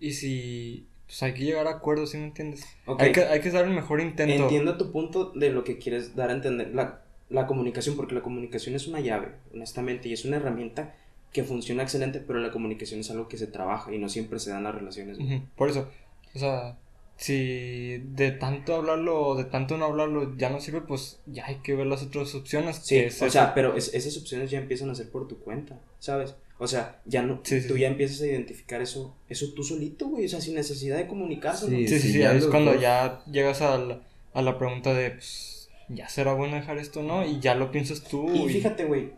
y 0.00 0.12
si, 0.12 0.86
pues 1.06 1.22
hay 1.22 1.34
que 1.34 1.44
llegar 1.44 1.66
a 1.66 1.72
acuerdos, 1.72 2.10
¿sí 2.10 2.18
me 2.18 2.24
entiendes? 2.24 2.64
Ok. 2.86 3.00
Hay, 3.00 3.12
que, 3.12 3.24
hay 3.24 3.40
que 3.40 3.50
dar 3.50 3.64
el 3.64 3.74
mejor 3.74 4.00
intento. 4.00 4.42
Entiendo 4.42 4.76
tu 4.76 4.92
punto 4.92 5.30
de 5.30 5.50
lo 5.50 5.64
que 5.64 5.78
quieres 5.78 6.14
dar 6.14 6.30
a 6.30 6.34
entender. 6.34 6.74
La, 6.74 7.02
la 7.30 7.46
comunicación, 7.46 7.96
porque 7.96 8.14
la 8.14 8.22
comunicación 8.22 8.74
es 8.74 8.86
una 8.86 9.00
llave, 9.00 9.32
honestamente, 9.52 10.08
y 10.08 10.12
es 10.12 10.24
una 10.24 10.36
herramienta 10.36 10.94
que 11.32 11.44
funciona 11.44 11.82
excelente, 11.82 12.20
pero 12.20 12.38
la 12.40 12.50
comunicación 12.50 13.00
es 13.00 13.10
algo 13.10 13.28
que 13.28 13.36
se 13.38 13.46
trabaja 13.46 13.92
y 13.94 13.98
no 13.98 14.08
siempre 14.08 14.38
se 14.38 14.50
dan 14.50 14.64
las 14.64 14.74
relaciones. 14.74 15.18
Por 15.56 15.68
eso, 15.70 15.88
o 16.34 16.38
sea, 16.38 16.76
si 17.16 17.98
de 18.14 18.30
tanto 18.30 18.74
hablarlo 18.76 19.20
o 19.26 19.34
de 19.36 19.44
tanto 19.44 19.76
no 19.76 19.86
hablarlo 19.86 20.36
ya 20.36 20.50
no 20.50 20.60
sirve, 20.60 20.80
pues 20.82 21.18
ya 21.26 21.46
hay 21.46 21.56
que 21.56 21.74
ver 21.74 21.86
las 21.86 22.02
otras 22.02 22.34
opciones. 22.34 22.76
Sí, 22.82 22.94
que 22.94 23.06
es 23.06 23.20
o 23.22 23.28
sea, 23.28 23.54
pero 23.54 23.76
es- 23.76 23.92
esas 23.92 24.16
opciones 24.16 24.50
ya 24.50 24.58
empiezan 24.58 24.88
a 24.90 24.94
ser 24.94 25.10
por 25.10 25.26
tu 25.28 25.38
cuenta, 25.40 25.78
¿sabes? 25.98 26.34
O 26.60 26.66
sea, 26.66 27.00
ya 27.06 27.22
no, 27.22 27.40
Sí, 27.44 27.60
tú 27.66 27.74
sí. 27.74 27.80
ya 27.80 27.88
empiezas 27.88 28.20
a 28.22 28.26
identificar 28.26 28.80
eso, 28.80 29.14
eso 29.28 29.46
tú 29.54 29.62
solito, 29.62 30.08
güey, 30.08 30.26
o 30.26 30.28
sea, 30.28 30.40
sin 30.40 30.54
necesidad 30.54 30.96
de 30.96 31.06
comunicarse. 31.06 31.66
Sí, 31.66 31.86
Sí, 31.88 31.94
sí, 31.96 32.00
sí, 32.06 32.12
sí, 32.14 32.18
ya 32.20 32.32
es 32.34 32.46
cuando 32.46 32.74
ya 32.74 33.22
llegas 33.30 33.62
a 33.62 33.78
la, 33.78 34.00
a 34.32 34.42
la 34.42 34.58
pregunta 34.58 34.92
de, 34.94 35.10
pues, 35.10 35.68
¿ya 35.88 36.08
será 36.08 36.32
bueno 36.34 36.56
dejar 36.56 36.78
esto 36.78 37.02
no? 37.02 37.24
Y 37.26 37.38
ya 37.40 37.54
lo 37.54 37.70
piensas 37.70 38.02
tú. 38.02 38.28
Y 38.34 38.48
fíjate, 38.48 38.84
güey, 38.86 39.10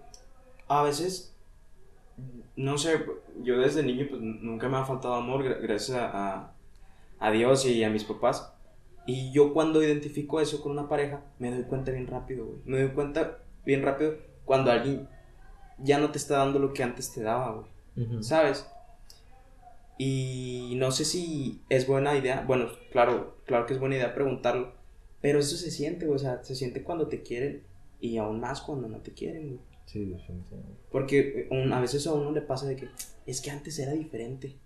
a 0.68 0.82
veces, 0.82 1.29
no 2.56 2.76
sé, 2.78 3.04
yo 3.42 3.58
desde 3.58 3.82
niño 3.82 4.06
pues 4.10 4.20
nunca 4.20 4.68
me 4.68 4.76
ha 4.78 4.84
faltado 4.84 5.14
amor 5.14 5.44
gra- 5.44 5.60
gracias 5.60 5.96
a, 5.98 6.52
a- 7.18 7.30
Dios 7.30 7.64
y 7.66 7.82
a 7.84 7.90
mis 7.90 8.04
papás. 8.04 8.52
Y 9.06 9.32
yo 9.32 9.52
cuando 9.54 9.82
identifico 9.82 10.40
eso 10.40 10.60
con 10.62 10.72
una 10.72 10.88
pareja, 10.88 11.22
me 11.38 11.50
doy 11.50 11.64
cuenta 11.64 11.90
bien 11.90 12.06
rápido, 12.06 12.44
güey. 12.46 12.58
Me 12.64 12.80
doy 12.82 12.90
cuenta 12.90 13.38
bien 13.64 13.82
rápido 13.82 14.14
cuando 14.44 14.70
alguien 14.70 15.08
ya 15.78 15.98
no 15.98 16.10
te 16.10 16.18
está 16.18 16.38
dando 16.38 16.58
lo 16.58 16.72
que 16.72 16.82
antes 16.82 17.12
te 17.12 17.22
daba, 17.22 17.52
güey. 17.52 17.66
¿Sabes? 18.22 18.66
Y 19.98 20.74
no 20.76 20.90
sé 20.92 21.04
si 21.04 21.60
es 21.68 21.86
buena 21.86 22.16
idea. 22.16 22.44
Bueno, 22.46 22.68
claro, 22.92 23.36
claro 23.46 23.66
que 23.66 23.74
es 23.74 23.80
buena 23.80 23.96
idea 23.96 24.14
preguntarlo. 24.14 24.72
Pero 25.20 25.38
eso 25.38 25.56
se 25.56 25.70
siente, 25.70 26.06
güey. 26.06 26.16
O 26.16 26.18
sea, 26.18 26.42
se 26.42 26.54
siente 26.54 26.82
cuando 26.82 27.08
te 27.08 27.22
quieren 27.22 27.62
y 28.00 28.16
aún 28.16 28.40
más 28.40 28.62
cuando 28.62 28.88
no 28.88 28.98
te 28.98 29.12
quieren, 29.12 29.48
güey. 29.48 29.60
Sí, 29.90 30.04
definitivamente. 30.04 30.78
Porque 30.92 31.18
eh, 31.20 31.48
un- 31.50 31.72
a 31.72 31.80
veces 31.80 32.06
a 32.06 32.12
uno 32.12 32.30
le 32.32 32.42
pasa 32.42 32.66
de 32.66 32.76
que 32.76 32.88
es 33.26 33.40
que 33.40 33.50
antes 33.50 33.78
era 33.78 33.92
diferente. 33.92 34.56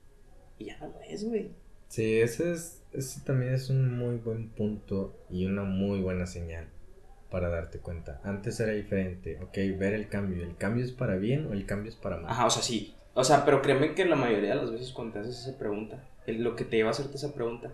Y 0.58 0.66
ya 0.66 0.78
no 0.78 0.88
lo 0.88 1.00
es, 1.00 1.24
güey. 1.24 1.50
Sí, 1.88 2.20
ese, 2.20 2.52
es, 2.52 2.82
ese 2.92 3.20
también 3.20 3.54
es 3.54 3.70
un 3.70 3.96
muy 3.96 4.16
buen 4.16 4.48
punto 4.50 5.14
y 5.30 5.46
una 5.46 5.62
muy 5.62 6.00
buena 6.00 6.26
señal 6.26 6.66
para 7.30 7.48
darte 7.48 7.78
cuenta. 7.78 8.20
Antes 8.22 8.60
era 8.60 8.72
diferente, 8.72 9.38
ok, 9.42 9.54
ver 9.78 9.94
el 9.94 10.08
cambio. 10.08 10.44
¿El 10.44 10.56
cambio 10.56 10.84
es 10.84 10.92
para 10.92 11.16
bien 11.16 11.46
o 11.46 11.52
el 11.52 11.66
cambio 11.66 11.90
es 11.90 11.96
para 11.96 12.16
mal? 12.18 12.30
Ajá, 12.30 12.46
o 12.46 12.50
sea, 12.50 12.62
sí. 12.62 12.94
O 13.14 13.24
sea, 13.24 13.44
pero 13.44 13.62
créeme 13.62 13.94
que 13.94 14.04
la 14.04 14.16
mayoría 14.16 14.50
de 14.50 14.56
las 14.56 14.70
veces 14.72 14.92
cuando 14.92 15.14
te 15.14 15.18
haces 15.20 15.38
esa 15.46 15.58
pregunta, 15.58 16.04
el- 16.26 16.42
lo 16.42 16.54
que 16.56 16.64
te 16.64 16.76
lleva 16.76 16.90
a 16.90 16.92
hacerte 16.92 17.16
esa 17.16 17.32
pregunta 17.32 17.72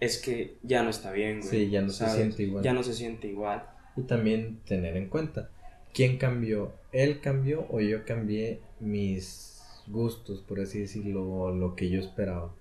es 0.00 0.18
que 0.18 0.56
ya 0.62 0.82
no 0.82 0.90
está 0.90 1.12
bien, 1.12 1.40
güey. 1.40 1.50
Sí, 1.50 1.70
ya 1.70 1.82
no 1.82 1.90
se 1.90 1.98
¿sabes? 1.98 2.14
siente 2.14 2.42
igual. 2.42 2.64
Ya 2.64 2.72
no 2.72 2.82
se 2.82 2.94
siente 2.94 3.28
igual. 3.28 3.64
Y 3.96 4.02
también 4.02 4.60
tener 4.66 4.96
en 4.96 5.08
cuenta, 5.08 5.50
¿quién 5.94 6.18
cambió? 6.18 6.72
¿Él 6.92 7.20
cambió 7.20 7.66
o 7.70 7.80
yo 7.80 8.04
cambié 8.04 8.60
mis 8.80 9.62
gustos, 9.86 10.40
por 10.40 10.60
así 10.60 10.80
decirlo, 10.80 11.28
o 11.28 11.50
lo 11.52 11.74
que 11.76 11.88
yo 11.90 12.00
esperaba? 12.00 12.52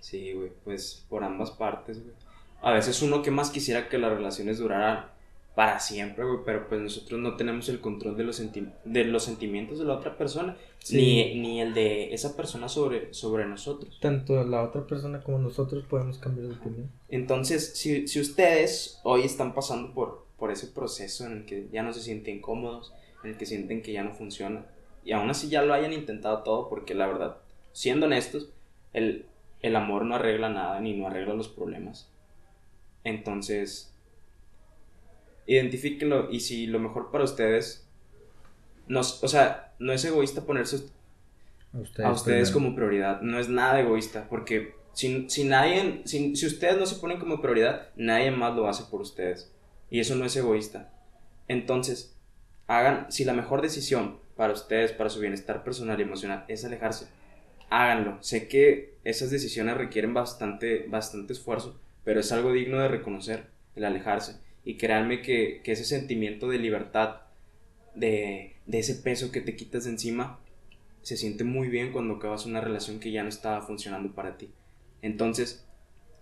Sí, 0.00 0.32
güey, 0.32 0.50
pues 0.64 1.04
por 1.08 1.24
ambas 1.24 1.50
partes, 1.50 2.02
güey. 2.02 2.14
A 2.62 2.72
veces 2.72 3.00
uno 3.02 3.22
que 3.22 3.30
más 3.30 3.50
quisiera 3.50 3.88
que 3.88 3.98
las 3.98 4.12
relaciones 4.12 4.58
duraran 4.58 5.06
para 5.54 5.80
siempre, 5.80 6.24
güey, 6.24 6.38
pero 6.44 6.68
pues 6.68 6.80
nosotros 6.80 7.20
no 7.20 7.36
tenemos 7.36 7.68
el 7.68 7.80
control 7.80 8.16
de 8.16 8.24
los, 8.24 8.40
senti- 8.40 8.72
de 8.84 9.04
los 9.04 9.24
sentimientos 9.24 9.78
de 9.78 9.84
la 9.84 9.94
otra 9.94 10.16
persona, 10.16 10.56
Sí. 10.78 10.96
ni, 10.96 11.40
ni 11.40 11.60
el 11.60 11.74
de 11.74 12.14
esa 12.14 12.36
persona 12.36 12.68
sobre, 12.68 13.12
sobre 13.12 13.46
nosotros. 13.46 13.98
Tanto 14.00 14.42
la 14.44 14.62
otra 14.62 14.86
persona 14.86 15.22
como 15.22 15.38
nosotros 15.38 15.84
podemos 15.88 16.18
cambiar 16.18 16.48
de 16.48 16.54
opinión. 16.54 16.90
Entonces, 17.08 17.72
si, 17.76 18.08
si 18.08 18.20
ustedes 18.20 19.00
hoy 19.04 19.22
están 19.22 19.54
pasando 19.54 19.92
por, 19.92 20.24
por 20.40 20.50
ese 20.50 20.66
proceso 20.66 21.24
en 21.26 21.32
el 21.32 21.44
que 21.44 21.68
ya 21.70 21.84
no 21.84 21.92
se 21.92 22.00
sienten 22.00 22.40
cómodos, 22.40 22.92
en 23.22 23.30
el 23.30 23.36
que 23.36 23.46
sienten 23.46 23.82
que 23.82 23.92
ya 23.92 24.02
no 24.02 24.12
funciona, 24.14 24.66
y 25.04 25.12
aún 25.12 25.30
así 25.30 25.48
ya 25.48 25.62
lo 25.62 25.72
hayan 25.72 25.92
intentado 25.92 26.42
todo, 26.42 26.68
porque 26.68 26.94
la 26.94 27.06
verdad, 27.06 27.36
siendo 27.72 28.06
honestos, 28.06 28.52
el, 28.92 29.26
el 29.62 29.76
amor 29.76 30.04
no 30.04 30.16
arregla 30.16 30.48
nada 30.48 30.80
ni 30.80 30.94
no 30.94 31.06
arregla 31.06 31.34
los 31.34 31.48
problemas. 31.48 32.10
Entonces, 33.04 33.94
identifíquenlo 35.46 36.30
y 36.30 36.40
si 36.40 36.66
lo 36.66 36.78
mejor 36.78 37.10
para 37.10 37.24
ustedes, 37.24 37.86
no, 38.88 39.00
o 39.00 39.28
sea, 39.28 39.74
no 39.78 39.92
es 39.92 40.04
egoísta 40.04 40.44
ponerse 40.44 40.76
A 41.72 41.78
ustedes, 41.78 42.08
a 42.08 42.12
ustedes 42.12 42.50
primero. 42.50 42.52
como 42.52 42.74
prioridad. 42.76 43.20
No 43.22 43.38
es 43.38 43.48
nada 43.48 43.80
egoísta, 43.80 44.26
porque 44.28 44.74
si, 44.92 45.28
si 45.30 45.44
nadie, 45.44 46.02
si, 46.04 46.36
si 46.36 46.46
ustedes 46.46 46.76
no 46.78 46.86
se 46.86 46.96
ponen 46.96 47.18
como 47.18 47.40
prioridad, 47.40 47.88
nadie 47.96 48.30
más 48.30 48.54
lo 48.56 48.68
hace 48.68 48.84
por 48.90 49.00
ustedes. 49.00 49.52
Y 49.90 50.00
eso 50.00 50.14
no 50.14 50.24
es 50.24 50.36
egoísta. 50.36 50.92
Entonces, 51.48 52.16
hagan, 52.66 53.10
si 53.10 53.24
la 53.24 53.32
mejor 53.32 53.60
decisión 53.62 54.18
para 54.36 54.52
ustedes, 54.52 54.92
para 54.92 55.10
su 55.10 55.20
bienestar 55.20 55.64
personal 55.64 55.98
y 55.98 56.04
emocional 56.04 56.44
es 56.48 56.64
alejarse, 56.64 57.08
háganlo. 57.68 58.22
Sé 58.22 58.48
que 58.48 58.94
esas 59.04 59.30
decisiones 59.30 59.76
requieren 59.76 60.14
bastante, 60.14 60.86
bastante 60.88 61.32
esfuerzo, 61.32 61.80
pero 62.04 62.20
es 62.20 62.30
algo 62.32 62.52
digno 62.52 62.78
de 62.78 62.88
reconocer, 62.88 63.46
el 63.74 63.84
alejarse. 63.84 64.36
Y 64.64 64.76
créanme 64.76 65.22
que, 65.22 65.60
que 65.64 65.72
ese 65.72 65.84
sentimiento 65.84 66.48
de 66.48 66.58
libertad, 66.58 67.22
de, 67.94 68.56
de 68.66 68.78
ese 68.78 68.94
peso 68.94 69.32
que 69.32 69.40
te 69.40 69.56
quitas 69.56 69.84
de 69.84 69.90
encima, 69.90 70.38
se 71.02 71.16
siente 71.16 71.44
muy 71.44 71.68
bien 71.68 71.92
cuando 71.92 72.14
acabas 72.14 72.46
una 72.46 72.60
relación 72.60 73.00
que 73.00 73.10
ya 73.10 73.22
no 73.22 73.28
estaba 73.28 73.62
funcionando 73.62 74.14
para 74.14 74.36
ti. 74.36 74.50
Entonces, 75.02 75.64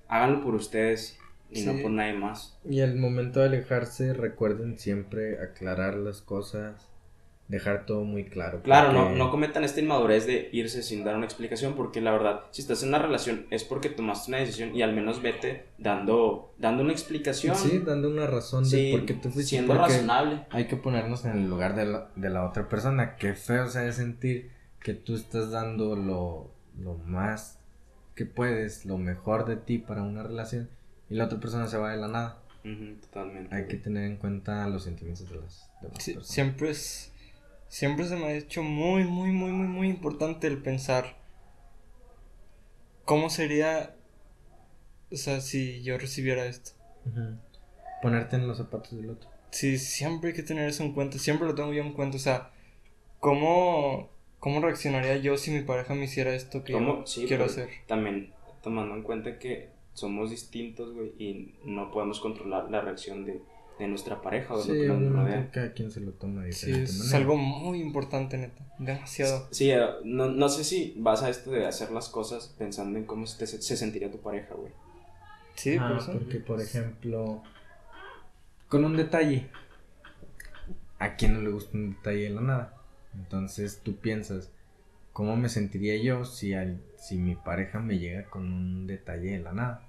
háganlo 0.06 0.42
por 0.42 0.54
ustedes 0.54 1.18
y 1.50 1.62
no 1.62 1.72
Sí. 1.74 1.82
por 1.82 1.90
nadie 1.90 2.12
más. 2.14 2.58
Y 2.68 2.80
al 2.80 2.96
momento 2.96 3.40
de 3.40 3.46
alejarse, 3.46 4.12
recuerden 4.12 4.78
siempre 4.78 5.40
aclarar 5.40 5.94
las 5.94 6.20
cosas, 6.20 6.88
dejar 7.48 7.86
todo 7.86 8.04
muy 8.04 8.24
claro. 8.24 8.60
Claro, 8.62 8.92
no, 8.92 9.04
porque- 9.04 9.18
no 9.18 9.30
cometan 9.30 9.64
esta 9.64 9.80
inmadurez 9.80 10.26
de 10.26 10.50
irse 10.52 10.82
sin 10.82 11.02
dar 11.04 11.16
una 11.16 11.24
explicación, 11.24 11.74
porque 11.76 12.02
la 12.02 12.10
verdad, 12.12 12.40
si 12.50 12.60
estás 12.60 12.82
en 12.82 12.90
una 12.90 12.98
relación 12.98 13.46
es 13.50 13.64
porque 13.64 13.88
tomaste 13.88 14.30
una 14.30 14.38
decisión 14.40 14.76
y 14.76 14.82
al 14.82 14.92
menos 14.94 15.22
vete 15.22 15.64
dando, 15.78 16.52
dando 16.58 16.82
una 16.82 16.92
explicación. 16.92 17.56
Sí, 17.56 17.78
dando 17.78 18.10
una 18.10 18.26
razón 18.26 18.64
de 18.64 18.68
Sí, 18.70 18.90
por 18.92 19.06
qué 19.06 19.14
te 19.14 19.30
fuiste. 19.30 19.44
siendo 19.48 19.72
razonable. 19.72 20.44
Hay 20.50 20.66
que 20.66 20.76
ponernos 20.76 21.24
en 21.24 21.38
el 21.38 21.48
lugar 21.48 21.74
de 21.74 21.86
la, 21.86 22.10
de 22.16 22.28
la 22.28 22.46
otra 22.46 22.68
persona. 22.68 23.16
Qué 23.16 23.32
feo 23.32 23.66
se 23.68 23.80
de 23.80 23.92
sentir 23.94 24.50
que 24.82 24.92
tú 24.92 25.14
estás 25.14 25.50
dando 25.50 25.96
lo, 25.96 26.50
lo 26.78 26.94
más 26.98 27.58
que 28.14 28.26
puedes, 28.26 28.84
lo 28.84 28.98
mejor 28.98 29.46
de 29.46 29.56
ti 29.56 29.78
para 29.78 30.02
una 30.02 30.22
relación 30.22 30.68
y 31.10 31.14
la 31.14 31.24
otra 31.24 31.38
persona 31.40 31.66
se 31.66 31.76
va 31.78 31.90
de 31.90 31.96
la 31.98 32.08
nada. 32.08 32.42
Totalmente. 33.00 33.54
Hay 33.54 33.66
que 33.66 33.76
tener 33.78 34.04
en 34.04 34.16
cuenta 34.18 34.66
los 34.68 34.84
sentimientos 34.84 35.28
de 35.30 35.36
las 35.40 35.70
demás 35.80 36.02
Sí, 36.04 36.12
personas. 36.12 36.34
siempre 36.34 36.70
es. 36.70 37.12
Siempre 37.68 38.06
se 38.06 38.16
me 38.16 38.24
ha 38.26 38.32
hecho 38.34 38.62
muy, 38.62 39.04
muy, 39.04 39.30
muy, 39.30 39.50
muy, 39.52 39.66
muy 39.66 39.88
importante 39.88 40.46
el 40.46 40.62
pensar. 40.62 41.16
¿Cómo 43.04 43.30
sería. 43.30 43.94
O 45.10 45.16
sea, 45.16 45.40
si 45.40 45.82
yo 45.82 45.96
recibiera 45.98 46.44
esto? 46.46 46.72
Ponerte 48.02 48.36
en 48.36 48.46
los 48.46 48.58
zapatos 48.58 48.96
del 48.96 49.10
otro. 49.10 49.30
Sí, 49.50 49.78
siempre 49.78 50.30
hay 50.30 50.36
que 50.36 50.42
tener 50.42 50.68
eso 50.68 50.82
en 50.82 50.92
cuenta. 50.92 51.18
Siempre 51.18 51.46
lo 51.46 51.54
tengo 51.54 51.72
yo 51.72 51.82
en 51.82 51.94
cuenta. 51.94 52.16
O 52.16 52.20
sea, 52.20 52.50
¿cómo, 53.18 54.10
cómo 54.38 54.60
reaccionaría 54.60 55.16
yo 55.16 55.38
si 55.38 55.50
mi 55.50 55.62
pareja 55.62 55.94
me 55.94 56.04
hiciera 56.04 56.34
esto 56.34 56.64
que 56.64 56.74
¿Cómo? 56.74 57.00
yo 57.00 57.06
Sí, 57.06 57.24
quiero 57.26 57.46
hacer? 57.46 57.68
También 57.86 58.32
tomando 58.62 58.94
en 58.94 59.02
cuenta 59.02 59.38
que 59.38 59.70
somos 59.98 60.30
distintos, 60.30 60.94
güey, 60.94 61.12
y 61.18 61.54
no 61.64 61.90
podemos 61.90 62.20
controlar 62.20 62.70
la 62.70 62.80
reacción 62.80 63.24
de, 63.24 63.42
de 63.78 63.88
nuestra 63.88 64.20
pareja 64.22 64.54
o 64.54 64.58
de 64.58 64.62
Sí, 64.64 64.86
lo 64.86 64.94
que 64.94 65.00
nos 65.00 65.12
rodea. 65.12 65.50
cada 65.50 65.72
quien 65.72 65.90
se 65.90 66.00
lo 66.00 66.12
toma 66.12 66.44
de 66.44 66.52
Sí, 66.52 66.66
diferente 66.66 66.90
es 66.90 66.98
manera. 66.98 67.18
algo 67.18 67.36
muy 67.36 67.80
importante, 67.80 68.38
neta. 68.38 68.64
Demasiado. 68.78 69.48
Sí, 69.50 69.70
eh, 69.70 69.80
no, 70.04 70.28
no 70.28 70.48
sé 70.48 70.64
si 70.64 70.94
vas 70.98 71.22
a 71.22 71.30
esto 71.30 71.50
de 71.50 71.66
hacer 71.66 71.90
las 71.90 72.08
cosas 72.08 72.54
pensando 72.58 72.98
en 72.98 73.04
cómo 73.06 73.26
se, 73.26 73.38
te- 73.38 73.46
se 73.46 73.76
sentiría 73.76 74.10
tu 74.10 74.18
pareja, 74.20 74.54
güey. 74.54 74.72
Sí, 75.54 75.76
Ah, 75.78 75.88
por 75.88 75.98
eso. 75.98 76.12
porque 76.12 76.38
por 76.38 76.60
ejemplo, 76.60 77.42
con 78.68 78.84
un 78.84 78.96
detalle, 78.96 79.48
¿a 80.98 81.16
quién 81.16 81.34
no 81.34 81.40
le 81.40 81.50
gusta 81.50 81.76
un 81.76 81.90
detalle 81.94 82.22
de 82.24 82.30
la 82.30 82.40
nada? 82.40 82.74
Entonces 83.14 83.80
tú 83.82 83.96
piensas, 83.96 84.50
¿cómo 85.12 85.36
me 85.36 85.48
sentiría 85.48 85.96
yo 86.02 86.24
si, 86.24 86.54
al, 86.54 86.80
si 86.98 87.16
mi 87.16 87.36
pareja 87.36 87.80
me 87.80 87.98
llega 87.98 88.24
con 88.28 88.52
un 88.52 88.86
detalle 88.86 89.32
de 89.32 89.38
la 89.38 89.52
nada? 89.52 89.86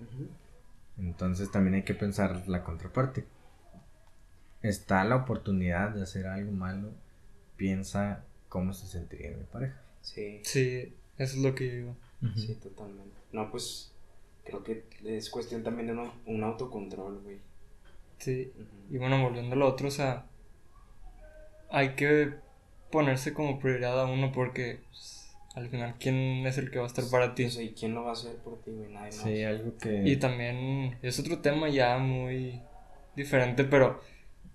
Entonces 0.97 1.51
también 1.51 1.76
hay 1.76 1.84
que 1.84 1.95
pensar 1.95 2.47
la 2.47 2.64
contraparte. 2.64 3.26
Está 4.62 5.03
la 5.03 5.16
oportunidad 5.16 5.91
de 5.91 6.03
hacer 6.03 6.28
algo 6.28 6.51
malo, 6.51 6.91
piensa 7.57 8.24
cómo 8.49 8.74
se 8.74 8.88
sentiría 8.88 9.32
mi 9.32 9.43
pareja. 9.43 9.82
Sí. 10.01 10.41
Sí, 10.43 10.93
eso 11.18 11.38
es 11.38 11.43
lo 11.43 11.55
que 11.55 11.72
digo. 11.76 11.95
Sí, 12.36 12.55
totalmente. 12.55 13.16
No, 13.32 13.49
pues 13.49 13.93
creo 14.43 14.64
que 14.64 14.84
es 15.05 15.30
cuestión 15.30 15.64
también 15.64 15.88
de 15.88 15.93
un, 15.93 16.12
un 16.26 16.43
autocontrol, 16.43 17.22
güey. 17.22 17.39
Sí. 18.18 18.51
Y 18.89 18.97
bueno, 18.97 19.22
volviendo 19.22 19.55
a 19.55 19.57
lo 19.57 19.68
otro, 19.68 19.88
o 19.88 19.91
sea, 19.91 20.26
hay 21.70 21.95
que 21.95 22.34
ponerse 22.91 23.34
como 23.34 23.60
prioridad 23.60 24.01
a 24.01 24.05
uno 24.05 24.32
porque 24.32 24.82
pues, 24.89 25.18
al 25.56 25.68
final, 25.70 25.95
¿quién 26.00 26.45
es 26.45 26.58
el 26.58 26.70
que 26.72 26.78
va 26.80 26.86
a 26.86 26.88
estar 26.88 27.04
para 27.12 27.34
ti? 27.36 27.45
O 27.45 27.50
sea, 27.50 27.64
¿y 27.64 27.74
quién 27.74 27.93
lo 27.95 28.04
va 28.04 28.12
a 28.12 28.14
hacer 28.14 28.36
por 28.38 28.62
ti, 28.62 28.72
güey? 28.72 28.89
Nadie 28.91 29.06
más. 29.12 29.16
Sí, 29.16 29.43
algo 29.43 29.78
que... 29.78 30.04
Y 30.06 30.16
también 30.18 30.97
es 31.02 31.20
otro 31.20 31.39
tema 31.39 31.70
ya 31.70 31.97
muy 31.97 32.62
diferente, 33.16 33.64
pero 33.64 34.02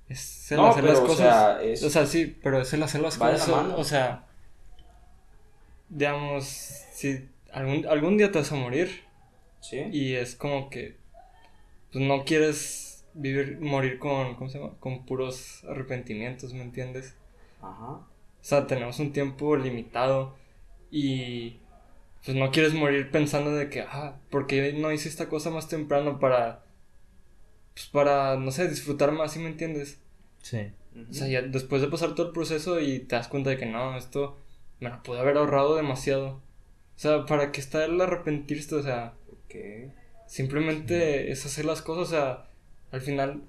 es 0.08 0.50
el 0.52 0.58
No, 0.58 0.68
hacer 0.68 0.82
pero, 0.84 0.94
las 0.94 1.02
o 1.02 1.06
cosas. 1.06 1.18
sea, 1.18 1.62
es- 1.62 1.82
O 1.82 1.90
sea, 1.90 2.06
sí, 2.06 2.38
pero 2.42 2.60
es 2.60 2.72
el 2.72 2.82
hacer 2.82 3.00
las 3.00 3.20
Va 3.20 3.26
de 3.26 3.32
la 3.34 3.38
cosas. 3.44 3.56
mano. 3.62 3.76
O 3.76 3.84
sea, 3.84 4.26
digamos, 5.88 6.44
si 6.46 7.28
algún, 7.52 7.86
algún 7.86 8.16
día 8.16 8.30
te 8.32 8.38
vas 8.38 8.52
a 8.52 8.56
morir 8.56 9.02
Sí. 9.60 9.82
y 9.92 10.14
es 10.14 10.34
como 10.36 10.68
que 10.70 10.96
pues 11.92 12.04
no 12.04 12.24
quieres 12.24 13.04
vivir, 13.14 13.58
morir 13.60 13.98
con, 13.98 14.34
¿cómo 14.34 14.50
se 14.50 14.58
llama? 14.58 14.72
Con 14.80 15.06
puros 15.06 15.64
arrepentimientos, 15.64 16.52
¿me 16.54 16.62
entiendes? 16.62 17.14
Ajá. 17.62 17.90
O 17.92 18.06
sea, 18.40 18.66
tenemos 18.66 18.98
un 18.98 19.12
tiempo 19.12 19.56
limitado 19.56 20.34
y 20.96 21.58
pues 22.24 22.36
no 22.36 22.52
quieres 22.52 22.72
morir 22.72 23.10
pensando 23.10 23.50
de 23.52 23.68
que, 23.68 23.80
ah, 23.82 24.16
¿por 24.30 24.46
qué 24.46 24.72
no 24.74 24.92
hice 24.92 25.08
esta 25.08 25.28
cosa 25.28 25.50
más 25.50 25.68
temprano 25.68 26.20
para, 26.20 26.62
pues 27.74 27.86
para, 27.86 28.36
no 28.36 28.52
sé, 28.52 28.68
disfrutar 28.68 29.10
más, 29.10 29.32
¿sí 29.32 29.40
me 29.40 29.48
entiendes? 29.48 29.98
Sí. 30.40 30.70
O 31.10 31.12
sea, 31.12 31.26
ya 31.26 31.42
después 31.42 31.82
de 31.82 31.88
pasar 31.88 32.14
todo 32.14 32.28
el 32.28 32.32
proceso 32.32 32.78
y 32.80 33.00
te 33.00 33.16
das 33.16 33.26
cuenta 33.26 33.50
de 33.50 33.56
que 33.58 33.66
no, 33.66 33.96
esto 33.96 34.38
me 34.78 34.88
lo 34.88 35.02
pude 35.02 35.18
haber 35.18 35.36
ahorrado 35.36 35.74
demasiado. 35.74 36.28
O 36.96 36.98
sea, 36.98 37.26
¿para 37.26 37.50
qué 37.50 37.60
está 37.60 37.84
el 37.84 38.00
arrepentirse? 38.00 38.76
O 38.76 38.82
sea, 38.82 39.14
Ok. 39.32 39.56
simplemente 40.28 41.32
es 41.32 41.44
hacer 41.44 41.64
las 41.64 41.82
cosas, 41.82 42.08
o 42.08 42.10
sea, 42.10 42.46
al 42.92 43.00
final 43.00 43.42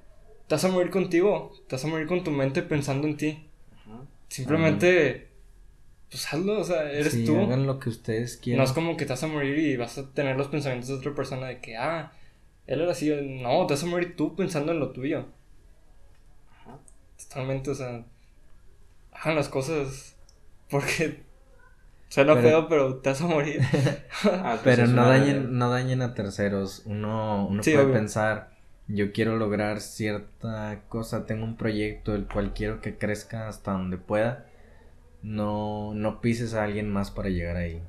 te 0.48 0.56
vas 0.56 0.66
a 0.66 0.70
morir 0.70 0.89
contigo, 0.91 1.54
te 1.68 1.76
vas 1.76 1.86
a 1.86 1.88
morir 1.88 2.08
con 2.08 2.24
tu 2.24 2.32
mente 2.32 2.64
pensando 2.64 3.08
en 3.08 3.18
ti. 3.18 3.46
Ajá. 3.72 4.02
Simplemente, 4.30 5.30
pues 6.10 6.32
hazlo, 6.34 6.60
o 6.60 6.64
sea, 6.64 6.91
eres 6.91 7.14
Sí, 7.14 7.26
tú. 7.26 7.38
hagan 7.39 7.66
lo 7.66 7.80
que 7.80 7.89
ustedes 7.89 8.38
No 8.38 8.41
quieran. 8.43 8.64
es 8.66 8.72
como 8.72 8.95
que 8.97 9.06
te 9.06 9.14
vas 9.14 9.24
a 9.24 9.28
morir 9.28 9.58
y 9.58 9.76
vas 9.78 9.97
a 9.97 10.10
tener 10.12 10.38
los 10.38 10.47
pensamientos 10.47 10.89
de 10.89 10.95
otra 10.95 11.14
persona 11.14 11.47
de 11.47 11.60
que, 11.60 11.78
ah, 11.78 12.12
él 12.68 12.82
era 12.82 12.91
así. 12.91 13.10
No, 13.41 13.66
te 13.68 13.74
vas 13.74 13.84
a 13.84 13.88
morir 13.88 14.16
tú 14.16 14.36
pensando 14.36 14.72
en 14.72 14.80
lo 14.80 14.91
tuyo. 14.91 15.26
Ajá. 16.62 16.78
Totalmente, 17.18 17.72
o 17.72 17.76
sea, 17.76 18.03
hagan 19.12 19.36
las 19.36 19.49
cosas 19.49 20.16
porque 20.70 21.24
suena 22.10 22.34
Pero- 22.36 22.47
feo, 22.47 22.68
pero 22.70 22.95
te 22.97 23.10
vas 23.10 23.22
a 23.22 23.28
morir. 23.28 23.62
Ah, 24.26 24.60
pues 24.64 24.76
Pero 24.78 24.88
no 24.88 25.08
dañen, 25.08 25.58
no 25.58 25.70
dañen 25.70 26.01
a 26.01 26.14
terceros. 26.14 26.82
Uno, 26.86 27.47
uno 27.47 27.62
Sí, 27.62 27.72
puede 27.72 27.86
obvio. 27.86 27.95
pensar, 27.95 28.51
yo 28.88 29.12
quiero 29.12 29.36
lograr 29.38 29.82
cierta 29.82 30.82
cosa, 30.88 31.26
tengo 31.26 31.43
un 31.43 31.58
proyecto 31.58 32.16
el 32.16 32.26
cual 32.28 32.53
quiero 32.53 32.80
que 32.82 32.97
crezca 32.97 33.47
hasta 33.47 33.72
donde 33.74 33.97
pueda. 33.97 34.45
No, 35.26 35.93
no 35.95 36.21
pises 36.21 36.53
a 36.53 36.63
alguien 36.63 36.91
más 36.91 37.09
para 37.09 37.30
llegar 37.30 37.57
ahí. 37.57 37.82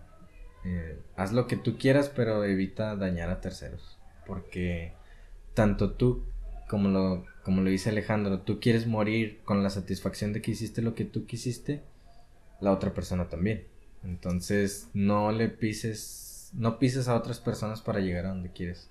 Eh, 0.65 0.99
haz 1.17 1.33
lo 1.33 1.47
que 1.47 1.57
tú 1.57 1.77
quieras, 1.77 2.11
pero 2.15 2.43
evita 2.45 2.97
dañar 2.97 3.29
a 3.29 3.41
terceros. 3.41 3.99
Porque 4.27 4.95
tanto 5.55 5.93
tú 5.93 6.25
como 6.69 6.89
lo, 6.89 7.25
como 7.45 7.61
lo 7.61 7.71
dice 7.71 7.91
Alejandro, 7.91 8.41
tú 8.41 8.59
quieres 8.59 8.87
morir 8.87 9.41
con 9.45 9.63
la 9.63 9.71
satisfacción 9.71 10.33
de 10.33 10.43
que 10.43 10.53
hiciste 10.53 10.83
lo 10.83 10.95
que 10.95 11.05
tú 11.05 11.27
quisiste, 11.27 11.83
la 12.61 12.73
otra 12.73 12.95
persona 12.95 13.29
también. 13.29 13.67
Entonces, 14.03 14.89
no 14.95 15.31
le 15.31 15.49
pises, 15.49 16.51
no 16.55 16.79
pises 16.79 17.07
a 17.07 17.17
otras 17.17 17.39
personas 17.39 17.83
para 17.83 18.01
llegar 18.01 18.27
a 18.27 18.31
donde 18.31 18.51
quieres. 18.51 18.89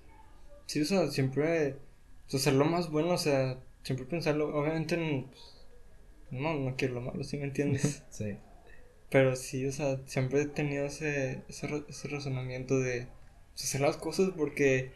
Sí, 0.68 0.82
o 0.82 1.12
siempre 1.12 1.78
lo 2.54 2.66
más 2.66 2.90
bueno, 2.90 3.14
o 3.14 3.18
sea, 3.18 3.58
siempre 3.84 4.06
pensarlo, 4.06 4.56
obviamente, 4.56 4.96
en, 4.96 5.26
pues, 5.26 5.55
no, 6.32 6.54
no 6.54 6.76
quiero 6.76 6.96
lo 6.96 7.02
malo, 7.02 7.24
¿sí 7.24 7.38
me 7.38 7.46
entiendes? 7.46 8.04
Sí. 8.10 8.38
Pero 9.10 9.36
sí, 9.36 9.66
o 9.66 9.72
sea, 9.72 10.00
siempre 10.08 10.42
he 10.42 10.46
tenido 10.46 10.86
ese, 10.86 11.44
ese, 11.48 11.84
ese 11.88 12.08
razonamiento 12.08 12.80
de 12.80 13.08
pues, 13.54 13.66
hacer 13.66 13.82
las 13.82 13.98
cosas 13.98 14.32
porque 14.36 14.92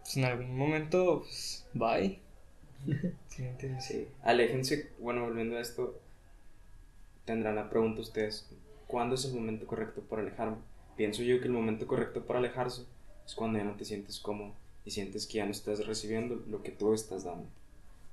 pues, 0.00 0.16
en 0.16 0.24
algún 0.24 0.56
momento, 0.56 1.22
pues, 1.22 1.66
bye. 1.74 2.20
¿Sí 3.28 3.42
me 3.42 3.50
entiendes? 3.50 3.84
Sí. 3.84 4.08
Aléjense, 4.22 4.90
bueno, 5.00 5.22
volviendo 5.22 5.56
a 5.56 5.60
esto, 5.60 6.00
tendrán 7.24 7.56
la 7.56 7.68
pregunta 7.68 8.00
ustedes, 8.00 8.48
¿cuándo 8.86 9.16
es 9.16 9.24
el 9.24 9.34
momento 9.34 9.66
correcto 9.66 10.02
para 10.02 10.22
alejarme? 10.22 10.58
Pienso 10.96 11.22
yo 11.22 11.40
que 11.40 11.46
el 11.46 11.52
momento 11.52 11.86
correcto 11.86 12.24
para 12.24 12.38
alejarse 12.38 12.84
es 13.26 13.34
cuando 13.34 13.58
ya 13.58 13.64
no 13.64 13.76
te 13.76 13.84
sientes 13.84 14.20
cómodo 14.20 14.54
y 14.84 14.92
sientes 14.92 15.26
que 15.26 15.38
ya 15.38 15.44
no 15.44 15.50
estás 15.50 15.84
recibiendo 15.86 16.36
lo 16.48 16.62
que 16.62 16.70
tú 16.70 16.94
estás 16.94 17.24
dando. 17.24 17.48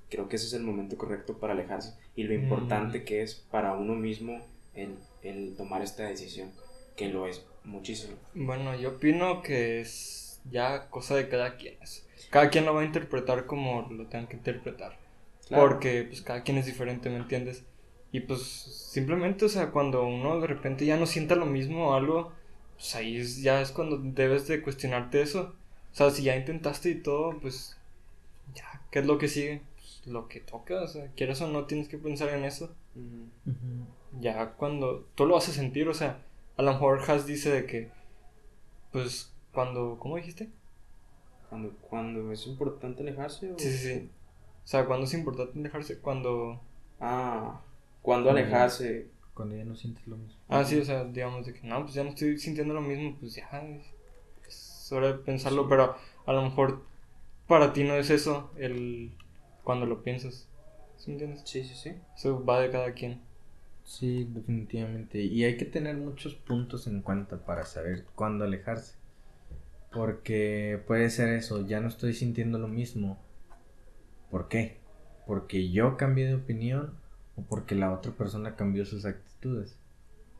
Creo 0.09 0.29
que 0.29 0.35
ese 0.35 0.45
es 0.47 0.53
el 0.53 0.63
momento 0.63 0.97
correcto 0.97 1.37
para 1.39 1.53
alejarse 1.53 1.95
y 2.15 2.23
lo 2.23 2.33
Mm. 2.37 2.43
importante 2.43 3.03
que 3.03 3.21
es 3.23 3.35
para 3.35 3.73
uno 3.73 3.95
mismo 3.95 4.45
el, 4.75 4.97
el 5.23 5.55
tomar 5.57 5.81
esta 5.81 6.03
decisión, 6.03 6.51
que 6.95 7.09
lo 7.09 7.27
es 7.27 7.45
muchísimo. 7.63 8.13
Bueno, 8.33 8.75
yo 8.75 8.89
opino 8.89 9.41
que 9.41 9.81
es 9.81 10.39
ya 10.51 10.89
cosa 10.89 11.15
de 11.15 11.29
cada 11.29 11.55
quien. 11.57 11.75
es- 11.81 12.05
Cada 12.29 12.49
quien 12.49 12.65
lo 12.65 12.73
va 12.73 12.81
a 12.81 12.85
interpretar 12.85 13.45
como 13.45 13.87
lo 13.91 14.05
tengan 14.07 14.27
que 14.27 14.35
interpretar. 14.37 14.97
Claro. 15.47 15.63
Porque 15.69 16.03
pues 16.03 16.21
cada 16.21 16.41
quien 16.43 16.57
es 16.57 16.65
diferente, 16.65 17.09
¿me 17.09 17.17
entiendes? 17.17 17.63
Y 18.11 18.19
pues 18.21 18.41
simplemente, 18.41 19.45
o 19.45 19.49
sea, 19.49 19.71
cuando 19.71 20.05
uno 20.05 20.39
de 20.39 20.47
repente 20.47 20.85
ya 20.85 20.97
no 20.97 21.05
sienta 21.05 21.35
lo 21.35 21.45
mismo 21.45 21.89
o 21.89 21.93
algo, 21.95 22.31
pues 22.75 22.95
ahí 22.95 23.17
es- 23.17 23.41
ya 23.41 23.61
es 23.61 23.71
cuando 23.71 23.97
debes 23.97 24.47
de 24.47 24.61
cuestionarte 24.61 25.21
eso. 25.21 25.55
O 25.91 25.95
sea, 25.95 26.09
si 26.11 26.23
ya 26.23 26.35
intentaste 26.35 26.89
y 26.89 26.95
todo, 27.01 27.39
pues 27.39 27.77
ya, 28.55 28.81
¿qué 28.91 28.99
es 28.99 29.05
lo 29.05 29.17
que 29.17 29.27
sigue? 29.27 29.61
Lo 30.05 30.27
que 30.27 30.39
toca, 30.41 30.81
o 30.81 30.87
sea, 30.87 31.11
quieres 31.15 31.41
o 31.41 31.47
no 31.47 31.65
tienes 31.65 31.87
que 31.87 31.97
pensar 31.97 32.29
en 32.29 32.43
eso. 32.43 32.75
Ya 34.19 34.51
cuando 34.51 35.07
tú 35.15 35.25
lo 35.25 35.35
vas 35.35 35.49
a 35.49 35.53
sentir, 35.53 35.87
o 35.87 35.93
sea, 35.93 36.23
a 36.57 36.61
lo 36.61 36.73
mejor 36.73 36.99
Has 37.09 37.25
dice 37.25 37.51
de 37.51 37.65
que, 37.65 37.91
pues 38.91 39.33
cuando, 39.53 39.97
¿cómo 39.99 40.17
dijiste? 40.17 40.49
Cuando, 41.49 41.71
cuando 41.89 42.31
es 42.31 42.45
importante 42.47 43.01
alejarse 43.01 43.53
o... 43.53 43.59
Sí, 43.59 43.71
sí, 43.71 43.77
sí. 43.77 44.09
O 44.63 44.67
sea, 44.67 44.85
cuando 44.85 45.05
es 45.05 45.13
importante 45.13 45.59
dejarse, 45.59 45.99
cuando... 45.99 46.59
Ah, 46.99 47.61
cuando 48.01 48.29
alejarse. 48.29 49.09
Cuando 49.33 49.55
ya 49.55 49.65
no 49.65 49.75
sientes 49.75 50.07
lo 50.07 50.17
mismo. 50.17 50.39
Ah, 50.47 50.63
sí, 50.63 50.77
o 50.79 50.85
sea, 50.85 51.05
digamos 51.05 51.45
de 51.45 51.53
que 51.53 51.67
no, 51.67 51.81
pues 51.81 51.93
ya 51.93 52.03
no 52.03 52.09
estoy 52.09 52.37
sintiendo 52.37 52.73
lo 52.73 52.81
mismo, 52.81 53.17
pues 53.19 53.35
ya 53.35 53.49
es 54.47 54.91
hora 54.91 55.07
de 55.07 55.13
pensarlo, 55.15 55.67
pero 55.67 55.95
a 56.25 56.33
lo 56.33 56.41
mejor 56.43 56.83
para 57.47 57.73
ti 57.73 57.83
no 57.83 57.95
es 57.95 58.09
eso 58.09 58.51
el 58.57 59.11
cuando 59.63 59.85
lo 59.85 60.03
piensas. 60.03 60.47
¿Sí 60.97 61.09
me 61.09 61.13
entiendes? 61.13 61.41
Sí, 61.45 61.63
sí, 61.63 61.75
sí. 61.75 61.95
Eso 62.15 62.43
va 62.45 62.59
de 62.61 62.71
cada 62.71 62.93
quien. 62.93 63.21
Sí, 63.83 64.25
definitivamente. 64.29 65.21
Y 65.21 65.43
hay 65.43 65.57
que 65.57 65.65
tener 65.65 65.97
muchos 65.97 66.35
puntos 66.35 66.87
en 66.87 67.01
cuenta 67.01 67.37
para 67.45 67.65
saber 67.65 68.05
cuándo 68.15 68.45
alejarse. 68.45 68.95
Porque 69.91 70.81
puede 70.87 71.09
ser 71.09 71.29
eso, 71.29 71.65
ya 71.67 71.79
no 71.79 71.87
estoy 71.87 72.13
sintiendo 72.13 72.57
lo 72.57 72.67
mismo. 72.67 73.17
¿Por 74.31 74.47
qué? 74.47 74.77
Porque 75.27 75.69
yo 75.71 75.97
cambié 75.97 76.27
de 76.27 76.35
opinión 76.35 76.93
o 77.35 77.43
porque 77.43 77.75
la 77.75 77.91
otra 77.93 78.11
persona 78.13 78.55
cambió 78.55 78.85
sus 78.85 79.05
actitudes. 79.05 79.77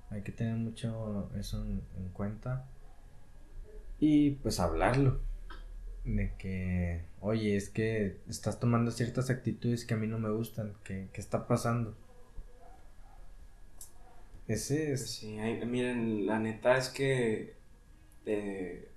Hay 0.09 0.21
que 0.21 0.32
tener 0.32 0.55
mucho 0.55 1.30
eso 1.38 1.63
en, 1.65 1.82
en 1.97 2.09
cuenta. 2.09 2.65
Y 3.99 4.32
pues 4.32 4.59
hablarlo. 4.59 5.19
De 6.06 6.34
que, 6.38 7.06
oye, 7.22 7.56
es 7.58 7.70
que 7.70 8.22
estás 8.30 8.60
tomando 8.60 8.91
ciertas 8.91 9.30
actitudes 9.30 9.86
que 9.86 9.93
a 9.93 9.97
mí 9.97 10.08
no 10.08 10.20
me 10.20 10.30
gustan. 10.32 10.74
¿Qué, 10.84 11.10
qué 11.14 11.20
está 11.22 11.47
pasando? 11.47 11.95
Ese 14.47 14.93
Pues 14.95 15.10
es. 15.10 15.12
sí, 15.12 15.38
hay- 15.39 15.64
miren, 15.66 16.26
la 16.26 16.39
neta 16.39 16.78
es 16.78 16.89
que 16.89 17.56
eh, 18.26 18.89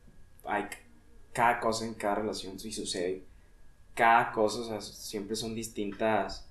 hay 0.45 0.65
cada 1.33 1.61
cosa 1.61 1.87
en 1.87 1.95
cada 1.95 2.17
relación 2.17 2.59
sí 2.61 2.73
sucede. 2.73 3.25
Cada 3.95 4.33
cosa, 4.33 4.61
o 4.61 4.65
sea, 4.65 4.81
siempre 4.83 5.37
son 5.37 5.55
distintas, 5.55 6.49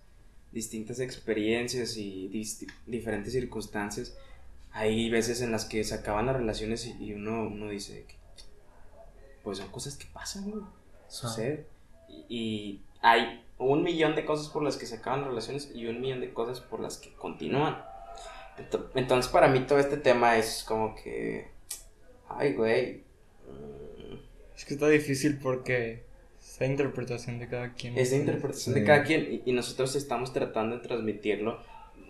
distintas 0.52 1.00
experiencias 1.00 1.98
y 1.98 2.30
dis- 2.32 2.68
diferentes 2.88 3.34
circunstancias. 3.34 4.18
Hay 4.72 5.10
veces 5.10 5.42
en 5.42 5.52
las 5.52 5.66
que 5.66 5.84
se 5.84 5.96
acaban 5.96 6.28
las 6.28 6.38
relaciones 6.38 6.86
y, 6.88 6.94
y 7.06 7.14
uno, 7.14 7.44
uno 7.48 7.70
dice 7.70 8.06
que, 8.08 8.16
pues 9.46 9.60
son 9.60 9.70
cosas 9.70 9.96
que 9.96 10.08
pasan, 10.12 10.52
güey. 10.52 10.64
Sucede. 11.08 11.66
Y, 12.10 12.26
y 12.28 12.82
hay 13.02 13.46
un 13.58 13.84
millón 13.84 14.16
de 14.16 14.26
cosas 14.26 14.50
por 14.50 14.64
las 14.64 14.76
que 14.76 14.86
se 14.86 14.96
acaban 14.96 15.24
relaciones 15.24 15.72
y 15.74 15.86
un 15.86 16.02
millón 16.02 16.20
de 16.20 16.34
cosas 16.34 16.60
por 16.60 16.82
las 16.82 16.98
que 16.98 17.14
continúan. 17.14 17.82
Ento- 18.58 18.90
Entonces, 18.96 19.32
para 19.32 19.48
mí 19.48 19.62
todo 19.62 19.80
este 19.80 19.96
tema 19.98 20.36
es 20.38 20.66
como 20.68 20.94
que. 20.96 21.48
Ay, 22.28 22.54
güey. 22.54 23.04
mm, 23.48 24.16
Es 24.56 24.66
que 24.66 24.74
está 24.74 24.88
difícil 24.90 25.38
porque 25.40 26.04
es 26.42 26.60
la 26.60 26.66
interpretación 26.68 27.40
de 27.40 27.48
cada 27.48 27.74
quien. 27.74 27.98
Es 27.98 28.12
la 28.12 28.18
interpretación 28.18 28.74
Sí. 28.76 28.80
de 28.82 28.86
cada 28.86 29.04
quien 29.04 29.22
y, 29.32 29.50
y 29.50 29.54
nosotros 29.54 29.96
estamos 29.96 30.34
tratando 30.34 30.78
de 30.78 30.82
transmitirlo 30.88 31.60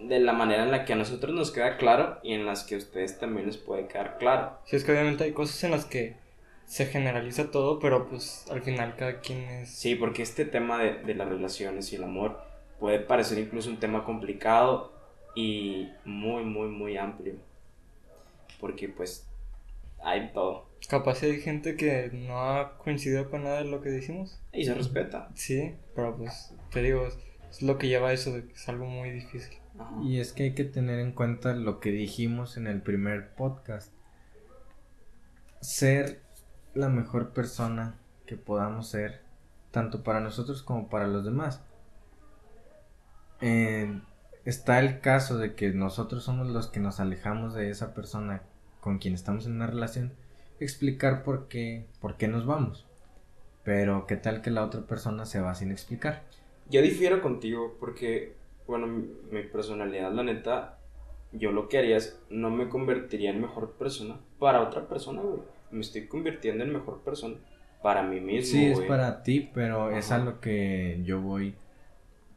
de 0.02 0.20
la 0.20 0.34
manera 0.34 0.64
en 0.64 0.72
la 0.72 0.84
que 0.86 0.94
a 0.94 0.96
nosotros 0.98 1.34
nos 1.34 1.52
queda 1.52 1.78
claro 1.78 2.20
y 2.22 2.34
en 2.34 2.46
las 2.46 2.64
que 2.64 2.76
a 2.76 2.78
ustedes 2.78 3.18
también 3.18 3.48
les 3.48 3.58
puede 3.58 3.88
quedar 3.88 4.18
claro. 4.18 4.58
Sí, 4.66 4.76
es 4.76 4.84
que 4.84 4.92
obviamente 4.92 5.24
hay 5.24 5.32
cosas 5.32 5.64
en 5.64 5.72
las 5.72 5.86
que 5.86 6.16
se 6.66 6.88
generaliza 6.88 7.52
todo, 7.52 7.80
pero 7.80 8.08
pues 8.08 8.46
al 8.52 8.62
final 8.62 8.96
cada 8.96 9.20
quien 9.20 9.40
es... 9.50 9.70
Sí, 9.70 9.96
porque 9.96 10.24
este 10.24 10.46
tema 10.46 10.80
de, 10.80 10.96
de 11.04 11.16
las 11.16 11.30
relaciones 11.30 11.92
y 11.94 11.96
el 11.96 12.04
amor 12.04 12.42
puede 12.80 13.00
parecer 13.00 13.38
incluso 13.38 13.70
un 13.70 13.80
tema 13.80 14.04
complicado 14.04 14.94
y 15.36 15.90
muy, 16.06 16.44
muy, 16.44 16.70
muy 16.70 16.98
amplio. 16.98 17.36
Porque 18.60 18.90
pues 18.90 19.28
hay 20.04 20.32
todo. 20.34 20.70
Capaz 20.90 21.24
hay 21.24 21.42
gente 21.42 21.76
que 21.76 22.10
no 22.14 22.40
ha 22.40 22.78
coincidido 22.78 23.30
con 23.30 23.44
nada 23.44 23.64
de 23.64 23.70
lo 23.70 23.82
que 23.82 23.90
dijimos. 23.90 24.40
Y 24.54 24.66
se 24.66 24.74
respeta. 24.74 25.30
Sí, 25.34 25.76
pero 25.96 26.16
pues 26.16 26.54
te 26.72 26.82
digo, 26.82 27.06
es, 27.08 27.18
es 27.50 27.62
lo 27.62 27.78
que 27.78 27.88
lleva 27.88 28.10
a 28.10 28.14
eso 28.14 28.34
de 28.34 28.46
que 28.46 28.54
es 28.54 28.70
algo 28.70 28.86
muy 28.86 29.12
difícil. 29.12 29.58
Ajá. 29.78 29.96
Y 30.04 30.20
es 30.20 30.32
que 30.32 30.44
hay 30.44 30.54
que 30.54 30.64
tener 30.64 31.00
en 31.00 31.12
cuenta 31.12 31.54
lo 31.54 31.80
que 31.80 31.92
dijimos 31.92 32.56
en 32.58 32.68
el 32.68 32.82
primer 32.82 33.34
podcast. 33.36 33.92
Ser 35.60 36.22
la 36.76 36.90
mejor 36.90 37.30
persona 37.30 37.96
que 38.28 38.36
podamos 38.36 38.88
ser, 38.90 39.22
tanto 39.72 40.04
para 40.04 40.20
nosotros 40.20 40.62
como 40.62 40.90
para 40.90 41.08
los 41.08 41.26
demás. 41.26 41.64
Eh, 43.42 44.00
está 44.44 44.80
el 44.80 45.00
caso 45.00 45.38
de 45.38 45.56
que 45.56 45.70
nosotros 45.72 46.24
somos 46.24 46.48
los 46.48 46.68
que 46.68 46.80
nos 46.80 47.00
alejamos 47.00 47.54
de 47.54 47.70
esa 47.70 47.94
persona 47.94 48.44
con 48.82 49.00
quien 49.00 49.14
estamos 49.14 49.46
en 49.46 49.54
una 49.54 49.68
relación, 49.68 50.14
explicar 50.60 51.24
por 51.24 51.48
qué, 51.48 51.88
por 52.00 52.18
qué 52.18 52.28
nos 52.28 52.46
vamos. 52.46 52.86
Pero 53.64 54.06
qué 54.06 54.18
tal 54.18 54.42
que 54.42 54.52
la 54.52 54.64
otra 54.64 54.82
persona 54.82 55.26
se 55.26 55.42
va 55.42 55.56
sin 55.56 55.72
explicar. 55.72 56.24
Yo 56.70 56.82
difiero 56.82 57.22
contigo 57.22 57.78
porque, 57.80 58.36
bueno, 58.68 58.86
mi, 58.86 59.10
mi 59.32 59.44
personalidad, 59.44 60.12
la 60.12 60.24
neta, 60.24 60.78
yo 61.32 61.52
lo 61.52 61.68
que 61.68 61.78
haría 61.80 61.98
es, 61.98 62.20
no 62.30 62.50
me 62.52 62.70
convertiría 62.70 63.32
en 63.32 63.42
mejor 63.42 63.72
persona 63.72 64.20
para 64.40 64.62
otra 64.62 64.88
persona, 64.88 65.22
güey. 65.22 65.55
Me 65.76 65.82
estoy 65.82 66.08
convirtiendo 66.08 66.64
en 66.64 66.72
mejor 66.72 67.02
persona 67.02 67.36
para 67.84 68.02
mí 68.02 68.20
mismo, 68.20 68.52
Sí, 68.52 68.66
es 68.66 68.80
para 68.80 69.22
ti, 69.22 69.52
pero 69.54 69.92
es 69.92 70.12
a 70.12 70.18
lo 70.18 70.40
que 70.40 71.02
yo 71.04 71.22
voy. 71.22 71.54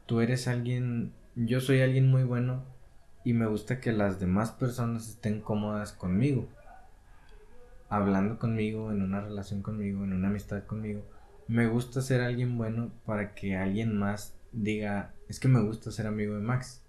Tú 0.05 0.21
eres 0.21 0.47
alguien, 0.47 1.13
yo 1.35 1.61
soy 1.61 1.81
alguien 1.81 2.11
muy 2.11 2.23
bueno 2.23 2.63
y 3.23 3.33
me 3.33 3.47
gusta 3.47 3.79
que 3.79 3.91
las 3.91 4.19
demás 4.19 4.51
personas 4.51 5.07
estén 5.07 5.41
cómodas 5.41 5.93
conmigo. 5.93 6.47
Hablando 7.89 8.37
conmigo, 8.37 8.91
en 8.91 9.01
una 9.01 9.21
relación 9.21 9.61
conmigo, 9.61 10.03
en 10.03 10.13
una 10.13 10.27
amistad 10.27 10.65
conmigo. 10.65 11.01
Me 11.47 11.67
gusta 11.67 12.01
ser 12.01 12.21
alguien 12.21 12.57
bueno 12.57 12.91
para 13.05 13.33
que 13.33 13.55
alguien 13.55 13.97
más 13.97 14.35
diga, 14.51 15.13
es 15.29 15.39
que 15.39 15.47
me 15.47 15.61
gusta 15.61 15.91
ser 15.91 16.05
amigo 16.05 16.35
de 16.35 16.41
Max. 16.41 16.83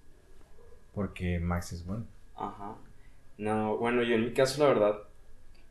Porque 0.93 1.39
Max 1.39 1.73
es 1.73 1.87
bueno. 1.87 2.05
Ajá. 2.37 2.75
No, 3.39 3.79
bueno, 3.79 4.03
yo 4.03 4.17
en 4.17 4.25
mi 4.25 4.33
caso, 4.35 4.63
la 4.63 4.69
verdad, 4.69 4.99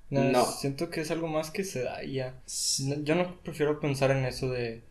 No, 0.09 0.23
No. 0.23 0.45
Siento 0.45 0.89
que 0.89 1.01
es 1.01 1.11
algo 1.11 1.27
más 1.27 1.51
que 1.51 1.63
se 1.63 1.83
da 1.83 2.03
ya. 2.03 2.39
Yo 3.03 3.15
no 3.15 3.35
prefiero 3.43 3.79
pensar 3.79 4.11
en 4.11 4.25
eso 4.25 4.49
de 4.49 4.81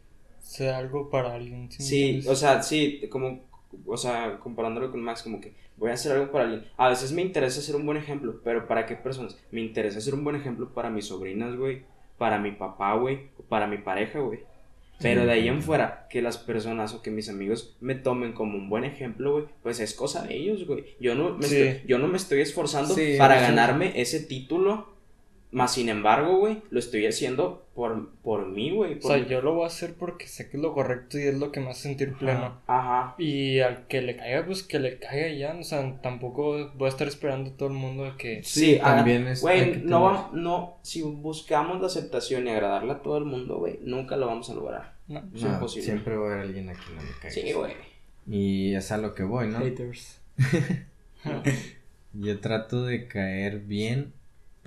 ser 0.41 0.75
algo 0.75 1.11
para 1.11 1.35
alguien. 1.35 1.71
¿sí 1.71 2.23
o 2.27 2.35
sea, 2.35 2.63
sí, 2.63 3.03
como, 3.11 3.41
o 3.87 3.97
sea, 3.97 4.39
comparándolo 4.39 4.91
con 4.91 5.03
Max, 5.03 5.23
como 5.23 5.41
que 5.41 5.53
voy 5.77 5.91
a 5.91 5.95
hacer 5.95 6.13
algo 6.13 6.31
para 6.33 6.45
alguien. 6.45 6.65
A 6.77 6.89
veces 6.89 7.13
me 7.13 7.23
interesa 7.23 7.61
ser 7.61 7.77
un 7.77 7.85
buen 7.87 7.99
ejemplo, 7.99 8.41
pero 8.45 8.67
¿para 8.67 8.87
qué 8.87 8.95
personas? 8.97 9.37
Me 9.51 9.61
interesa 9.61 10.01
ser 10.01 10.15
un 10.15 10.25
buen 10.25 10.37
ejemplo 10.37 10.73
para 10.73 10.91
mis 10.91 11.07
sobrinas, 11.07 11.57
güey, 11.57 11.83
para 12.17 12.39
mi 12.39 12.53
papá, 12.53 12.95
güey, 12.95 13.29
o 13.39 13.43
para 13.43 13.67
mi 13.67 13.79
pareja, 13.79 14.21
güey. 14.21 14.41
Pero 15.01 15.27
de 15.27 15.33
ahí 15.33 15.47
en 15.47 15.63
fuera, 15.63 16.09
que 16.11 16.21
las 16.23 16.39
personas 16.39 16.93
o 16.93 17.03
que 17.03 17.13
mis 17.13 17.29
amigos 17.29 17.77
me 17.81 17.95
tomen 17.95 18.33
como 18.33 18.59
un 18.59 18.69
buen 18.69 18.83
ejemplo, 18.83 19.33
güey, 19.33 19.45
pues 19.63 19.79
es 19.79 19.95
cosa 19.95 20.23
de 20.25 20.35
ellos, 20.37 20.67
güey. 20.67 20.87
Yo 20.99 21.15
no 21.15 21.37
me, 21.37 21.47
Sí. 21.47 21.57
estoy, 21.57 21.89
yo 21.89 21.99
no 21.99 22.09
me 22.09 22.17
estoy 22.17 22.41
esforzando 22.41 22.95
Sí, 22.95 23.15
para 23.17 23.41
ganarme 23.41 23.93
ese 24.01 24.19
título, 24.19 24.98
más 25.51 25.73
sin 25.73 25.89
embargo, 25.89 26.39
güey, 26.39 26.63
lo 26.71 26.79
estoy 26.79 27.07
haciendo 27.07 27.67
por, 27.75 28.11
por 28.23 28.47
mí, 28.47 28.71
güey. 28.71 28.99
O 28.99 29.03
sea, 29.03 29.17
yo 29.27 29.41
lo 29.41 29.55
voy 29.55 29.65
a 29.65 29.69
hacer 29.69 29.95
porque 29.95 30.27
sé 30.27 30.51
que 30.51 30.57
es 30.59 30.63
lo 30.63 30.75
correcto 30.75 31.19
y 31.19 31.23
es 31.23 31.39
lo 31.39 31.53
que 31.53 31.61
me 31.61 31.71
hace 31.71 31.83
sentir 31.85 32.13
pleno. 32.15 32.61
Ajá. 32.67 33.15
Y 33.19 33.61
al 33.61 33.87
que 33.87 34.03
le 34.03 34.17
caiga, 34.17 34.45
pues 34.45 34.63
que 34.63 34.79
le 34.79 34.99
caiga 34.99 35.29
ya. 35.29 35.57
O 35.59 35.63
sea, 35.63 36.01
tampoco 36.03 36.71
voy 36.75 36.87
a 36.87 36.89
estar 36.89 37.09
esperando 37.09 37.51
a 37.51 37.57
todo 37.57 37.69
el 37.69 37.75
mundo 37.75 38.05
a 38.05 38.17
que. 38.17 38.43
Sí, 38.45 38.79
también 38.83 39.23
haga- 39.23 39.33
es- 39.33 39.41
Güey, 39.41 39.83
no, 39.85 40.05
vam- 40.05 40.33
no, 40.33 40.77
si 40.83 41.03
buscamos 41.03 41.81
la 41.81 41.87
aceptación 41.87 42.47
y 42.47 42.51
agradarle 42.51 42.93
a 42.93 43.03
todo 43.03 43.17
el 43.19 43.25
mundo, 43.25 43.57
güey, 43.59 43.79
nunca 43.83 44.17
lo 44.17 44.27
vamos 44.27 44.51
a 44.51 44.55
lograr. 44.55 44.95
No. 45.09 45.23
Es 45.35 45.43
No, 45.43 45.55
imposible. 45.55 45.87
Siempre 45.87 46.17
va 46.17 46.25
a 46.29 46.33
haber 46.33 46.47
alguien 46.47 46.69
a 46.69 46.75
quien 46.75 46.97
no 46.97 47.03
le 47.03 47.09
caiga. 47.23 47.31
Sí, 47.31 47.53
güey. 47.53 47.73
Y 48.31 48.75
es 48.75 48.93
a 48.93 48.99
lo 48.99 49.15
que 49.15 49.23
voy, 49.23 49.47
¿no? 49.49 49.61
Haters. 49.61 50.21
Yo 52.13 52.41
trato 52.41 52.85
de 52.85 53.07
caer 53.07 53.61
bien, 53.61 54.13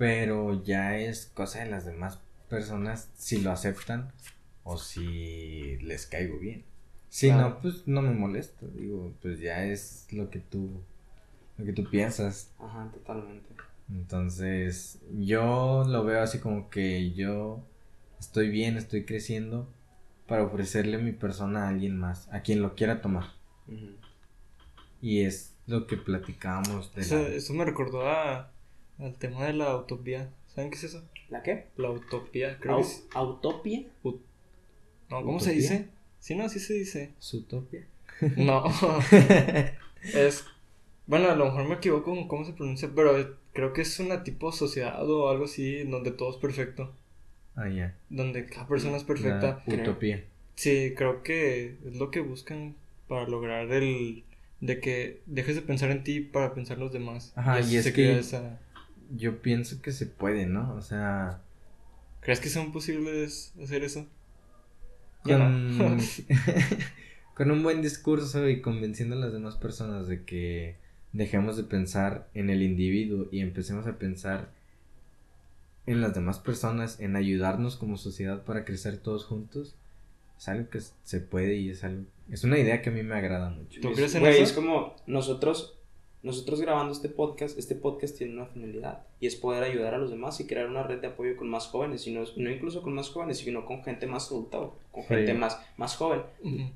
pero 0.02 0.60
ya 0.64 0.98
es 0.98 1.30
cosa 1.32 1.60
de 1.60 1.70
las 1.70 1.86
demás 1.86 2.18
personas 2.48 3.08
si 3.14 3.40
lo 3.40 3.52
aceptan 3.52 4.10
o 4.64 4.76
si 4.76 5.76
les 5.78 6.06
caigo 6.06 6.40
bien. 6.40 6.64
Si 7.08 7.28
Claro. 7.28 7.50
no, 7.50 7.60
pues 7.60 7.86
no 7.86 8.02
me 8.02 8.10
molesta. 8.10 8.66
Digo, 8.74 9.12
pues 9.22 9.38
ya 9.38 9.64
es 9.64 10.08
lo 10.10 10.28
que 10.28 10.40
tú, 10.40 10.82
lo 11.56 11.64
que 11.64 11.72
tú 11.72 11.88
piensas. 11.88 12.50
Ajá, 12.58 12.90
totalmente. 12.92 13.46
Entonces, 13.92 14.98
yo 15.20 15.84
lo 15.86 16.02
veo 16.02 16.20
así 16.20 16.40
como 16.40 16.68
que 16.68 17.12
yo 17.12 17.64
estoy 18.18 18.48
bien, 18.50 18.78
estoy 18.78 19.04
creciendo 19.04 19.72
para 20.26 20.42
ofrecerle 20.42 20.98
mi 20.98 21.12
persona 21.12 21.66
a 21.66 21.68
alguien 21.68 21.96
más, 21.96 22.28
a 22.32 22.40
quien 22.42 22.60
lo 22.60 22.74
quiera 22.74 23.02
tomar. 23.02 23.26
Y 25.00 25.20
es 25.20 25.54
lo 25.68 25.86
que 25.86 25.96
platicábamos 25.96 26.92
de 26.92 27.06
la... 27.06 27.28
eso 27.28 27.54
me 27.54 27.64
recordó 27.64 28.10
a, 28.10 28.51
al 29.02 29.14
tema 29.16 29.46
de 29.46 29.52
la 29.54 29.76
utopía. 29.76 30.30
¿Saben 30.54 30.70
qué 30.70 30.76
es 30.76 30.84
eso? 30.84 31.02
¿La 31.28 31.42
qué? 31.42 31.66
La 31.76 31.90
utopía, 31.90 32.58
creo 32.60 32.74
Au- 32.76 32.80
que 32.80 32.86
es. 32.86 33.06
¿Autopia? 33.14 33.82
No, 34.04 35.22
¿cómo 35.24 35.40
se 35.40 35.52
dice? 35.52 35.88
Sí, 36.20 36.34
no, 36.34 36.48
sí 36.48 36.58
se 36.60 36.74
dice. 36.74 37.10
Zootopia. 37.20 37.86
No. 38.36 38.64
es. 40.14 40.44
Bueno, 41.06 41.28
a 41.30 41.34
lo 41.34 41.46
mejor 41.46 41.64
me 41.68 41.74
equivoco 41.74 42.14
con 42.14 42.28
cómo 42.28 42.44
se 42.44 42.52
pronuncia, 42.52 42.88
pero 42.94 43.36
creo 43.52 43.72
que 43.72 43.82
es 43.82 43.98
una 43.98 44.22
tipo 44.22 44.52
sociedad 44.52 45.08
o 45.10 45.28
algo 45.28 45.44
así, 45.46 45.82
donde 45.84 46.12
todo 46.12 46.30
es 46.30 46.36
perfecto. 46.36 46.92
Ah, 47.56 47.68
ya. 47.68 47.96
Donde 48.08 48.46
cada 48.46 48.66
persona 48.68 48.96
es 48.96 49.04
perfecta. 49.04 49.62
La 49.66 49.74
creo. 49.74 49.82
utopía. 49.82 50.24
Sí, 50.54 50.94
creo 50.96 51.22
que 51.22 51.76
es 51.86 51.96
lo 51.96 52.10
que 52.10 52.20
buscan 52.20 52.76
para 53.08 53.26
lograr 53.26 53.70
el. 53.72 54.22
de 54.60 54.78
que 54.80 55.20
dejes 55.26 55.56
de 55.56 55.62
pensar 55.62 55.90
en 55.90 56.04
ti 56.04 56.20
para 56.20 56.54
pensar 56.54 56.76
en 56.78 56.84
los 56.84 56.92
demás. 56.92 57.32
Ajá, 57.34 57.60
y 57.60 57.76
es 57.76 57.84
se 57.84 57.92
que- 57.92 58.04
crea 58.06 58.18
esa- 58.18 58.60
Yo 59.16 59.42
pienso 59.42 59.82
que 59.82 59.92
se 59.92 60.06
puede, 60.06 60.46
¿no? 60.46 60.74
O 60.74 60.82
sea, 60.82 61.40
¿Crees 62.20 62.40
que 62.40 62.48
son 62.48 62.72
posibles 62.72 63.52
hacer 63.62 63.82
eso? 63.84 64.06
Con, 65.22 65.78
no. 65.78 65.96
con 67.34 67.50
un 67.50 67.62
buen 67.62 67.82
discurso 67.82 68.48
y 68.48 68.60
convenciendo 68.60 69.16
a 69.16 69.18
las 69.20 69.32
demás 69.32 69.56
personas 69.56 70.08
de 70.08 70.24
que 70.24 70.76
dejemos 71.12 71.56
de 71.56 71.64
pensar 71.64 72.28
en 72.34 72.50
el 72.50 72.62
individuo 72.62 73.28
y 73.30 73.40
empecemos 73.40 73.86
a 73.86 73.98
pensar 73.98 74.50
en 75.86 76.00
las 76.00 76.14
demás 76.14 76.38
personas, 76.38 77.00
en 77.00 77.16
ayudarnos 77.16 77.76
como 77.76 77.96
sociedad 77.96 78.44
para 78.44 78.64
crecer 78.64 78.98
todos 78.98 79.24
juntos, 79.24 79.74
es 80.38 80.48
algo 80.48 80.70
que 80.70 80.80
se 80.80 81.20
puede 81.20 81.56
y 81.56 81.70
es 81.70 81.84
algo, 81.84 82.04
es 82.30 82.44
una 82.44 82.58
idea 82.58 82.82
que 82.82 82.90
a 82.90 82.92
mí 82.92 83.02
me 83.02 83.14
agrada 83.16 83.50
mucho. 83.50 83.80
¿Tú 83.80 83.90
Es- 83.90 83.96
crees 83.96 84.14
en 84.14 84.26
eso? 84.26 84.42
es 84.42 84.52
como 84.52 84.96
nosotros, 85.06 85.76
nosotros 86.22 86.60
grabando 86.60 86.92
este 86.92 87.08
podcast, 87.08 87.58
este 87.58 87.74
podcast 87.74 88.16
tiene 88.16 88.34
una 88.34 88.46
finalidad 88.46 89.02
y 89.18 89.26
es 89.26 89.34
poder 89.34 89.64
ayudar 89.64 89.94
a 89.94 89.98
los 89.98 90.10
demás 90.10 90.38
y 90.38 90.46
crear 90.46 90.68
una 90.68 90.84
red 90.84 91.00
de 91.00 91.08
apoyo 91.08 91.36
con 91.36 91.48
más 91.48 91.66
jóvenes, 91.66 92.06
y 92.06 92.12
no, 92.14 92.22
no 92.36 92.50
incluso 92.50 92.80
con 92.82 92.94
más 92.94 93.08
jóvenes, 93.08 93.38
sino 93.38 93.64
con 93.66 93.82
gente 93.82 94.06
más 94.06 94.28
adulta 94.30 94.60
o 94.60 94.78
con 94.92 95.02
Sí. 95.02 95.08
gente 95.08 95.34
más, 95.34 95.58
más 95.76 95.96
joven. 95.96 96.22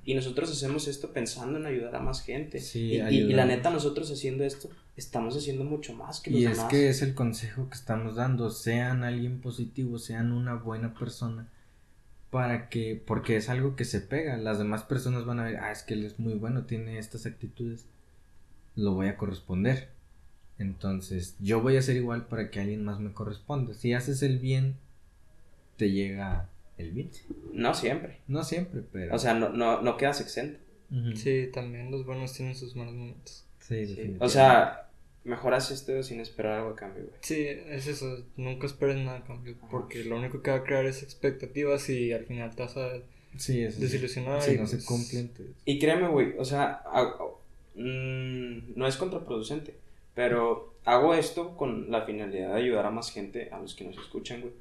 Y 0.04 0.14
nosotros 0.14 0.50
hacemos 0.50 0.88
esto 0.88 1.12
pensando 1.12 1.58
en 1.58 1.66
ayudar 1.66 1.94
a 1.94 2.00
más 2.00 2.22
gente. 2.22 2.58
Sí, 2.60 2.94
y, 2.94 3.00
y- 3.00 3.18
y 3.18 3.32
la 3.34 3.44
neta, 3.46 3.70
nosotros 3.70 4.10
haciendo 4.10 4.42
esto, 4.42 4.68
estamos 4.96 5.36
haciendo 5.36 5.62
mucho 5.64 5.94
más 5.94 6.20
que 6.20 6.30
los 6.32 6.40
Y 6.40 6.44
es 6.46 6.56
demás. 6.56 6.68
que 6.70 6.88
es 6.88 7.02
el 7.02 7.14
consejo 7.14 7.68
que 7.68 7.76
estamos 7.76 8.16
dando, 8.16 8.50
sean 8.50 9.04
alguien 9.04 9.40
positivo, 9.40 9.98
sean 9.98 10.32
una 10.32 10.54
buena 10.54 10.94
persona, 10.94 11.48
para 12.30 12.68
que, 12.68 13.00
porque 13.06 13.36
es 13.36 13.48
algo 13.48 13.76
que 13.76 13.84
se 13.84 14.00
pega, 14.00 14.36
las 14.36 14.58
demás 14.58 14.82
personas 14.82 15.24
van 15.24 15.38
a 15.40 15.44
ver, 15.44 15.56
ah, 15.58 15.70
es 15.70 15.82
que 15.84 15.94
él 15.94 16.04
es 16.04 16.18
muy 16.18 16.34
bueno, 16.34 16.64
tiene 16.64 16.98
estas 16.98 17.24
actitudes, 17.26 17.86
lo 18.76 18.92
voy 18.94 19.08
a 19.08 19.16
corresponder. 19.16 19.88
Entonces, 20.58 21.36
yo 21.40 21.60
voy 21.60 21.76
a 21.76 21.80
hacer 21.80 21.96
igual 21.96 22.26
para 22.26 22.50
que 22.50 22.60
alguien 22.60 22.84
más 22.84 22.98
me 23.00 23.12
corresponda. 23.12 23.74
Si 23.74 23.92
haces 23.92 24.22
el 24.22 24.38
bien, 24.38 24.76
te 25.76 25.90
llega 25.90 26.48
el 26.78 26.92
bien. 26.92 27.10
No 27.52 27.74
siempre. 27.74 28.18
No 28.26 28.42
siempre, 28.44 28.82
pero... 28.92 29.14
O 29.14 29.18
sea, 29.18 29.34
no, 29.34 29.50
no, 29.50 29.82
no 29.82 29.96
quedas 29.96 30.20
exento. 30.20 30.58
Ujú. 30.90 31.16
Sí, 31.16 31.50
también 31.52 31.90
los 31.90 32.06
buenos 32.06 32.32
tienen 32.32 32.54
sus 32.54 32.74
malos 32.76 32.94
momentos. 32.94 33.44
Sí, 33.58 33.86
Sí. 33.86 34.16
O 34.20 34.28
sea, 34.28 34.88
mejor 35.24 35.52
haz 35.54 35.70
esto 35.72 36.02
sin 36.02 36.20
esperar 36.20 36.60
algo 36.60 36.70
a 36.70 36.76
cambio, 36.76 37.02
güey. 37.04 37.16
Sí, 37.20 37.44
es 37.46 37.86
eso, 37.88 38.24
nunca 38.36 38.66
esperes 38.66 38.96
nada 38.96 39.18
a 39.18 39.24
cambio, 39.24 39.56
porque 39.70 40.04
lo 40.04 40.16
único 40.16 40.40
que 40.40 40.52
va 40.52 40.58
a 40.58 40.62
crear 40.62 40.86
es 40.86 41.02
expectativas 41.02 41.88
y 41.90 42.12
al 42.12 42.24
final 42.26 42.54
te 42.54 42.62
vas 42.62 42.76
a 42.76 42.90
Sí, 43.36 43.60
eso 43.62 43.76
sí. 43.76 43.82
desilusionar. 43.82 44.40
Si 44.40 44.52
y, 44.52 44.56
no 44.58 44.66
se 44.66 44.76
pues, 44.76 44.86
cumplen, 44.86 45.28
te- 45.34 45.50
Y 45.64 45.78
créeme, 45.80 46.08
güey, 46.08 46.34
o 46.38 46.44
sea, 46.44 46.80
ha- 46.86 47.18
mm, 47.76 48.72
no 48.78 48.86
es 48.86 48.96
contraproducente, 48.96 49.76
pero 50.14 50.74
hago 50.84 51.14
esto 51.14 51.56
con 51.56 51.90
la 51.90 52.02
finalidad 52.02 52.54
de 52.54 52.60
ayudar 52.60 52.86
a 52.86 52.90
más 52.90 53.10
gente, 53.10 53.50
a 53.52 53.58
los 53.60 53.74
que 53.74 53.84
nos 53.84 53.96
escuchan, 53.98 54.40
güey. 54.40 54.52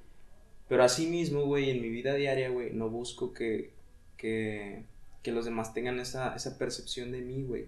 Pero 0.68 0.84
así 0.84 1.08
mismo, 1.08 1.42
güey, 1.46 1.70
en 1.70 1.82
mi 1.82 1.90
vida 1.90 2.14
diaria, 2.16 2.50
güey, 2.50 2.74
no 2.74 2.90
busco 2.90 3.34
que, 3.34 3.72
que, 4.18 4.84
que 5.22 5.32
los 5.32 5.46
demás 5.46 5.74
tengan 5.74 6.00
esa, 6.00 6.36
esa 6.36 6.58
percepción 6.58 7.12
de 7.12 7.22
mí, 7.22 7.44
güey. 7.44 7.68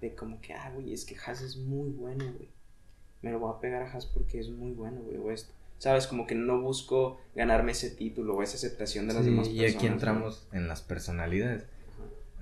De 0.00 0.14
como 0.14 0.40
que, 0.42 0.52
ah, 0.52 0.70
güey, 0.74 0.92
es 0.92 1.06
que 1.06 1.16
Haas 1.16 1.40
es 1.40 1.56
muy 1.56 1.88
bueno, 1.90 2.24
güey. 2.36 2.48
Me 3.22 3.32
lo 3.32 3.38
voy 3.40 3.54
a 3.56 3.60
pegar 3.60 3.82
a 3.82 3.90
Haas 3.90 4.04
porque 4.04 4.38
es 4.38 4.50
muy 4.50 4.72
bueno, 4.72 5.00
güey, 5.00 5.16
o 5.16 5.30
esto. 5.30 5.52
¿Sabes? 5.78 6.06
Como 6.06 6.26
que 6.26 6.34
no 6.34 6.60
busco 6.60 7.18
ganarme 7.34 7.72
ese 7.72 7.90
título 7.90 8.34
o 8.36 8.42
esa 8.42 8.56
aceptación 8.56 9.08
de 9.08 9.14
las 9.14 9.24
Sí, 9.24 9.30
demás 9.30 9.48
y 9.48 9.50
personas. 9.52 9.74
aquí 9.74 9.86
güey. 9.86 9.92
entramos 9.94 10.48
en 10.52 10.68
las 10.68 10.82
personalidades. 10.82 11.64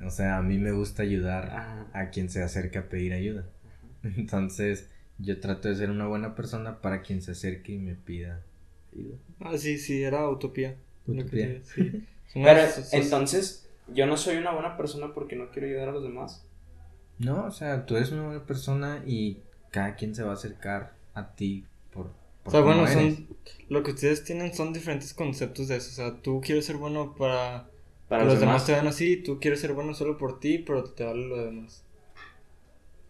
O 0.05 0.11
sea, 0.11 0.39
a 0.39 0.43
mí 0.43 0.59
me 0.59 0.73
gusta 0.73 1.03
ayudar 1.03 1.47
Ajá. 1.51 1.87
a 1.93 2.11
quien 2.11 2.29
se 2.31 2.43
acerca 2.43 2.81
a 2.81 2.89
pedir 2.89 3.13
ayuda. 3.13 3.47
Entonces, 4.03 4.91
yo 5.19 5.41
trato 5.41 5.69
de 5.69 5.77
ser 5.77 5.91
una 5.91 6.07
buena 6.07 6.35
persona 6.35 6.81
para 6.81 7.03
quien 7.03 7.23
se 7.23 7.33
acerque 7.33 7.73
y 7.73 7.79
me 7.79 7.95
pida 7.95 8.43
ayuda. 8.93 9.17
Ah, 9.41 9.57
sí, 9.59 9.79
sí, 9.79 10.03
era 10.03 10.29
utopía. 10.29 10.77
Utopía. 11.07 11.61
sí. 11.65 12.05
Pero 12.35 12.67
sos- 12.71 12.93
entonces, 12.93 13.69
yo 13.89 14.07
no 14.07 14.17
soy 14.17 14.37
una 14.37 14.53
buena 14.53 14.77
persona 14.77 15.13
porque 15.15 15.37
no 15.37 15.51
quiero 15.51 15.69
ayudar 15.69 15.89
a 15.91 15.93
los 15.93 16.03
demás. 16.03 16.45
No, 17.19 17.45
o 17.47 17.51
sea, 17.51 17.87
tú 17.87 17.97
eres 17.97 18.11
una 18.13 18.25
buena 18.25 18.45
persona 18.47 19.03
y 19.07 19.43
cada 19.71 19.95
quien 19.95 20.15
se 20.15 20.23
va 20.23 20.31
a 20.31 20.35
acercar 20.35 20.95
a 21.15 21.35
ti 21.35 21.65
por, 21.93 22.07
O 22.45 22.51
por 22.51 22.53
sea, 22.53 22.63
cómo 22.63 22.75
bueno, 22.75 22.89
eres. 22.89 23.17
son, 23.17 23.29
lo 23.69 23.83
que 23.83 23.93
ustedes 23.93 24.25
tienen 24.25 24.53
son 24.55 24.73
diferentes 24.73 25.15
conceptos 25.15 25.69
de 25.69 25.77
eso. 25.77 25.91
O 25.91 25.95
sea, 25.95 26.23
tú 26.23 26.41
quieres 26.41 26.65
ser 26.67 26.77
bueno 26.77 27.15
para, 27.17 27.69
Para 28.17 28.23
que 28.25 28.27
los, 28.27 28.35
los 28.35 28.41
demás, 28.41 28.55
demás 28.55 28.67
te 28.67 28.73
vean 28.73 28.87
así, 28.87 29.17
tú 29.19 29.39
quieres 29.41 29.61
ser 29.61 29.73
bueno 29.73 29.95
solo 29.95 30.19
por 30.19 30.41
ti, 30.41 30.59
pero 30.59 30.85
te 30.85 31.05
vale 31.05 31.27
lo 31.27 31.45
demás. 31.45 31.85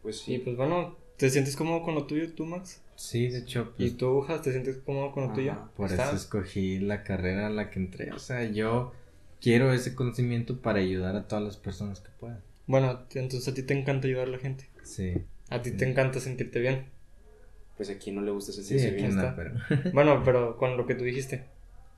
pues 0.02 0.22
Y 0.28 0.36
sí. 0.36 0.38
pues 0.38 0.56
bueno, 0.56 0.96
¿te 1.16 1.30
sientes 1.30 1.56
cómodo 1.56 1.82
con 1.82 1.94
lo 1.94 2.04
tuyo 2.06 2.32
tú, 2.32 2.46
Max? 2.46 2.80
Sí, 2.96 3.28
de 3.28 3.38
hecho, 3.38 3.72
¿Y 3.78 3.84
pues, 3.88 3.96
tú, 3.96 4.20
Jas, 4.20 4.42
te 4.42 4.52
sientes 4.52 4.76
cómodo 4.78 5.10
con 5.12 5.24
lo 5.24 5.28
Ajá. 5.30 5.34
tuyo? 5.36 5.54
por 5.76 5.90
eso 5.92 6.14
escogí 6.14 6.78
la 6.78 7.02
carrera 7.02 7.48
a 7.48 7.50
la 7.50 7.70
que 7.70 7.78
entré. 7.80 8.12
O 8.12 8.18
sea, 8.18 8.44
yo 8.44 8.92
quiero 9.40 9.72
ese 9.72 9.94
conocimiento 9.94 10.58
para 10.60 10.78
ayudar 10.78 11.16
a 11.16 11.26
todas 11.26 11.44
las 11.44 11.56
personas 11.56 12.00
que 12.00 12.10
puedan. 12.20 12.40
Bueno, 12.66 13.00
entonces 13.14 13.48
a 13.48 13.54
ti 13.54 13.62
te 13.62 13.74
encanta 13.78 14.06
ayudar 14.06 14.28
a 14.28 14.30
la 14.30 14.38
gente. 14.38 14.68
Sí, 14.84 15.14
A 15.50 15.60
ti 15.60 15.70
Sí. 15.70 15.76
te 15.76 15.88
encanta 15.90 16.20
sentirte 16.20 16.60
bien. 16.60 16.86
Pues 17.76 17.90
aquí 17.90 18.12
no 18.12 18.22
le 18.22 18.30
gusta 18.30 18.52
sí, 18.52 18.62
sentirse 18.62 18.86
aquí 18.88 18.96
bien. 18.96 19.16
no, 19.16 19.22
está. 19.22 19.34
pero... 19.36 19.52
Bueno, 19.92 20.22
pero 20.24 20.56
con 20.56 20.76
lo 20.76 20.86
que 20.86 20.94
tú 20.94 21.02
dijiste. 21.04 21.44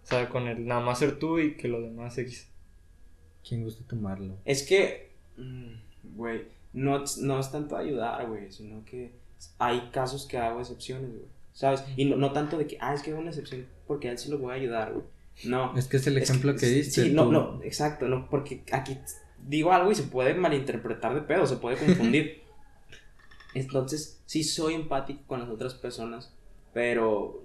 O 0.02 0.06
sea, 0.06 0.28
con 0.28 0.48
el 0.48 0.66
nada 0.66 0.80
más 0.80 0.98
ser 1.00 1.18
tú 1.18 1.38
y 1.38 1.56
que 1.56 1.68
lo 1.68 1.80
demás 1.82 2.16
X. 2.16 2.48
¿Quién 3.46 3.64
gusta 3.64 3.84
tomarlo? 3.86 4.36
Es 4.44 4.62
que, 4.62 5.12
mm, 5.36 6.16
güey, 6.16 6.46
no, 6.72 7.04
no 7.20 7.40
es 7.40 7.52
tanto 7.52 7.76
ayudar, 7.76 8.26
güey, 8.28 8.50
sino 8.50 8.84
que 8.84 9.12
hay 9.58 9.88
casos 9.92 10.26
que 10.26 10.38
hago 10.38 10.60
excepciones, 10.60 11.10
güey. 11.10 11.36
¿Sabes? 11.52 11.84
Y 11.96 12.04
no, 12.04 12.16
no 12.16 12.32
tanto 12.32 12.58
de 12.58 12.66
que, 12.66 12.76
ah, 12.80 12.92
es 12.92 13.02
que 13.02 13.12
hago 13.12 13.20
una 13.20 13.30
excepción 13.30 13.66
porque 13.86 14.08
a 14.08 14.12
él 14.12 14.18
sí 14.18 14.30
lo 14.30 14.38
voy 14.38 14.52
a 14.52 14.54
ayudar, 14.56 14.92
güey. 14.92 15.04
No. 15.44 15.76
Es 15.76 15.86
que 15.86 15.98
es 15.98 16.06
el 16.06 16.16
Es 16.18 16.28
ejemplo 16.28 16.54
que, 16.56 16.66
diste. 16.66 17.04
Sí, 17.04 17.12
no, 17.12 17.24
tú. 17.24 17.32
no, 17.32 17.62
exacto, 17.62 18.08
no, 18.08 18.28
porque 18.28 18.62
aquí 18.72 18.98
digo 19.46 19.72
algo 19.72 19.92
y 19.92 19.94
se 19.94 20.04
puede 20.04 20.34
malinterpretar 20.34 21.14
de 21.14 21.22
pedo, 21.22 21.46
se 21.46 21.56
puede 21.56 21.76
confundir. 21.76 22.42
Entonces, 23.54 24.20
sí 24.26 24.44
soy 24.44 24.74
empático 24.74 25.22
con 25.26 25.40
las 25.40 25.48
otras 25.48 25.74
personas, 25.74 26.32
pero 26.74 27.42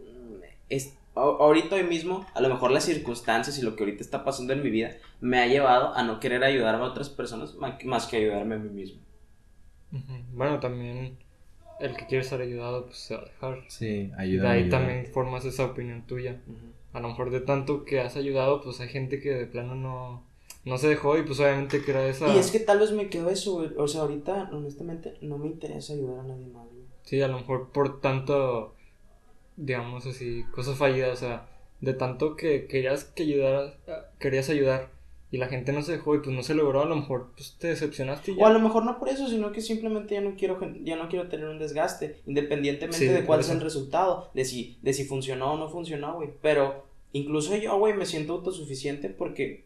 es, 0.67 0.93
ahorita 1.15 1.75
hoy 1.75 1.83
mismo, 1.83 2.25
a 2.33 2.41
lo 2.41 2.49
mejor 2.49 2.71
las 2.71 2.85
circunstancias 2.85 3.57
y 3.57 3.61
lo 3.61 3.75
que 3.75 3.83
ahorita 3.83 4.01
está 4.01 4.23
pasando 4.23 4.53
en 4.53 4.63
mi 4.63 4.69
vida 4.69 4.91
me 5.19 5.39
ha 5.39 5.47
llevado 5.47 5.93
a 5.93 6.03
no 6.03 6.19
querer 6.19 6.43
ayudar 6.43 6.75
a 6.75 6.83
otras 6.83 7.09
personas 7.09 7.55
más 7.85 8.07
que 8.07 8.17
ayudarme 8.17 8.55
a 8.55 8.59
mí 8.59 8.69
mismo. 8.69 9.01
Bueno, 10.33 10.59
también 10.59 11.17
el 11.79 11.95
que 11.97 12.05
quiere 12.05 12.23
ser 12.23 12.41
ayudado, 12.41 12.85
pues 12.85 12.97
se 12.97 13.15
va 13.15 13.23
a 13.23 13.25
dejar. 13.25 13.63
Sí, 13.67 13.85
Y 13.85 14.07
de 14.07 14.15
ayuda. 14.17 14.51
ahí 14.51 14.69
también 14.69 15.07
formas 15.07 15.43
esa 15.45 15.65
opinión 15.65 16.03
tuya. 16.07 16.41
A 16.93 16.99
lo 16.99 17.09
mejor 17.09 17.31
de 17.31 17.41
tanto 17.41 17.85
que 17.85 17.99
has 18.01 18.15
ayudado, 18.15 18.61
pues 18.61 18.79
hay 18.79 18.89
gente 18.89 19.19
que 19.19 19.31
de 19.31 19.45
plano 19.47 19.75
no, 19.75 20.23
no 20.65 20.77
se 20.77 20.87
dejó 20.87 21.17
y 21.17 21.23
pues 21.23 21.39
obviamente 21.39 21.81
era 21.87 22.05
esa... 22.07 22.33
Y 22.33 22.37
es 22.37 22.51
que 22.51 22.59
tal 22.59 22.79
vez 22.79 22.91
me 22.91 23.09
quedó 23.09 23.29
eso. 23.29 23.65
O 23.77 23.87
sea, 23.87 24.01
ahorita, 24.01 24.49
honestamente, 24.53 25.17
no 25.21 25.37
me 25.37 25.47
interesa 25.47 25.93
ayudar 25.93 26.19
a 26.19 26.23
nadie 26.23 26.47
más, 26.47 26.65
güey. 26.67 26.83
Sí, 27.03 27.21
a 27.21 27.27
lo 27.27 27.37
mejor 27.39 27.69
por 27.71 27.99
tanto, 27.99 28.75
digamos 29.61 30.05
así, 30.05 30.43
cosas 30.51 30.77
fallidas, 30.77 31.13
o 31.13 31.15
sea, 31.15 31.47
de 31.79 31.93
tanto 31.93 32.35
que 32.35 32.67
querías 32.67 33.05
que 33.05 33.23
ayudara, 33.23 33.77
querías 34.19 34.49
ayudar 34.49 34.91
y 35.29 35.37
la 35.37 35.47
gente 35.47 35.71
no 35.71 35.81
se 35.81 35.93
dejó 35.93 36.15
y 36.15 36.19
pues 36.19 36.35
no 36.35 36.43
se 36.43 36.55
logró, 36.55 36.81
a 36.81 36.85
lo 36.85 36.95
mejor 36.95 37.31
pues 37.35 37.55
te 37.57 37.67
decepcionaste 37.67 38.31
y 38.31 38.35
ya. 38.35 38.43
O 38.43 38.47
a 38.47 38.51
lo 38.51 38.59
mejor 38.59 38.83
no 38.83 38.99
por 38.99 39.07
eso, 39.07 39.29
sino 39.29 39.51
que 39.51 39.61
simplemente 39.61 40.15
ya 40.15 40.21
no 40.21 40.35
quiero, 40.35 40.59
ya 40.83 40.97
no 40.97 41.07
quiero 41.07 41.29
tener 41.29 41.47
un 41.47 41.59
desgaste, 41.59 42.21
independientemente 42.25 42.97
Sí, 42.97 43.07
de 43.07 43.23
cuál 43.23 43.39
es 43.39 43.49
el 43.49 43.61
resultado, 43.61 44.29
de 44.33 44.43
si, 44.43 44.77
de 44.81 44.93
si 44.93 45.05
funcionó 45.05 45.53
o 45.53 45.57
no 45.57 45.69
funcionó, 45.69 46.15
güey. 46.15 46.31
Pero 46.41 46.85
incluso 47.13 47.55
yo, 47.55 47.77
güey, 47.77 47.93
me 47.93 48.05
siento 48.05 48.33
autosuficiente 48.33 49.09
porque 49.09 49.65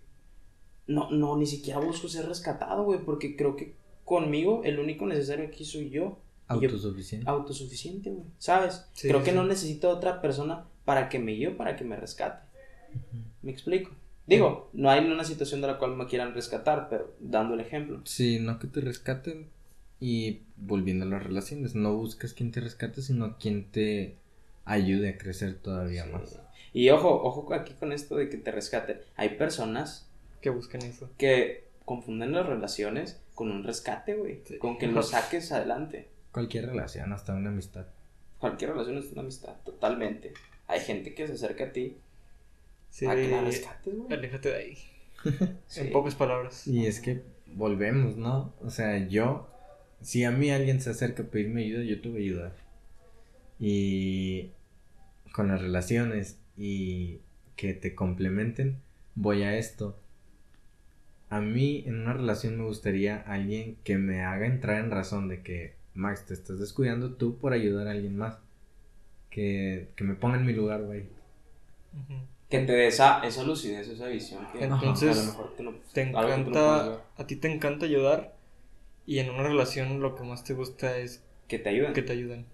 no, 0.87 1.09
no, 1.09 1.35
ni 1.37 1.47
siquiera 1.47 1.79
busco 1.79 2.09
ser 2.09 2.27
rescatado, 2.27 2.83
güey, 2.83 2.99
porque 2.99 3.35
creo 3.35 3.55
que 3.55 3.73
conmigo 4.03 4.61
el 4.65 4.79
único 4.79 5.07
necesario 5.07 5.47
aquí 5.47 5.65
soy 5.65 5.89
yo, 5.89 6.19
Autosuficiente. 6.47 7.29
autosuficiente, 7.29 8.09
güey, 8.11 8.25
¿sabes? 8.37 8.85
Sí, 8.93 9.07
creo 9.07 9.19
sí, 9.21 9.25
que 9.25 9.31
sí. 9.31 9.37
no 9.37 9.43
necesito 9.45 9.89
otra 9.89 10.21
persona 10.21 10.65
para 10.85 11.09
que 11.09 11.17
me 11.19 11.31
guíe, 11.33 11.51
para 11.51 11.75
que 11.75 11.83
me 11.83 11.95
rescate. 11.95 12.45
¿Me 13.41 13.51
explico? 13.51 13.91
Digo, 14.27 14.69
no 14.73 14.89
hay 14.89 15.05
una 15.05 15.23
situación 15.23 15.61
de 15.61 15.67
la 15.67 15.77
cual 15.77 15.95
me 15.95 16.05
quieran 16.07 16.33
rescatar, 16.33 16.87
pero 16.89 17.13
dando 17.19 17.53
el 17.53 17.59
ejemplo. 17.59 18.01
Sí, 18.05 18.39
no 18.39 18.57
que 18.59 18.67
te 18.67 18.81
rescaten. 18.81 19.49
Y 19.99 20.41
volviendo 20.57 21.05
a 21.05 21.07
las 21.07 21.23
relaciones, 21.23 21.73
no 21.73 21.95
buscas 21.95 22.33
quien 22.33 22.51
te 22.51 22.59
rescate, 22.59 23.01
sino 23.01 23.37
quien 23.37 23.71
te 23.71 24.17
ayude 24.65 25.09
a 25.09 25.17
crecer 25.17 25.55
todavía 25.55 26.05
Sí. 26.05 26.11
más. 26.11 26.39
Y 26.73 26.89
ojo, 26.89 27.09
ojo 27.23 27.53
aquí 27.53 27.73
con 27.73 27.91
esto 27.91 28.15
de 28.17 28.29
que 28.29 28.37
te 28.37 28.51
rescaten. 28.51 28.99
Hay 29.15 29.29
personas 29.37 30.09
Que 30.41 30.49
busquen 30.49 30.81
eso. 30.83 31.09
que 31.17 31.65
confunden 31.85 32.33
las 32.33 32.45
relaciones 32.45 33.21
con 33.35 33.51
un 33.51 33.63
rescate, 33.63 34.15
güey. 34.15 34.41
Sí. 34.45 34.57
Con 34.57 34.77
que 34.77 34.87
lo 34.87 35.01
saques 35.03 35.51
adelante. 35.51 36.09
Cualquier 36.35 36.65
relación, 36.65 37.13
hasta 37.13 37.33
una 37.33 37.49
amistad. 37.49 37.85
Cualquier 38.39 38.71
relación 38.71 38.97
es 38.97 39.09
una 39.13 39.21
amistad, 39.21 39.53
totalmente. 39.63 40.33
Hay 40.67 40.81
gente 40.81 41.13
que 41.15 41.27
se 41.27 41.33
acerca 41.35 41.63
a 41.63 41.71
ti 41.71 41.95
Sí, 42.89 43.05
a 43.05 43.15
que 43.15 43.29
la 43.29 43.39
rescates, 43.39 43.95
güey. 43.95 44.11
aléjate 44.11 44.49
de 44.49 44.55
ahí. 44.55 44.77
Sí. 45.67 45.79
En 45.79 45.91
pocas 45.93 46.13
palabras. 46.15 46.67
Y 46.67 46.87
es 46.87 46.99
que 46.99 47.21
volvemos, 47.47 48.17
¿no? 48.17 48.53
O 48.61 48.69
sea, 48.69 48.97
yo, 49.07 49.47
si 50.01 50.25
a 50.25 50.31
mí 50.31 50.51
alguien 50.51 50.81
se 50.81 50.89
acerca 50.89 51.23
a 51.23 51.25
pedirme 51.27 51.63
ayuda, 51.63 51.83
yo 51.85 52.01
te 52.01 52.09
voy 52.09 52.17
a 52.17 52.25
ayudar. 52.25 52.55
Y 53.57 54.51
con 55.31 55.47
las 55.47 55.61
relaciones 55.61 56.37
y 56.57 57.19
que 57.55 57.73
te 57.73 57.95
complementen, 57.95 58.81
voy 59.15 59.43
a 59.43 59.57
esto. 59.57 59.97
A 61.29 61.39
mí 61.39 61.83
en 61.87 62.01
una 62.01 62.11
relación 62.11 62.57
me 62.57 62.65
gustaría 62.65 63.15
alguien 63.21 63.77
que 63.85 63.97
me 63.97 64.21
haga 64.23 64.45
entrar 64.47 64.83
en 64.83 64.91
razón 64.91 65.29
de 65.29 65.41
que, 65.41 65.75
Max, 65.95 66.25
te 66.25 66.33
estás 66.33 66.59
descuidando 66.59 67.13
tú 67.15 67.37
por 67.37 67.53
ayudar 67.53 67.87
a 67.87 67.91
alguien 67.91 68.17
más. 68.17 68.37
Que, 69.29 69.89
que 69.95 70.03
me 70.03 70.15
ponga 70.15 70.37
en 70.37 70.45
mi 70.45 70.53
lugar, 70.53 70.83
güey. 70.83 71.07
Que 72.49 72.59
te 72.59 72.71
dé 72.73 72.87
esa, 72.87 73.25
esa 73.25 73.43
lucidez, 73.43 73.87
esa 73.87 74.07
visión. 74.07 74.45
Que 74.53 74.63
Entonces, 74.65 75.17
a 75.17 75.21
lo 75.21 75.27
mejor 75.27 75.51
Te 75.51 75.57
que 75.57 75.63
no 75.63 75.71
puedes 75.81 76.07
encanta, 76.07 76.89
ver. 76.89 76.99
a 77.17 77.27
ti 77.27 77.35
te 77.35 77.51
encanta 77.51 77.85
ayudar 77.85 78.35
y 79.05 79.19
en 79.19 79.29
una 79.29 79.43
relación 79.43 79.99
lo 80.01 80.15
que 80.15 80.23
más 80.23 80.43
te 80.43 80.53
gusta 80.53 80.97
es 80.97 81.23
Que 81.47 81.59
te 81.59 81.69
ayuden. 81.69 81.93
que 81.93 82.01
te 82.01 82.13
ayuden. 82.13 82.45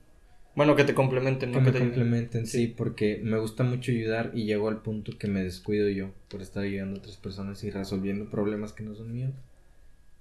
Bueno, 0.55 0.75
que 0.75 0.83
te 0.83 0.93
complementen, 0.93 1.51
Que 1.51 1.57
no 1.57 1.61
me 1.61 1.71
que 1.71 1.71
te 1.71 1.79
complementen, 1.79 2.45
sí. 2.47 2.67
Sí. 2.67 2.67
porque 2.67 3.19
me 3.23 3.37
gusta 3.39 3.63
mucho 3.63 3.91
ayudar 3.91 4.31
y 4.33 4.45
llego 4.45 4.67
al 4.69 4.81
punto 4.81 5.17
que 5.17 5.27
me 5.27 5.43
descuido 5.43 5.87
yo 5.89 6.11
por 6.29 6.41
estar 6.41 6.63
ayudando 6.63 6.97
a 6.97 6.99
otras 6.99 7.17
personas 7.17 7.63
y 7.63 7.69
resolviendo 7.71 8.29
problemas 8.29 8.73
que 8.73 8.83
no 8.83 8.95
son 8.95 9.13
míos. 9.13 9.33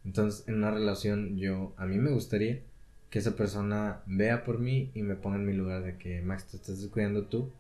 Entonces, 0.04 0.46
en 0.48 0.54
una 0.56 0.70
relación, 0.70 1.36
yo, 1.36 1.74
a 1.76 1.84
mí 1.86 1.98
me 1.98 2.10
gustaría 2.10 2.60
que 3.10 3.18
esa 3.18 3.34
persona 3.36 4.00
vea 4.06 4.44
por 4.44 4.58
mí 4.58 4.90
y 4.94 5.02
me 5.02 5.16
ponga 5.16 5.36
en 5.36 5.46
mi 5.46 5.52
lugar 5.52 5.82
de 5.82 5.98
que, 5.98 6.20
Max, 6.22 6.46
te 6.46 6.56
estás 6.56 6.80
descuidando 6.80 7.24
tú 7.26 7.50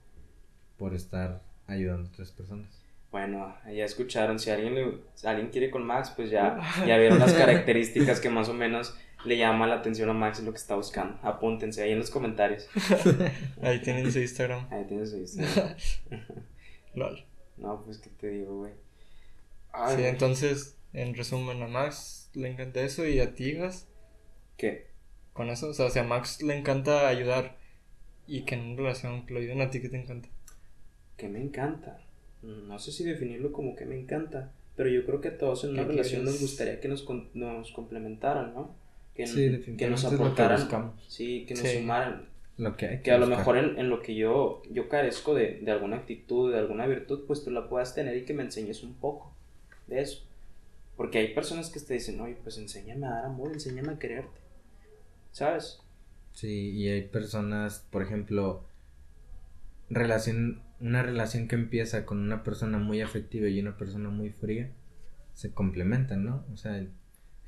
por 0.78 0.94
estar 0.94 1.42
ayudando 1.66 2.08
a 2.08 2.12
otras 2.12 2.30
personas. 2.30 2.68
Bueno, 3.10 3.56
ya 3.66 3.84
escucharon, 3.84 4.38
si 4.38 4.50
alguien, 4.50 4.74
le- 4.76 4.98
si 5.14 5.26
alguien 5.26 5.48
quiere 5.50 5.70
con 5.70 5.84
Max, 5.84 6.12
pues 6.14 6.30
ya, 6.30 6.58
ya 6.86 6.96
vieron 6.98 7.18
las 7.18 7.32
características 7.32 8.20
que 8.20 8.30
más 8.30 8.48
o 8.48 8.54
menos 8.54 8.94
le 9.24 9.36
llama 9.36 9.66
la 9.66 9.74
atención 9.74 10.08
a 10.08 10.12
Max 10.14 10.38
y 10.40 10.44
lo 10.44 10.52
que 10.52 10.58
está 10.58 10.76
buscando. 10.76 11.18
Apúntense 11.22 11.82
ahí 11.82 11.90
en 11.92 11.98
los 11.98 12.10
comentarios. 12.10 12.68
Ahí 13.62 13.82
tienen 13.82 14.10
su 14.10 14.18
Instagram. 14.20 14.66
Ahí 14.72 14.84
tienes 14.86 15.10
su 15.10 15.18
Instagram. 15.18 15.74
Lol. 16.94 17.24
No, 17.58 17.82
pues 17.84 17.98
qué 17.98 18.08
te 18.10 18.28
digo, 18.30 18.58
güey. 18.58 18.72
Sí, 19.96 20.04
entonces, 20.04 20.76
en 20.92 21.14
resumen, 21.14 21.62
a 21.62 21.66
Max 21.68 22.30
le 22.34 22.48
encanta 22.48 22.80
eso 22.80 23.06
y 23.06 23.20
a 23.20 23.34
ti, 23.34 23.52
Gas, 23.52 23.86
¿Qué? 24.56 24.89
Con 25.32 25.50
eso. 25.50 25.68
O 25.70 25.74
sea, 25.74 25.90
si 25.90 25.98
a 25.98 26.04
Max 26.04 26.42
le 26.42 26.56
encanta 26.56 27.08
ayudar 27.08 27.56
y 28.26 28.42
que 28.42 28.54
en 28.54 28.60
una 28.62 28.76
relación 28.76 29.26
que 29.26 29.34
lo 29.34 29.40
ayuden 29.40 29.60
a 29.62 29.70
ti, 29.70 29.80
¿qué 29.80 29.88
te 29.88 30.00
encanta? 30.00 30.28
Que 31.16 31.28
me 31.28 31.40
encanta. 31.42 32.00
No 32.42 32.78
sé 32.78 32.92
si 32.92 33.04
definirlo 33.04 33.52
como 33.52 33.76
que 33.76 33.84
me 33.84 33.98
encanta, 33.98 34.52
pero 34.76 34.88
yo 34.88 35.04
creo 35.04 35.20
que 35.20 35.28
a 35.28 35.38
todos 35.38 35.64
en 35.64 35.70
una 35.70 35.82
¿Qué 35.82 35.88
relación 35.88 36.24
nos 36.24 36.40
gustaría 36.40 36.80
que 36.80 36.88
nos, 36.88 37.06
nos 37.34 37.70
complementaran, 37.72 38.54
¿no? 38.54 38.74
Que, 39.14 39.26
Sí, 39.26 39.74
que 39.76 39.90
nos 39.90 40.04
que 40.06 40.14
aportaran. 40.14 40.58
buscamos. 40.60 41.04
sí, 41.08 41.44
que 41.46 41.54
nos 41.54 41.62
Sí. 41.64 41.78
sumaran. 41.78 42.28
Lo 42.56 42.76
que 42.76 42.86
hay 42.86 43.00
Que 43.00 43.10
a 43.10 43.18
lo 43.18 43.26
mejor 43.26 43.56
en, 43.58 43.78
en 43.78 43.88
lo 43.90 44.02
que 44.02 44.14
yo, 44.14 44.62
yo 44.70 44.88
carezco 44.88 45.34
de, 45.34 45.60
de 45.60 45.70
alguna 45.70 45.96
actitud, 45.96 46.52
de 46.52 46.58
alguna 46.58 46.86
virtud, 46.86 47.24
pues 47.26 47.42
tú 47.44 47.50
la 47.50 47.68
puedas 47.68 47.94
tener 47.94 48.16
y 48.16 48.24
que 48.24 48.34
me 48.34 48.42
enseñes 48.42 48.82
un 48.82 48.94
poco 48.94 49.32
de 49.86 50.00
eso. 50.02 50.24
Porque 50.96 51.18
hay 51.18 51.34
personas 51.34 51.70
que 51.70 51.80
te 51.80 51.94
dicen, 51.94 52.20
oye, 52.20 52.36
pues 52.42 52.58
enséñame 52.58 53.06
a 53.06 53.10
dar 53.10 53.24
amor, 53.26 53.52
enséñame 53.52 53.92
a 53.92 53.98
quererte. 53.98 54.39
¿Sabes? 55.32 55.80
Sí, 56.32 56.70
y 56.70 56.88
hay 56.88 57.02
personas, 57.02 57.86
por 57.90 58.02
ejemplo, 58.02 58.64
relación, 59.88 60.62
una 60.80 61.02
relación 61.02 61.48
que 61.48 61.56
empieza 61.56 62.06
con 62.06 62.18
una 62.18 62.42
persona 62.42 62.78
muy 62.78 63.00
afectiva 63.00 63.48
y 63.48 63.60
una 63.60 63.76
persona 63.76 64.08
muy 64.08 64.30
fría, 64.30 64.70
se 65.34 65.52
complementan, 65.52 66.24
¿no? 66.24 66.44
O 66.52 66.56
sea, 66.56 66.86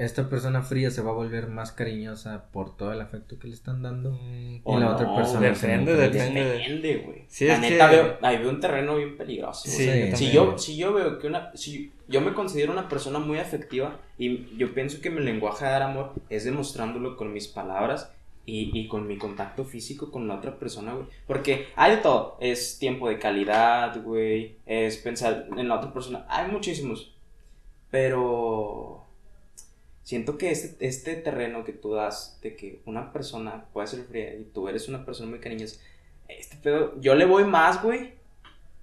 esta 0.04 0.28
persona 0.28 0.62
fría 0.62 0.90
se 0.90 1.02
va 1.02 1.10
a 1.10 1.14
volver 1.14 1.48
más 1.48 1.72
cariñosa 1.72 2.44
por 2.52 2.76
todo 2.76 2.92
el 2.92 3.00
afecto 3.00 3.38
que 3.38 3.48
le 3.48 3.54
están 3.54 3.82
dando. 3.82 4.10
Mm, 4.12 4.60
O 4.64 4.78
la 4.78 4.86
no, 4.86 4.92
otra 4.94 5.14
persona 5.14 5.48
depende, 5.48 5.94
depende. 5.94 6.44
Depende, 6.44 6.96
güey. 7.06 7.24
Sí, 7.28 7.46
la 7.46 7.58
neta 7.58 7.90
que- 7.90 7.96
veo, 7.96 8.18
ahí 8.22 8.38
veo 8.38 8.50
un 8.50 8.60
terreno 8.60 8.96
bien 8.96 9.16
peligroso. 9.16 9.68
Sí, 9.68 9.86
yo 10.10 10.16
si 10.16 10.30
yo, 10.32 10.58
si 10.58 10.76
yo 10.76 10.92
veo 10.92 11.18
que 11.18 11.26
una, 11.26 11.50
si 11.54 11.92
yo 12.08 12.20
me 12.20 12.34
considero 12.34 12.72
una 12.72 12.88
persona 12.88 13.18
muy 13.18 13.38
afectiva 13.38 13.98
y 14.18 14.56
yo 14.56 14.74
pienso 14.74 15.00
que 15.00 15.10
mi 15.10 15.20
lenguaje 15.20 15.64
de 15.64 15.70
dar 15.70 15.82
amor 15.82 16.12
es 16.30 16.44
demostrándolo 16.44 17.16
con 17.16 17.32
mis 17.32 17.48
palabras 17.48 18.12
y, 18.44 18.76
y 18.76 18.88
con 18.88 19.06
mi 19.06 19.18
contacto 19.18 19.64
físico 19.64 20.10
con 20.10 20.26
la 20.26 20.34
otra 20.34 20.56
persona, 20.58 20.94
güey. 20.94 21.06
Porque 21.28 21.68
hay 21.76 21.92
de 21.96 22.02
todo. 22.02 22.36
Es 22.40 22.78
tiempo 22.78 23.08
de 23.08 23.18
calidad, 23.18 24.02
güey. 24.02 24.56
Es 24.66 24.96
pensar 24.96 25.46
en 25.56 25.68
la 25.68 25.76
otra 25.76 25.92
persona. 25.92 26.26
Hay 26.28 26.50
muchísimos. 26.50 27.14
Pero 27.92 29.01
siento 30.02 30.36
que 30.38 30.50
este, 30.50 30.86
este 30.86 31.14
terreno 31.16 31.64
que 31.64 31.72
tú 31.72 31.94
das 31.94 32.38
de 32.42 32.56
que 32.56 32.80
una 32.86 33.12
persona 33.12 33.64
puede 33.72 33.86
ser 33.86 34.04
fría 34.04 34.34
y 34.34 34.44
tú 34.52 34.68
eres 34.68 34.88
una 34.88 35.04
persona 35.04 35.30
muy 35.30 35.38
cariñosa, 35.38 35.80
este 36.28 36.56
pedo, 36.56 36.98
yo 37.00 37.14
le 37.14 37.24
voy 37.24 37.44
más, 37.44 37.82
güey, 37.82 38.12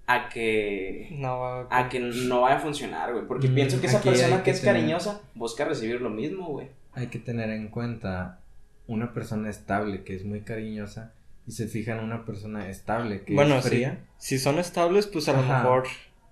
a 0.07 0.30
que 0.30 1.07
No, 1.11 1.39
va 1.39 1.67
a 1.70 1.89
que 1.89 1.99
no 1.99 2.41
vaya 2.41 2.57
a 2.57 2.59
funcionar, 2.59 3.13
güey, 3.13 3.26
porque 3.28 3.47
Mm, 3.47 3.55
pienso 3.55 3.82
que 3.82 3.88
esa 3.88 4.01
persona 4.01 4.38
que 4.38 4.43
que 4.43 4.51
es 4.51 4.61
tener- 4.61 4.76
cariñosa 4.76 5.22
busca 5.36 5.65
recibir 5.65 6.01
lo 6.01 6.09
mismo, 6.09 6.47
güey. 6.47 6.67
Hay 6.93 7.07
que 7.07 7.20
tener 7.20 7.49
en 7.51 7.67
cuenta 7.70 8.39
una 8.88 9.13
persona 9.13 9.49
estable 9.49 10.03
que 10.03 10.15
es 10.15 10.26
muy 10.26 10.41
cariñosa 10.41 11.13
y 11.45 11.51
se 11.51 11.67
fija 11.67 11.93
en 11.93 12.03
una 12.03 12.26
persona 12.26 12.70
estable 12.70 13.24
que 13.24 13.34
Bueno, 13.36 13.57
es 13.57 13.65
fría. 13.67 13.99
Si 14.17 14.39
son 14.39 14.57
estables, 14.57 15.05
pues 15.05 15.30
a 15.30 15.34
lo 15.34 15.39
Ajá. 15.39 15.59
mejor. 15.59 15.84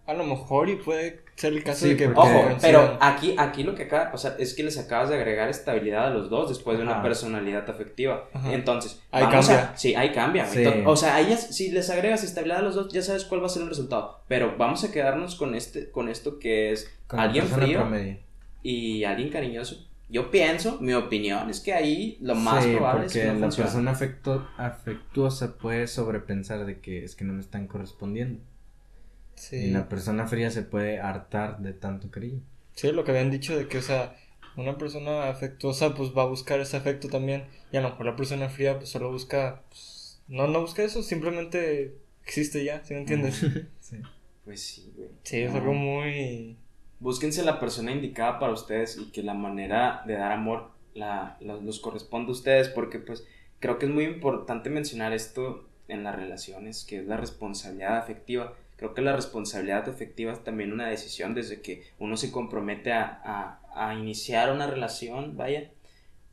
A 0.07 0.13
lo 0.13 0.23
mejor 0.23 0.69
y 0.69 0.75
puede 0.77 1.21
ser 1.37 1.53
el 1.53 1.63
caso 1.63 1.85
Sí, 1.85 1.89
de 1.91 1.97
que. 1.97 2.09
porque- 2.09 2.33
Ojo, 2.33 2.57
pero 2.61 2.97
aquí, 2.99 3.35
aquí 3.37 3.63
lo 3.63 3.75
que 3.75 3.83
acaba 3.83 4.05
de 4.05 4.11
pasar 4.11 4.35
es 4.39 4.53
que 4.53 4.63
les 4.63 4.77
acabas 4.77 5.07
de 5.09 5.15
agregar 5.15 5.47
estabilidad 5.49 6.07
a 6.07 6.09
los 6.09 6.29
dos 6.29 6.49
después 6.49 6.77
de 6.77 6.83
una 6.83 7.01
personalidad 7.03 7.69
afectiva. 7.69 8.27
Ajá. 8.33 8.53
Entonces, 8.53 9.01
Ahí 9.11 9.23
cambia. 9.29 9.69
a- 9.73 9.77
sí, 9.77 9.95
ahí 9.95 10.11
cambia. 10.11 10.45
Sí. 10.47 10.57
Entonces, 10.59 10.83
o 10.85 10.95
sea, 10.97 11.15
ahí 11.15 11.37
si 11.37 11.71
les 11.71 11.89
agregas 11.89 12.23
estabilidad 12.23 12.59
a 12.59 12.63
los 12.63 12.75
dos, 12.75 12.91
ya 12.91 13.01
sabes 13.03 13.23
cuál 13.23 13.41
va 13.41 13.45
a 13.45 13.49
ser 13.49 13.61
el 13.61 13.69
resultado. 13.69 14.19
Pero 14.27 14.55
vamos 14.57 14.83
a 14.83 14.91
quedarnos 14.91 15.35
con 15.35 15.55
este, 15.55 15.89
con 15.91 16.09
esto 16.09 16.39
que 16.39 16.71
es 16.71 16.91
Con 17.07 17.19
alguien 17.19 17.45
frío 17.47 17.79
promedio. 17.81 18.17
y 18.63 19.03
alguien 19.03 19.29
cariñoso. 19.29 19.85
Yo 20.09 20.31
pienso, 20.31 20.77
mi 20.79 20.93
opinión 20.93 21.49
es 21.49 21.59
que 21.59 21.73
ahí 21.73 22.17
lo 22.21 22.33
más 22.33 22.63
Sí, 22.63 22.71
probable 22.73 23.07
es 23.07 23.13
que 23.13 23.25
no 23.25 23.33
la 23.33 23.39
funcione. 23.41 23.65
persona 23.69 23.91
afecto- 23.91 24.47
afectuosa 24.57 25.57
puede 25.57 25.85
sobrepensar 25.87 26.65
de 26.65 26.79
que 26.79 27.03
es 27.03 27.15
que 27.15 27.25
no 27.25 27.33
me 27.33 27.41
están 27.41 27.67
correspondiendo. 27.67 28.39
Sí. 29.37 29.55
Y 29.55 29.71
la 29.71 29.87
persona 29.87 30.27
fría 30.27 30.51
se 30.51 30.63
puede 30.63 30.99
hartar 30.99 31.59
de 31.59 31.71
tanto 31.73 32.11
cariño. 32.11 32.41
Sí, 32.75 32.91
lo 32.91 33.03
que 33.05 33.11
habían 33.11 33.31
dicho 33.31 33.57
de 33.57 33.67
que, 33.67 33.77
o 33.77 33.81
sea, 33.81 34.15
una 34.57 34.77
persona 34.77 35.29
afectuosa 35.29 35.93
pues 35.95 36.09
va 36.17 36.23
a 36.23 36.27
buscar 36.27 36.59
ese 36.59 36.75
afecto 36.77 37.07
también 37.07 37.45
y 37.71 37.77
a 37.77 37.81
lo 37.81 37.89
mejor 37.91 38.05
la 38.07 38.15
persona 38.15 38.49
fría 38.49 38.77
pues 38.77 38.89
solo 38.89 39.11
busca, 39.11 39.61
pues, 39.69 40.19
no, 40.27 40.47
no 40.47 40.59
busca 40.61 40.83
eso, 40.83 41.01
simplemente 41.03 41.95
existe 42.25 42.63
ya, 42.65 42.83
¿sí 42.83 42.93
me 42.93 42.99
entiendes? 43.01 43.41
Sí. 43.79 43.97
Pues 44.43 44.61
sí, 44.61 44.91
güey. 44.97 45.09
Sí, 45.23 45.37
es 45.41 45.51
No. 45.53 45.59
algo 45.59 45.73
muy... 45.73 46.57
Búsquense 46.99 47.43
la 47.43 47.59
persona 47.59 47.91
indicada 47.91 48.39
para 48.39 48.51
ustedes 48.53 48.97
y 48.97 49.11
que 49.11 49.21
la 49.23 49.33
manera 49.35 50.03
de 50.07 50.15
dar 50.15 50.31
amor 50.33 50.71
la, 50.93 51.37
la- 51.41 51.55
los 51.57 51.79
corresponda 51.79 52.29
a 52.29 52.31
ustedes, 52.31 52.69
porque 52.69 52.97
pues 52.99 53.23
creo 53.59 53.77
que 53.77 53.85
es 53.85 53.91
muy 53.91 54.03
importante 54.05 54.69
mencionar 54.69 55.13
esto 55.13 55.67
en 55.87 56.03
las 56.03 56.15
relaciones, 56.15 56.83
que 56.85 56.99
es 56.99 57.05
la 57.07 57.17
responsabilidad 57.17 57.97
afectiva. 57.97 58.55
Creo 58.77 58.93
que 58.93 59.01
la 59.01 59.15
responsabilidad 59.15 59.89
afectiva 59.89 60.31
es 60.33 60.43
también 60.43 60.71
una 60.71 60.87
decisión 60.87 61.33
desde 61.33 61.61
que 61.61 61.83
uno 61.99 62.15
se 62.15 62.31
compromete 62.31 62.93
a, 62.93 63.21
a- 63.23 63.89
a 63.89 63.93
iniciar 63.95 64.51
una 64.51 64.67
relación, 64.67 65.35
vaya, 65.37 65.71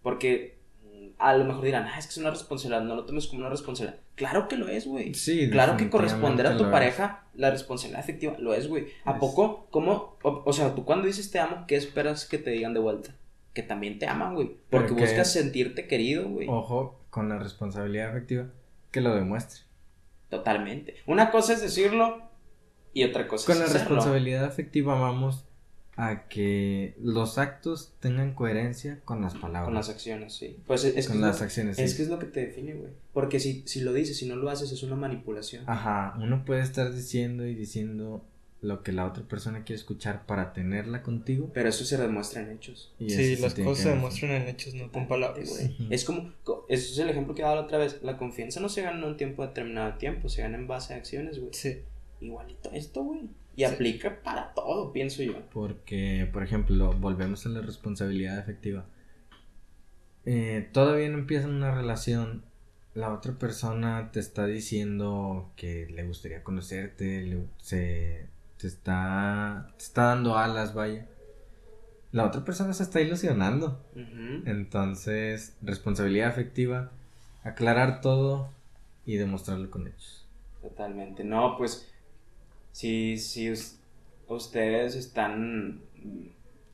porque 0.03 0.59
mm, 0.82 1.09
a 1.18 1.36
lo 1.36 1.45
mejor 1.45 1.64
dirán, 1.64 1.86
ah, 1.86 1.99
es 1.99 2.07
que 2.07 2.11
es 2.12 2.18
una 2.18 2.30
responsabilidad, 2.30 2.82
no 2.82 2.95
lo 2.97 3.05
tomes 3.05 3.26
como 3.26 3.40
una 3.40 3.51
responsabilidad. 3.51 4.01
Claro 4.14 4.47
que 4.47 4.57
lo 4.57 4.68
es, 4.68 4.86
güey. 4.86 5.12
Sí, 5.14 5.51
Claro 5.51 5.76
que 5.76 5.90
corresponder 5.90 6.47
a 6.47 6.57
tu 6.57 6.70
pareja 6.70 7.24
la 7.34 7.51
responsabilidad 7.51 8.01
afectiva 8.01 8.36
lo 8.38 8.55
es, 8.55 8.68
güey. 8.68 8.86
¿A 9.05 9.12
Es. 9.14 9.18
poco? 9.18 9.66
¿Cómo? 9.70 10.16
O, 10.22 10.42
o 10.45 10.53
sea, 10.53 10.74
tú 10.74 10.84
cuando 10.84 11.07
dices 11.09 11.30
te 11.32 11.40
amo, 11.40 11.64
¿qué 11.66 11.74
esperas 11.76 12.24
que 12.26 12.38
te 12.38 12.51
digan 12.51 12.74
de 12.74 12.80
vuelta? 12.80 13.16
Que 13.55 13.62
también 13.64 13.99
te 13.99 14.07
aman, 14.07 14.34
güey. 14.34 14.49
Porque 14.70 14.88
Pero 14.88 14.97
que- 14.97 15.03
buscas 15.03 15.32
sentirte 15.32 15.86
querido, 15.88 16.28
güey. 16.28 16.47
es. 16.47 16.53
Ojo 16.53 17.01
con 17.11 17.28
la 17.28 17.38
responsabilidad 17.38 18.11
afectiva 18.11 18.47
que 18.92 19.01
lo 19.01 19.14
demuestre. 19.14 19.62
Totalmente. 20.28 20.97
Una 21.07 21.30
cosa 21.30 21.53
es 21.55 21.61
decirlo 21.62 22.22
y 22.95 23.05
otra 23.05 23.28
cosa 23.28 23.45
Con 23.47 23.55
es 23.57 23.59
la 23.61 23.64
hacerlo. 23.66 23.97
responsabilidad 23.97 24.45
afectiva 24.45 24.99
vamos 24.99 25.45
a 25.97 26.26
que 26.28 26.95
los 27.01 27.38
actos 27.38 27.92
tengan 28.01 28.34
coherencia 28.34 29.01
con 29.05 29.20
las 29.22 29.34
palabras. 29.34 29.66
Con 29.66 29.74
las 29.74 29.88
acciones, 29.90 30.32
sí. 30.32 30.57
Pues 30.66 30.82
es, 30.84 30.97
es 30.97 31.07
que 31.07 31.12
con 31.12 31.18
es 31.22 31.26
las 31.28 31.38
lo- 31.38 31.45
acciones. 31.45 31.78
Es 31.78 31.90
sí. 31.92 31.97
que 31.99 32.03
es 32.05 32.09
lo 32.09 32.18
que 32.18 32.26
te 32.26 32.40
define, 32.47 32.74
güey. 32.74 32.90
Porque 33.12 33.38
si, 33.38 33.62
si 33.66 33.80
lo 33.80 33.92
dices, 33.92 34.16
si 34.16 34.26
no 34.26 34.34
lo 34.36 34.51
haces, 34.51 34.72
es 34.72 34.82
una 34.82 34.97
manipulación. 34.97 35.62
Ajá, 35.68 36.16
uno 36.20 36.45
puede 36.45 36.62
estar 36.62 36.92
diciendo 36.92 37.47
y 37.47 37.55
diciendo 37.55 38.24
lo 38.61 38.82
que 38.82 38.90
la 38.92 39.05
otra 39.05 39.22
persona 39.24 39.62
quiere 39.62 39.78
escuchar 39.78 40.24
para 40.26 40.53
tenerla 40.55 41.03
contigo. 41.03 41.51
Pero 41.55 41.68
eso 41.68 41.84
se 41.84 41.97
demuestra 41.99 42.40
en 42.42 42.51
hechos. 42.51 42.92
y 42.99 43.11
Sí, 43.11 43.34
eso 43.34 43.42
las 43.42 43.55
cosas 43.55 43.84
se 43.84 43.90
demuestran 43.90 44.30
en 44.32 44.49
hechos, 44.49 44.74
no 44.74 44.90
con 44.90 45.07
palabras. 45.07 45.49
Güey. 45.51 45.76
Es 45.90 46.05
como, 46.05 46.32
co- 46.42 46.66
ese 46.68 46.90
es 46.90 46.99
el 46.99 47.11
ejemplo 47.11 47.34
que 47.36 47.42
he 47.42 47.45
dado 47.45 47.57
la 47.57 47.62
otra 47.62 47.78
vez. 47.78 48.01
La 48.03 48.16
confianza 48.16 48.59
no 48.61 48.68
se 48.68 48.82
gana 48.82 48.99
en 48.99 49.05
un 49.05 49.16
tiempo 49.16 49.47
determinado 49.47 49.92
de 49.92 49.99
tiempo, 49.99 50.28
se 50.28 50.42
gana 50.42 50.57
en 50.57 50.66
base 50.66 50.95
a 50.95 50.97
acciones, 50.97 51.38
güey. 51.38 51.53
Sí. 51.53 51.82
Igualito 52.25 52.70
esto, 52.72 53.03
güey. 53.03 53.22
Y 53.57 53.59
Sí. 53.59 53.64
aplica 53.64 54.20
para 54.22 54.53
todo, 54.55 54.93
pienso 54.93 55.22
yo. 55.22 55.35
Porque, 55.53 56.29
por 56.33 56.43
ejemplo, 56.43 56.93
volvemos 56.93 57.45
a 57.47 57.51
la 57.51 57.61
responsabilidad 57.61 58.39
afectiva. 58.39 58.85
Eh, 60.27 60.68
todavía 60.72 61.09
no 61.11 61.18
empiezan 61.18 61.55
una 61.55 61.75
relación. 61.75 62.43
La 62.95 63.12
otra 63.12 63.33
persona 63.35 64.11
te 64.12 64.20
está 64.20 64.47
diciendo 64.47 65.51
que 65.57 65.87
le 65.91 66.05
gustaría 66.05 66.43
conocerte, 66.43 67.22
le- 67.22 67.45
se, 67.59 68.27
te, 68.59 68.66
está, 68.66 69.68
te 69.77 69.85
está 69.85 70.05
dando 70.05 70.39
alas, 70.39 70.75
vaya. 70.75 71.07
La 72.12 72.25
otra 72.25 72.45
persona 72.45 72.72
se 72.72 72.85
está 72.85 73.01
ilusionando. 73.01 73.85
Entonces, 74.47 75.57
responsabilidad 75.62 76.29
afectiva, 76.29 76.91
aclarar 77.43 78.01
todo 78.01 78.51
y 79.05 79.16
demostrarlo 79.16 79.70
con 79.70 79.89
hechos. 79.89 80.25
Totalmente. 80.62 81.25
No, 81.25 81.57
pues, 81.59 81.93
si, 82.75 83.18
si 83.18 83.51
us- 83.53 83.77
ustedes 84.27 84.97
están 84.97 85.81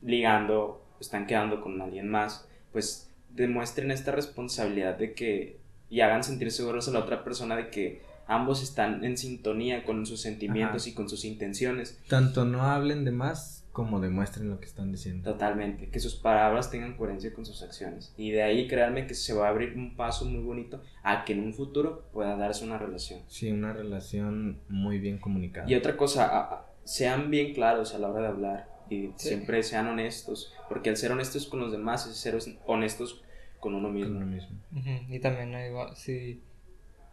ligando, 0.01 0.83
están 0.99 1.27
quedando 1.27 1.61
con 1.61 1.79
alguien 1.81 2.09
más, 2.09 2.47
pues 2.71 3.09
demuestren 3.29 3.91
esta 3.91 4.11
responsabilidad 4.11 4.97
de 4.97 5.13
que 5.13 5.57
y 5.89 6.01
hagan 6.01 6.23
sentir 6.23 6.51
seguros 6.51 6.87
a 6.87 6.91
la 6.91 6.99
otra 6.99 7.23
persona 7.23 7.55
de 7.55 7.69
que 7.69 8.01
ambos 8.25 8.63
están 8.63 9.03
en 9.03 9.17
sintonía 9.17 9.83
con 9.83 10.05
sus 10.05 10.21
sentimientos 10.21 10.83
Ajá. 10.83 10.89
y 10.89 10.93
con 10.93 11.09
sus 11.09 11.25
intenciones. 11.25 11.99
Tanto 12.07 12.45
no 12.45 12.63
hablen 12.63 13.03
de 13.05 13.11
más 13.11 13.60
como 13.71 13.99
demuestren 14.01 14.49
lo 14.49 14.59
que 14.59 14.65
están 14.65 14.91
diciendo. 14.91 15.31
Totalmente, 15.31 15.89
que 15.89 15.99
sus 15.99 16.15
palabras 16.15 16.69
tengan 16.71 16.97
coherencia 16.97 17.33
con 17.33 17.45
sus 17.45 17.61
acciones. 17.63 18.13
Y 18.17 18.31
de 18.31 18.43
ahí 18.43 18.67
créanme 18.67 19.07
que 19.07 19.13
se 19.13 19.33
va 19.33 19.47
a 19.47 19.49
abrir 19.49 19.73
un 19.77 19.95
paso 19.95 20.25
muy 20.25 20.41
bonito 20.43 20.83
a 21.03 21.23
que 21.23 21.33
en 21.33 21.39
un 21.43 21.53
futuro 21.53 22.09
pueda 22.11 22.35
darse 22.35 22.65
una 22.65 22.77
relación. 22.77 23.21
Sí, 23.27 23.49
una 23.51 23.71
relación 23.73 24.59
muy 24.67 24.99
bien 24.99 25.19
comunicada. 25.19 25.69
Y 25.69 25.75
otra 25.75 25.95
cosa, 25.95 26.65
sean 26.83 27.29
bien 27.31 27.53
claros 27.53 27.93
a 27.95 27.99
la 27.99 28.09
hora 28.09 28.21
de 28.23 28.27
hablar 28.27 28.69
y 28.89 29.07
Sí. 29.15 29.29
siempre 29.29 29.63
sean 29.63 29.87
honestos, 29.87 30.53
porque 30.67 30.89
el 30.89 30.97
ser 30.97 31.11
honestos 31.13 31.47
con 31.47 31.61
los 31.61 31.71
demás 31.71 32.05
es 32.07 32.17
ser 32.17 32.37
honestos 32.65 33.23
con 33.61 33.73
uno 33.75 33.87
con 33.87 33.93
mismo. 33.93 34.17
uno 34.17 34.25
mismo. 34.25 34.57
Ujú, 34.75 35.13
Y 35.13 35.19
también 35.19 35.55
ahí 35.55 35.71
va, 35.71 35.95
sí. 35.95 36.41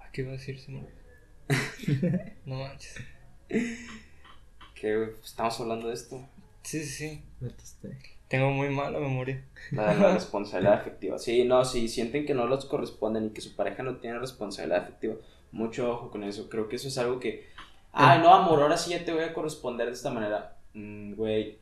¿A 0.01 0.11
qué 0.11 0.23
iba 0.23 0.31
a 0.31 0.33
decir? 0.33 0.59
No 2.47 2.57
manches. 2.59 2.97
Que 4.75 4.97
güey, 4.97 5.11
estamos 5.23 5.61
hablando 5.61 5.89
de 5.89 5.95
esto. 5.95 6.21
Sí, 6.69 6.85
sí, 6.85 7.09
sí. 7.09 7.23
Usted. 7.41 7.93
Tengo 8.29 8.51
muy 8.51 8.69
mala 8.69 8.99
memoria. 8.99 9.43
La 9.73 9.93
responsabilidad 10.15 10.75
afectiva. 10.75 11.19
Sí, 11.19 11.45
no, 11.45 11.65
si 11.65 11.89
sienten 11.89 12.27
que 12.27 12.35
no 12.35 12.47
los 12.47 12.67
corresponden 12.67 13.27
y 13.27 13.31
que 13.31 13.41
su 13.41 13.57
pareja 13.57 13.83
no 13.83 13.97
tiene 13.97 14.19
responsabilidad 14.19 14.83
afectiva, 14.83 15.15
mucho 15.53 15.91
ojo 15.91 16.11
con 16.11 16.25
eso. 16.25 16.51
Creo 16.51 16.69
que 16.69 16.77
eso 16.77 16.89
es 16.89 16.99
algo 16.99 17.21
que. 17.21 17.47
Ay, 17.93 18.21
no, 18.21 18.35
amor, 18.35 18.61
ahora 18.61 18.77
sí 18.77 18.91
ya 18.91 19.03
te 19.05 19.13
voy 19.15 19.25
a 19.25 19.33
corresponder 19.33 19.87
de 19.87 19.95
esta 19.95 20.11
manera. 20.11 20.59
Mm, 20.75 21.15
güey. 21.15 21.57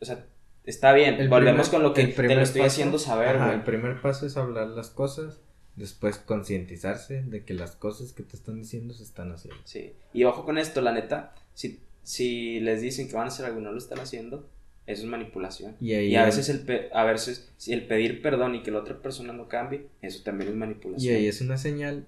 O 0.00 0.04
sea, 0.04 0.26
está 0.64 0.92
bien. 0.92 1.14
El 1.14 1.28
Volvemos 1.30 1.68
primer- 1.70 1.82
con 1.82 1.82
lo 1.82 1.94
que 1.94 2.06
te 2.08 2.34
lo 2.34 2.42
estoy 2.42 2.60
paso- 2.62 2.72
haciendo 2.74 2.98
saber, 2.98 3.36
Ajá, 3.36 3.44
güey. 3.46 3.56
el 3.56 3.64
primer 3.64 4.00
paso 4.02 4.26
es 4.26 4.36
hablar 4.36 4.68
las 4.68 4.90
cosas, 4.90 5.40
después 5.76 6.18
concientizarse 6.18 7.22
de 7.22 7.44
que 7.46 7.54
las 7.54 7.72
cosas 7.76 8.12
que 8.12 8.22
te 8.24 8.36
están 8.36 8.60
diciendo 8.60 8.92
se 8.92 9.04
están 9.04 9.32
haciendo. 9.32 9.60
Sí. 9.64 9.94
Y 10.12 10.24
ojo 10.24 10.44
con 10.44 10.58
esto, 10.58 10.82
la 10.82 10.92
neta. 10.92 11.32
Si, 11.54 11.80
si 12.02 12.60
les 12.60 12.80
dicen 12.80 13.08
que 13.08 13.14
van 13.16 13.24
a 13.26 13.28
hacer 13.28 13.46
algo 13.46 13.60
y 13.60 13.62
no 13.62 13.72
lo 13.72 13.78
están 13.78 14.00
haciendo, 14.00 14.48
eso 14.86 15.02
es 15.02 15.08
manipulación. 15.08 15.76
Y 15.80 15.92
ahí 15.94 16.06
Y 16.08 16.16
a 16.16 16.24
veces 16.24 16.48
el 16.48 16.60
pe- 16.60 16.90
a 16.92 17.04
veces 17.04 17.52
si 17.56 17.72
el 17.72 17.86
pedir 17.86 18.22
perdón 18.22 18.54
y 18.56 18.62
que 18.62 18.70
la 18.70 18.78
otra 18.80 19.00
persona 19.00 19.32
no 19.32 19.48
cambie, 19.48 19.86
eso 20.02 20.22
también 20.24 20.48
es 20.48 20.54
y 20.54 20.58
manipulación. 20.58 21.16
ahí 21.16 21.26
es 21.26 21.40
una 21.40 21.56
señal 21.58 22.06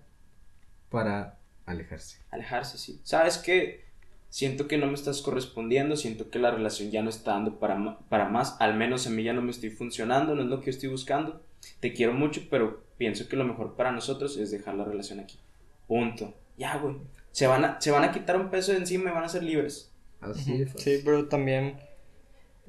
para 0.90 1.38
alejarse. 1.66 2.18
Alejarse, 2.30 2.78
sí. 2.78 3.00
¿Sabes 3.04 3.38
qué? 3.38 3.84
Siento 4.30 4.66
que 4.66 4.78
no 4.78 4.86
me 4.86 4.94
estás 4.94 5.20
correspondiendo, 5.20 5.94
siento 5.96 6.30
que 6.30 6.38
la 6.38 6.50
relación 6.50 6.90
ya 6.90 7.02
no 7.02 7.10
está 7.10 7.32
dando 7.32 7.58
para, 7.58 7.98
para 8.08 8.28
más, 8.28 8.56
al 8.60 8.74
menos 8.76 9.06
a 9.06 9.10
mí 9.10 9.22
ya 9.22 9.34
no 9.34 9.42
me 9.42 9.50
estoy 9.50 9.70
funcionando, 9.70 10.34
no 10.34 10.42
es 10.42 10.48
lo 10.48 10.60
que 10.60 10.66
yo 10.66 10.70
estoy 10.70 10.88
buscando. 10.88 11.42
Te 11.80 11.92
quiero 11.92 12.14
mucho, 12.14 12.42
pero 12.50 12.82
pienso 12.96 13.28
que 13.28 13.36
lo 13.36 13.44
mejor 13.44 13.76
para 13.76 13.92
nosotros 13.92 14.36
es 14.38 14.50
dejar 14.50 14.74
la 14.74 14.84
relación 14.84 15.20
aquí. 15.20 15.38
Punto. 15.86 16.34
Ya, 16.56 16.78
güey. 16.78 16.96
Se 17.32 17.46
van 17.46 17.64
a, 17.64 17.80
se 17.80 17.90
van 17.90 18.04
a 18.04 18.12
quitar 18.12 18.36
un 18.36 18.50
peso 18.50 18.72
de 18.72 18.78
encima 18.78 19.10
y 19.10 19.12
van 19.14 19.24
a 19.24 19.28
ser 19.28 19.42
libres. 19.42 19.92
Así 20.20 20.64
fácil. 20.66 20.80
Sí, 20.80 21.02
pero 21.04 21.26
también. 21.28 21.80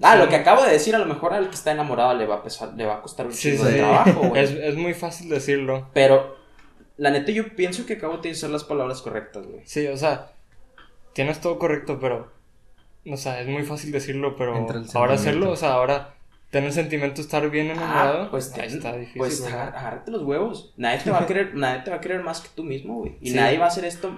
Ah, 0.02 0.14
Sí. 0.14 0.20
lo 0.20 0.30
que 0.30 0.36
acabo 0.38 0.64
de 0.64 0.72
decir, 0.72 0.96
a 0.96 1.00
lo 1.00 1.06
mejor 1.06 1.34
al 1.34 1.50
que 1.50 1.56
está 1.56 1.72
enamorado 1.72 2.16
le 2.16 2.26
va 2.26 2.36
a 2.36 2.44
pesar, 2.44 2.74
le 2.76 2.86
va 2.86 2.96
a 2.96 3.02
costar 3.02 3.28
un 3.28 3.34
Sí, 3.34 3.52
chingo 3.52 3.66
sí. 3.66 3.74
de 3.74 3.78
trabajo, 3.80 4.22
güey. 4.30 4.44
Es, 4.44 4.52
es 4.52 4.76
muy 4.76 4.94
fácil 4.96 5.30
decirlo. 5.30 5.90
Pero, 5.94 6.36
la 6.98 7.12
neta, 7.12 7.32
yo 7.32 7.56
pienso 7.56 7.86
que 7.86 7.94
acabo 7.94 8.14
de 8.14 8.20
utilizar 8.20 8.50
las 8.50 8.64
palabras 8.64 9.02
correctas, 9.02 9.46
güey. 9.46 9.62
Sí, 9.66 9.86
o 9.88 9.98
sea, 9.98 10.32
tienes 11.14 11.40
todo 11.42 11.60
correcto, 11.60 12.00
pero. 12.00 12.32
O 13.06 13.18
sea, 13.18 13.42
es 13.42 13.48
muy 13.48 13.64
fácil 13.64 13.92
decirlo, 13.92 14.36
pero 14.38 14.66
ahora 14.96 15.16
hacerlo, 15.16 15.52
o 15.52 15.56
sea, 15.58 15.74
ahora 15.74 16.16
tener 16.52 16.68
el 16.68 16.74
sentimiento 16.74 17.16
de 17.18 17.24
estar 17.24 17.50
bien 17.50 17.70
enamorado, 17.70 18.24
Ah, 18.24 18.28
pues, 18.32 18.54
ahí 18.54 18.68
ten- 18.70 18.78
está 18.78 18.94
difícil. 18.96 19.18
pues 19.18 19.44
agárrate 19.46 20.10
los 20.12 20.22
huevos. 20.24 20.74
Nadie 20.78 21.00
te 21.04 21.12
va 21.12 21.20
a 21.20 21.26
querer, 21.28 21.54
nadie 21.54 21.82
te 21.84 21.92
va 21.92 21.98
a 21.98 22.00
querer 22.00 22.24
más 22.24 22.40
que 22.42 22.48
tú 22.56 22.64
mismo, 22.64 23.00
güey. 23.00 23.18
Y 23.20 23.32
Sí. 23.32 23.36
nadie 23.36 23.58
va 23.58 23.66
a 23.66 23.68
hacer 23.68 23.84
esto 23.86 24.18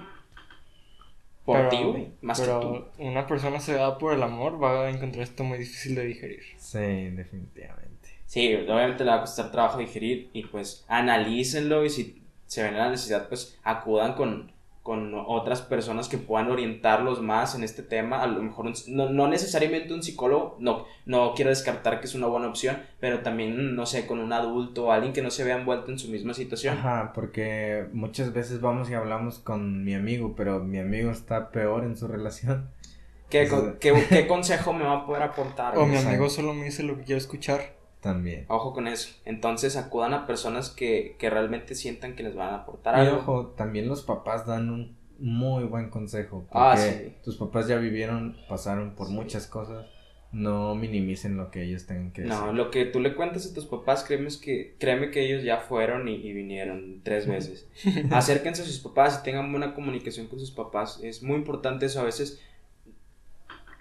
por 1.46 1.56
Pero- 1.56 1.68
ti, 1.70 1.82
güey. 1.84 2.08
Más 2.20 2.38
que 2.40 2.46
tú. 2.46 2.60
Pero 2.60 2.92
una 2.98 3.26
persona 3.26 3.60
cegada 3.60 3.96
por 3.96 4.12
el 4.12 4.22
amor 4.22 4.62
va 4.62 4.84
a 4.86 4.90
encontrar 4.90 5.22
esto 5.22 5.44
muy 5.44 5.56
difícil 5.58 5.94
de 5.94 6.04
digerir. 6.04 6.42
Sí, 6.58 6.78
definitivamente. 6.78 7.86
Sí, 8.26 8.52
obviamente 8.54 9.04
le 9.04 9.10
va 9.10 9.16
a 9.18 9.20
costar 9.20 9.50
trabajo 9.52 9.78
digerir 9.78 10.28
y 10.34 10.42
pues 10.44 10.84
analícenlo 10.88 11.84
y 11.84 11.90
si 11.90 12.22
se 12.46 12.62
ven 12.62 12.72
en 12.74 12.78
la 12.80 12.90
necesidad, 12.90 13.28
pues 13.28 13.58
acudan 13.62 14.14
con, 14.14 14.52
con 14.86 15.12
otras 15.26 15.62
personas 15.62 16.08
que 16.08 16.16
puedan 16.16 16.48
orientarlos 16.50 17.20
más 17.20 17.56
en 17.56 17.64
este 17.64 17.82
tema. 17.82 18.22
A 18.22 18.28
lo 18.28 18.40
mejor 18.40 18.66
un- 18.66 18.74
no, 18.88 19.10
no 19.10 19.26
necesariamente 19.26 19.92
un 19.92 20.04
psicólogo, 20.04 20.56
no, 20.60 20.84
no 21.06 21.34
quiero 21.34 21.50
descartar 21.50 21.98
que 21.98 22.06
es 22.06 22.14
una 22.14 22.28
buena 22.28 22.46
opción, 22.46 22.78
pero 23.00 23.20
también, 23.20 23.74
no 23.74 23.84
sé, 23.84 24.06
con 24.06 24.20
un 24.20 24.32
adulto 24.32 24.86
o 24.86 24.92
alguien 24.92 25.12
que 25.12 25.22
no 25.22 25.30
se 25.32 25.42
vea 25.42 25.56
envuelto 25.58 25.90
en 25.90 25.98
su 25.98 26.08
misma 26.08 26.32
situación. 26.34 26.78
Ajá, 26.78 27.10
porque 27.12 27.86
muchas 27.92 28.32
veces 28.32 28.60
vamos 28.60 28.88
y 28.88 28.94
hablamos 28.94 29.40
con 29.40 29.84
mi 29.84 29.94
amigo, 29.94 30.34
pero 30.36 30.60
mi 30.62 30.78
amigo 30.78 31.10
está 31.10 31.50
peor 31.50 31.82
en 31.84 31.96
su 31.96 32.06
relación. 32.06 32.68
¿Qué, 33.28 33.48
qué, 33.80 33.92
qué 34.08 34.26
consejo 34.28 34.72
me 34.72 34.84
va 34.84 34.98
a 34.98 35.06
poder 35.06 35.24
aportar? 35.24 35.76
O 35.76 35.84
mi 35.84 35.96
amigo 35.96 36.30
solo 36.30 36.54
me 36.54 36.66
dice 36.66 36.84
lo 36.84 36.96
que 36.96 37.02
quiero 37.02 37.18
escuchar. 37.18 37.75
También. 38.06 38.46
Ojo 38.48 38.72
con 38.72 38.86
eso. 38.86 39.14
Entonces 39.24 39.76
acudan 39.76 40.14
a 40.14 40.26
personas 40.26 40.70
que, 40.70 41.16
que 41.18 41.28
realmente 41.28 41.74
sientan 41.74 42.14
que 42.14 42.22
les 42.22 42.34
van 42.36 42.54
a 42.54 42.56
aportar 42.58 42.96
Y 42.96 43.06
algo. 43.08 43.18
ojo, 43.18 43.46
también 43.56 43.88
los 43.88 44.02
papás 44.02 44.46
dan 44.46 44.70
un 44.70 44.96
muy 45.18 45.64
buen 45.64 45.90
consejo. 45.90 46.46
Porque 46.50 46.58
Ah, 46.58 46.76
sí. 46.76 47.14
tus 47.24 47.36
papás 47.36 47.66
ya 47.68 47.76
vivieron, 47.78 48.36
pasaron 48.48 48.94
por 48.94 49.08
muchas 49.08 49.46
cosas. 49.46 49.86
No 50.32 50.74
minimicen 50.74 51.36
lo 51.36 51.50
que 51.50 51.62
ellos 51.62 51.86
tengan 51.86 52.12
que 52.12 52.22
decir. 52.22 52.36
No, 52.36 52.52
lo 52.52 52.70
que 52.70 52.84
tú 52.84 53.00
le 53.00 53.14
cuentas 53.14 53.50
a 53.50 53.54
tus 53.54 53.64
papás, 53.66 54.04
créeme 54.04 54.28
que, 54.42 54.76
créeme 54.78 55.10
que 55.10 55.24
ellos 55.24 55.42
ya 55.44 55.58
fueron 55.58 56.08
y, 56.08 56.14
y 56.16 56.32
vinieron 56.32 57.00
tres 57.02 57.26
veces. 57.26 57.66
Acérquense 58.10 58.62
a 58.62 58.66
sus 58.66 58.80
papás 58.80 59.20
y 59.20 59.24
tengan 59.24 59.50
buena 59.50 59.74
comunicación 59.74 60.26
con 60.26 60.38
sus 60.38 60.50
papás. 60.50 61.00
Es 61.02 61.22
muy 61.22 61.36
importante 61.36 61.86
eso. 61.86 62.00
A 62.00 62.04
veces 62.04 62.40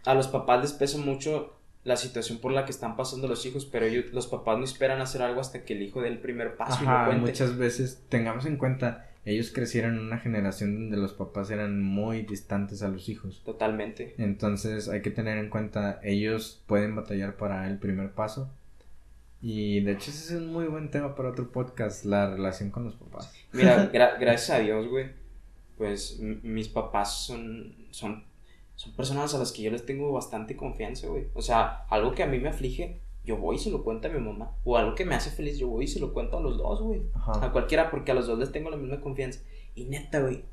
a 0.06 0.14
los 0.14 0.28
papás 0.28 0.62
les 0.62 0.74
pesa 0.74 0.98
mucho 1.00 1.55
la 1.86 1.96
situación 1.96 2.40
por 2.40 2.52
la 2.52 2.66
que 2.66 2.72
están 2.72 2.98
pasando 2.98 3.28
los 3.30 3.46
hijos, 3.46 3.66
pero 3.66 3.86
ellos, 3.86 4.12
los 4.12 4.28
papás 4.28 4.58
no 4.58 4.66
esperan 4.66 5.00
hacer 5.02 5.22
algo 5.22 5.40
hasta 5.40 5.64
que 5.64 5.74
el 5.74 5.84
hijo 5.84 6.02
dé 6.02 6.10
el 6.10 6.20
primer 6.20 6.58
paso 6.58 6.84
y 6.84 6.88
lo 6.88 7.06
cuente. 7.06 7.22
muchas 7.32 7.58
veces 7.58 8.04
tengamos 8.10 8.46
en 8.46 8.58
cuenta, 8.58 9.08
ellos 9.24 9.52
crecieron 9.54 9.94
en 9.96 10.02
una 10.02 10.18
generación 10.20 10.74
donde 10.76 10.98
los 10.98 11.14
papás 11.14 11.50
eran 11.52 11.82
muy 11.82 12.24
distantes 12.24 12.82
a 12.84 12.90
los 12.90 13.08
hijos. 13.08 13.42
Totalmente. 13.46 14.14
Entonces 14.18 14.90
hay 14.90 15.02
que 15.02 15.12
tener 15.12 15.38
en 15.38 15.50
cuenta, 15.50 16.00
ellos 16.04 16.62
pueden 16.68 16.96
batallar 16.96 17.38
para 17.38 17.68
el 17.70 17.78
primer 17.78 18.12
paso. 18.12 18.52
Y 19.42 19.82
de 19.82 19.92
hecho 19.92 20.10
ese 20.10 20.34
es 20.36 20.42
un 20.42 20.52
muy 20.52 20.66
buen 20.66 20.90
tema 20.90 21.16
para 21.16 21.30
otro 21.30 21.52
podcast, 21.52 22.04
la 22.04 22.32
relación 22.32 22.72
con 22.72 22.84
los 22.84 22.96
papás. 22.96 23.32
Mira, 23.52 23.92
gra- 23.94 24.18
gracias 24.20 24.50
a 24.58 24.60
Dios, 24.60 24.88
güey, 24.88 25.12
pues 25.78 26.20
mis 26.20 26.68
papás 26.68 27.26
son, 27.26 27.76
son, 27.92 28.24
son 28.86 28.94
personas 28.94 29.34
a 29.34 29.40
las 29.40 29.52
que 29.52 29.64
yo 29.64 29.72
les 29.72 29.84
tengo 29.84 30.12
bastante 30.12 30.56
confianza, 30.56 31.08
güey. 31.08 31.26
O 31.34 31.42
sea, 31.42 31.86
algo 31.90 32.14
que 32.14 32.22
a 32.22 32.28
mí 32.28 32.38
me 32.38 32.50
aflige, 32.50 33.02
yo 33.24 33.38
voy 33.38 33.56
y 33.56 33.60
se 33.60 33.72
lo 33.72 33.84
cuento 33.84 34.08
a 34.08 34.12
mi 34.12 34.20
mamá. 34.20 34.56
O 34.64 34.78
algo 34.78 34.94
que 34.94 35.06
me 35.06 35.16
hace 35.16 35.32
feliz, 35.32 35.58
yo 35.58 35.68
voy 35.68 35.86
y 35.86 35.88
se 35.88 36.00
lo 36.00 36.14
cuento 36.14 36.38
a 36.38 36.42
los 36.42 36.58
dos, 36.58 36.84
güey. 36.84 37.02
A 37.26 37.52
cualquiera, 37.52 37.90
porque 37.90 38.12
a 38.12 38.14
los 38.14 38.28
dos 38.28 38.38
les 38.38 38.52
tengo 38.52 38.70
la 38.70 38.78
misma 38.78 39.02
confianza. 39.02 39.40
Y 39.74 39.86
neta, 39.86 40.20
güey, 40.20 40.44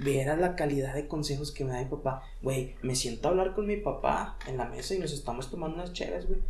vieras 0.00 0.40
la 0.40 0.56
calidad 0.56 0.94
de 0.94 1.06
consejos 1.06 1.52
que 1.52 1.64
me 1.64 1.70
da 1.70 1.78
mi 1.78 1.88
papá. 1.88 2.24
Güey, 2.42 2.74
me 2.82 2.96
siento 2.96 3.28
a 3.28 3.30
hablar 3.30 3.54
con 3.54 3.68
mi 3.68 3.76
papá 3.76 4.36
en 4.48 4.56
la 4.56 4.64
mesa 4.64 4.96
y 4.96 4.98
nos 4.98 5.12
estamos 5.12 5.52
tomando 5.52 5.76
unas 5.76 5.92
chéves, 5.92 6.26
güey. 6.26 6.40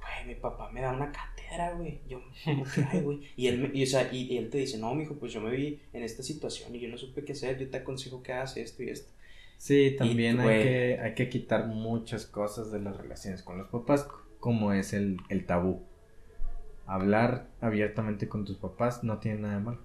Güey, 0.00 0.26
mi 0.26 0.34
papá 0.34 0.70
me 0.72 0.80
da 0.80 0.92
una 0.92 1.12
cátedra, 1.12 1.74
güey. 1.74 2.00
Yo, 2.08 2.20
¿cómo 2.44 2.64
que 2.64 2.82
hay, 2.82 3.00
güey? 3.00 3.20
Y 3.36 3.46
él, 3.46 3.58
me, 3.58 3.70
y, 3.72 3.84
o 3.84 3.86
sea, 3.86 4.12
y, 4.12 4.32
y 4.32 4.38
él 4.38 4.50
te 4.50 4.58
dice, 4.58 4.76
no, 4.76 4.92
mijo, 4.92 5.14
pues 5.14 5.32
yo 5.32 5.40
me 5.40 5.52
vi 5.52 5.80
en 5.92 6.02
esta 6.02 6.24
situación 6.24 6.74
y 6.74 6.80
yo 6.80 6.88
no 6.88 6.98
supe 6.98 7.24
qué 7.24 7.30
hacer. 7.30 7.58
Yo 7.60 7.70
te 7.70 7.76
aconsejo 7.76 8.24
que 8.24 8.32
hagas 8.32 8.56
esto 8.56 8.82
y 8.82 8.90
esto. 8.90 9.12
Sí, 9.58 9.96
también 9.98 10.38
hay 10.40 10.46
que, 10.62 11.00
hay 11.02 11.14
que 11.14 11.28
quitar 11.28 11.66
muchas 11.66 12.26
cosas 12.26 12.70
de 12.72 12.80
las 12.80 12.96
relaciones 12.96 13.42
con 13.42 13.58
los 13.58 13.68
papás, 13.68 14.08
como 14.40 14.72
es 14.72 14.92
el, 14.94 15.18
el 15.28 15.44
tabú. 15.46 15.82
Hablar 16.86 17.48
abiertamente 17.60 18.28
con 18.28 18.44
tus 18.44 18.56
papás 18.56 19.04
no 19.04 19.18
tiene 19.18 19.40
nada 19.40 19.54
de 19.58 19.60
malo. 19.60 19.78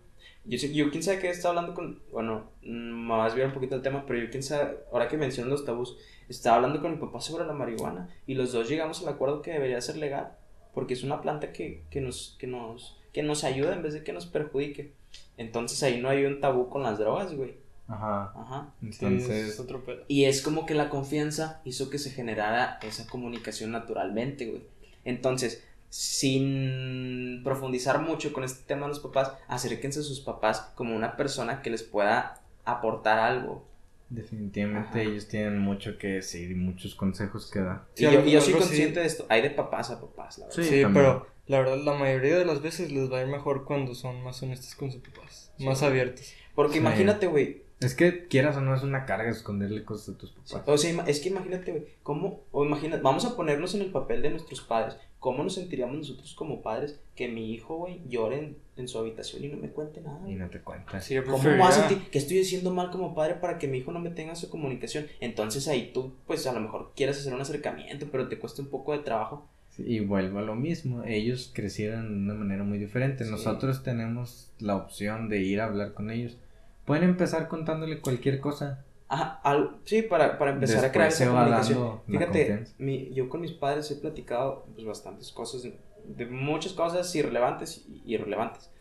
Yo, 0.46 0.58
sé- 0.58 0.74
yo 0.74 0.90
quién 0.90 1.04
sabe 1.04 1.20
qué 1.20 1.30
está 1.30 1.50
hablando 1.50 1.74
con. 1.74 2.02
Bueno, 2.12 2.52
mm, 2.64 3.10
vas 3.10 3.22
a 3.22 3.26
desviar 3.26 3.48
un 3.48 3.54
poquito 3.54 3.76
el 3.76 3.82
tema, 3.82 4.06
pero 4.06 4.20
yo 4.24 4.30
quién 4.30 4.44
sabe. 4.44 4.78
Ahora 4.92 5.08
que 5.10 5.18
mencionas 5.18 5.50
los 5.52 5.66
tabús, 5.66 5.98
estaba 6.30 6.58
hablando 6.58 6.82
con 6.82 6.92
mi 6.92 6.98
papá 6.98 7.20
sobre 7.20 7.46
la 7.46 7.54
marihuana 7.54 8.10
y 8.26 8.36
los 8.36 8.54
dos 8.54 8.70
llegamos 8.70 9.02
al 9.02 9.10
acuerdo 9.14 9.42
que 9.42 9.52
debería 9.52 9.82
ser 9.82 9.98
legal, 9.98 10.38
porque 10.74 10.94
es 10.94 11.04
una 11.04 11.22
planta 11.22 11.52
que, 11.52 11.84
que, 11.90 12.00
nos, 12.00 12.38
que, 12.40 12.48
nos, 12.48 13.02
que 13.12 13.22
nos 13.24 13.44
ayuda 13.44 13.74
en 13.74 13.84
vez 13.84 13.94
de 13.94 14.04
que 14.04 14.14
nos 14.14 14.26
perjudique. 14.28 14.94
Entonces 15.36 15.82
ahí 15.84 16.00
no 16.00 16.08
hay 16.10 16.24
un 16.26 16.40
tabú 16.40 16.70
con 16.70 16.84
las 16.84 17.00
drogas, 17.00 17.34
güey. 17.36 17.56
Ajá. 17.88 18.32
Ajá. 18.36 18.74
Sí, 18.82 18.88
es 18.90 19.02
Entonces, 19.02 19.60
otro 19.60 19.84
pedo. 19.84 20.04
Y 20.08 20.26
es 20.26 20.42
como 20.42 20.66
que 20.66 20.74
la 20.74 20.90
confianza 20.90 21.62
hizo 21.66 21.90
que 21.90 22.00
se 22.00 22.12
generara 22.12 22.80
esa 22.82 23.06
comunicación 23.08 23.72
naturalmente, 23.72 24.46
güey. 24.50 24.64
Entonces, 25.06 25.64
sin 25.90 27.42
profundizar 27.44 28.02
mucho 28.02 28.34
con 28.34 28.44
este 28.44 28.64
tema 28.66 28.84
de 28.84 28.90
los 28.90 29.00
papás, 29.00 29.32
acérquense 29.48 30.00
a 30.00 30.04
sus 30.04 30.20
papás 30.22 30.72
como 30.76 30.96
una 30.96 31.16
persona 31.18 31.62
que 31.62 31.70
les 31.70 31.84
pueda 31.84 32.42
aportar 32.66 33.20
algo. 33.20 33.66
definitivamente 34.10 34.90
Ajá. 34.90 35.02
ellos 35.02 35.28
tienen 35.28 35.58
mucho 35.58 35.98
que 35.98 36.08
decir 36.08 36.52
y 36.52 36.56
muchos 36.56 36.94
consejos 36.94 37.50
que 37.52 37.60
dar. 37.62 37.86
Sí, 37.96 38.06
y, 38.06 38.12
yo, 38.12 38.24
y 38.24 38.32
yo 38.32 38.40
algo- 38.40 38.42
soy 38.42 38.54
consciente 38.54 38.96
sí. 38.96 39.00
de 39.00 39.06
esto. 39.08 39.26
Hay 39.28 39.42
de 39.42 39.50
papás 39.50 39.90
a 39.90 40.00
papás, 40.00 40.38
la 40.38 40.46
verdad. 40.48 40.62
Sí, 40.64 40.70
Sí, 40.70 40.84
pero 40.94 41.26
la 41.48 41.60
verdad, 41.60 41.78
la 41.84 41.94
mayoría 41.96 42.38
de 42.38 42.46
las 42.46 42.62
veces 42.62 42.92
les 42.92 43.12
va 43.12 43.18
a 43.20 43.22
ir 43.24 43.28
mejor 43.28 43.66
cuando 43.66 43.96
son 43.96 44.22
más 44.24 44.44
honestos 44.44 44.76
con 44.76 44.92
sus 44.92 45.02
papás, 45.02 45.52
más 45.60 45.82
abiertos. 45.82 46.32
Porque 46.54 46.74
Sí. 46.74 46.80
imagínate, 46.80 47.26
güey. 47.26 47.64
Es 47.84 47.96
que 47.96 48.28
quieras 48.28 48.58
o 48.58 48.62
no 48.62 48.76
es 48.76 48.84
una 48.84 49.06
carga 49.06 49.30
esconderle 49.30 49.84
cosas 49.84 50.16
a 50.16 50.18
tus 50.18 50.32
papás. 50.32 50.64
O 50.68 50.78
sea, 50.78 51.04
es 51.06 51.20
que 51.20 51.30
imagínate, 51.30 51.72
güey. 51.72 51.86
¿Cómo? 52.04 52.42
O 52.52 52.66
imagina, 52.66 52.98
vamos 52.98 53.26
a 53.26 53.36
ponernos 53.36 53.76
en 53.76 53.82
el 53.82 53.92
papel 53.92 54.22
de 54.22 54.32
nuestros 54.32 54.62
padres. 54.62 54.98
¿Cómo 55.20 55.42
nos 55.42 55.56
sentiríamos 55.56 55.96
nosotros 55.96 56.34
como 56.34 56.62
padres 56.62 57.00
que 57.16 57.30
mi 57.30 57.54
hijo, 57.54 57.78
güey, 57.78 58.02
llore 58.10 58.40
en, 58.40 58.58
en 58.76 58.88
su 58.90 59.00
habitación 59.00 59.44
y 59.46 59.48
no 59.48 59.56
me 59.56 59.70
cuente 59.70 60.02
nada? 60.02 60.30
Y 60.30 60.36
no 60.36 60.50
te 60.50 60.60
cuentas. 60.60 61.06
Sí, 61.06 61.16
¿Cómo 61.22 61.42
me 61.42 61.58
voy 61.58 61.68
a 61.68 61.72
sentir? 61.72 62.10
¿Qué 62.12 62.18
estoy 62.18 62.42
haciendo 62.42 62.74
mal 62.74 62.92
como 62.92 63.16
padre 63.16 63.36
para 63.36 63.58
que 63.58 63.70
mi 63.70 63.78
hijo 63.78 63.94
no 63.94 64.00
me 64.00 64.10
tenga 64.10 64.36
su 64.36 64.50
comunicación? 64.50 65.08
Entonces 65.22 65.70
ahí 65.70 65.92
tú, 65.94 66.14
pues 66.28 66.46
a 66.46 66.52
lo 66.52 66.60
mejor 66.60 66.92
quieres 66.94 67.18
hacer 67.20 67.34
un 67.34 67.40
acercamiento, 67.40 68.08
pero 68.12 68.28
te 68.28 68.38
cuesta 68.38 68.62
un 68.62 68.68
poco 68.68 68.92
de 68.92 69.00
trabajo. 69.00 69.48
Sí, 69.70 69.84
y 69.88 70.00
vuelvo 70.02 70.40
a 70.40 70.44
lo 70.44 70.56
mismo, 70.56 71.04
ellos 71.06 71.52
crecieron 71.54 72.10
de 72.10 72.16
una 72.16 72.34
manera 72.34 72.64
muy 72.64 72.78
diferente. 72.78 73.24
Sí. 73.24 73.32
Nosotros 73.32 73.82
tenemos 73.82 74.52
la 74.60 74.76
opción 74.76 75.30
de 75.30 75.42
ir 75.42 75.62
a 75.62 75.66
hablar 75.66 75.94
con 75.94 76.12
ellos. 76.12 76.38
Pueden 76.86 77.04
empezar 77.04 77.48
contándole 77.48 78.02
cualquier 78.02 78.40
cosa. 78.40 78.86
Ajá, 79.08 79.42
sí, 79.86 80.02
para, 80.02 80.38
para 80.38 80.52
empezar 80.52 80.84
a 80.84 80.92
crear 80.92 81.10
Después 81.10 81.30
esa 81.30 81.32
comunicación. 81.32 82.02
Fíjate, 82.08 82.66
mi, 82.80 83.14
yo 83.14 83.30
con 83.30 83.42
mis 83.42 83.52
padres 83.52 83.90
he 83.92 83.96
platicado 83.96 84.66
pues, 84.74 84.86
bastantes 84.86 85.32
cosas, 85.32 85.64
de 85.64 86.26
muchas 86.26 86.74
cosas 86.74 87.14
irrelevantes 87.16 87.86
y 87.88 88.14
irrelevantes. 88.14 88.72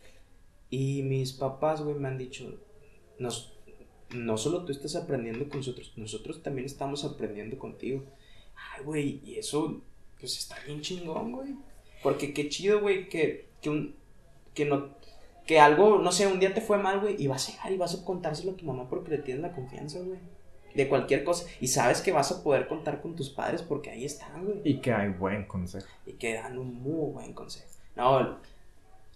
Y 0.69 1.03
mis 1.03 1.33
papás, 1.33 1.81
güey, 1.81 1.95
me 1.95 2.07
han 2.07 2.17
dicho, 2.17 2.59
nos, 3.19 3.53
no 4.09 4.37
solo 4.37 4.65
tú 4.65 4.71
estás 4.71 4.95
aprendiendo 4.95 5.47
con 5.47 5.57
nosotros, 5.57 5.93
nosotros 5.97 6.41
también 6.41 6.65
estamos 6.65 7.05
aprendiendo 7.05 7.59
contigo. 7.59 8.03
Ay, 8.55 8.83
güey, 8.83 9.21
y 9.23 9.35
eso, 9.35 9.81
pues 10.19 10.37
está 10.39 10.57
bien 10.65 10.81
chingón, 10.81 11.31
güey. 11.31 11.55
Porque 12.01 12.33
qué 12.33 12.49
chido, 12.49 12.81
güey, 12.81 13.07
que, 13.07 13.49
que 13.61 13.69
un, 13.69 13.95
que 14.55 14.65
no, 14.65 14.95
que 15.45 15.59
algo, 15.59 15.97
no 15.99 16.11
sé, 16.11 16.27
un 16.27 16.39
día 16.39 16.53
te 16.53 16.61
fue 16.61 16.77
mal, 16.77 16.99
güey, 16.99 17.21
y 17.21 17.27
vas 17.27 17.49
a 17.49 17.51
llegar 17.51 17.71
y 17.71 17.77
vas 17.77 17.95
a 17.95 18.05
contárselo 18.05 18.51
a 18.53 18.55
tu 18.55 18.65
mamá 18.65 18.87
porque 18.89 19.11
le 19.11 19.17
tienes 19.19 19.41
la 19.41 19.51
confianza, 19.51 19.99
güey. 19.99 20.19
De 20.73 20.89
cualquier 20.89 21.23
cosa. 21.23 21.45
Y 21.59 21.67
sabes 21.67 22.01
que 22.01 22.11
vas 22.11 22.31
a 22.31 22.43
poder 22.43 22.67
contar 22.67 23.01
con 23.01 23.15
tus 23.15 23.29
padres 23.29 23.61
porque 23.61 23.91
ahí 23.91 24.05
están, 24.05 24.45
güey. 24.45 24.61
Y 24.63 24.79
que 24.79 24.91
hay 24.91 25.09
buen 25.09 25.45
consejo. 25.45 25.87
Y 26.05 26.13
que 26.13 26.33
dan 26.33 26.57
un 26.57 26.81
muy 26.81 27.11
buen 27.11 27.33
consejo. 27.33 27.67
No, 27.95 28.39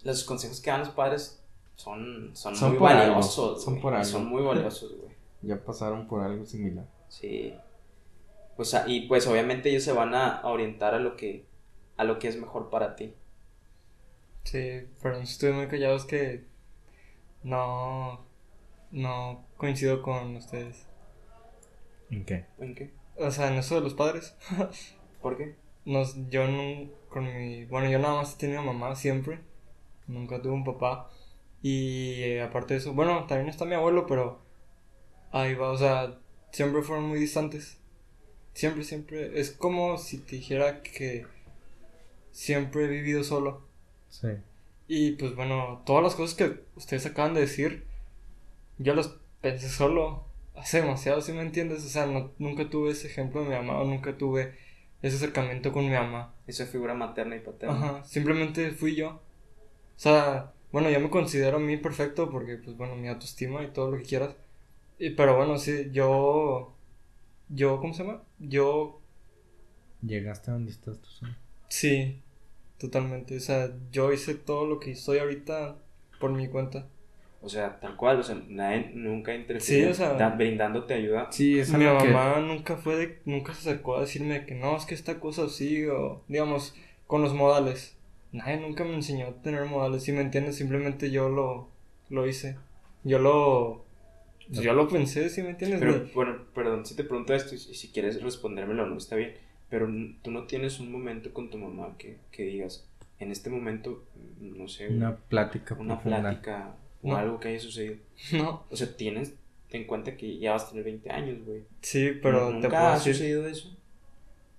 los 0.04 0.24
consejos 0.24 0.62
que 0.62 0.70
dan 0.70 0.82
los 0.82 0.90
padres 0.90 1.42
son, 1.76 2.32
son, 2.34 2.56
Son 2.56 2.78
muy 2.78 2.88
algo, 2.90 3.14
valiosos. 3.16 3.64
son 3.64 3.80
por 3.82 3.94
algo. 3.94 4.06
Son 4.06 4.26
muy 4.28 4.44
valiosos, 4.44 4.96
güey. 4.98 5.16
Ya 5.44 5.64
pasaron 5.64 6.08
por 6.08 6.22
algo 6.22 6.46
similar. 6.46 6.86
Sí. 7.10 7.54
Pues, 8.56 8.76
y 8.88 9.02
pues 9.02 9.28
obviamente 9.28 9.70
ellos 9.70 9.84
se 9.84 9.92
van 9.94 10.16
a, 10.16 10.38
a 10.38 10.48
orientar 10.50 10.96
a 10.96 11.00
lo 11.00 11.16
que 11.16 11.46
a 11.96 12.04
lo 12.04 12.20
que 12.20 12.28
es 12.28 12.38
mejor 12.40 12.70
para 12.70 12.96
ti. 12.96 13.14
Sí, 14.50 14.88
pero 15.02 15.18
estoy 15.18 15.52
muy 15.52 15.68
callado, 15.68 15.98
es 15.98 16.06
que 16.06 16.46
no, 17.44 18.26
no 18.92 19.46
coincido 19.58 20.02
con 20.02 20.38
ustedes. 20.38 20.86
¿En 22.10 22.24
qué? 22.24 22.46
¿En 22.58 22.74
qué? 22.74 22.94
O 23.18 23.30
sea, 23.30 23.50
en 23.50 23.56
eso 23.56 23.76
de 23.76 23.82
los 23.82 23.94
padres. 23.94 24.38
¿Por 25.22 25.36
qué? 25.38 25.56
Nos, 25.84 26.30
yo 26.30 26.48
no, 26.48 26.90
con 27.10 27.26
mi, 27.26 27.66
bueno, 27.66 27.90
yo 27.90 28.00
nada 28.00 28.16
más 28.16 28.36
he 28.36 28.38
tenido 28.38 28.62
mamá 28.62 28.96
siempre, 28.96 29.42
nunca 30.08 30.42
tuve 30.42 30.54
un 30.54 30.64
papá. 30.64 31.12
Y 31.62 32.22
eh, 32.24 32.42
aparte 32.42 32.76
de 32.76 32.80
eso, 32.80 32.94
bueno, 32.94 33.26
también 33.28 33.50
está 33.50 33.66
mi 33.66 33.76
abuelo, 33.76 34.08
pero 34.08 34.40
ahí 35.34 35.56
va, 35.56 35.72
o 35.72 35.78
sea, 35.78 36.20
siempre 36.52 36.84
fueron 36.84 37.10
muy 37.10 37.20
distantes. 37.20 37.80
Siempre, 38.54 38.86
siempre, 38.86 39.42
es 39.42 39.52
como 39.52 39.98
si 39.98 40.20
te 40.20 40.38
dijera 40.38 40.82
que 40.84 41.26
siempre 42.32 42.86
he 42.86 42.88
vivido 42.88 43.26
solo. 43.26 43.67
Sí. 44.22 44.28
Y 44.88 45.14
pues 45.14 45.36
bueno, 45.36 45.84
todas 45.86 46.04
las 46.04 46.16
cosas 46.16 46.36
que 46.36 46.62
ustedes 46.76 47.06
acaban 47.06 47.34
de 47.34 47.42
decir, 47.42 47.86
yo 48.80 48.96
las 48.96 49.16
pensé 49.42 49.70
solo 49.70 50.26
hace 50.56 50.82
demasiado, 50.82 51.22
¿sí 51.22 51.34
me 51.34 51.42
entiendes? 51.42 51.86
O 51.86 51.90
sea, 51.90 52.06
no- 52.08 52.32
nunca 52.40 52.70
tuve 52.70 52.92
ese 52.92 53.08
ejemplo 53.08 53.42
de 53.44 53.50
mi 53.50 53.56
mamá, 53.56 53.80
o 53.80 53.86
nunca 53.86 54.18
tuve 54.18 54.56
ese 55.02 55.18
acercamiento 55.18 55.72
con 55.74 55.86
mi 55.86 55.92
mamá. 55.94 56.34
Esa 56.48 56.66
figura 56.68 56.94
materna 56.94 57.36
y 57.36 57.40
paterna. 57.42 57.76
Ajá, 57.76 58.04
simplemente 58.06 58.72
fui 58.72 58.96
yo. 58.96 59.10
O 59.10 60.00
sea, 60.00 60.54
bueno, 60.72 60.90
yo 60.90 61.00
me 61.00 61.10
considero 61.10 61.58
a 61.58 61.60
mí 61.60 61.78
perfecto 61.78 62.30
porque, 62.30 62.58
pues 62.58 62.78
bueno, 62.78 62.96
mi 62.96 63.08
autoestima 63.10 63.64
y 63.64 63.70
todo 63.72 63.92
lo 63.92 63.98
que 63.98 64.04
quieras. 64.04 64.36
Y, 65.00 65.12
pero 65.12 65.36
bueno, 65.38 65.58
sí, 65.58 65.90
yo, 65.92 66.74
yo, 67.50 67.80
¿cómo 67.80 67.94
se 67.94 68.04
llama? 68.04 68.24
Yo, 68.40 69.02
¿Llegaste 70.02 70.50
a 70.50 70.54
donde 70.56 70.72
estás 70.72 71.00
tú 71.00 71.08
solo? 71.10 71.36
sí, 71.70 72.22
totalmente. 72.80 73.38
O 73.38 73.40
sea, 73.40 73.70
yo 73.92 74.12
hice 74.14 74.36
todo 74.36 74.66
lo 74.68 74.80
que 74.80 74.96
soy 74.96 75.20
ahorita 75.20 75.76
por 76.20 76.32
mi 76.32 76.48
cuenta. 76.48 76.88
O 77.42 77.50
sea, 77.50 77.80
tal 77.80 77.96
cual, 77.96 78.20
o 78.20 78.24
sea, 78.24 78.42
nadie 78.50 78.92
nunca 78.96 79.32
Sí, 79.32 79.38
interfirió 79.40 79.92
o 79.92 79.94
sea- 79.94 80.14
da- 80.14 80.30
brindándote 80.32 80.96
ayuda. 80.96 81.32
Sí, 81.32 81.60
es 81.60 81.72
Mi 81.72 81.80
que... 81.86 81.86
mamá 82.10 82.40
nunca 82.40 82.78
fue 82.78 82.96
de, 82.96 83.20
nunca 83.26 83.54
se 83.54 83.70
acercó 83.70 83.98
a 83.98 84.02
decirme 84.02 84.46
que 84.46 84.56
no, 84.56 84.76
es 84.76 84.86
que 84.86 84.96
esta 84.96 85.20
cosa 85.20 85.44
así, 85.46 85.86
o 85.86 86.24
digamos, 86.28 86.76
con 87.06 87.22
los 87.22 87.34
modales. 87.34 87.96
Nadie 88.32 88.58
nunca 88.60 88.84
me 88.84 88.96
enseñó 88.96 89.28
a 89.28 89.42
tener 89.42 89.66
modales, 89.66 90.04
si 90.04 90.12
me 90.12 90.22
entiendes, 90.22 90.56
simplemente 90.58 91.12
yo 91.12 91.30
lo, 91.30 91.70
lo 92.10 92.28
hice. 92.28 92.58
Yo 93.04 93.20
lo, 93.20 93.86
yo 94.50 94.74
lo 94.74 94.88
pensé, 94.90 95.30
si 95.30 95.42
me 95.44 95.52
entiendes. 95.52 95.80
Pero, 95.80 96.06
bueno, 96.14 96.38
perdón, 96.54 96.86
si 96.86 96.96
te 96.96 97.04
pregunto 97.04 97.34
esto 97.34 97.56
y 97.56 97.60
si 97.60 97.74
si 97.76 97.90
quieres 97.90 98.22
respondérmelo 98.22 98.86
no 98.88 98.98
está 98.98 99.16
bien. 99.16 99.36
Pero 99.70 99.88
tú 100.22 100.32
no 100.32 100.44
tienes 100.44 100.80
un 100.80 100.92
momento 100.92 101.34
con 101.34 101.50
tu 101.50 101.58
mamá 101.58 101.96
que, 101.98 102.18
que 102.32 102.44
digas, 102.44 102.88
en 103.20 103.32
este 103.32 103.50
momento, 103.50 104.04
mm, 104.40 104.58
no 104.58 104.68
sé, 104.68 104.88
Una 104.90 105.16
plática 105.16 105.76
una 105.76 105.96
profunda. 105.96 106.22
plática 106.22 106.76
o 107.04 107.10
No. 107.10 107.18
algo 107.18 107.40
que 107.40 107.50
haya 107.50 107.60
sucedido. 107.60 107.98
no, 108.34 108.64
O 108.70 108.76
sea, 108.76 108.96
tienes 108.96 109.34
en 109.72 109.84
cuenta 109.86 110.16
que 110.16 110.38
ya 110.38 110.54
vas 110.54 110.66
a 110.66 110.70
tener 110.70 110.86
20 110.86 111.10
años, 111.12 111.40
güey. 111.46 111.64
sí, 111.82 112.12
pero 112.22 112.48
te 112.48 112.54
¿Nunca 112.54 112.70
puedo 112.70 112.88
ha 112.88 112.94
decir, 112.96 113.14
sucedido 113.14 113.48
eso? 113.48 113.76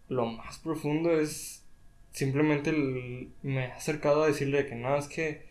lo 0.09 0.27
más 0.27 0.59
profundo 0.59 1.19
es 1.19 1.65
simplemente 2.13 2.71
el- 2.71 3.29
me 3.43 3.67
he 3.67 3.73
acercado 3.73 4.23
a 4.23 4.27
decirle 4.27 4.67
que 4.67 4.75
no, 4.75 4.97
es 4.97 5.07
que 5.09 5.47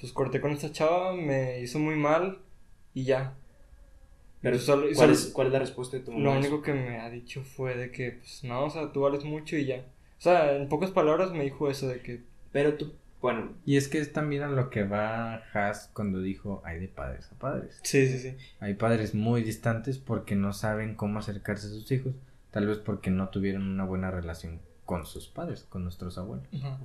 pues 0.00 0.12
corté 0.12 0.40
con 0.40 0.52
esta 0.52 0.72
chava, 0.72 1.14
me 1.14 1.60
hizo 1.60 1.78
muy 1.78 1.94
mal 1.96 2.38
y 2.92 3.04
ya. 3.04 3.34
Pero, 4.44 4.56
Y 4.56 4.60
solo- 4.60 4.82
¿cuál, 4.82 4.94
solo- 4.94 5.12
es, 5.14 5.26
¿cuál 5.32 5.46
es 5.48 5.52
la 5.54 5.58
respuesta 5.58 5.96
de 5.96 6.04
tu 6.04 6.12
mamá? 6.12 6.22
Lo 6.24 6.38
único 6.38 6.62
que 6.62 6.72
me 6.74 7.00
ha 7.00 7.10
dicho 7.10 7.42
fue 7.42 7.76
de 7.76 7.90
que, 7.90 8.12
pues 8.12 8.44
no, 8.44 8.64
o 8.66 8.70
sea, 8.70 8.92
tú 8.92 9.00
vales 9.00 9.24
mucho 9.24 9.56
y 9.56 9.64
ya. 9.64 9.78
O 10.18 10.22
sea, 10.22 10.54
en 10.56 10.68
pocas 10.68 10.90
palabras 10.92 11.32
me 11.32 11.42
dijo 11.42 11.68
eso 11.68 11.88
de 11.88 12.00
que, 12.00 12.20
Pero 12.52 12.74
tú, 12.74 12.92
bueno, 13.20 13.52
Y 13.66 13.76
es 13.78 13.88
que 13.88 13.98
es 13.98 14.12
también 14.12 14.42
a 14.42 14.48
lo 14.48 14.70
que 14.70 14.84
va 14.84 15.42
Haas 15.54 15.90
cuando 15.92 16.20
dijo 16.20 16.62
hay 16.64 16.78
de 16.78 16.88
padres 16.88 17.32
a 17.32 17.38
padres. 17.38 17.80
sí, 17.82 18.06
sí, 18.06 18.18
sí. 18.20 18.36
Hay 18.60 18.74
padres 18.74 19.14
muy 19.14 19.42
distantes 19.42 19.98
porque 19.98 20.36
no 20.36 20.52
saben 20.52 20.94
cómo 20.94 21.18
acercarse 21.18 21.66
a 21.66 21.70
sus 21.70 21.90
hijos, 21.90 22.12
tal 22.52 22.66
vez 22.68 22.78
porque 22.78 23.10
no 23.10 23.30
tuvieron 23.30 23.62
una 23.66 23.84
buena 23.84 24.10
relación 24.12 24.60
con 24.84 25.04
sus 25.06 25.26
padres, 25.26 25.64
con 25.70 25.82
nuestros 25.82 26.16
abuelos. 26.18 26.46
Ajá. 26.54 26.78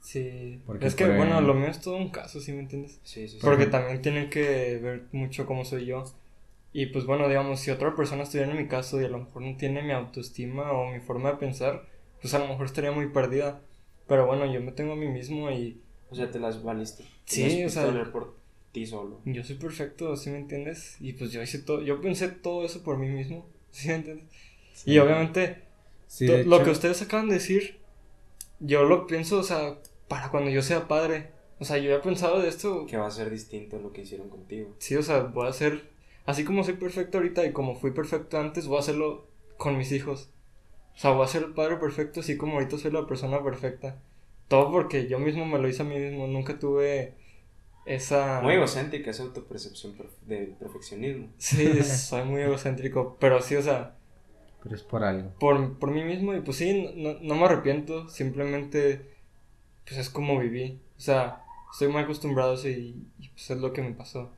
Sí. 0.00 0.60
Porque 0.66 0.86
es 0.88 0.94
que, 0.94 1.06
bueno, 1.06 1.40
lo 1.40 1.54
mío 1.54 1.68
es 1.68 1.80
todo 1.80 1.96
un 1.96 2.10
caso, 2.10 2.40
¿sí 2.40 2.52
me 2.52 2.60
entiendes? 2.60 3.00
sí, 3.04 3.28
sí, 3.28 3.36
sí. 3.36 3.38
Porque 3.40 3.66
también 3.66 4.02
tienen 4.02 4.28
que 4.30 4.78
ver 4.82 5.04
mucho 5.12 5.46
cómo 5.46 5.64
soy 5.64 5.86
yo. 5.86 6.04
Y 6.72 6.86
pues 6.86 7.04
bueno, 7.04 7.28
digamos, 7.28 7.60
si 7.60 7.70
otra 7.70 7.94
persona 7.94 8.22
estuviera 8.22 8.50
en 8.50 8.56
mi 8.58 8.66
caso 8.68 9.00
y 9.00 9.04
a 9.04 9.08
lo 9.08 9.18
mejor 9.18 9.42
no 9.42 9.56
tiene 9.56 9.82
mi 9.82 9.92
autoestima 9.92 10.72
o 10.72 10.90
mi 10.92 11.00
forma 11.00 11.32
de 11.32 11.36
pensar, 11.38 11.86
pues 12.20 12.32
a 12.34 12.38
lo 12.38 12.48
mejor 12.48 12.66
estaría 12.66 12.92
muy 12.92 13.08
perdida. 13.08 13.60
Pero 14.08 14.26
bueno, 14.26 14.50
yo 14.52 14.60
me 14.60 14.72
tengo 14.72 14.92
a 14.92 14.96
mí 14.96 15.06
mismo 15.08 15.50
y 15.50 15.80
O 16.10 16.14
sea, 16.14 16.30
te 16.30 16.38
las 16.38 16.62
valiste. 16.62 17.04
Sí, 17.24 17.64
o 17.64 17.68
sea- 17.68 18.10
por 18.12 18.36
ti 18.72 18.86
solo. 18.86 19.20
yo 19.26 19.44
soy 19.44 19.56
perfecto, 19.56 20.16
¿sí 20.16 20.30
me 20.30 20.38
entiendes? 20.38 20.96
Y 21.00 21.12
pues 21.12 21.30
yo 21.32 21.42
hice 21.42 21.58
todo, 21.58 21.82
yo 21.82 22.00
pensé 22.00 22.28
todo 22.28 22.64
eso 22.64 22.82
por 22.82 22.96
mí 22.98 23.08
mismo, 23.08 23.46
¿sí 23.70 23.88
me 23.88 23.94
entiendes? 23.96 24.26
Y 24.86 24.98
obviamente 24.98 25.62
Sí, 26.06 26.26
de 26.26 26.44
lo 26.44 26.56
hecho- 26.56 26.64
que 26.64 26.70
ustedes 26.70 27.02
acaban 27.02 27.28
de 27.28 27.34
decir, 27.34 27.80
yo 28.60 28.84
lo 28.84 29.06
pienso, 29.06 29.38
o 29.38 29.42
sea, 29.42 29.78
para 30.08 30.30
cuando 30.30 30.50
yo 30.50 30.62
sea 30.62 30.88
padre. 30.88 31.30
O 31.58 31.64
sea, 31.64 31.78
yo 31.78 31.90
ya 31.90 31.96
he 31.96 32.00
pensado 32.00 32.40
de 32.40 32.48
esto. 32.48 32.86
Que 32.86 32.96
va 32.96 33.06
a 33.06 33.10
ser 33.10 33.30
distinto 33.30 33.76
a 33.76 33.80
lo 33.80 33.92
que 33.92 34.02
hicieron 34.02 34.28
contigo. 34.28 34.74
Sí, 34.78 34.96
o 34.96 35.02
sea, 35.02 35.20
voy 35.20 35.46
a 35.46 35.50
hacer, 35.50 35.91
así 36.26 36.44
como 36.44 36.64
soy 36.64 36.74
perfecto 36.74 37.18
ahorita 37.18 37.44
y 37.46 37.52
como 37.52 37.74
fui 37.76 37.92
perfecto 37.92 38.38
antes, 38.38 38.66
voy 38.66 38.76
a 38.78 38.80
hacerlo 38.80 39.26
con 39.58 39.76
mis 39.78 39.92
hijos. 39.92 40.30
O 40.96 40.98
sea, 40.98 41.12
voy 41.12 41.24
a 41.24 41.28
ser 41.28 41.42
el 41.44 41.54
padre 41.54 41.76
perfecto 41.76 42.20
así 42.20 42.36
como 42.36 42.54
ahorita 42.54 42.78
soy 42.78 42.92
la 42.92 43.06
persona 43.06 43.42
perfecta. 43.42 44.00
Todo 44.48 44.70
porque 44.70 45.08
yo 45.08 45.18
mismo 45.18 45.46
me 45.46 45.58
lo 45.58 45.68
hice 45.68 45.82
a 45.82 45.86
mí 45.86 45.98
mismo, 45.98 46.26
nunca 46.26 46.58
tuve 46.58 47.14
esa... 47.86 48.40
Muy 48.42 48.54
egocéntrica 48.54 49.10
esa 49.10 49.24
autopercepción 49.24 49.96
perf- 49.96 50.20
del 50.26 50.48
perfeccionismo. 50.56 51.28
Sí, 51.38 51.82
soy 51.84 52.24
muy 52.24 52.42
egocéntrico, 52.42 53.16
pero 53.20 53.40
sí, 53.42 53.56
o 53.56 53.62
sea, 53.62 53.96
Pero 54.62 54.74
es 54.74 54.82
por 54.82 55.02
algo. 55.04 55.30
por, 55.38 55.78
por 55.78 55.90
mí 55.90 56.04
mismo 56.04 56.34
y 56.34 56.40
pues 56.40 56.56
sí, 56.58 56.92
no, 56.96 57.14
no 57.20 57.34
me 57.34 57.44
arrepiento, 57.46 58.08
simplemente 58.08 59.06
pues 59.86 59.98
es 59.98 60.10
como 60.10 60.38
viví, 60.38 60.80
o 60.96 61.00
sea, 61.00 61.44
estoy 61.72 61.88
muy 61.88 62.02
acostumbrado 62.02 62.52
a 62.52 62.54
eso 62.54 62.68
y, 62.68 63.06
y, 63.18 63.28
pues 63.30 63.50
es 63.50 63.58
lo 63.58 63.72
que 63.72 63.82
me 63.82 63.92
pasó. 63.94 64.32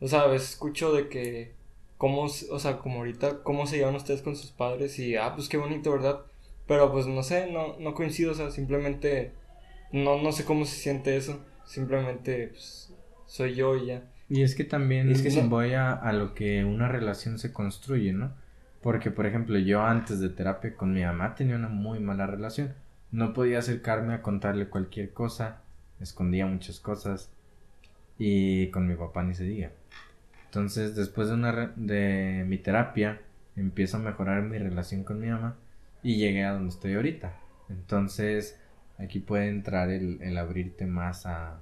O 0.00 0.08
sea, 0.08 0.22
a 0.22 0.26
veces 0.26 0.50
escucho 0.50 0.92
de 0.92 1.08
que, 1.08 1.52
cómo, 1.98 2.22
o 2.24 2.58
sea, 2.58 2.78
como 2.78 2.98
ahorita, 2.98 3.42
cómo 3.42 3.66
se 3.66 3.78
llevan 3.78 3.94
ustedes 3.94 4.22
con 4.22 4.36
sus 4.36 4.50
padres 4.50 4.98
y, 4.98 5.16
ah, 5.16 5.34
pues 5.34 5.48
qué 5.48 5.56
bonito, 5.56 5.92
¿verdad? 5.92 6.20
Pero 6.66 6.90
pues 6.92 7.06
no 7.06 7.22
sé, 7.22 7.50
no, 7.50 7.78
no 7.78 7.94
coincido, 7.94 8.32
o 8.32 8.34
sea, 8.34 8.50
simplemente, 8.50 9.32
no, 9.92 10.20
no 10.20 10.32
sé 10.32 10.44
cómo 10.44 10.64
se 10.64 10.76
siente 10.76 11.16
eso, 11.16 11.40
simplemente 11.64 12.48
pues 12.48 12.92
soy 13.26 13.54
yo 13.54 13.76
y 13.76 13.86
ya. 13.86 14.02
Y 14.28 14.42
es 14.42 14.54
que 14.54 14.64
también 14.64 15.10
Es 15.10 15.22
que 15.22 15.30
se 15.30 15.42
voy 15.42 15.74
a, 15.74 15.92
a 15.92 16.12
lo 16.12 16.34
que 16.34 16.64
una 16.64 16.88
relación 16.88 17.38
se 17.38 17.52
construye, 17.52 18.12
¿no? 18.12 18.32
Porque, 18.80 19.10
por 19.10 19.26
ejemplo, 19.26 19.58
yo 19.58 19.82
antes 19.82 20.20
de 20.20 20.28
terapia 20.28 20.76
con 20.76 20.92
mi 20.92 21.02
mamá 21.02 21.34
tenía 21.34 21.56
una 21.56 21.68
muy 21.68 22.00
mala 22.00 22.26
relación. 22.26 22.74
No 23.12 23.32
podía 23.32 23.58
acercarme 23.60 24.14
a 24.14 24.22
contarle 24.22 24.68
cualquier 24.68 25.12
cosa, 25.12 25.62
escondía 26.00 26.46
muchas 26.46 26.80
cosas 26.80 27.30
y 28.18 28.68
con 28.68 28.86
mi 28.86 28.94
papá 28.94 29.22
ni 29.22 29.34
se 29.34 29.44
diga. 29.44 29.70
Entonces, 30.54 30.94
después 30.94 31.28
de, 31.28 31.34
una 31.34 31.72
de 31.76 32.44
mi 32.46 32.58
terapia, 32.58 33.20
empiezo 33.56 33.96
a 33.96 34.00
mejorar 34.00 34.42
mi 34.42 34.58
relación 34.58 35.02
con 35.04 35.20
mi 35.20 35.26
mamá 35.28 35.56
y 36.02 36.16
llegué 36.16 36.44
a 36.44 36.52
donde 36.52 36.68
estoy 36.70 36.94
ahorita. 36.94 37.36
Entonces, 37.68 38.60
aquí 38.98 39.18
puede 39.20 39.48
entrar 39.48 39.90
el, 39.90 40.22
el 40.22 40.36
abrirte 40.38 40.86
más 40.86 41.26
a, 41.26 41.60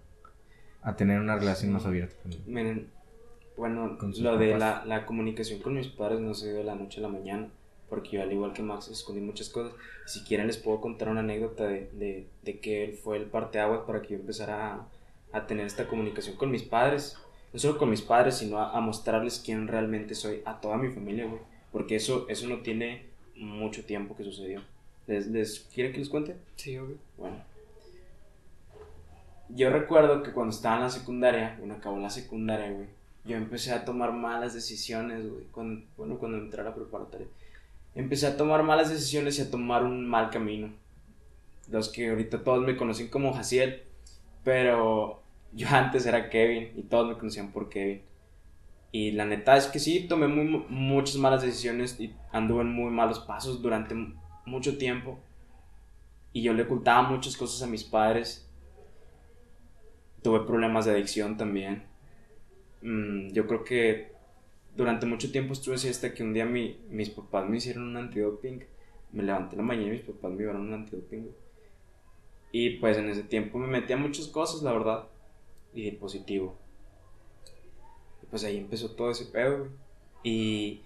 a 0.82 0.97
tener 0.97 1.20
una 1.20 1.36
relación 1.36 1.73
más 1.73 1.86
abierta 1.86 2.16
con 2.23 2.32
Miren, 2.47 2.89
Bueno, 3.56 3.97
Con 3.98 4.12
lo 4.23 4.36
de 4.39 4.52
papás. 4.52 4.59
la, 4.59 4.85
la 4.86 5.06
comunicación 5.06 5.60
con 5.62 5.74
mis 5.74 5.89
padres 5.89 6.20
no 6.20 6.35
se 6.35 6.48
dio 6.48 6.59
de 6.59 6.64
la 6.64 6.74
noche 6.74 7.01
a 7.01 7.02
la 7.02 7.09
mañana, 7.09 7.48
porque 7.89 8.10
yo 8.12 8.23
al 8.23 8.32
igual 8.32 8.52
que 8.52 8.62
Max 8.62 8.89
escondí 8.89 9.20
muchas 9.20 9.48
cosas. 9.48 9.74
Si 10.06 10.23
quieren 10.24 10.47
les 10.48 10.56
puedo 10.59 10.81
contar 10.81 11.09
una 11.09 11.20
anécdota 11.20 11.64
de, 11.66 11.90
de, 11.93 12.28
de 12.43 12.60
que 12.60 12.85
él 12.85 12.94
fue 12.94 13.16
el 13.19 13.27
parteaguas 13.27 13.82
para 13.86 14.02
que 14.02 14.10
yo 14.14 14.16
empezara 14.20 14.74
a, 14.74 14.89
a 15.32 15.47
tener 15.47 15.66
esta 15.66 15.89
comunicación 15.89 16.36
con 16.36 16.51
mis 16.51 16.62
padres. 16.62 17.16
No 17.53 17.59
solo 17.59 17.79
con 17.79 17.91
mis 17.91 18.03
padres, 18.03 18.37
sino 18.37 18.59
a, 18.59 18.77
a 18.77 18.81
mostrarles 18.81 19.43
quién 19.45 19.69
realmente 19.69 20.15
soy 20.15 20.43
a 20.45 20.61
toda 20.61 20.77
mi 20.77 20.91
familia, 20.91 21.27
güey. 21.27 21.41
Porque 21.70 21.97
eso, 21.97 22.27
eso 22.29 22.47
no 22.49 22.59
tiene 22.59 23.07
mucho 23.37 23.85
tiempo 23.85 24.16
que 24.16 24.24
sucedió. 24.24 24.62
¿Les, 25.07 25.27
les 25.27 25.61
quieren 25.74 25.93
que 25.93 25.99
les 25.99 26.09
cuente? 26.09 26.37
Sí, 26.57 26.77
obvio. 26.79 26.97
Bueno. 27.19 27.37
Yo 29.49 29.70
recuerdo 29.70 30.23
que 30.23 30.33
cuando 30.33 30.55
estaba 30.55 30.77
en 30.77 30.83
la 30.83 30.91
secundaria, 30.91 31.57
bueno, 31.59 31.74
acabó 31.74 31.99
la 31.99 32.11
secundaria, 32.11 32.70
güey, 32.70 32.87
yo 33.24 33.37
empecé 33.37 33.73
a 33.73 33.85
tomar 33.85 34.12
malas 34.12 34.55
decisiones, 34.55 35.29
güey, 35.29 35.45
cuando, 35.53 35.85
bueno, 35.97 36.19
cuando 36.19 36.39
entré 36.39 36.62
a 36.62 36.65
la 36.65 36.74
preparatoria. 36.74 37.27
Empecé 37.95 38.27
a 38.27 38.37
tomar 38.37 38.62
malas 38.62 38.89
decisiones 38.89 39.39
y 39.39 39.43
a 39.43 39.51
tomar 39.51 39.85
un 39.85 40.09
mal 40.09 40.31
camino. 40.31 40.73
Los 41.70 41.91
que 41.91 42.09
ahorita 42.09 42.43
todos 42.43 42.65
me 42.65 42.77
conocen 42.77 43.09
como 43.09 43.35
Jaciel, 43.35 43.83
pero 44.43 45.22
yo 45.53 45.69
antes 45.70 46.07
era 46.07 46.31
Kevin 46.31 46.73
y 46.77 46.83
todos 46.85 47.09
me 47.09 47.19
conocían 47.19 47.53
por 47.53 47.69
Kevin. 47.69 48.03
Y 48.93 49.12
la 49.12 49.24
neta 49.27 49.57
es 49.57 49.66
que 49.69 49.79
sí, 49.81 50.07
tomé 50.09 50.29
muy- 50.29 50.66
muchas 50.69 51.16
malas 51.16 51.43
decisiones 51.43 51.99
y 52.01 52.15
anduve 52.33 52.62
en 52.62 52.73
muy 52.73 52.91
malos 52.91 53.20
pasos 53.20 53.62
durante 53.62 53.95
mucho 54.47 54.79
tiempo. 54.79 55.19
Y 56.33 56.43
yo 56.43 56.53
le 56.53 56.65
ocultaba 56.65 57.09
muchas 57.09 57.37
cosas 57.37 57.62
a 57.62 57.70
mis 57.70 57.85
padres. 57.85 58.47
Tuve 60.23 60.41
problemas 60.47 60.85
de 60.87 60.93
adicción 60.93 61.37
también. 61.37 61.83
Mm, 62.83 63.33
yo 63.33 63.47
creo 63.47 63.65
que 63.65 64.12
durante 64.77 65.07
mucho 65.07 65.33
tiempo 65.33 65.53
estuve 65.55 65.77
así 65.77 65.89
hasta 65.89 66.15
que 66.15 66.23
un 66.24 66.35
día 66.35 66.47
mi- 66.47 66.79
mis 66.91 67.11
papás 67.11 67.49
me 67.49 67.59
hicieron 67.59 67.85
un 67.89 67.97
antidoping. 67.99 68.65
Me 69.12 69.23
levanté 69.24 69.57
la 69.57 69.62
mañana 69.62 69.89
y 69.89 69.93
mis 69.93 70.03
papás 70.03 70.33
me 70.33 70.39
llevaron 70.41 70.62
un 70.69 70.74
antidoping. 70.74 71.29
Y 72.53 72.79
pues 72.79 72.97
en 72.99 73.09
ese 73.11 73.24
tiempo 73.24 73.59
me 73.59 73.66
metí 73.66 73.93
a 73.93 73.97
muchas 73.97 74.29
cosas, 74.29 74.62
la 74.62 74.73
verdad. 74.73 75.09
Y 75.74 75.90
de 75.90 75.93
positivo. 75.97 76.57
Y 78.23 78.27
pues 78.27 78.44
ahí 78.44 78.59
empezó 78.59 78.90
todo 78.90 79.11
ese 79.11 79.27
pedo, 79.27 79.59
güey. 79.59 79.70
Y, 80.23 80.82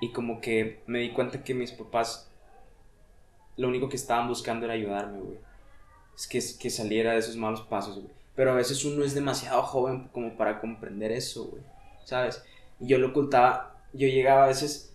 y 0.00 0.12
como 0.12 0.40
que 0.40 0.80
me 0.86 1.00
di 1.00 1.10
cuenta 1.10 1.42
que 1.42 1.54
mis 1.54 1.72
papás 1.72 2.30
lo 3.56 3.68
único 3.68 3.88
que 3.88 3.96
estaban 3.96 4.28
buscando 4.28 4.64
era 4.64 4.74
ayudarme, 4.74 5.20
güey. 5.20 5.38
Es 6.16 6.26
que, 6.26 6.40
que 6.60 6.70
saliera 6.70 7.12
de 7.12 7.18
esos 7.18 7.36
malos 7.36 7.62
pasos, 7.62 7.96
güey. 7.96 8.14
Pero 8.34 8.52
a 8.52 8.54
veces 8.54 8.84
uno 8.84 9.04
es 9.04 9.14
demasiado 9.14 9.62
joven 9.62 10.08
como 10.12 10.36
para 10.36 10.60
comprender 10.60 11.10
eso, 11.10 11.46
güey. 11.46 11.62
¿Sabes? 12.04 12.42
Y 12.78 12.86
yo 12.86 12.98
lo 12.98 13.08
ocultaba. 13.08 13.74
Yo 13.92 14.06
llegaba 14.06 14.44
a 14.44 14.48
veces 14.48 14.94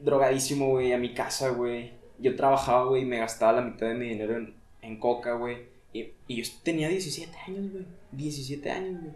drogadísimo, 0.00 0.70
güey, 0.70 0.92
a 0.92 0.98
mi 0.98 1.12
casa, 1.12 1.50
güey. 1.50 1.92
Yo 2.18 2.34
trabajaba, 2.36 2.84
güey, 2.84 3.02
y 3.02 3.06
me 3.06 3.18
gastaba 3.18 3.52
la 3.52 3.62
mitad 3.62 3.86
de 3.86 3.94
mi 3.94 4.08
dinero 4.08 4.36
en, 4.36 4.54
en 4.80 4.98
coca, 4.98 5.34
güey. 5.34 5.67
Y, 5.92 6.12
y 6.26 6.42
yo 6.42 6.50
tenía 6.62 6.88
17 6.88 7.36
años, 7.46 7.72
güey. 7.72 7.84
17 8.12 8.70
años, 8.70 9.00
güey. 9.00 9.14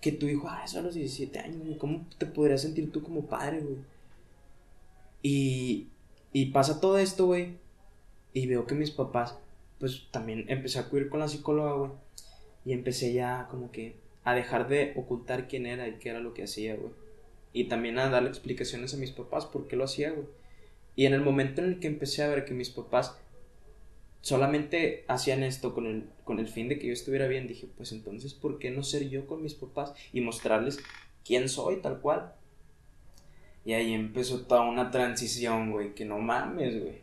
Que 0.00 0.12
tu 0.12 0.26
hijo 0.26 0.48
haga 0.48 0.64
eso 0.64 0.78
a 0.78 0.82
los 0.82 0.94
17 0.94 1.38
años, 1.38 1.58
güey. 1.64 1.78
¿Cómo 1.78 2.06
te 2.18 2.26
podrías 2.26 2.62
sentir 2.62 2.90
tú 2.92 3.02
como 3.02 3.26
padre, 3.26 3.60
güey? 3.60 3.78
Y, 5.22 5.88
y 6.32 6.46
pasa 6.46 6.80
todo 6.80 6.98
esto, 6.98 7.26
güey. 7.26 7.58
Y 8.32 8.46
veo 8.46 8.66
que 8.66 8.74
mis 8.74 8.90
papás, 8.90 9.36
pues 9.78 10.06
también 10.10 10.44
empecé 10.48 10.78
a 10.78 10.82
acudir 10.82 11.08
con 11.08 11.20
la 11.20 11.28
psicóloga, 11.28 11.72
güey. 11.72 11.90
Y 12.64 12.72
empecé 12.72 13.12
ya 13.12 13.48
como 13.50 13.70
que 13.70 13.96
a 14.24 14.34
dejar 14.34 14.68
de 14.68 14.92
ocultar 14.96 15.48
quién 15.48 15.66
era 15.66 15.88
y 15.88 15.94
qué 15.94 16.10
era 16.10 16.20
lo 16.20 16.34
que 16.34 16.44
hacía, 16.44 16.76
güey. 16.76 16.92
Y 17.52 17.64
también 17.64 17.98
a 17.98 18.08
darle 18.08 18.28
explicaciones 18.28 18.94
a 18.94 18.98
mis 18.98 19.10
papás 19.10 19.46
por 19.46 19.66
qué 19.66 19.76
lo 19.76 19.84
hacía, 19.84 20.12
güey. 20.12 20.26
Y 20.96 21.06
en 21.06 21.14
el 21.14 21.20
momento 21.22 21.62
en 21.62 21.68
el 21.68 21.80
que 21.80 21.88
empecé 21.88 22.22
a 22.22 22.28
ver 22.28 22.44
que 22.44 22.54
mis 22.54 22.70
papás 22.70 23.16
solamente 24.20 25.04
hacían 25.08 25.42
esto 25.42 25.74
con 25.74 25.86
el, 25.86 26.04
con 26.24 26.38
el 26.38 26.48
fin 26.48 26.68
de 26.68 26.78
que 26.78 26.86
yo 26.88 26.92
estuviera 26.92 27.26
bien, 27.26 27.46
dije, 27.46 27.66
pues 27.76 27.92
entonces, 27.92 28.34
¿por 28.34 28.58
qué 28.58 28.70
no 28.70 28.82
ser 28.82 29.08
yo 29.08 29.26
con 29.26 29.42
mis 29.42 29.54
papás 29.54 29.92
y 30.12 30.20
mostrarles 30.20 30.78
quién 31.24 31.48
soy 31.48 31.76
tal 31.76 32.00
cual? 32.00 32.34
Y 33.64 33.72
ahí 33.74 33.92
empezó 33.92 34.40
toda 34.42 34.62
una 34.62 34.90
transición, 34.90 35.70
güey, 35.72 35.94
que 35.94 36.04
no 36.04 36.18
mames, 36.18 36.80
güey. 36.82 36.98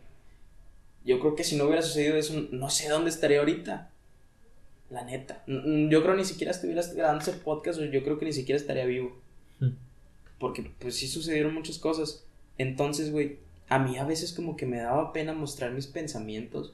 Yo 1.06 1.20
creo 1.20 1.36
que 1.36 1.44
si 1.44 1.56
no 1.56 1.66
hubiera 1.66 1.82
sucedido 1.82 2.18
eso, 2.18 2.34
no 2.52 2.70
sé 2.70 2.90
dónde 2.90 3.10
estaría 3.10 3.40
ahorita. 3.40 3.92
La 4.90 5.04
neta. 5.04 5.44
N- 5.48 5.90
Yo 5.90 6.02
creo 6.04 6.16
ni 6.16 6.26
siquiera 6.26 6.52
estuvieras 6.52 6.94
grabando 6.96 7.22
ese 7.22 7.34
podcast, 7.34 7.80
o 7.80 7.86
yo 7.86 8.04
creo 8.04 8.18
que 8.18 8.26
ni 8.26 8.34
siquiera 8.34 8.60
estaría 8.60 8.86
vivo. 8.86 9.16
Hmm. 9.60 9.76
Porque 10.40 10.70
pues 10.80 10.96
sí 10.96 11.08
sucedieron 11.08 11.54
muchas 11.54 11.78
cosas. 11.78 12.26
Entonces, 12.58 13.12
güey, 13.12 13.38
a 13.70 13.80
mí 13.80 13.98
a 13.98 14.04
veces 14.06 14.34
como 14.34 14.58
que 14.58 14.66
me 14.66 14.78
daba 14.78 15.14
pena 15.14 15.34
mostrar 15.34 15.72
mis 15.72 15.88
pensamientos 15.88 16.74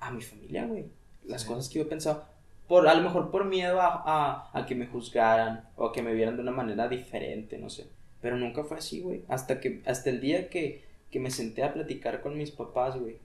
a 0.00 0.10
mi 0.10 0.22
familia, 0.22 0.66
güey. 0.66 0.86
Las 1.26 1.42
Sí. 1.42 1.48
cosas 1.48 1.68
que 1.68 1.78
yo 1.78 1.88
pensaba. 1.88 2.28
Por, 2.68 2.88
a 2.88 2.94
lo 2.94 3.02
mejor 3.02 3.30
por 3.30 3.44
miedo 3.46 3.80
a, 3.80 4.02
a, 4.06 4.50
a 4.58 4.66
que 4.66 4.74
me 4.74 4.86
juzgaran 4.86 5.68
o 5.76 5.86
a 5.86 5.92
que 5.92 6.02
me 6.02 6.14
vieran 6.14 6.36
de 6.36 6.42
una 6.42 6.52
manera 6.52 6.88
diferente, 6.88 7.58
no 7.58 7.68
sé. 7.68 7.86
Pero 8.20 8.36
nunca 8.36 8.64
fue 8.64 8.76
así, 8.78 9.00
güey. 9.00 9.24
Hasta 9.28 9.60
que, 9.60 9.82
hasta 9.86 10.10
el 10.10 10.20
día 10.20 10.48
que, 10.50 10.84
que 11.10 11.18
me 11.20 11.30
senté 11.30 11.62
a 11.64 11.72
platicar 11.72 12.20
con 12.20 12.36
mis 12.38 12.50
papás, 12.52 12.96
güey. 12.98 13.18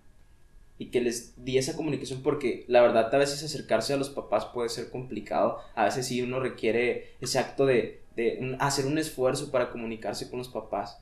Y 0.77 0.87
que 0.87 0.99
les 0.99 1.43
di 1.45 1.57
esa 1.57 1.75
comunicación 1.77 2.21
porque 2.21 2.65
la 2.67 2.81
verdad 2.81 3.13
a 3.13 3.17
veces 3.17 3.43
acercarse 3.43 3.93
a 3.93 3.97
los 3.97 4.09
papás 4.09 4.45
puede 4.45 4.67
ser 4.69 4.89
complicado. 4.89 5.59
A 5.75 5.85
veces 5.85 6.07
sí 6.07 6.21
uno 6.21 6.39
requiere 6.39 7.11
ese 7.21 7.39
acto 7.39 7.65
de, 7.65 8.01
de 8.15 8.37
un- 8.41 8.57
hacer 8.59 8.85
un 8.85 8.97
esfuerzo 8.97 9.51
para 9.51 9.69
comunicarse 9.69 10.29
con 10.29 10.39
los 10.39 10.49
papás. 10.49 11.01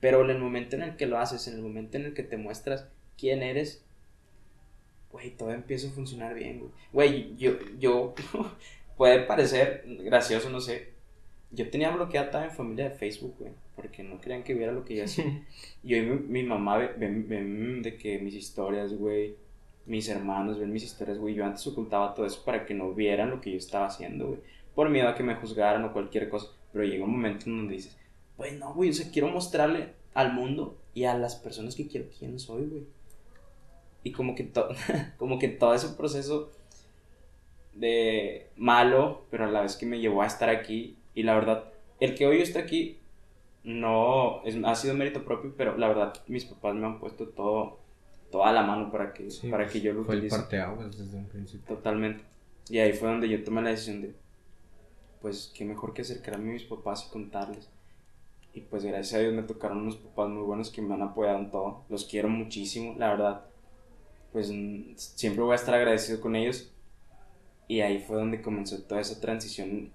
Pero 0.00 0.22
en 0.24 0.30
el 0.30 0.38
momento 0.38 0.76
en 0.76 0.82
el 0.82 0.96
que 0.96 1.06
lo 1.06 1.18
haces, 1.18 1.46
en 1.48 1.54
el 1.54 1.62
momento 1.62 1.96
en 1.96 2.04
el 2.06 2.14
que 2.14 2.22
te 2.22 2.36
muestras 2.36 2.86
quién 3.16 3.42
eres, 3.42 3.84
güey, 5.12 5.30
todo 5.36 5.52
empieza 5.52 5.88
a 5.88 5.92
funcionar 5.92 6.34
bien, 6.34 6.58
güey. 6.60 6.70
Güey, 6.92 7.36
yo, 7.36 7.52
yo, 7.78 8.14
puede 8.96 9.20
parecer 9.20 9.84
gracioso, 10.04 10.50
no 10.50 10.60
sé. 10.60 10.96
Yo 11.50 11.70
tenía 11.70 11.90
bloqueada 11.90 12.30
toda 12.30 12.44
mi 12.44 12.50
familia 12.50 12.90
de 12.90 12.96
Facebook, 12.96 13.34
güey, 13.38 13.52
porque 13.74 14.02
no 14.02 14.20
querían 14.20 14.42
que 14.44 14.52
viera 14.54 14.72
lo 14.72 14.84
que 14.84 14.96
yo 14.96 15.04
hacía. 15.04 15.24
Y 15.82 15.94
hoy 15.94 16.02
mi, 16.02 16.18
mi 16.18 16.42
mamá 16.42 16.76
ve, 16.76 16.88
ve- 16.96 17.22
ve 17.26 17.80
de 17.82 17.96
que 17.96 18.18
mis 18.18 18.34
historias, 18.34 18.92
güey, 18.94 19.36
mis 19.86 20.08
hermanos 20.10 20.58
ven 20.58 20.72
mis 20.72 20.84
historias, 20.84 21.18
güey. 21.18 21.34
Yo 21.34 21.44
antes 21.46 21.66
ocultaba 21.66 22.14
todo 22.14 22.26
eso 22.26 22.44
para 22.44 22.66
que 22.66 22.74
no 22.74 22.92
vieran 22.92 23.30
lo 23.30 23.40
que 23.40 23.52
yo 23.52 23.56
estaba 23.56 23.86
haciendo, 23.86 24.26
güey. 24.28 24.40
Por 24.74 24.90
miedo 24.90 25.08
a 25.08 25.14
que 25.14 25.22
me 25.22 25.36
juzgaran 25.36 25.84
o 25.84 25.92
cualquier 25.94 26.28
cosa. 26.28 26.48
Pero 26.72 26.84
llega 26.84 27.04
un 27.04 27.12
momento 27.12 27.46
en 27.46 27.56
donde 27.56 27.74
dices, 27.76 27.96
güey, 28.36 28.56
no, 28.58 28.74
güey, 28.74 28.90
o 28.90 28.92
sea, 28.92 29.10
quiero 29.10 29.28
mostrarle 29.28 29.94
al 30.12 30.34
mundo 30.34 30.76
y 30.92 31.04
a 31.04 31.14
las 31.14 31.36
personas 31.36 31.74
que 31.74 31.86
quiero 31.88 32.08
quién 32.18 32.38
soy, 32.38 32.66
güey. 32.66 32.82
Y 34.04 34.12
como 34.12 34.34
que, 34.34 34.50
como 35.18 35.38
que 35.38 35.48
todo 35.48 35.74
ese 35.74 35.88
proceso 35.90 36.50
de 37.74 38.48
malo, 38.56 39.22
pero 39.30 39.44
a 39.44 39.50
la 39.50 39.62
vez 39.62 39.76
que 39.76 39.86
me 39.86 40.00
llevó 40.00 40.22
a 40.22 40.26
estar 40.26 40.48
aquí. 40.48 40.96
Y 41.14 41.22
la 41.22 41.34
verdad, 41.34 41.72
el 42.00 42.14
que 42.14 42.26
hoy 42.26 42.38
yo 42.38 42.42
esté 42.42 42.58
aquí 42.58 42.98
no 43.64 44.42
es, 44.44 44.56
ha 44.64 44.74
sido 44.74 44.94
mérito 44.94 45.24
propio, 45.24 45.52
pero 45.56 45.76
la 45.76 45.88
verdad 45.88 46.14
mis 46.26 46.44
papás 46.44 46.74
me 46.74 46.86
han 46.86 46.98
puesto 47.00 47.28
todo 47.28 47.78
toda 48.30 48.52
la 48.52 48.62
mano 48.62 48.90
para 48.90 49.12
que 49.12 49.30
Sí, 49.30 49.48
para 49.48 49.64
pues, 49.64 49.72
que 49.72 49.80
yo 49.80 49.92
lo 49.94 50.04
Fue 50.04 50.14
el 50.14 50.20
utilice 50.20 50.36
parteaguas 50.36 50.96
desde 50.98 51.16
un 51.16 51.26
principio. 51.26 51.66
totalmente. 51.66 52.24
Y 52.68 52.78
ahí 52.78 52.92
fue 52.92 53.08
donde 53.08 53.28
yo 53.28 53.42
tomé 53.42 53.62
la 53.62 53.70
decisión 53.70 54.02
de 54.02 54.14
pues 55.20 55.52
qué 55.56 55.64
mejor 55.64 55.94
que 55.94 56.02
acercarme 56.02 56.50
a 56.50 56.52
mis 56.54 56.64
papás 56.64 57.06
y 57.06 57.12
contarles. 57.12 57.68
Y 58.54 58.60
pues 58.62 58.84
gracias 58.84 59.14
a 59.14 59.18
Dios 59.18 59.34
me 59.34 59.42
tocaron 59.42 59.78
unos 59.78 59.96
papás 59.96 60.28
muy 60.28 60.42
buenos 60.42 60.70
que 60.70 60.82
me 60.82 60.94
han 60.94 61.02
apoyado 61.02 61.38
en 61.38 61.50
todo. 61.50 61.84
Los 61.88 62.04
quiero 62.04 62.28
muchísimo, 62.28 62.94
la 62.98 63.08
verdad. 63.10 63.44
Pues 64.32 64.52
siempre 64.96 65.42
voy 65.42 65.52
a 65.52 65.56
estar 65.56 65.74
agradecido 65.74 66.20
con 66.20 66.36
ellos. 66.36 66.70
Y 67.66 67.80
ahí 67.82 67.98
fue 68.06 68.16
donde 68.16 68.40
comenzó 68.40 68.82
toda 68.82 69.00
esa 69.00 69.20
transición 69.20 69.90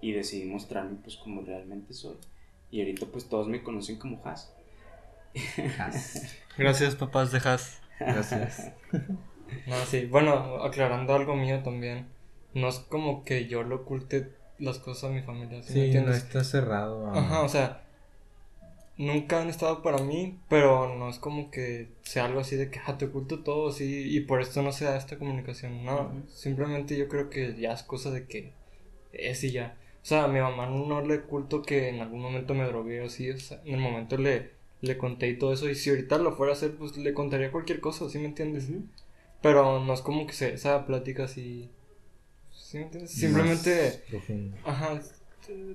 y 0.00 0.12
decidí 0.12 0.44
mostrarme 0.46 0.96
pues 1.02 1.16
como 1.16 1.42
realmente 1.42 1.94
soy. 1.94 2.16
Y 2.70 2.80
ahorita 2.80 3.06
pues 3.06 3.28
todos 3.28 3.48
me 3.48 3.62
conocen 3.62 3.98
como 3.98 4.20
Has. 4.24 4.52
Gracias, 6.58 6.96
papás 6.96 7.32
de 7.32 7.38
Has. 7.38 7.80
Gracias. 7.98 8.72
No, 9.66 9.76
sí. 9.84 10.06
Bueno, 10.06 10.64
aclarando 10.64 11.14
algo 11.14 11.36
mío 11.36 11.62
también. 11.62 12.06
No 12.54 12.68
es 12.68 12.76
como 12.78 13.22
que 13.22 13.48
yo 13.48 13.62
lo 13.62 13.76
oculte 13.76 14.32
las 14.58 14.78
cosas 14.78 15.10
a 15.10 15.12
mi 15.12 15.20
familia. 15.20 15.62
¿sí, 15.62 15.78
me 15.78 15.92
Sí, 15.92 15.98
no 16.00 16.10
está 16.10 16.42
cerrado. 16.42 17.06
a- 17.08 17.18
Ajá, 17.18 17.42
o 17.42 17.48
sea, 17.50 17.82
nunca 19.02 19.40
han 19.40 19.48
estado 19.48 19.82
para 19.82 19.98
mí, 19.98 20.38
pero 20.48 20.94
no 20.96 21.08
es 21.08 21.18
como 21.18 21.50
que 21.50 21.88
sea 22.02 22.26
algo 22.26 22.40
así 22.40 22.56
de 22.56 22.70
que 22.70 22.80
ah, 22.86 22.96
te 22.98 23.06
oculto 23.06 23.40
todo, 23.40 23.72
sí, 23.72 24.16
y 24.16 24.20
por 24.20 24.40
esto 24.40 24.62
no 24.62 24.72
se 24.72 24.84
da 24.84 24.96
esta 24.96 25.18
comunicación. 25.18 25.84
No, 25.84 26.02
Ujú. 26.02 26.22
simplemente 26.28 26.96
yo 26.96 27.08
creo 27.08 27.28
que 27.30 27.54
ya 27.58 27.72
es 27.72 27.82
cosa 27.82 28.10
de 28.10 28.26
que 28.26 28.52
es 29.12 29.44
y 29.44 29.52
ya. 29.52 29.76
O 30.02 30.04
sea, 30.06 30.24
a 30.24 30.28
mi 30.28 30.40
mamá 30.40 30.66
no 30.66 31.00
le 31.02 31.18
oculto 31.18 31.62
que 31.62 31.88
en 31.88 32.00
algún 32.00 32.20
momento 32.22 32.54
me 32.54 32.64
drogué 32.64 33.00
o 33.02 33.06
así, 33.06 33.30
o 33.30 33.38
sea, 33.38 33.60
en 33.64 33.74
el 33.74 33.80
momento 33.80 34.16
le, 34.16 34.50
le 34.80 34.98
conté 34.98 35.28
y 35.28 35.38
todo 35.38 35.52
eso, 35.52 35.68
y 35.68 35.74
si 35.74 35.90
ahorita 35.90 36.18
lo 36.18 36.32
fuera 36.36 36.52
a 36.52 36.56
hacer, 36.56 36.76
pues 36.76 36.96
le 36.96 37.14
contaría 37.14 37.52
cualquier 37.52 37.80
cosa, 37.80 38.08
¿sí 38.08 38.18
me 38.18 38.26
entiendes? 38.26 38.70
Pero 39.40 39.80
no 39.80 39.92
es 39.92 40.00
como 40.00 40.26
que 40.26 40.32
se, 40.32 40.54
esa 40.54 40.86
plática 40.86 41.24
así 41.24 41.70
¿Sí 42.52 42.78
me 42.78 42.84
entiendes? 42.84 43.10
Simplemente, 43.10 44.02
ajá, 44.64 45.00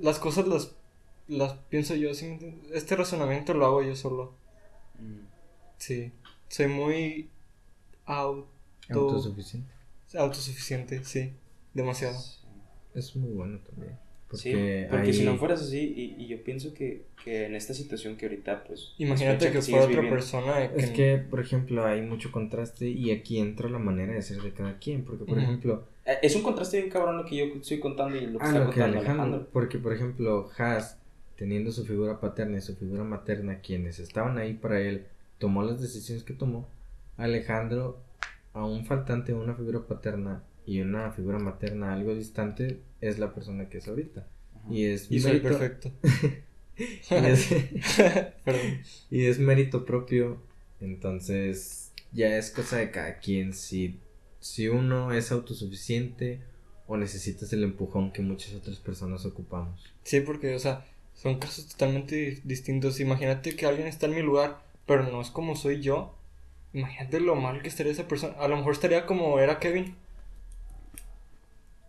las 0.02 0.20
cosas 0.20 0.48
las, 0.48 0.76
las 1.28 1.54
pienso 1.70 1.96
yo, 1.96 2.14
¿sí 2.14 2.26
me 2.26 2.34
entiendes? 2.34 2.72
Este 2.74 2.96
razonamiento 2.96 3.54
lo 3.54 3.66
hago 3.66 3.84
yo 3.84 3.96
solo. 3.96 4.34
Mm. 5.00 5.26
Sí, 5.78 6.12
soy 6.48 6.68
muy 6.68 7.30
auto, 8.06 8.48
Autosuficiente. 8.90 9.72
autosuficiente, 10.18 11.04
sí, 11.04 11.34
demasiado. 11.74 12.18
Sí. 12.20 12.38
Es 12.96 13.16
muy 13.16 13.32
bueno 13.34 13.60
también. 13.60 13.94
Sí, 14.34 14.52
Porque, 14.52 14.88
porque 14.90 15.08
ahí- 15.08 15.14
si 15.14 15.24
no 15.24 15.38
fueras 15.38 15.62
así, 15.62 15.80
y, 15.80 16.22
y 16.22 16.28
yo 16.28 16.44
pienso 16.44 16.74
que, 16.74 17.06
que 17.24 17.46
en 17.46 17.56
esta 17.56 17.74
situación 17.74 18.18
que 18.18 18.26
ahorita, 18.26 18.64
pues... 18.66 18.94
Imagínate 18.98 19.52
que 19.52 19.62
fuera 19.62 19.80
otra 19.86 19.88
viviendo. 20.02 20.16
persona 20.16 20.70
que... 20.74 20.80
Es 20.82 20.90
que, 20.92 21.18
por 21.18 21.40
ejemplo, 21.40 21.86
hay 21.86 22.02
mucho 22.02 22.30
contraste 22.32 22.90
y 22.90 23.12
aquí 23.12 23.40
entra 23.40 23.70
la 23.70 23.80
manera 23.80 24.14
de 24.14 24.22
ser 24.22 24.42
de 24.42 24.52
cada 24.52 24.80
quien. 24.80 25.06
Porque, 25.06 25.24
por 25.24 25.40
ejemplo, 25.40 25.86
Eh, 26.06 26.18
Es 26.24 26.36
un 26.36 26.42
contraste 26.44 26.78
bien 26.78 26.90
cabrón 26.90 27.16
lo 27.18 27.26
que 27.26 27.38
yo 27.38 27.46
estoy 27.46 27.80
contando 27.80 28.18
y 28.18 28.28
lo 28.28 28.40
que 28.40 28.46
ah, 28.46 28.48
está 28.48 28.60
lo 28.60 28.66
que 28.66 28.72
contando 28.82 28.98
Alejandro, 29.00 29.24
Alejandro. 29.24 29.50
Porque, 29.54 29.78
por 29.80 29.94
ejemplo, 29.94 30.50
Haas, 30.58 30.98
teniendo 31.38 31.72
su 31.72 31.86
figura 31.86 32.20
paterna 32.20 32.58
y 32.58 32.62
su 32.62 32.76
figura 32.76 33.04
materna, 33.04 33.62
quienes 33.62 34.00
estaban 34.00 34.38
ahí 34.38 34.54
para 34.54 34.82
él, 34.82 35.06
tomó 35.38 35.64
las 35.64 35.80
decisiones 35.80 36.24
que 36.24 36.34
tomó. 36.34 36.68
Alejandro, 37.16 38.02
aún 38.54 38.86
faltante 38.86 39.32
de 39.32 39.38
una 39.38 39.56
figura 39.56 39.88
paterna 39.88 40.44
y 40.66 40.82
una 40.82 41.12
figura 41.12 41.40
materna 41.40 41.94
algo 41.94 42.16
distante, 42.16 42.82
es 43.02 43.20
la 43.20 43.34
persona 43.34 43.70
que 43.70 43.78
es 43.78 43.88
ahorita. 43.88 44.28
Ajá. 44.56 44.74
Y 44.74 44.86
es 44.86 45.12
Y 45.12 45.20
soy 45.20 45.40
perfecto. 45.40 45.92
y 46.78 47.14
es-. 47.14 47.50
Y 49.12 49.26
es 49.26 49.40
mérito 49.40 49.86
propio, 49.86 50.42
entonces 50.80 51.92
ya 52.12 52.36
es 52.38 52.50
cosa 52.52 52.78
de 52.78 52.92
cada 52.92 53.20
quien 53.20 53.54
si, 53.54 54.00
si 54.40 54.68
uno 54.68 55.14
es 55.14 55.32
autosuficiente 55.32 56.42
o 56.88 56.98
necesitas 56.98 57.52
el 57.54 57.64
empujón 57.64 58.12
que 58.12 58.22
muchas 58.22 58.54
otras 58.54 58.78
personas 58.78 59.26
ocupamos. 59.26 59.94
Sí, 60.04 60.22
porque, 60.22 60.56
o 60.56 60.60
sea, 60.60 60.86
son 61.18 61.38
casos 61.40 61.68
totalmente 61.68 62.16
di- 62.16 62.42
distintos. 62.46 63.00
Imagínate 63.02 63.56
que 63.58 63.66
alguien 63.66 63.88
está 63.88 64.06
en 64.06 64.16
mi 64.16 64.22
lugar, 64.22 64.62
pero 64.86 65.04
no 65.04 65.20
es 65.22 65.30
como 65.30 65.56
soy 65.56 65.82
yo. 65.82 66.16
Imagínate 66.74 67.20
lo 67.20 67.36
mal 67.36 67.62
que 67.62 67.68
estaría 67.70 67.92
esa 67.92 68.08
persona. 68.08 68.36
A 68.40 68.48
lo 68.48 68.56
mejor 68.58 68.72
estaría 68.74 69.06
como 69.06 69.40
era 69.40 69.60
Kevin. 69.60 69.96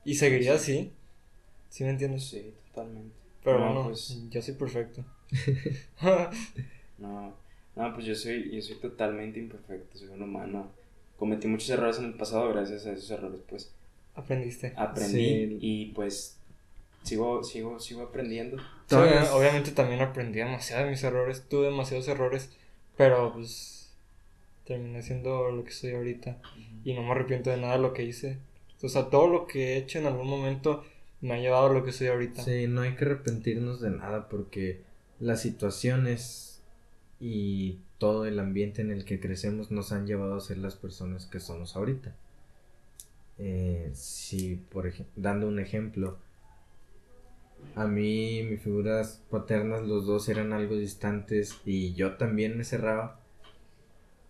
Y 0.05 0.15
seguiría 0.15 0.55
así. 0.55 0.93
¿Sí 1.69 1.85
me 1.85 1.91
entiendes? 1.91 2.25
Sí, 2.29 2.55
totalmente. 2.69 3.15
Pero 3.45 3.59
No, 3.61 3.75
no, 3.75 3.83
pues- 3.85 4.19
yo 4.31 4.43
soy 4.43 4.55
perfecto. 4.55 5.05
No, 6.99 7.35
no, 7.77 7.95
pues 7.95 8.07
yo 8.07 8.15
soy, 8.15 8.51
yo 8.55 8.63
soy 8.63 8.77
totalmente 8.77 9.39
imperfecto, 9.39 9.99
soy 9.99 10.09
un 10.09 10.23
humano. 10.23 10.71
Cometí 11.19 11.47
muchos 11.49 11.69
errores 11.71 11.99
en 11.99 12.07
el 12.07 12.15
pasado, 12.15 12.49
gracias 12.49 12.87
a 12.87 12.93
esos 12.93 13.11
errores, 13.11 13.41
pues 13.49 13.71
Aprendiste. 14.15 14.73
aprendí 14.77 15.13
Sí. 15.49 15.59
y 15.61 15.87
pues 15.93 16.38
sigo, 17.03 17.43
sigo, 17.45 17.81
sigo 17.81 18.03
aprendiendo. 18.03 18.59
Sí, 18.87 18.97
obviamente 18.97 19.73
también 19.73 20.01
aprendí 20.01 20.39
demasiado 20.39 20.85
de 20.85 20.91
mis 20.91 21.03
errores. 21.03 21.45
Tuve 21.49 21.67
demasiados 21.67 22.09
errores. 22.09 22.51
Pero 22.97 23.33
pues 23.33 23.93
terminé 24.67 25.03
siendo 25.03 25.51
lo 25.51 25.65
que 25.65 25.73
soy 25.73 25.93
ahorita. 25.93 26.39
Y 26.85 26.95
no 26.95 27.03
me 27.03 27.11
arrepiento 27.11 27.51
de 27.51 27.57
nada 27.57 27.77
de 27.77 27.83
lo 27.83 27.93
que 27.93 28.05
hice. 28.05 28.39
O 28.83 28.89
sea, 28.89 29.11
todo 29.11 29.29
lo 29.29 29.47
que 29.47 29.73
he 29.73 29.77
hecho 29.79 29.99
en 29.99 30.07
algún 30.07 30.29
momento 30.29 30.85
me 31.21 31.35
ha 31.35 31.39
llevado 31.39 31.67
a 31.67 31.73
lo 31.73 31.85
que 31.85 31.93
soy 31.93 32.09
ahorita. 32.09 32.43
Sí, 32.43 32.67
no 32.69 32.83
hay 32.83 32.95
que 32.95 33.05
arrepentirnos 33.05 33.81
de 33.81 33.91
nada 33.91 34.29
porque 34.29 34.83
las 35.19 35.43
situaciones 35.43 36.61
y 37.21 37.79
todo 37.99 38.27
el 38.27 38.39
ambiente 38.39 38.83
en 38.83 38.93
el 38.93 39.05
que 39.05 39.19
crecemos 39.19 39.71
nos 39.71 39.91
han 39.91 40.07
llevado 40.07 40.37
a 40.37 40.41
ser 40.41 40.59
las 40.59 40.77
personas 40.77 41.27
que 41.27 41.41
somos 41.41 41.75
ahorita. 41.75 42.15
Eh, 43.39 43.91
si, 43.95 44.57
por 44.57 44.87
ejemplo, 44.87 45.13
dando 45.17 45.49
un 45.49 45.59
ejemplo, 45.59 46.19
a 47.75 47.87
mí 47.87 48.43
mis 48.43 48.61
figuras 48.61 49.23
paternas 49.31 49.87
los 49.87 50.07
dos 50.07 50.29
eran 50.29 50.53
algo 50.53 50.77
distantes 50.77 51.61
y 51.65 51.95
yo 51.95 52.17
también 52.17 52.59
me 52.59 52.65
cerraba. 52.65 53.21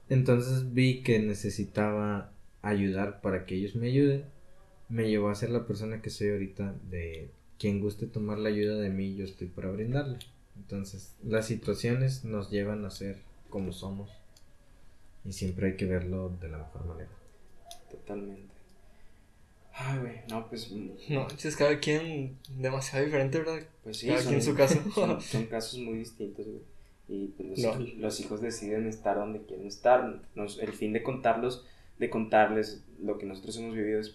Entonces 0.08 0.72
vi 0.72 1.02
que 1.02 1.18
necesitaba 1.18 2.32
ayudar 2.62 3.20
para 3.20 3.46
que 3.46 3.54
ellos 3.56 3.74
me 3.74 3.88
ayuden. 3.88 4.24
Me 4.88 5.08
llevó 5.08 5.28
a 5.30 5.34
ser 5.34 5.50
la 5.50 5.66
persona 5.66 6.00
que 6.00 6.10
soy 6.10 6.30
ahorita 6.30 6.74
de 6.90 7.30
quien 7.58 7.80
guste 7.80 8.06
tomar 8.06 8.38
la 8.38 8.48
ayuda 8.48 8.76
de 8.76 8.90
mí, 8.90 9.16
yo 9.16 9.24
estoy 9.24 9.48
para 9.48 9.70
brindarle. 9.70 10.18
Entonces, 10.56 11.14
las 11.24 11.46
situaciones 11.46 12.24
nos 12.24 12.50
llevan 12.50 12.84
a 12.84 12.90
ser 12.90 13.22
como 13.50 13.72
somos 13.72 14.10
y 15.24 15.32
siempre 15.32 15.68
hay 15.68 15.76
que 15.76 15.86
verlo 15.86 16.30
de 16.40 16.48
la 16.48 16.58
mejor 16.58 16.86
manera. 16.86 17.10
Totalmente. 17.90 18.57
Ay, 19.80 19.98
güey, 20.00 20.14
no, 20.28 20.48
pues, 20.48 20.70
mm, 20.72 20.88
No, 21.14 21.26
es 21.42 21.56
cada 21.56 21.78
quien 21.78 22.36
demasiado 22.56 23.04
diferente, 23.04 23.38
¿verdad? 23.38 23.60
pues 23.84 23.98
sí, 23.98 24.08
cada 24.08 24.20
son, 24.20 24.28
quien 24.30 24.42
su 24.42 24.54
caso. 24.56 24.78
son, 24.94 25.20
son 25.20 25.46
casos 25.46 25.78
muy 25.78 25.98
distintos, 25.98 26.46
güey. 26.46 26.60
Y 27.10 27.28
pues, 27.28 27.48
los, 27.48 27.58
hijos, 27.58 27.94
los 27.98 28.20
hijos 28.20 28.40
deciden 28.42 28.86
estar 28.86 29.16
donde 29.16 29.40
quieren 29.42 29.66
estar. 29.66 30.20
Nos- 30.34 30.58
el 30.58 30.72
fin 30.72 30.92
de 30.92 31.02
contarlos, 31.02 31.64
de 31.98 32.10
contarles 32.10 32.82
lo 33.02 33.16
que 33.18 33.24
nosotros 33.26 33.56
hemos 33.56 33.74
vivido 33.74 34.00
es, 34.00 34.14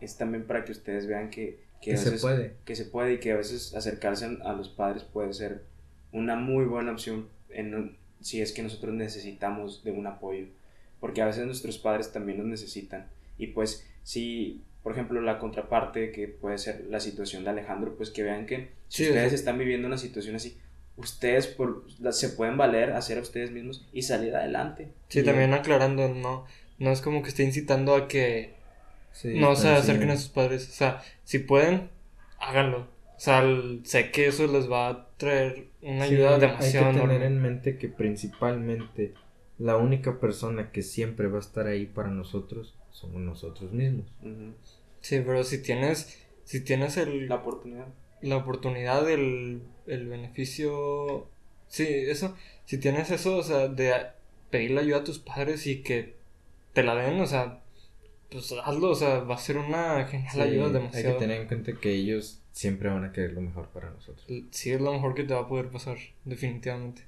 es 0.00 0.16
también 0.16 0.46
para 0.46 0.64
que 0.64 0.72
ustedes 0.72 1.06
vean 1.06 1.30
que, 1.30 1.58
que, 1.80 1.90
Que 1.90 1.94
a 1.94 1.96
se 1.96 2.04
veces- 2.10 2.20
puede. 2.22 2.54
que 2.64 2.76
se 2.76 2.84
puede 2.84 3.14
y 3.14 3.18
que 3.20 3.32
a 3.32 3.36
veces 3.36 3.74
acercarse 3.74 4.26
a 4.44 4.52
los 4.52 4.68
padres 4.68 5.02
puede 5.02 5.32
ser 5.32 5.62
una 6.12 6.36
muy 6.36 6.64
buena 6.66 6.92
opción 6.92 7.26
en 7.48 7.96
si 8.20 8.40
es 8.42 8.52
que 8.52 8.62
nosotros 8.62 8.94
necesitamos 8.94 9.82
de 9.82 9.92
un 9.92 10.06
apoyo 10.06 10.46
porque 11.00 11.22
a 11.22 11.26
veces 11.26 11.46
nuestros 11.46 11.78
padres 11.78 12.12
también 12.12 12.38
nos 12.38 12.46
necesitan 12.46 13.06
y 13.38 13.46
pues 13.48 13.86
si 14.02 14.60
por 14.82 14.92
ejemplo 14.92 15.20
la 15.20 15.38
contraparte 15.38 16.10
que 16.12 16.28
puede 16.28 16.58
ser 16.58 16.86
la 16.88 17.00
situación 17.00 17.44
de 17.44 17.50
Alejandro 17.50 17.94
pues 17.96 18.10
que 18.10 18.22
vean 18.22 18.46
que 18.46 18.70
si 18.88 19.04
Sí, 19.04 19.10
ustedes 19.10 19.32
están 19.32 19.58
viviendo 19.58 19.86
una 19.86 19.98
situación 19.98 20.36
así 20.36 20.56
ustedes 20.96 21.46
por, 21.46 21.84
se 22.12 22.28
pueden 22.30 22.56
valer 22.56 22.92
hacer 22.92 23.18
a 23.18 23.22
ustedes 23.22 23.50
mismos 23.50 23.88
y 23.92 24.02
salir 24.02 24.34
adelante 24.36 24.88
Sí, 25.08 25.20
Y- 25.20 25.22
también 25.24 25.54
aclarando, 25.54 26.08
no, 26.08 26.44
no 26.78 26.90
es 26.92 27.00
como 27.00 27.22
que 27.22 27.28
esté 27.30 27.42
incitando 27.44 27.94
a 27.94 28.08
que 28.08 28.54
Sí, 29.12 29.38
no 29.40 29.56
se 29.56 29.68
acerquen 29.68 30.10
a 30.10 30.16
sus 30.16 30.28
padres. 30.28 30.68
O 30.68 30.72
sea, 30.72 31.02
si 31.24 31.40
pueden, 31.40 31.90
háganlo. 32.38 32.82
O 33.16 33.18
sea, 33.22 33.40
el- 33.42 33.80
sé 33.84 34.12
que 34.12 34.28
eso 34.28 34.46
les 34.46 34.70
va 34.70 34.88
a 34.88 35.08
traer 35.16 35.66
una 35.82 36.06
Sí, 36.06 36.14
ayuda 36.14 36.34
Hay 36.36 36.40
demasiado 36.40 36.86
que 36.92 36.92
tener 37.00 37.16
enorme. 37.16 37.26
en 37.26 37.42
mente 37.42 37.76
que 37.76 37.88
principalmente 37.88 39.14
la 39.58 39.76
única 39.76 40.20
persona 40.20 40.70
que 40.70 40.82
siempre 40.82 41.26
va 41.28 41.38
a 41.38 41.40
estar 41.40 41.66
ahí 41.66 41.86
para 41.86 42.08
nosotros 42.08 42.74
somos 42.92 43.20
nosotros 43.20 43.72
mismos. 43.72 44.06
Sí, 45.00 45.20
pero 45.24 45.44
si 45.44 45.62
tienes, 45.62 46.18
si 46.44 46.60
tienes 46.62 46.96
el, 46.96 47.28
la 47.28 47.36
oportunidad 47.36 47.86
la 48.22 48.36
oportunidad, 48.36 49.08
el, 49.10 49.62
el 49.86 50.06
beneficio, 50.08 51.26
sí, 51.68 51.86
eso, 51.88 52.36
si 52.66 52.78
tienes 52.78 53.10
eso, 53.10 53.38
o 53.38 53.42
sea, 53.42 53.68
de 53.68 53.94
pedirle 54.50 54.80
ayuda 54.80 54.98
a 54.98 55.04
tus 55.04 55.18
padres 55.18 55.66
y 55.66 55.82
que 55.82 56.16
te 56.74 56.82
la 56.82 56.94
den, 56.96 57.18
o 57.20 57.26
sea, 57.26 57.62
pues 58.30 58.52
hazlo, 58.62 58.90
o 58.90 58.94
sea, 58.94 59.20
va 59.20 59.36
a 59.36 59.38
ser 59.38 59.56
una 59.56 60.04
genial 60.04 60.32
Sí, 60.32 60.40
ayuda 60.40 60.66
hay 60.66 60.72
demasiado. 60.72 61.14
que 61.14 61.18
tener 61.20 61.40
en 61.40 61.48
cuenta 61.48 61.72
que 61.80 61.92
ellos 61.94 62.42
siempre 62.52 62.90
van 62.90 63.04
a 63.04 63.12
querer 63.12 63.32
lo 63.32 63.40
mejor 63.40 63.68
para 63.68 63.90
nosotros. 63.90 64.26
Sí, 64.50 64.70
es 64.70 64.80
lo 64.80 64.92
mejor 64.92 65.14
que 65.14 65.24
te 65.24 65.32
va 65.32 65.40
a 65.40 65.48
poder 65.48 65.68
pasar, 65.70 65.96
definitivamente. 66.26 67.02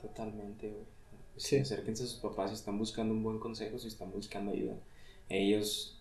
Totalmente, 0.00 0.68
güey. 0.70 0.84
Sí. 1.36 1.58
Acérquense 1.58 2.04
a 2.04 2.06
sus 2.06 2.20
papás 2.20 2.50
si 2.50 2.56
están 2.56 2.78
buscando 2.78 3.12
un 3.12 3.22
buen 3.22 3.38
consejo, 3.38 3.78
si 3.78 3.88
están 3.88 4.10
buscando 4.10 4.52
ayuda. 4.52 4.76
Ellos 5.28 6.00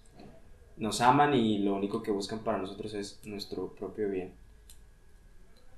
nos 0.77 1.01
aman 1.01 1.33
y 1.33 1.59
lo 1.59 1.73
único 1.75 2.03
que 2.03 2.11
buscan 2.11 2.39
para 2.39 2.57
nosotros 2.57 2.93
es 2.93 3.21
nuestro 3.25 3.73
propio 3.73 4.09
bien. 4.09 4.33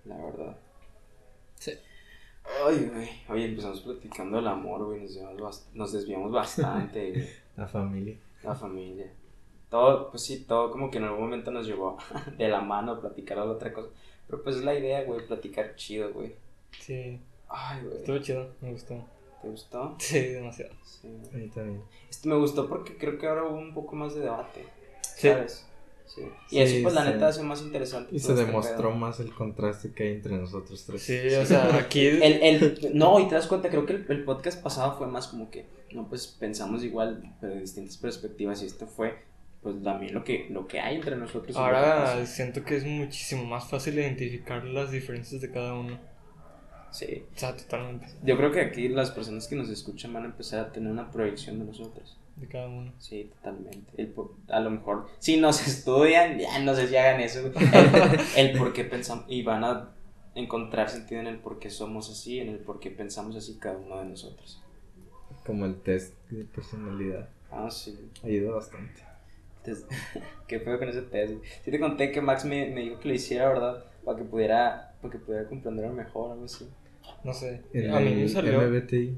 La 0.05 0.17
verdad. 0.17 0.57
Sí. 1.55 1.73
Ay, 2.65 2.89
güey. 2.93 3.09
Oye, 3.29 3.45
empezamos 3.45 3.81
platicando 3.81 4.37
del 4.37 4.47
amor, 4.47 4.85
güey. 4.85 5.05
Nos 5.37 5.67
nos 5.73 5.91
desviamos 5.91 6.31
bastante, 6.31 7.11
güey. 7.11 7.27
La 7.57 7.67
familia. 7.67 8.17
La 8.43 8.55
familia. 8.55 9.11
Todo, 9.69 10.09
pues 10.11 10.23
sí, 10.23 10.45
todo 10.45 10.71
como 10.71 10.89
que 10.89 10.97
en 10.97 11.03
algún 11.05 11.21
momento 11.21 11.51
nos 11.51 11.67
llevó 11.67 11.97
de 12.37 12.47
la 12.47 12.61
mano 12.61 12.93
a 12.93 13.01
platicar 13.01 13.37
de 13.37 13.43
otra 13.43 13.73
cosa. 13.73 13.89
Pero 14.27 14.43
pues 14.43 14.57
es 14.57 14.63
la 14.63 14.75
idea, 14.77 15.03
güey, 15.03 15.25
platicar 15.25 15.75
chido, 15.75 16.13
güey. 16.13 16.35
Sí, 16.79 17.19
Ay, 17.49 17.83
güey. 17.83 17.97
estuvo 17.97 18.19
chido, 18.19 18.49
me 18.61 18.71
gustó. 18.71 19.03
¿Te 19.41 19.49
gustó? 19.49 19.95
Sí, 19.99 20.19
demasiado. 20.19 20.73
Sí. 20.83 21.07
A 21.33 21.37
mí 21.37 21.47
también. 21.49 21.81
Este 22.09 22.27
me 22.29 22.35
gustó 22.35 22.67
porque 22.67 22.97
creo 22.97 23.17
que 23.17 23.27
ahora 23.27 23.43
hubo 23.45 23.57
un 23.57 23.73
poco 23.73 23.95
más 23.95 24.15
de 24.15 24.21
debate. 24.21 24.65
Sí. 25.01 25.29
¿Sabes? 25.29 25.65
Sí. 26.05 26.21
Y 26.49 26.55
Sí, 26.55 26.59
eso, 26.59 26.83
pues, 26.83 26.95
la 26.95 27.05
neta 27.05 27.27
hace 27.27 27.43
más 27.43 27.61
interesante. 27.61 28.15
Y 28.15 28.19
se 28.19 28.31
este 28.31 28.45
demostró 28.45 28.91
más 28.91 29.19
el 29.19 29.33
contraste 29.33 29.91
que 29.91 30.03
hay 30.03 30.13
entre 30.13 30.37
nosotros 30.37 30.85
tres. 30.85 31.01
Sí, 31.01 31.19
o 31.35 31.45
sea, 31.45 31.75
aquí... 31.77 32.05
El, 32.05 32.21
el, 32.23 32.91
no, 32.93 33.19
y 33.19 33.27
te 33.27 33.35
das 33.35 33.47
cuenta, 33.47 33.69
creo 33.69 33.85
que 33.85 33.93
el, 33.93 34.05
el 34.09 34.23
podcast 34.23 34.61
pasado 34.61 34.97
fue 34.97 35.07
más 35.07 35.27
como 35.27 35.51
que, 35.51 35.65
no, 35.91 36.07
pues 36.07 36.27
pensamos 36.27 36.83
igual, 36.83 37.35
pero 37.41 37.55
de 37.55 37.61
distintas 37.61 37.97
perspectivas. 37.97 38.63
Y 38.63 38.67
esto 38.67 38.87
fue, 38.87 39.17
pues, 39.61 39.83
también 39.83 40.13
lo 40.13 40.23
que, 40.23 40.47
lo 40.49 40.65
que 40.65 40.79
hay 40.79 40.95
entre 40.95 41.17
nosotros. 41.17 41.55
Ahora 41.57 42.25
siento 42.25 42.63
que 42.63 42.77
es 42.77 42.85
muchísimo 42.85 43.43
más 43.43 43.67
fácil 43.69 43.95
identificar 43.95 44.63
las 44.63 44.91
diferencias 44.91 45.41
de 45.41 45.51
cada 45.51 45.73
uno. 45.73 45.99
Sí. 46.91 47.25
O 47.35 47.39
sea, 47.39 47.55
totalmente. 47.55 48.07
Yo 48.23 48.37
creo 48.37 48.51
que 48.51 48.61
aquí 48.61 48.87
las 48.89 49.11
personas 49.11 49.47
que 49.47 49.55
nos 49.55 49.69
escuchan 49.69 50.13
van 50.13 50.23
a 50.23 50.27
empezar 50.27 50.59
a 50.59 50.71
tener 50.71 50.91
una 50.91 51.11
proyección 51.11 51.59
de 51.59 51.65
nosotros. 51.65 52.17
de 52.37 52.47
cada 52.47 52.67
uno. 52.67 52.93
Sí, 52.99 53.31
totalmente. 53.35 53.91
El 53.97 54.07
por- 54.09 54.35
a 54.49 54.59
lo 54.59 54.69
mejor, 54.69 55.07
si 55.19 55.37
nos 55.37 55.59
estudian, 55.67 56.37
ya 56.39 56.59
no 56.59 56.75
sé 56.75 56.87
si 56.87 56.95
hagan 56.95 57.19
eso. 57.21 57.39
El, 57.39 57.53
el 58.51 58.57
por 58.57 58.73
qué 58.73 58.83
pensamos, 58.83 59.25
y 59.27 59.41
van 59.43 59.63
a 59.63 59.89
encontrar 60.35 60.87
sentido 60.89 61.19
en 61.21 61.27
el 61.27 61.39
por 61.39 61.57
qué 61.59 61.69
somos 61.71 62.09
así, 62.11 62.39
en 62.39 62.49
el 62.49 62.59
por 62.59 62.79
qué 62.79 62.91
pensamos 62.91 63.35
así 63.35 63.57
cada 63.59 63.77
uno 63.77 63.99
de 63.99 64.05
nosotros. 64.05 64.61
Como 65.45 65.65
el 65.65 65.81
test 65.81 66.13
de 66.29 66.43
personalidad. 66.45 67.27
Ah, 67.51 67.69
sí. 67.71 67.97
Ayuda 68.23 68.55
bastante. 68.55 69.01
Entonces, 69.63 69.87
qué 70.47 70.59
feo 70.59 70.77
con 70.77 70.89
ese 70.89 71.01
test. 71.01 71.33
Sí 71.65 71.71
te 71.71 71.79
conté 71.79 72.11
que 72.11 72.21
Max 72.21 72.45
me, 72.45 72.69
me 72.69 72.81
dijo 72.81 72.99
que 72.99 73.07
lo 73.09 73.13
hiciera, 73.15 73.47
¿verdad? 73.49 73.83
Para 74.07 74.19
que 74.19 74.23
pudiera, 74.23 74.95
para 75.01 75.11
que 75.11 75.19
pudiera 75.19 75.49
comprenderlo 75.49 75.91
mejor, 75.91 76.31
algo 76.31 76.45
así. 76.45 76.65
No 77.25 77.33
sé. 77.33 77.61
El, 77.73 77.93
a 77.93 77.99
mí 77.99 78.15
me 78.15 78.21
el 78.21 78.29
salió. 78.29 78.61
MBTI. 78.61 79.17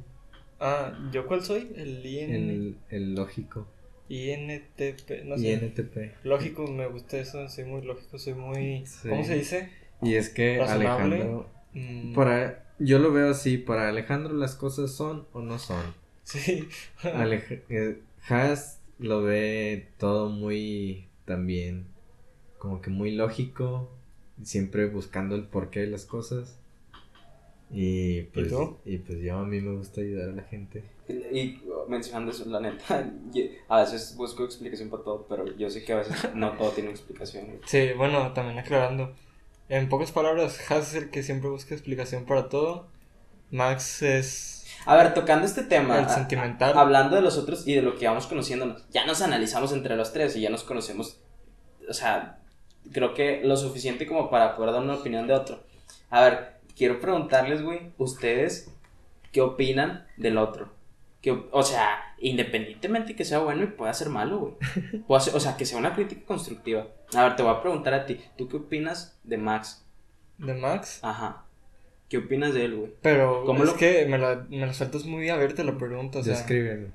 Ah, 0.60 0.98
¿yo 1.12 1.28
cuál 1.28 1.44
soy? 1.44 1.72
El 1.76 2.04
IN... 2.04 2.34
El, 2.34 2.78
el 2.90 3.14
lógico. 3.14 3.68
INTP. 4.10 5.26
No 5.26 5.38
sé. 5.38 5.52
INTP. 5.52 6.26
Lógico, 6.26 6.66
me 6.66 6.88
gusta 6.88 7.20
eso. 7.20 7.48
Soy 7.50 7.66
muy 7.66 7.84
lógico, 7.84 8.18
soy 8.18 8.34
muy. 8.34 8.84
Sí. 8.88 9.10
¿Cómo 9.10 9.24
se 9.24 9.36
dice? 9.36 9.70
Y 10.02 10.16
es 10.16 10.30
que 10.30 10.58
Razonable. 10.58 11.18
Alejandro. 11.18 11.50
Mm, 11.74 12.16
Para, 12.16 12.66
yo 12.80 12.98
lo 12.98 13.14
veo 13.14 13.30
así. 13.30 13.60
Para 13.60 13.90
Alejandro 13.90 14.34
las 14.34 14.56
cosas 14.56 14.90
son 14.90 15.28
o 15.34 15.42
no 15.42 15.60
son. 15.60 15.94
Sí. 16.24 16.68
Alej 17.04 17.62
eh, 17.70 18.02
Haas 18.28 18.82
lo 18.98 19.22
ve 19.22 19.90
todo 20.00 20.30
muy 20.30 21.10
también 21.26 21.86
como 22.60 22.82
que 22.82 22.92
muy 22.92 23.12
lógico, 23.12 23.90
siempre 24.44 24.88
buscando 24.88 25.36
el 25.36 25.44
porqué 25.46 25.82
de 25.82 25.88
las 25.88 26.06
cosas. 26.06 26.58
Y 27.72 28.24
pues, 28.24 28.50
tú? 28.50 28.78
y 28.84 28.98
pues 28.98 29.20
yo 29.20 29.38
a 29.38 29.46
mí 29.46 29.62
me 29.62 29.76
gusta 29.78 30.02
ayudar 30.02 30.30
a 30.30 30.34
la 30.34 30.44
gente. 30.44 30.84
Y 31.32 31.60
mencionando 31.88 32.32
eso, 32.32 32.46
la 32.50 32.60
neta, 32.60 33.08
y- 33.34 33.52
a 33.68 33.82
veces 33.82 34.16
busco 34.16 34.44
explicación 34.44 34.90
para 34.90 35.04
todo, 35.04 35.26
pero 35.30 35.46
yo 35.56 35.70
sé 35.70 35.84
que 35.84 35.94
a 35.94 35.98
veces 35.98 36.34
no 36.34 36.52
todo 36.54 36.72
tiene 36.72 36.90
explicación. 36.90 37.46
güey. 37.46 37.60
Sí, 37.68 37.90
bueno, 37.96 38.34
también 38.34 38.58
aclarando. 38.58 39.14
En 39.70 39.88
pocas 39.88 40.12
palabras, 40.12 40.60
Haas 40.72 40.90
es 40.96 41.04
el 41.04 41.10
que 41.12 41.22
siempre 41.22 41.50
busca 41.50 41.76
explicación 41.76 42.26
para 42.26 42.50
todo. 42.50 42.88
Max 43.52 44.02
es 44.02 44.66
A 44.86 44.96
ver, 44.96 45.14
tocando 45.14 45.46
este 45.46 45.62
tema, 45.64 46.00
el 46.00 46.06
a- 46.06 46.10
sentimental. 46.10 46.76
hablando 46.76 47.16
de 47.16 47.22
los 47.22 47.38
otros 47.38 47.68
y 47.68 47.76
de 47.76 47.84
lo 47.84 47.96
que 47.98 48.08
vamos 48.08 48.26
conociéndonos, 48.26 48.84
ya 48.90 49.06
nos 49.06 49.22
analizamos 49.22 49.74
entre 49.74 49.96
los 49.96 50.12
tres 50.12 50.36
y 50.36 50.42
ya 50.42 50.50
nos 50.50 50.64
conocemos, 50.64 51.20
o 51.88 51.94
sea, 51.94 52.39
creo 52.92 53.14
que 53.14 53.42
lo 53.44 53.56
suficiente 53.58 54.06
como 54.08 54.30
para 54.30 54.56
poder 54.56 54.74
dar 54.74 54.82
una 54.84 54.96
opinión 54.96 55.28
de 55.28 55.34
otro. 55.34 55.64
A 56.10 56.22
ver, 56.24 56.54
quiero 56.76 57.00
preguntarles, 57.00 57.62
güey, 57.62 57.92
ustedes, 57.98 58.72
¿qué 59.32 59.42
opinan 59.42 60.06
del 60.18 60.38
otro? 60.38 60.70
Que, 61.22 61.32
o 61.52 61.64
sea, 61.64 62.00
independientemente 62.20 63.16
que 63.16 63.26
sea 63.26 63.40
bueno 63.40 63.64
y 63.64 63.68
pueda 63.68 63.94
ser 63.94 64.10
malo, 64.10 64.40
güey. 64.40 64.54
O 65.08 65.20
sea, 65.20 65.58
que 65.58 65.66
sea 65.66 65.78
una 65.78 65.94
crítica 65.94 66.26
constructiva. 66.26 66.88
A 67.14 67.24
ver, 67.24 67.36
te 67.36 67.44
voy 67.44 67.54
a 67.54 67.62
preguntar 67.62 67.94
a 67.94 68.06
ti, 68.06 68.20
¿tú 68.38 68.48
qué 68.48 68.58
opinas 68.58 69.20
de 69.24 69.38
Max? 69.38 69.86
De 70.38 70.54
Max. 70.54 71.00
Ajá. 71.02 71.44
¿Qué 72.08 72.18
opinas 72.20 72.54
de 72.54 72.66
él, 72.66 72.76
güey? 72.76 72.94
Pero 73.02 73.44
¿Cómo 73.46 73.64
es 73.66 73.72
lo- 73.72 73.76
que 73.76 74.06
me 74.08 74.18
la, 74.18 74.46
me 74.50 74.66
la 74.66 74.74
sueltas 74.74 75.06
muy 75.06 75.30
abierta 75.30 75.64
la 75.64 75.78
pregunta. 75.78 76.20
O 76.20 76.24
sea, 76.24 76.36
Descríbeme. 76.36 76.92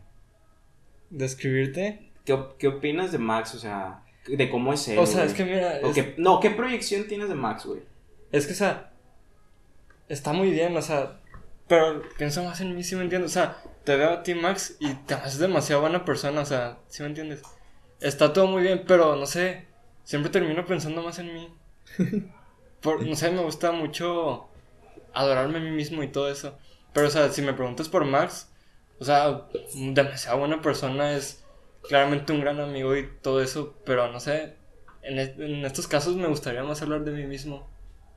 describirte. 1.11 2.11
¿Qué, 2.25 2.39
qué 2.59 2.69
opinas 2.69 3.13
de 3.13 3.19
Max? 3.19 3.55
O 3.55 3.59
sea, 3.59 4.03
de 4.27 4.51
cómo 4.51 4.73
es 4.73 4.87
él. 4.89 4.99
O 4.99 5.07
sea, 5.07 5.25
es 5.25 5.35
que 5.35 5.45
mira. 5.45 5.81
O 5.83 5.89
es- 5.89 5.95
qué- 5.95 6.15
no, 6.19 6.41
¿qué 6.41 6.51
proyección 6.51 7.07
tienes 7.07 7.29
de 7.29 7.35
Max, 7.35 7.67
güey? 7.67 7.81
Es 8.33 8.47
que, 8.47 8.53
o 8.53 8.57
sea, 8.57 8.91
está 10.09 10.33
muy 10.33 10.51
bien, 10.51 10.77
o 10.77 10.83
sea, 10.83 11.21
pero 11.69 12.03
pienso 12.19 12.43
más 12.45 12.61
en 12.61 12.75
mí, 12.75 12.83
si 12.83 12.97
me 12.97 13.03
entiendes. 13.03 13.31
O 13.31 13.35
sea, 13.35 13.57
te 13.85 13.97
veo 13.97 14.11
a 14.11 14.23
ti, 14.23 14.35
Max, 14.35 14.77
y 14.81 14.93
te 14.95 15.15
haces 15.15 15.39
demasiado 15.39 15.83
buena 15.83 16.05
persona, 16.05 16.41
o 16.41 16.47
sea, 16.47 16.79
si 16.89 17.03
me 17.03 17.09
entiendes. 17.09 17.43
Está 18.01 18.33
todo 18.33 18.47
muy 18.47 18.63
bien, 18.63 18.85
pero 18.87 19.17
no 19.17 19.27
sé, 19.27 19.67
siempre 20.05 20.31
termino 20.31 20.67
pensando 20.67 21.03
más 21.03 21.19
en 21.19 21.33
mí. 21.33 21.55
Por, 22.81 23.07
no 23.07 23.17
sé, 23.17 23.31
me 23.31 23.43
gusta 23.43 23.73
mucho 23.73 24.49
adorarme 25.15 25.59
a 25.59 25.63
mí 25.63 25.71
mismo 25.71 26.03
y 26.03 26.09
todo 26.09 26.29
eso. 26.31 26.59
Pero, 26.93 27.09
o 27.09 27.11
sea, 27.11 27.31
si 27.31 27.41
me 27.41 27.55
preguntas 27.55 27.89
por 27.89 28.05
Max, 28.05 28.51
o 28.99 29.05
sea, 29.05 29.47
demasiado 29.75 30.39
buena 30.39 30.61
persona, 30.61 31.13
es 31.13 31.44
claramente 31.89 32.33
un 32.33 32.41
gran 32.41 32.61
amigo 32.61 32.97
y 32.97 33.09
todo 33.23 33.43
eso, 33.43 33.75
pero 33.85 34.11
no 34.11 34.21
sé, 34.21 34.55
en, 35.03 35.19
en 35.19 35.65
estos 35.65 35.87
casos 35.87 36.17
me 36.17 36.27
gustaría 36.29 36.63
más 36.65 36.83
hablar 36.83 37.05
de 37.05 37.13
mí 37.13 37.25
mismo. 37.27 37.67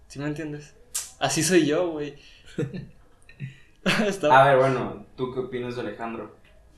¿Sí 0.08 0.20
me 0.20 0.28
entiendes? 0.28 0.76
Así 1.20 1.44
soy 1.44 1.66
yo, 1.66 1.92
güey. 1.92 2.16
Está- 4.08 4.42
A 4.42 4.46
ver, 4.50 4.58
bueno, 4.58 5.06
¿tú 5.16 5.34
qué 5.34 5.40
opinas 5.42 5.76
de 5.76 5.82
Alejandro? 5.82 6.36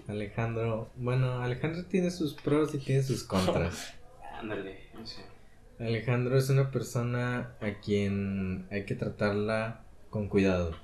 Alejandro, 0.07 0.90
bueno, 0.95 1.41
Alejandro 1.41 1.86
tiene 1.86 2.11
sus 2.11 2.34
pros 2.34 2.74
y 2.74 2.80
tiene 2.80 3.03
sus 3.03 3.24
contras. 3.24 3.94
Ándale, 4.40 4.80
no 4.94 5.06
sé. 5.06 5.22
Alejandro 5.80 6.38
es 6.38 6.49
una 6.49 6.72
persona 6.72 7.52
a 7.61 7.80
quien 7.82 8.68
hay 8.72 8.86
que 8.86 8.95
tratarla 8.95 9.82
con 10.10 10.28
cuidado. 10.28 10.76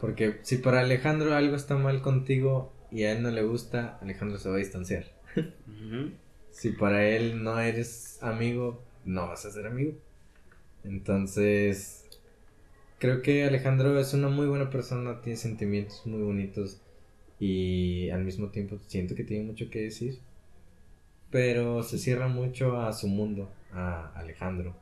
Porque 0.00 0.38
si 0.42 0.58
para 0.58 0.80
Alejandro 0.80 1.34
algo 1.34 1.56
está 1.56 1.76
mal 1.76 2.00
contigo 2.02 2.72
y 2.90 3.04
a 3.04 3.12
él 3.12 3.22
no 3.22 3.30
le 3.30 3.42
gusta, 3.42 3.98
Alejandro 4.00 4.38
se 4.38 4.48
va 4.48 4.56
a 4.56 4.58
distanciar. 4.58 5.04
Si 6.50 6.70
para 6.70 7.06
él 7.08 7.42
no 7.42 7.58
eres 7.60 8.18
amigo, 8.22 8.82
no 9.04 9.28
vas 9.28 9.44
a 9.46 9.50
ser 9.50 9.66
amigo. 9.66 9.92
Entonces, 10.84 12.04
creo 12.98 13.22
que 13.22 13.44
Alejandro 13.44 13.98
es 14.00 14.14
una 14.14 14.28
muy 14.28 14.46
buena 14.46 14.70
persona, 14.70 15.20
tiene 15.20 15.36
sentimientos 15.36 16.02
muy 16.06 16.22
bonitos 16.22 16.80
y 17.38 18.10
al 18.10 18.24
mismo 18.24 18.48
tiempo 18.48 18.78
siento 18.86 19.14
que 19.14 19.24
tiene 19.24 19.44
mucho 19.44 19.70
que 19.70 19.82
decir. 19.82 20.18
Pero 21.30 21.82
se 21.82 21.98
cierra 21.98 22.26
mucho 22.28 22.80
a 22.80 22.92
su 22.92 23.06
mundo, 23.06 23.50
a 23.72 24.12
Alejandro. 24.16 24.74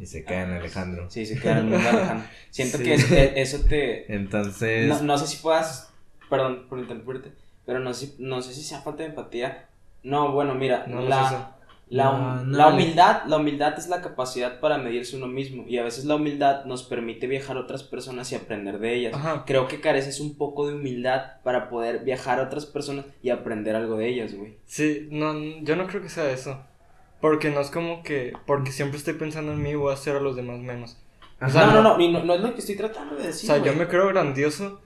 Y 0.00 0.06
se 0.06 0.24
queda 0.24 0.44
en 0.44 0.50
Alejandro. 0.52 1.10
Sí, 1.10 1.26
se 1.26 1.38
queda 1.38 1.52
en 1.52 1.58
el 1.58 1.64
mundo 1.64 1.78
de 1.82 1.88
Alejandro. 1.88 2.26
Siento 2.50 2.78
Sí. 2.78 2.84
que 2.84 2.94
es- 2.94 3.12
eso 3.12 3.60
te... 3.66 4.12
Entonces, 4.14 4.88
No, 4.88 5.02
no 5.02 5.18
sé 5.18 5.26
si 5.26 5.42
puedas... 5.42 5.91
Perdón 6.32 6.66
por 6.68 6.78
interrumpirte, 6.78 7.32
pero 7.66 7.78
no 7.78 7.92
sé, 7.92 8.14
no 8.18 8.40
sé 8.40 8.54
si 8.54 8.62
sea 8.62 8.80
falta 8.80 9.02
de 9.02 9.10
empatía. 9.10 9.68
No, 10.02 10.32
bueno, 10.32 10.54
mira, 10.54 10.84
No, 10.88 10.96
no 10.96 11.02
es 11.02 11.08
la, 11.10 11.56
la, 11.90 12.04
No, 12.04 12.44
no, 12.44 12.56
la 12.56 12.64
Ale- 12.68 12.74
humildad, 12.74 13.22
la 13.26 13.36
humildad 13.36 13.74
es 13.78 13.88
la 13.88 14.00
capacidad 14.00 14.58
para 14.58 14.78
medirse 14.78 15.14
uno 15.16 15.26
mismo 15.26 15.64
y 15.68 15.76
a 15.76 15.84
veces 15.84 16.06
la 16.06 16.14
humildad 16.14 16.64
nos 16.64 16.84
permite 16.84 17.26
viajar 17.26 17.58
a 17.58 17.60
otras 17.60 17.82
personas 17.82 18.32
y 18.32 18.34
aprender 18.34 18.78
de 18.78 18.94
ellas. 18.94 19.14
Ajá. 19.14 19.44
Creo 19.46 19.68
que 19.68 19.80
careces 19.82 20.20
un 20.20 20.36
poco 20.38 20.66
de 20.66 20.74
humildad 20.74 21.32
para 21.44 21.68
poder 21.68 22.02
viajar 22.02 22.40
a 22.40 22.44
otras 22.44 22.64
personas 22.64 23.04
y 23.22 23.28
aprender 23.28 23.76
algo 23.76 23.98
de 23.98 24.08
ellas, 24.08 24.34
güey. 24.34 24.56
Sí, 24.64 25.08
no, 25.10 25.34
yo 25.62 25.76
no 25.76 25.86
creo 25.86 26.00
que 26.00 26.08
sea 26.08 26.30
eso. 26.30 26.58
Porque 27.20 27.50
no 27.50 27.60
es 27.60 27.70
como 27.70 28.02
que, 28.02 28.32
porque 28.46 28.72
siempre 28.72 28.96
estoy 28.98 29.14
pensando 29.14 29.52
en 29.52 29.62
mí, 29.62 29.74
voy 29.74 29.90
a 29.90 29.94
hacer 29.94 30.16
a 30.16 30.20
los 30.20 30.34
demás 30.34 30.58
menos. 30.58 30.96
O 31.40 31.48
sea, 31.50 31.66
no, 31.66 31.82
no, 31.82 31.98
no- 31.98 32.24
no, 32.24 32.34
es 32.34 32.40
lo 32.40 32.54
que 32.54 32.60
estoy 32.60 32.76
tratando 32.76 33.16
de 33.16 33.26
decir. 33.28 33.50
o 33.50 33.54
sea, 33.54 33.62
yo 33.62 33.74
me 33.74 33.86
creo 33.86 34.08
grandioso, 34.08 34.80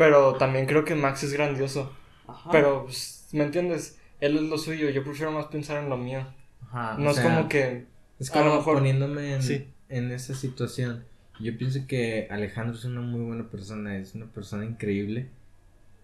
pero 0.00 0.34
también 0.36 0.64
creo 0.66 0.84
que 0.84 0.94
Max 0.94 1.22
es 1.24 1.32
grandioso. 1.34 1.92
Ajá. 2.26 2.50
Pero, 2.50 2.84
pues, 2.84 3.28
¿me 3.32 3.44
entiendes? 3.44 3.98
Él 4.20 4.36
es 4.36 4.42
lo 4.44 4.56
suyo, 4.56 4.88
yo 4.88 5.04
prefiero 5.04 5.30
más 5.30 5.46
pensar 5.46 5.82
en 5.82 5.90
lo 5.90 5.96
mío. 5.98 6.26
ajá, 6.62 6.96
No 6.98 7.10
es 7.10 7.16
sea, 7.16 7.24
como 7.24 7.48
que... 7.48 7.86
Es 8.18 8.30
A 8.30 8.32
como 8.32 8.46
lo 8.46 8.54
mejor- 8.56 8.76
poniéndome 8.78 9.34
en, 9.34 9.42
sí. 9.42 9.68
en 9.90 10.10
esa 10.10 10.34
situación. 10.34 11.04
Yo 11.38 11.56
pienso 11.58 11.80
que 11.86 12.26
Alejandro 12.30 12.76
es 12.76 12.84
una 12.84 13.00
muy 13.02 13.20
buena 13.20 13.48
persona, 13.50 13.96
es 13.98 14.14
una 14.14 14.26
persona 14.26 14.64
increíble, 14.64 15.28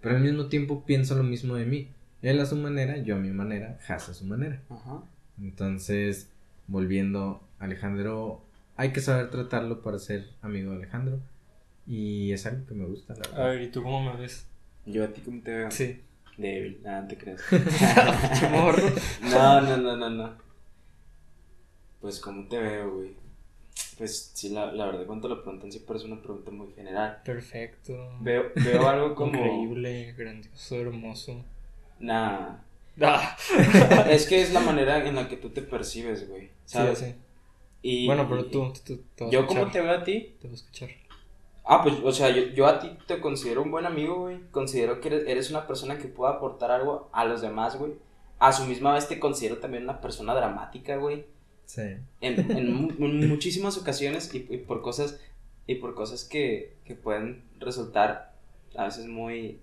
pero 0.01 0.17
al 0.17 0.23
mismo 0.23 0.47
tiempo 0.47 0.85
pienso 0.85 1.15
lo 1.15 1.23
mismo 1.23 1.55
de 1.57 1.65
mí. 1.67 1.89
Él 2.23 2.39
a 2.41 2.47
su 2.47 2.57
manera, 2.57 2.99
yo 2.99 3.17
a 3.17 3.19
mi 3.19 3.31
manera, 3.31 3.79
Haas 3.89 4.09
a 4.11 4.15
su 4.15 4.25
manera. 4.27 4.61
Ajá. 4.71 5.03
Entonces, 5.41 6.31
volviendo, 6.67 7.43
Alejandro, 7.59 8.43
hay 8.77 8.93
que 8.93 9.01
saber 9.01 9.31
tratarlo 9.31 9.83
para 9.83 9.99
ser 9.99 10.27
amigo 10.43 10.71
de 10.73 10.77
Alejandro. 10.79 11.21
Y 11.87 12.33
es 12.33 12.45
algo 12.47 12.67
que 12.67 12.75
me 12.75 12.87
gusta, 12.87 13.15
la 13.15 13.21
A 13.21 13.29
verdad. 13.31 13.47
ver, 13.55 13.63
¿y 13.63 13.69
tú 13.71 13.83
cómo 13.83 14.03
me 14.03 14.17
ves? 14.21 14.47
Yo 14.87 15.05
a 15.05 15.09
ti 15.09 15.21
cómo 15.21 15.41
te 15.43 15.55
veo. 15.55 15.71
Sí. 15.71 16.01
Débil, 16.37 16.81
nada, 16.83 17.03
no 17.03 17.09
te 17.09 17.17
crees. 17.17 17.41
No, 19.23 19.61
no, 19.61 19.77
no, 19.79 19.97
no, 19.97 20.11
no. 20.11 20.35
Pues 22.01 22.21
cómo 22.21 22.47
te 22.49 22.59
veo, 22.59 22.95
güey. 22.95 23.15
Pues 23.99 24.31
sí, 24.35 24.51
la, 24.51 24.73
la 24.73 24.87
verdad 24.87 25.07
cuando 25.07 25.29
lo 25.29 25.43
preguntan 25.43 25.73
sí 25.73 25.81
parece 25.81 26.07
una 26.07 26.21
pregunta 26.21 26.51
muy 26.51 26.73
general. 26.75 27.21
Perfecto. 27.25 28.11
Veo, 28.21 28.53
veo 28.55 28.89
algo 28.89 29.15
como... 29.15 29.35
Increíble, 29.35 30.13
grandioso, 30.17 30.77
hermoso. 30.81 31.45
Nah. 31.99 32.57
Ah, 33.01 33.37
Es 34.11 34.27
que 34.27 34.43
es 34.43 34.53
la 34.53 34.61
manera 34.61 35.07
en 35.07 35.15
la 35.17 35.29
que 35.29 35.37
tú 35.37 35.51
te 35.51 35.63
percibes, 35.63 36.29
güey. 36.29 36.49
sí, 36.67 36.75
¿Sabes? 36.79 36.99
sí. 36.99 37.15
Y, 37.83 38.07
Bueno, 38.07 38.27
pero 38.29 38.45
tú, 38.47 38.73
tú, 38.73 38.81
tú 38.97 39.03
te 39.15 39.25
vas 39.25 39.33
a 39.33 39.33
¿Yo 39.33 39.47
cómo 39.47 39.61
escuchar. 39.61 39.73
te 39.83 39.89
veo 39.89 39.99
a 39.99 40.05
ti? 40.05 40.35
Te 40.41 40.47
voy 40.49 40.55
a 40.55 40.57
escuchar. 40.57 40.91
Ah, 41.69 41.83
pues, 41.83 41.97
o 42.05 42.13
sea, 42.13 42.31
yo, 42.31 42.43
yo 42.55 42.67
a 42.67 42.79
ti 42.79 42.97
te 43.09 43.21
considero 43.21 43.63
un 43.63 43.71
buen 43.73 43.87
amigo, 43.87 44.21
güey. 44.21 44.41
Considero 44.53 45.01
que 45.01 45.09
eres, 45.09 45.25
eres 45.27 45.51
una 45.51 45.67
persona 45.67 45.99
que 45.99 46.07
puede 46.07 46.33
aportar 46.33 46.71
algo 46.71 47.09
a 47.13 47.25
los 47.25 47.41
demás, 47.41 47.77
güey. 47.77 47.95
A 48.39 48.53
su 48.53 48.65
misma 48.67 48.93
vez 48.95 49.09
te 49.09 49.19
considero 49.19 49.59
también 49.59 49.83
una 49.85 50.01
persona 50.01 50.33
dramática, 50.35 50.97
güey. 50.97 51.27
Sí. 51.65 51.83
En, 52.21 52.51
en 52.57 52.73
mu- 52.75 52.91
en 52.99 53.29
muchísimas 53.29 53.77
ocasiones 53.79 54.33
y, 54.33 54.47
y 54.49 54.59
por 54.59 54.81
cosas 54.83 55.21
y 55.67 55.75
por 55.77 55.95
cosas 55.97 56.23
que, 56.23 56.77
que 56.85 56.95
pueden 56.95 57.43
resultar 57.59 58.37
a 58.77 58.85
veces 58.85 59.07
muy... 59.09 59.61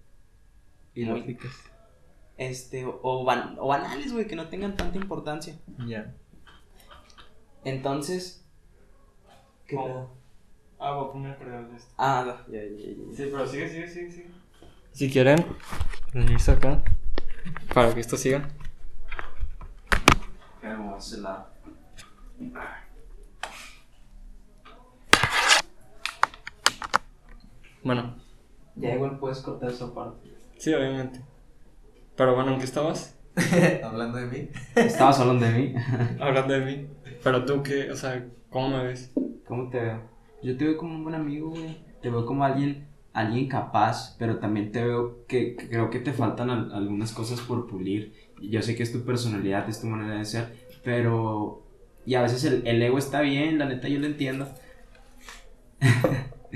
Y 0.95 1.05
Muy- 1.05 1.21
lógicas. 1.21 1.51
este, 2.37 2.85
o, 2.85 3.23
ban- 3.23 3.55
o 3.59 3.67
banales, 3.67 4.11
güey, 4.11 4.27
que 4.27 4.35
no 4.35 4.49
tengan 4.49 4.75
tanta 4.75 4.97
importancia. 4.97 5.55
Ya. 5.87 6.13
Entonces, 7.63 8.43
¿qué 9.67 9.77
Oh. 9.77 10.09
Ah, 10.85 10.91
voy 10.91 11.07
a 11.07 11.11
poner 11.13 11.39
de 11.69 11.77
esto. 11.77 11.93
Ah, 11.97 12.25
no, 12.27 12.53
ya, 12.53 12.61
ya, 12.61 12.69
ya, 12.69 12.91
ya. 12.91 13.15
Sí, 13.15 13.29
pero 13.31 13.47
sigue, 13.47 13.69
sigue, 13.69 13.87
sigue, 13.87 14.11
sigue. 14.11 14.31
Si 14.91 15.09
quieren, 15.09 15.45
venirse 16.13 16.51
acá 16.51 16.83
para 17.73 17.93
que 17.93 18.01
esto 18.01 18.17
siga. 18.17 18.49
A 20.61 21.47
Bueno, 27.81 28.15
Ya 28.75 28.95
igual 28.95 29.17
puedes 29.19 29.39
cortar 29.39 29.69
esa 29.69 29.93
parte. 29.93 30.35
sí, 30.57 30.73
obviamente. 30.73 31.21
Pero 32.17 32.35
bueno, 32.35 32.51
¿en 32.51 32.59
qué 32.59 32.65
estabas? 32.65 33.17
Hablando 33.85 34.17
de 34.17 34.25
mí. 34.25 34.49
Estabas 34.75 35.17
hablando 35.17 35.45
de 35.45 35.53
mí. 35.53 35.75
Hablando 36.19 36.53
de 36.53 36.59
mí. 36.65 36.87
Pero 37.23 37.45
tú, 37.45 37.63
¿qué? 37.63 37.89
O 37.89 37.95
sea, 37.95 38.27
¿cómo 38.49 38.67
me 38.77 38.83
ves? 38.83 39.13
¿Cómo 39.47 39.69
te 39.69 39.79
veo? 39.79 40.12
Yo 40.43 40.57
te 40.57 40.65
veo 40.65 40.77
como 40.77 40.95
un 40.95 41.03
buen 41.03 41.15
amigo, 41.15 41.49
güey. 41.49 41.77
Te 42.01 42.09
veo 42.09 42.25
como 42.25 42.43
alguien, 42.43 42.87
alguien 43.13 43.47
capaz, 43.47 44.15
pero 44.19 44.39
también 44.39 44.71
te 44.71 44.83
veo 44.83 45.25
que, 45.27 45.55
que 45.55 45.69
creo 45.69 45.89
que 45.89 45.99
te 45.99 46.13
faltan 46.13 46.49
al- 46.49 46.73
algunas 46.73 47.13
cosas 47.13 47.41
por 47.41 47.67
pulir. 47.67 48.13
Yo 48.41 48.61
sé 48.61 48.75
que 48.75 48.83
es 48.83 48.91
tu 48.91 49.05
personalidad, 49.05 49.67
es 49.69 49.81
tu 49.81 49.87
manera 49.87 50.17
de 50.17 50.25
ser, 50.25 50.53
pero... 50.83 51.61
Y 52.05 52.15
a 52.15 52.21
veces 52.21 52.43
el, 52.43 52.67
el 52.67 52.81
ego 52.81 52.97
está 52.97 53.21
bien, 53.21 53.57
la 53.57 53.65
neta 53.65 53.87
yo 53.87 53.99
lo 53.99 54.07
entiendo. 54.07 54.47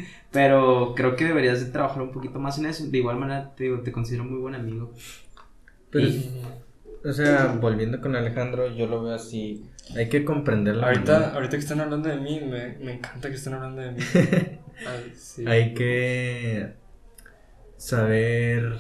pero 0.31 0.93
creo 0.95 1.15
que 1.15 1.26
deberías 1.26 1.65
de 1.65 1.72
trabajar 1.72 2.01
un 2.01 2.11
poquito 2.11 2.39
más 2.39 2.57
en 2.57 2.65
eso. 2.68 2.85
De 2.88 2.97
igual 2.97 3.18
manera, 3.18 3.55
te 3.55 3.65
digo, 3.65 3.81
te 3.81 3.91
considero 3.91 4.23
muy 4.26 4.39
buen 4.39 4.55
amigo. 4.55 4.91
Pero, 5.89 6.07
Y- 6.07 6.30
o 7.03 7.11
sea, 7.14 7.48
volviendo 7.60 8.02
con 8.02 8.15
Alejandro, 8.15 8.69
yo 8.76 8.88
lo 8.88 9.03
veo 9.03 9.15
así. 9.15 9.65
Hay 9.95 10.10
que 10.10 10.26
comprender 10.26 10.76
la 10.76 10.88
Ahorita, 10.88 11.14
manera. 11.14 11.34
ahorita 11.36 11.52
que 11.52 11.64
están 11.64 11.80
hablando 11.82 12.10
de 12.10 12.18
mí, 12.18 12.41
me, 12.41 12.78
me 12.80 12.94
encanta 12.95 13.30
que 13.30 13.36
estén 13.36 13.53
hablando 13.53 13.82
de 13.82 13.91
mí. 13.94 14.02
Ay, 14.86 15.14
sí. 15.15 15.45
Hay 15.48 15.74
que 15.74 16.74
saber 17.78 18.80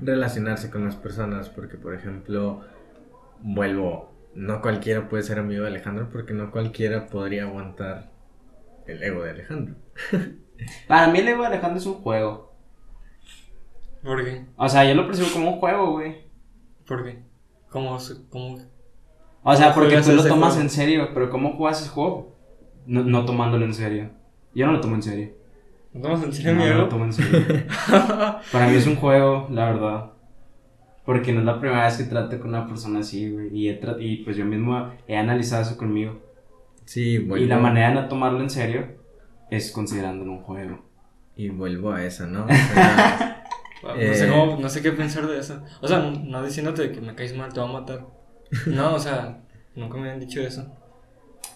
relacionarse 0.00 0.70
con 0.70 0.84
las 0.84 0.96
personas, 0.96 1.48
porque 1.50 1.76
por 1.76 1.94
ejemplo, 1.94 2.62
vuelvo, 3.40 4.12
no 4.34 4.60
cualquiera 4.62 5.08
puede 5.08 5.22
ser 5.22 5.38
amigo 5.38 5.62
de 5.62 5.68
Alejandro, 5.68 6.08
porque 6.10 6.32
no 6.34 6.50
cualquiera 6.50 7.06
podría 7.06 7.44
aguantar 7.44 8.10
el 8.86 9.02
ego 9.02 9.22
de 9.24 9.30
Alejandro. 9.30 9.74
Para 10.88 11.08
mí 11.08 11.18
el 11.20 11.28
ego 11.28 11.42
de 11.42 11.48
Alejandro 11.48 11.78
es 11.78 11.86
un 11.86 11.94
juego. 11.94 12.52
¿Por 14.02 14.24
qué? 14.24 14.46
O 14.56 14.68
sea, 14.68 14.84
yo 14.84 14.94
lo 14.94 15.06
percibo 15.06 15.28
como 15.32 15.52
un 15.54 15.60
juego, 15.60 15.92
güey. 15.92 16.26
¿Por 16.86 17.04
qué? 17.04 17.22
¿Cómo, 17.72 17.98
cómo? 18.30 18.58
O 19.42 19.56
sea, 19.56 19.72
¿Cómo 19.72 19.74
porque 19.74 19.96
tú 20.02 20.12
lo 20.12 20.20
ese 20.20 20.28
tomas 20.28 20.50
juego? 20.50 20.62
en 20.62 20.70
serio, 20.70 21.08
pero 21.14 21.30
¿cómo 21.30 21.54
juegas 21.56 21.80
ese 21.80 21.90
juego? 21.90 22.36
No, 22.86 23.02
no 23.02 23.24
tomándolo 23.24 23.64
en 23.64 23.74
serio. 23.74 24.10
Yo 24.54 24.66
no 24.66 24.72
lo 24.72 24.80
tomo 24.80 24.94
en 24.96 25.02
serio. 25.02 25.30
¿No 25.92 26.02
tomas 26.02 26.22
en 26.22 26.32
serio 26.32 26.54
No, 26.54 26.66
no 26.66 26.74
lo 26.74 26.88
tomo 26.88 27.04
en 27.04 27.12
serio. 27.12 27.40
Para 28.52 28.68
mí 28.68 28.76
es 28.76 28.86
un 28.86 28.96
juego, 28.96 29.48
la 29.50 29.72
verdad. 29.72 30.10
Porque 31.04 31.32
no 31.32 31.40
es 31.40 31.46
la 31.46 31.58
primera 31.58 31.84
vez 31.86 31.96
que 31.96 32.04
trato 32.04 32.38
con 32.38 32.50
una 32.50 32.66
persona 32.66 33.00
así, 33.00 33.28
güey. 33.30 33.48
Y, 33.52 33.68
y 34.00 34.16
pues 34.24 34.36
yo 34.36 34.44
mismo 34.44 34.90
he 35.08 35.16
analizado 35.16 35.62
eso 35.62 35.76
conmigo. 35.76 36.20
Sí, 36.84 37.18
vuelvo, 37.18 37.44
Y 37.44 37.48
la 37.48 37.58
manera 37.58 37.88
de 37.88 37.94
no 37.94 38.08
tomarlo 38.08 38.40
en 38.40 38.50
serio 38.50 38.86
es 39.50 39.72
considerándolo 39.72 40.32
un 40.32 40.42
juego. 40.42 40.78
y 41.36 41.48
vuelvo 41.48 41.92
a 41.92 42.04
eso, 42.04 42.26
¿no? 42.26 42.44
O 42.44 42.48
sea, 42.48 43.31
No, 43.82 43.96
Eh. 43.96 44.14
sé 44.14 44.28
cómo, 44.28 44.58
no 44.60 44.68
sé 44.68 44.82
qué 44.82 44.92
pensar 44.92 45.26
de 45.26 45.38
eso. 45.38 45.62
O 45.80 45.88
sea, 45.88 45.98
no, 45.98 46.10
no 46.12 46.42
diciéndote 46.44 46.92
que 46.92 47.00
me 47.00 47.14
caes 47.14 47.36
mal, 47.36 47.52
te 47.52 47.60
voy 47.60 47.68
a 47.70 47.72
matar. 47.80 48.06
No, 48.66 48.94
o 48.94 48.98
sea, 48.98 49.42
nunca 49.74 49.96
me 49.96 50.02
habían 50.10 50.20
dicho 50.20 50.40
eso. 50.40 50.66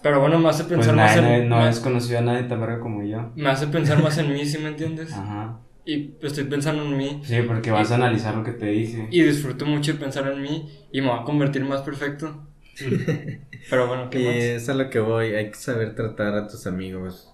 Pero 0.03 0.21
bueno, 0.21 0.39
me 0.39 0.49
hace 0.49 0.65
Pues 0.65 0.75
pensar 0.79 0.95
más 0.97 1.17
nadie, 1.17 1.37
en... 1.43 1.49
no, 1.49 1.57
no 1.57 1.63
has 1.65 1.81
conocido 1.81 2.19
a 2.19 2.23
nadie 2.23 2.45
tan 2.45 2.61
verga 2.61 2.81
como 2.81 3.03
yo. 3.03 3.33
Me 3.35 3.49
hace 3.51 3.67
pensar 3.69 4.03
más 4.03 4.17
en 4.19 4.33
mí, 4.33 4.45
¿sí 4.45 4.59
me 4.59 4.69
entiendes? 4.69 5.13
Ajá. 5.13 5.61
Y 5.85 6.15
estoy 6.23 6.45
pensando 6.45 6.83
en 6.83 6.97
mí. 6.97 7.21
Sí, 7.25 7.37
porque 7.47 7.71
vas 7.71 7.93
a 7.93 7.95
analizar 7.95 8.35
lo 8.35 8.43
que 8.43 8.53
te 8.53 8.67
dije. 8.67 9.09
Y 9.11 9.23
disfruto 9.23 9.67
mucho 9.67 9.93
de 9.93 9.99
pensar 10.01 10.27
en 10.27 10.43
mí. 10.43 10.69
Y 10.93 11.01
me 11.01 11.09
va 11.09 11.21
a 11.21 11.25
convertir 11.25 11.65
más 11.65 11.83
perfecto. 11.83 12.45
Pero 13.71 13.87
bueno, 13.87 14.07
y 14.07 14.11
¿qué 14.11 14.25
más? 14.27 14.37
es 14.37 14.69
a 14.69 14.75
lo 14.75 14.91
que 14.91 14.99
voy, 15.01 15.35
hay 15.35 15.49
que 15.51 15.55
saber 15.57 15.95
tratar 15.95 16.35
a 16.35 16.47
tus 16.49 16.67
amigos. 16.67 17.33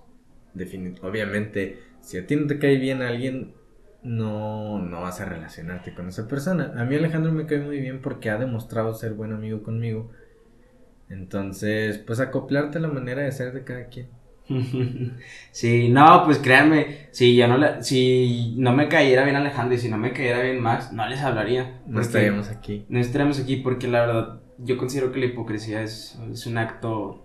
Definit 0.54 1.02
Obviamente, 1.02 1.78
si 2.02 2.18
a 2.18 2.26
ti 2.26 2.36
no 2.36 2.46
te 2.46 2.58
cae 2.58 2.76
bien 2.76 3.00
alguien, 3.02 3.54
no, 4.02 4.78
no 4.78 5.02
vas 5.02 5.20
a 5.20 5.24
relacionarte 5.24 5.94
con 5.94 6.08
esa 6.08 6.26
persona. 6.26 6.72
A 6.76 6.84
mí 6.84 6.96
Alejandro 6.96 7.32
me 7.32 7.46
cae 7.46 7.58
muy 7.58 7.80
bien 7.80 8.00
porque 8.00 8.30
ha 8.30 8.38
demostrado 8.38 8.94
ser 8.94 9.14
buen 9.14 9.32
amigo 9.32 9.62
conmigo. 9.62 10.10
Entonces, 11.08 11.98
pues 11.98 12.20
acoplarte 12.20 12.78
a 12.78 12.80
la 12.80 12.88
manera 12.88 13.22
de 13.22 13.32
ser 13.32 13.52
de 13.52 13.64
cada 13.64 13.86
quien. 13.86 14.08
Sí, 15.52 15.88
no, 15.88 16.24
pues 16.24 16.38
créanme, 16.38 17.08
si 17.10 17.36
yo 17.36 17.46
no 17.46 17.58
le, 17.58 17.82
si 17.82 18.54
no 18.56 18.72
me 18.72 18.88
cayera 18.88 19.24
bien 19.24 19.36
Alejandro 19.36 19.74
y 19.74 19.78
si 19.78 19.88
no 19.88 19.98
me 19.98 20.12
cayera 20.12 20.42
bien 20.42 20.60
Max, 20.60 20.92
no 20.92 21.06
les 21.08 21.20
hablaría. 21.20 21.80
No 21.86 22.00
estaríamos 22.00 22.48
aquí. 22.48 22.84
No 22.88 22.98
estaríamos 22.98 23.38
aquí 23.38 23.56
porque 23.56 23.88
la 23.88 24.06
verdad, 24.06 24.40
yo 24.58 24.76
considero 24.76 25.12
que 25.12 25.20
la 25.20 25.26
hipocresía 25.26 25.82
es, 25.82 26.18
es 26.30 26.46
un 26.46 26.58
acto 26.58 27.22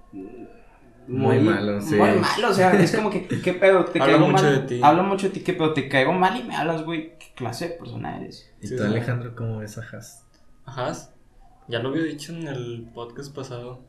Muy 1.08 1.40
malo, 1.40 1.80
sí. 1.82 1.96
Muy 1.96 2.10
malo, 2.20 2.50
o 2.50 2.54
sea, 2.54 2.72
es 2.74 2.96
como 2.96 3.10
que, 3.10 3.28
¿qué 3.28 3.54
pedo? 3.54 3.86
Te 3.86 4.00
Habla 4.02 4.14
caigo 4.14 4.28
mucho 4.30 4.44
mal. 4.44 4.54
de 4.62 4.68
ti. 4.68 4.82
Habla 4.84 5.04
mucho 5.04 5.28
de 5.28 5.34
ti, 5.34 5.40
¿qué 5.42 5.54
pedo? 5.54 5.74
Te 5.74 5.88
caigo 5.90 6.14
mal 6.14 6.38
y 6.40 6.44
me 6.44 6.56
hablas, 6.56 6.84
güey. 6.84 7.18
¿Qué 7.18 7.28
clase 7.36 7.70
de 7.70 7.76
persona 7.76 8.18
eres? 8.18 8.52
¿Y 8.62 8.68
Sí, 8.68 8.76
tú. 8.76 8.84
Alejandro, 8.84 9.36
cómo 9.36 9.60
ves 9.60 9.78
a 9.78 9.82
Haas? 9.82 10.26
Ajá. 10.66 10.92
Ya 11.70 11.80
lo 11.80 11.90
había 11.90 12.04
dicho 12.04 12.34
en 12.34 12.48
el 12.48 12.90
podcast 12.94 13.34
pasado. 13.34 13.82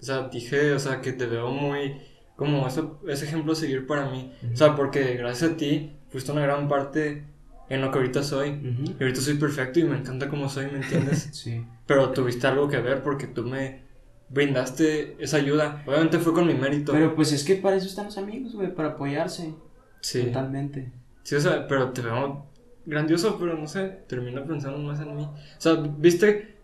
O 0.00 0.02
sea, 0.02 0.28
dije, 0.28 0.72
o 0.72 0.78
sea, 0.78 1.00
que 1.00 1.12
te 1.12 1.26
veo 1.26 1.50
muy 1.50 2.00
como 2.36 2.66
ese, 2.68 2.82
ese 3.08 3.24
ejemplo 3.24 3.52
a 3.52 3.56
seguir 3.56 3.86
para 3.86 4.06
mí. 4.10 4.32
O 4.52 4.56
sea, 4.56 4.76
porque 4.76 5.14
gracias 5.14 5.52
a 5.52 5.56
ti 5.56 5.96
fuiste 6.10 6.32
una 6.32 6.42
gran 6.42 6.68
parte 6.68 7.24
en 7.68 7.80
lo 7.80 7.90
que 7.90 7.98
ahorita 7.98 8.22
soy. 8.22 8.50
Y 8.98 9.02
ahorita 9.02 9.20
soy 9.20 9.34
perfecto 9.34 9.80
y 9.80 9.84
me 9.84 9.96
encanta 9.96 10.28
como 10.28 10.48
soy, 10.48 10.66
¿me 10.66 10.78
entiendes? 10.78 11.30
Sí. 11.32 11.64
Pero 11.86 12.10
tuviste 12.10 12.46
algo 12.46 12.68
que 12.68 12.78
ver 12.78 13.02
porque 13.02 13.26
tú 13.26 13.44
me 13.44 13.87
brindaste 14.28 15.16
esa 15.22 15.38
ayuda. 15.38 15.82
Obviamente 15.86 16.18
fue 16.18 16.32
con 16.32 16.46
mi 16.46 16.54
mérito. 16.54 16.92
Pero 16.92 17.14
pues 17.14 17.32
es 17.32 17.44
que 17.44 17.56
para 17.56 17.76
eso 17.76 17.86
están 17.86 18.06
los 18.06 18.18
amigos, 18.18 18.54
güey, 18.54 18.74
para 18.74 18.90
apoyarse. 18.90 19.54
sí. 20.00 20.24
Totalmente. 20.24 20.92
Sí, 21.22 21.34
o 21.34 21.40
sea, 21.40 21.66
pero 21.66 21.92
te 21.92 22.00
veo 22.00 22.46
grandioso, 22.86 23.36
pero 23.38 23.54
no 23.56 23.66
sé, 23.66 24.04
termino 24.08 24.44
pensando 24.46 24.78
más 24.78 25.00
en 25.00 25.14
mí. 25.16 25.24
O 25.24 25.60
sea, 25.60 25.74
¿viste 25.74 26.56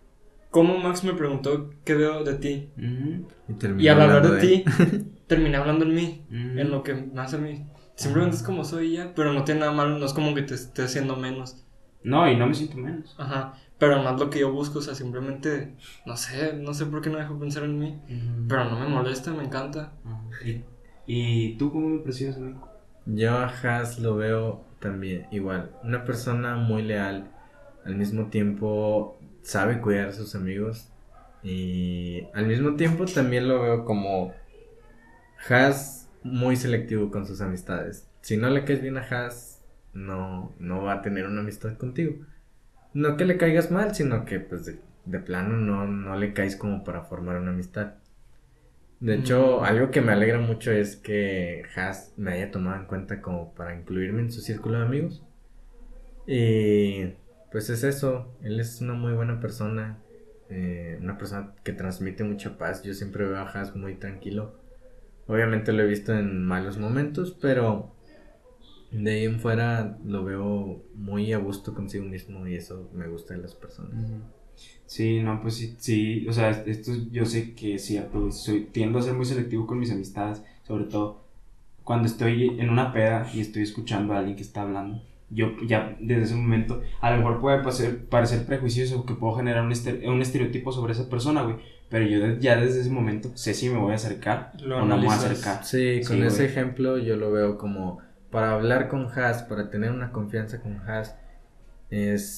cómo 0.50 0.78
Max 0.78 1.04
me 1.04 1.12
preguntó 1.14 1.70
qué 1.84 1.94
veo 1.94 2.24
de 2.24 2.34
ti? 2.34 2.70
Ujú, 2.76 3.54
terminó 3.58 3.82
Y 3.82 3.88
al 3.88 4.00
hablar 4.00 4.16
hablando 4.18 4.34
de 4.36 4.40
ti, 4.40 4.64
terminé 5.26 5.56
hablando 5.56 5.84
en 5.84 5.94
mí, 5.94 6.26
ujú. 6.28 6.58
en 6.58 6.70
lo 6.70 6.82
que 6.82 6.94
me 6.94 7.20
hace 7.20 7.36
a 7.36 7.40
mí. 7.40 7.66
Simplemente 7.96 8.36
es 8.36 8.42
como 8.42 8.64
soy 8.64 8.88
y 8.88 8.96
ya, 8.96 9.12
pero 9.14 9.32
no 9.32 9.44
tiene 9.44 9.60
nada 9.60 9.72
malo, 9.72 9.98
no 9.98 10.06
es 10.06 10.12
como 10.12 10.34
que 10.34 10.42
te 10.42 10.54
esté 10.54 10.82
haciendo 10.82 11.16
menos. 11.16 11.64
No, 12.02 12.30
y 12.30 12.36
no 12.36 12.46
me 12.46 12.54
siento 12.54 12.76
menos. 12.76 13.14
Ajá, 13.18 13.54
pero 13.86 14.02
no 14.02 14.14
es 14.14 14.18
lo 14.18 14.30
que 14.30 14.38
yo 14.40 14.50
busco, 14.50 14.78
o 14.78 14.82
sea, 14.82 14.94
simplemente, 14.94 15.74
no 16.06 16.16
sé, 16.16 16.54
no 16.54 16.72
sé 16.72 16.86
por 16.86 17.02
qué 17.02 17.10
no 17.10 17.18
dejo 17.18 17.38
pensar 17.38 17.64
en 17.64 17.78
mí, 17.78 18.00
pero 18.48 18.64
no 18.64 18.80
me 18.80 18.88
molesta, 18.88 19.30
me 19.32 19.44
encanta. 19.44 19.92
¿Y, 20.42 20.64
y 21.06 21.58
tú 21.58 21.70
cómo 21.70 21.90
me 21.90 21.98
percibes 21.98 22.36
a 22.36 22.40
mí? 22.40 22.54
Yo 23.04 23.32
a 23.32 23.48
Haas 23.48 23.98
lo 23.98 24.16
veo 24.16 24.64
también 24.80 25.26
igual. 25.30 25.70
Una 25.82 26.06
persona 26.06 26.56
muy 26.56 26.82
leal. 26.82 27.30
Al 27.84 27.96
mismo 27.96 28.28
tiempo 28.30 29.18
sabe 29.42 29.82
cuidar 29.82 30.08
a 30.08 30.12
sus 30.12 30.34
amigos. 30.34 30.88
Y 31.42 32.22
al 32.32 32.46
mismo 32.46 32.76
tiempo 32.76 33.04
también 33.04 33.48
lo 33.48 33.60
veo 33.60 33.84
como 33.84 34.32
Haas 35.46 36.08
muy 36.22 36.56
selectivo 36.56 37.10
con 37.10 37.26
sus 37.26 37.42
amistades. 37.42 38.08
Si 38.22 38.38
no 38.38 38.48
le 38.48 38.64
caes 38.64 38.80
bien 38.80 38.96
a 38.96 39.02
Haas, 39.02 39.62
no, 39.92 40.54
no 40.58 40.82
va 40.84 40.94
a 40.94 41.02
tener 41.02 41.26
una 41.26 41.42
amistad 41.42 41.76
contigo. 41.76 42.14
No 42.94 43.18
que 43.18 43.26
le 43.26 43.36
caigas 43.36 43.70
mal, 43.70 43.94
sino 43.94 44.24
que 44.24 44.40
pues 44.40 44.64
de, 44.64 44.80
de 45.04 45.20
plano 45.20 45.58
no, 45.58 45.86
no 45.86 46.16
le 46.16 46.32
caes 46.32 46.56
como 46.56 46.82
para 46.82 47.04
formar 47.04 47.36
una 47.36 47.50
amistad. 47.50 47.96
De 49.00 49.14
hecho, 49.14 49.62
Mm. 49.62 49.64
algo 49.64 49.90
que 49.92 50.00
me 50.00 50.12
alegra 50.12 50.40
mucho 50.40 50.72
es 50.72 50.96
que 50.96 51.62
Haas 51.76 52.12
me 52.16 52.32
haya 52.32 52.50
tomado 52.50 52.80
en 52.80 52.86
cuenta 52.86 53.20
como 53.22 53.54
para 53.54 53.74
incluirme 53.78 54.22
en 54.22 54.32
su 54.32 54.40
círculo 54.40 54.78
de 54.78 54.84
amigos. 54.84 55.24
Y 56.26 57.06
pues 57.50 57.70
es 57.70 57.84
eso, 57.84 58.36
él 58.42 58.60
es 58.60 58.80
una 58.80 58.94
muy 58.94 59.12
buena 59.12 59.40
persona, 59.40 60.04
eh, 60.48 60.98
una 61.00 61.18
persona 61.18 61.54
que 61.64 61.72
transmite 61.72 62.24
mucha 62.24 62.56
paz. 62.58 62.82
Yo 62.82 62.94
siempre 62.94 63.24
veo 63.26 63.38
a 63.38 63.48
Haas 63.50 63.76
muy 63.76 63.96
tranquilo. 63.98 64.60
Obviamente 65.26 65.72
lo 65.72 65.82
he 65.82 65.86
visto 65.86 66.14
en 66.14 66.44
malos 66.44 66.78
momentos, 66.78 67.38
pero 67.40 67.93
de 69.02 69.10
ahí 69.10 69.24
en 69.24 69.40
fuera 69.40 69.98
lo 70.04 70.24
veo 70.24 70.82
muy 70.94 71.32
a 71.32 71.38
gusto 71.38 71.74
consigo 71.74 72.04
mismo 72.04 72.46
y 72.46 72.54
eso 72.54 72.88
me 72.94 73.06
gusta 73.08 73.34
de 73.34 73.42
las 73.42 73.54
personas. 73.54 74.10
Sí, 74.86 75.20
no, 75.22 75.40
pues 75.40 75.54
sí, 75.54 75.74
sí, 75.78 76.26
o 76.28 76.32
sea, 76.32 76.50
esto 76.50 76.92
yo 77.10 77.24
sé 77.24 77.54
que 77.54 77.74
es 77.74 77.84
cierto, 77.84 78.30
soy, 78.30 78.68
tiendo 78.70 78.98
a 78.98 79.02
ser 79.02 79.14
muy 79.14 79.24
selectivo 79.24 79.66
con 79.66 79.78
mis 79.78 79.90
amistades, 79.90 80.42
sobre 80.62 80.84
todo 80.84 81.24
cuando 81.82 82.06
estoy 82.06 82.58
en 82.60 82.70
una 82.70 82.92
peda 82.92 83.28
y 83.34 83.40
estoy 83.40 83.62
escuchando 83.62 84.14
a 84.14 84.18
alguien 84.18 84.36
que 84.36 84.42
está 84.42 84.62
hablando, 84.62 85.02
yo 85.30 85.48
ya 85.66 85.96
desde 86.00 86.22
ese 86.24 86.34
momento, 86.36 86.82
a 87.00 87.10
lo 87.10 87.16
mejor 87.18 87.40
puede 87.40 87.58
parecer, 87.58 88.04
parecer 88.06 88.46
prejuicioso 88.46 89.04
que 89.04 89.14
puedo 89.14 89.34
generar 89.34 89.64
un, 89.64 89.72
este- 89.72 90.08
un 90.08 90.22
estereotipo 90.22 90.70
sobre 90.70 90.92
esa 90.92 91.08
persona, 91.08 91.42
güey. 91.42 91.56
Pero 91.88 92.06
yo 92.06 92.20
de- 92.20 92.40
ya 92.40 92.56
desde 92.56 92.80
ese 92.82 92.90
momento 92.90 93.30
sé 93.34 93.54
si 93.54 93.68
me 93.68 93.78
voy 93.78 93.92
a 93.92 93.96
acercar 93.96 94.52
Lo 94.62 94.78
o 94.78 94.84
no 94.84 94.96
me 94.96 95.04
voy 95.06 95.12
a 95.12 95.16
acercar. 95.16 95.64
Sí, 95.64 96.00
con 96.06 96.16
Sí, 96.18 96.22
ese 96.22 96.36
güey. 96.36 96.48
ejemplo 96.48 96.98
yo 96.98 97.16
lo 97.16 97.32
veo 97.32 97.58
como 97.58 97.98
para 98.34 98.50
hablar 98.50 98.88
con 98.88 99.06
Has, 99.06 99.44
para 99.44 99.70
tener 99.70 99.92
una 99.92 100.10
confianza 100.10 100.60
con 100.60 100.80
Has, 100.90 101.16
es 101.88 102.28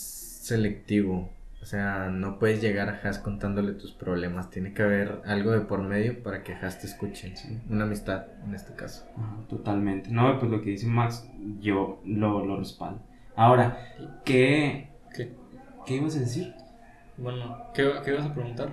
selectivo. 0.43 1.31
O 1.63 1.65
sea, 1.65 2.11
no 2.11 2.39
puedes 2.39 2.61
llegar 2.61 2.91
a 2.91 3.01
Has 3.03 3.19
contándole 3.19 3.73
tus 3.73 3.93
problemas. 3.93 4.51
Tiene 4.51 4.75
que 4.75 4.83
haber 4.83 5.23
algo 5.25 5.53
de 5.53 5.63
por 5.63 5.81
medio 5.81 6.23
para 6.23 6.43
que 6.43 6.53
Has 6.53 6.81
te 6.81 6.87
escuche. 6.87 7.35
Sí. 7.35 7.63
Una 7.71 7.85
amistad, 7.85 8.27
en 8.45 8.55
este 8.55 8.75
caso. 8.75 9.07
Totalmente. 9.49 10.11
No, 10.11 10.39
pues 10.39 10.51
lo 10.53 10.61
que 10.61 10.69
dice 10.69 10.87
Max, 10.87 11.27
yo 11.61 12.03
lo, 12.05 12.45
lo 12.45 12.59
respaldo. 12.59 13.01
Ahora, 13.35 13.79
¿qué, 14.27 14.91
¿Qué? 15.15 15.35
¿qué 15.87 15.95
ibas 15.95 16.15
a 16.17 16.21
decir? 16.21 16.53
Bueno, 17.17 17.73
¿qué, 17.73 17.91
qué 18.05 18.11
ibas 18.13 18.27
a 18.27 18.35
preguntar? 18.35 18.69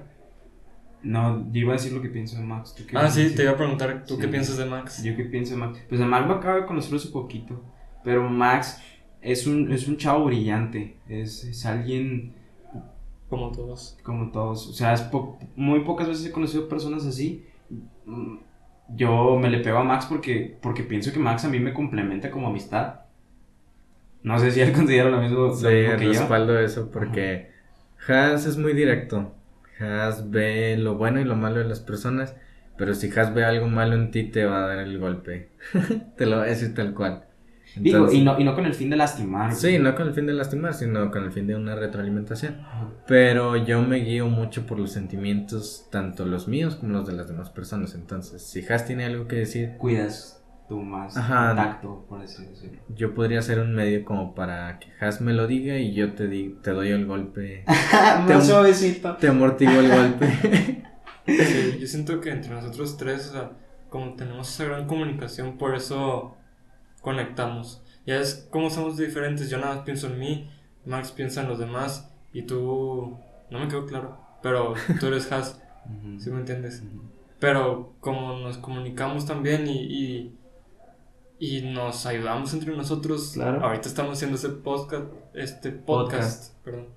No, 1.04 1.52
yo 1.52 1.60
iba 1.62 1.74
a 1.74 1.76
decir 1.76 1.92
lo 1.92 2.02
que 2.02 2.08
pienso 2.10 2.38
de 2.38 2.44
Max. 2.44 2.74
¿Tú 2.76 2.84
qué 2.88 2.98
Ah, 2.98 3.10
sí, 3.10 3.22
decir? 3.24 3.38
te 3.38 3.44
iba 3.44 3.52
a 3.52 3.58
preguntar, 3.58 4.06
¿tú 4.08 4.18
qué 4.18 4.28
piensas 4.30 4.58
de 4.58 4.66
Max? 4.66 5.04
Yo 5.04 5.16
qué 5.18 5.26
pienso 5.26 5.54
de 5.54 5.60
Max. 5.60 5.80
Pues 5.90 6.00
a 6.02 6.06
Max 6.06 6.28
lo 6.28 6.36
acabo 6.36 6.62
de 6.62 6.66
conocer 6.66 6.96
hace 6.96 7.10
poquito. 7.10 7.62
Pero 8.06 8.30
Max 8.30 8.82
es 9.22 9.46
un, 9.46 9.72
es 9.72 9.88
un 9.88 9.98
chavo 9.98 10.26
brillante. 10.26 10.98
Es, 11.10 11.44
es 11.44 11.66
alguien 11.66 12.34
Como 13.30 13.52
todos. 13.52 13.98
como 14.04 14.32
todos. 14.32 14.68
O 14.70 14.74
sea, 14.74 14.94
es 14.94 15.02
po- 15.02 15.38
muy 15.58 15.82
pocas 15.82 16.08
veces 16.08 16.26
he 16.26 16.32
conocido 16.32 16.70
personas 16.70 17.06
así. 17.06 17.46
Yo 18.96 19.38
me 19.40 19.50
le 19.50 19.60
pego 19.60 19.80
a 19.80 19.84
Max 19.84 20.06
porque, 20.08 20.58
porque 20.62 20.84
pienso 20.84 21.12
que 21.12 21.20
Max 21.20 21.46
a 21.46 21.50
mí 21.50 21.60
me 21.60 21.74
complementa 21.74 22.30
como 22.32 22.48
amistad. 22.48 23.02
No 24.22 24.38
sé 24.40 24.52
si 24.52 24.62
él 24.62 24.72
considera 24.74 25.10
lo 25.10 25.20
mismo, 25.22 25.38
lo 25.48 25.56
Sí, 25.56 25.66
mismo 25.68 25.98
que 25.98 26.06
yo. 26.06 26.10
respaldo 26.12 26.60
eso 26.60 26.90
porque 26.92 27.52
Has 28.08 28.46
es 28.46 28.58
muy 28.58 28.74
directo. 28.74 29.34
Has 29.84 30.30
ve 30.32 30.78
lo 30.78 30.96
bueno 30.96 31.20
y 31.20 31.24
lo 31.24 31.36
malo 31.36 31.60
de 31.60 31.66
las 31.66 31.80
personas, 31.80 32.36
pero 32.78 32.94
si 32.94 33.10
Has 33.18 33.34
ve 33.34 33.44
algo 33.46 33.68
malo 33.68 33.96
en 33.96 34.12
ti 34.12 34.24
te 34.24 34.46
va 34.46 34.64
a 34.64 34.68
dar 34.68 34.80
el 34.80 34.98
golpe. 35.00 35.50
te 36.18 36.26
lo 36.26 36.38
va 36.38 36.44
a 36.44 36.48
decir 36.48 36.74
tal 36.74 36.94
cual. 36.94 37.26
Digo, 37.76 37.98
Entonces- 37.98 38.20
y 38.20 38.24
no, 38.24 38.40
y 38.40 38.44
no 38.44 38.54
con 38.54 38.66
el 38.66 38.74
fin 38.76 38.90
de 38.92 38.98
lastimar. 38.98 39.56
Sí, 39.56 39.80
no 39.80 39.96
con 39.96 40.08
el 40.08 40.14
fin 40.14 40.28
de 40.28 40.34
lastimar, 40.34 40.74
sino 40.76 41.10
con 41.10 41.24
el 41.24 41.32
fin 41.32 41.48
de 41.48 41.56
una 41.56 41.74
retroalimentación. 41.76 42.58
Pero 43.08 43.56
yo 43.58 43.82
me 43.82 43.98
guío 43.98 44.28
mucho 44.28 44.68
por 44.68 44.78
los 44.80 44.92
sentimientos, 44.92 45.88
tanto 45.92 46.26
los 46.26 46.48
míos 46.48 46.76
como 46.76 46.94
los 46.94 47.08
de 47.08 47.14
las 47.14 47.28
demás 47.28 47.50
personas. 47.50 47.96
Entonces, 47.96 48.44
si 48.44 48.64
Has 48.72 48.86
tiene 48.86 49.06
algo 49.06 49.28
que 49.28 49.38
decir, 49.38 49.72
Cuidas 49.80 50.43
tú 50.68 50.82
más 50.82 51.16
Ajá. 51.18 51.56
tacto, 51.56 52.06
por 52.08 52.22
así 52.22 52.46
decirlo. 52.46 52.80
yo 52.96 53.14
podría 53.14 53.42
ser 53.42 53.60
un 53.60 53.74
medio 53.76 54.04
como 54.06 54.34
para 54.34 54.80
que 54.80 54.88
Has 55.00 55.20
me 55.22 55.34
lo 55.34 55.46
diga 55.48 55.78
y 55.78 55.94
yo 55.94 56.14
te, 56.14 56.28
di- 56.28 56.56
te 56.64 56.72
doy 56.72 56.90
el 56.90 57.06
golpe. 57.06 57.66
Te- 58.28 58.42
suavecito. 58.42 59.16
Te 59.18 59.28
amortiguo 59.28 59.80
el 59.80 59.90
golpe. 59.90 60.84
Sí, 61.26 61.78
yo 61.80 61.88
siento 61.88 62.20
que 62.20 62.32
entre 62.32 62.52
nosotros 62.54 62.98
tres, 62.98 63.30
o 63.30 63.32
sea, 63.32 63.52
como 63.88 64.14
tenemos 64.16 64.50
esa 64.54 64.66
gran 64.66 64.88
comunicación, 64.88 65.58
por 65.58 65.74
eso 65.74 66.36
conectamos. 67.02 67.82
Ya 68.06 68.18
es 68.20 68.46
como 68.52 68.70
somos 68.70 68.98
diferentes, 68.98 69.50
yo 69.50 69.58
nada 69.58 69.76
más 69.76 69.86
pienso 69.86 70.08
en 70.08 70.20
mí, 70.20 70.50
Max 70.86 71.12
piensa 71.12 71.42
en 71.42 71.48
los 71.48 71.60
demás 71.60 72.12
y 72.34 72.42
tú, 72.42 73.18
no 73.50 73.60
me 73.60 73.70
quedó 73.70 73.86
claro, 73.86 74.18
pero 74.42 74.74
tú 75.00 75.08
eres 75.08 75.32
Has. 75.32 75.62
¿sí 76.18 76.30
me 76.30 76.40
entiendes? 76.40 76.84
Pero 77.40 77.94
como 78.02 78.38
nos 78.40 78.58
comunicamos 78.58 79.26
también 79.26 79.66
y, 79.68 79.78
y, 79.82 80.38
y 81.46 81.62
nos 81.62 82.06
ayudamos 82.06 82.54
entre 82.54 82.76
nosotros, 82.76 83.32
Claro. 83.34 83.62
ahorita 83.66 83.90
estamos 83.90 84.14
haciendo 84.14 84.36
este 84.38 84.48
podcast, 84.50 85.06
este 85.34 85.72
podcast, 85.72 86.56
perdón. 86.64 86.88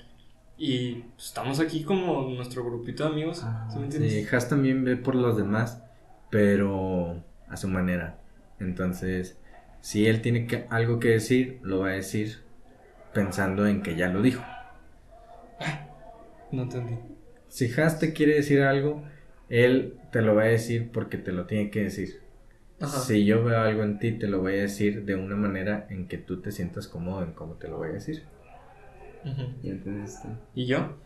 Y 0.56 0.94
pues, 1.14 1.27
estamos 1.27 1.59
aquí 1.59 1.82
como 1.82 2.28
nuestro 2.31 2.64
grupito 2.64 3.02
de 3.05 3.10
amigos, 3.10 3.43
Ah, 3.44 3.68
¿sí 3.70 3.78
me 3.78 3.85
entiendes? 3.86 4.12
Sí, 4.12 4.36
Has 4.36 4.48
también 4.48 4.85
ve 4.85 4.97
por 4.97 5.16
los 5.16 5.36
demás, 5.36 5.82
pero 6.31 7.23
a 7.48 7.56
su 7.56 7.66
manera. 7.68 8.18
Entonces, 8.60 9.36
si 9.81 10.06
él 10.06 10.23
tiene 10.23 10.47
que- 10.47 10.66
algo 10.70 11.01
que 11.01 11.09
decir, 11.09 11.59
lo 11.62 11.81
va 11.81 11.89
a 11.89 11.93
decir 11.93 12.39
pensando 13.12 13.66
en 13.66 13.82
que 13.82 13.97
ya 13.97 14.09
lo 14.09 14.23
dijo. 14.23 14.44
No 16.52 16.62
entendí. 16.62 16.98
Si 17.48 17.68
Has 17.81 17.98
te 17.98 18.12
quiere 18.12 18.35
decir 18.35 18.62
algo, 18.62 19.02
él 19.48 19.98
te 20.12 20.23
lo 20.23 20.35
va 20.36 20.43
a 20.43 20.47
decir 20.47 20.90
porque 20.93 21.16
te 21.18 21.32
lo 21.32 21.47
tiene 21.47 21.70
que 21.70 21.82
decir. 21.82 22.23
Ajá. 22.81 22.98
Si 22.98 23.24
yo 23.24 23.43
veo 23.44 23.61
algo 23.61 23.82
en 23.85 23.98
ti, 23.98 24.12
te 24.12 24.27
lo 24.27 24.40
voy 24.40 24.55
a 24.55 24.62
decir 24.62 25.05
de 25.05 25.15
una 25.15 25.35
manera 25.36 25.86
en 25.90 26.09
que 26.09 26.19
tú 26.19 26.40
te 26.43 26.53
sientas 26.53 26.89
cómodo 26.89 27.23
en 27.23 27.32
cómo 27.32 27.55
te 27.55 27.69
lo 27.69 27.78
voy 27.78 27.89
a 27.89 27.93
decir. 27.93 28.24
Entendiste. 29.62 30.28
¿Y 30.55 30.66
yo? 30.66 30.97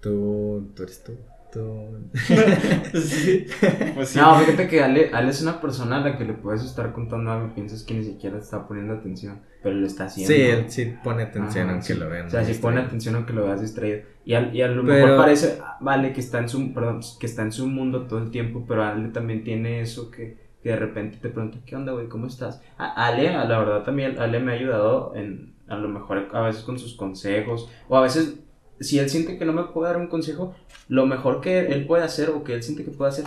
Tú, 0.00 0.70
tú 0.74 0.82
eres 0.82 1.02
tú. 1.04 1.12
Tú. 1.52 2.08
sí. 3.00 3.46
Pues 3.94 4.10
sí. 4.10 4.18
No, 4.20 4.38
fíjate 4.38 4.68
que 4.68 4.82
Ale, 4.82 5.10
Ale 5.12 5.30
es 5.30 5.42
una 5.42 5.60
persona 5.60 5.96
a 5.96 6.00
la 6.08 6.16
que 6.16 6.24
le 6.24 6.32
puedes 6.34 6.62
estar 6.64 6.92
contando 6.92 7.32
algo 7.32 7.48
y 7.48 7.50
piensas 7.50 7.82
que 7.82 7.94
ni 7.94 8.04
siquiera 8.04 8.38
está 8.38 8.68
poniendo 8.68 8.94
atención, 8.94 9.40
pero 9.62 9.74
lo 9.74 9.84
está 9.86 10.04
haciendo. 10.04 10.32
Sí, 10.32 10.40
él 10.42 10.70
sí 10.70 10.94
pone 11.02 11.24
atención 11.24 11.64
Ajá, 11.64 11.72
aunque 11.72 11.92
sí. 11.94 11.98
lo 11.98 12.08
vean. 12.08 12.26
O 12.26 12.30
sea, 12.30 12.40
distraído. 12.40 12.62
pone 12.62 12.80
atención 12.80 13.14
aunque 13.16 13.32
lo 13.32 13.46
veas 13.46 13.60
distraído. 13.60 14.00
Y, 14.24 14.34
al- 14.34 14.54
y 14.54 14.62
a 14.62 14.68
lo 14.68 14.84
Pero- 14.84 15.06
mejor 15.06 15.16
parece, 15.18 15.58
ah, 15.60 15.76
vale, 15.80 16.12
que 16.12 16.20
está 16.20 16.38
en 16.38 16.48
su, 16.48 16.72
perdón, 16.72 17.00
que 17.18 17.26
está 17.26 17.42
en 17.42 17.50
su 17.52 17.66
mundo 17.66 18.06
todo 18.06 18.20
el 18.22 18.30
tiempo, 18.30 18.64
pero 18.68 18.84
Ale 18.84 19.08
también 19.08 19.42
tiene 19.42 19.80
eso 19.80 20.08
que, 20.10 20.49
que 20.62 20.70
de 20.70 20.76
repente 20.76 21.16
te 21.18 21.28
pregunta, 21.30 21.58
¿qué 21.64 21.76
onda, 21.76 21.92
güey? 21.92 22.08
¿Cómo 22.08 22.26
estás? 22.26 22.60
A- 22.78 23.06
Ale, 23.06 23.32
la 23.32 23.58
verdad 23.58 23.82
también, 23.82 24.18
Ale 24.18 24.40
me 24.40 24.52
ha 24.52 24.54
ayudado 24.56 25.12
en, 25.16 25.54
a 25.68 25.76
lo 25.76 25.88
mejor 25.88 26.28
a 26.32 26.40
veces 26.42 26.62
con 26.62 26.78
sus 26.78 26.94
consejos, 26.94 27.68
o 27.88 27.96
a 27.96 28.02
veces, 28.02 28.34
si 28.80 28.98
él 28.98 29.08
siente 29.08 29.38
que 29.38 29.44
no 29.44 29.52
me 29.52 29.64
puede 29.64 29.92
dar 29.92 30.00
un 30.00 30.08
consejo, 30.08 30.54
lo 30.88 31.06
mejor 31.06 31.40
que 31.40 31.60
él 31.72 31.86
puede 31.86 32.02
hacer 32.04 32.30
o 32.30 32.44
que 32.44 32.54
él 32.54 32.62
siente 32.62 32.84
que 32.84 32.90
puede 32.90 33.10
hacer 33.10 33.24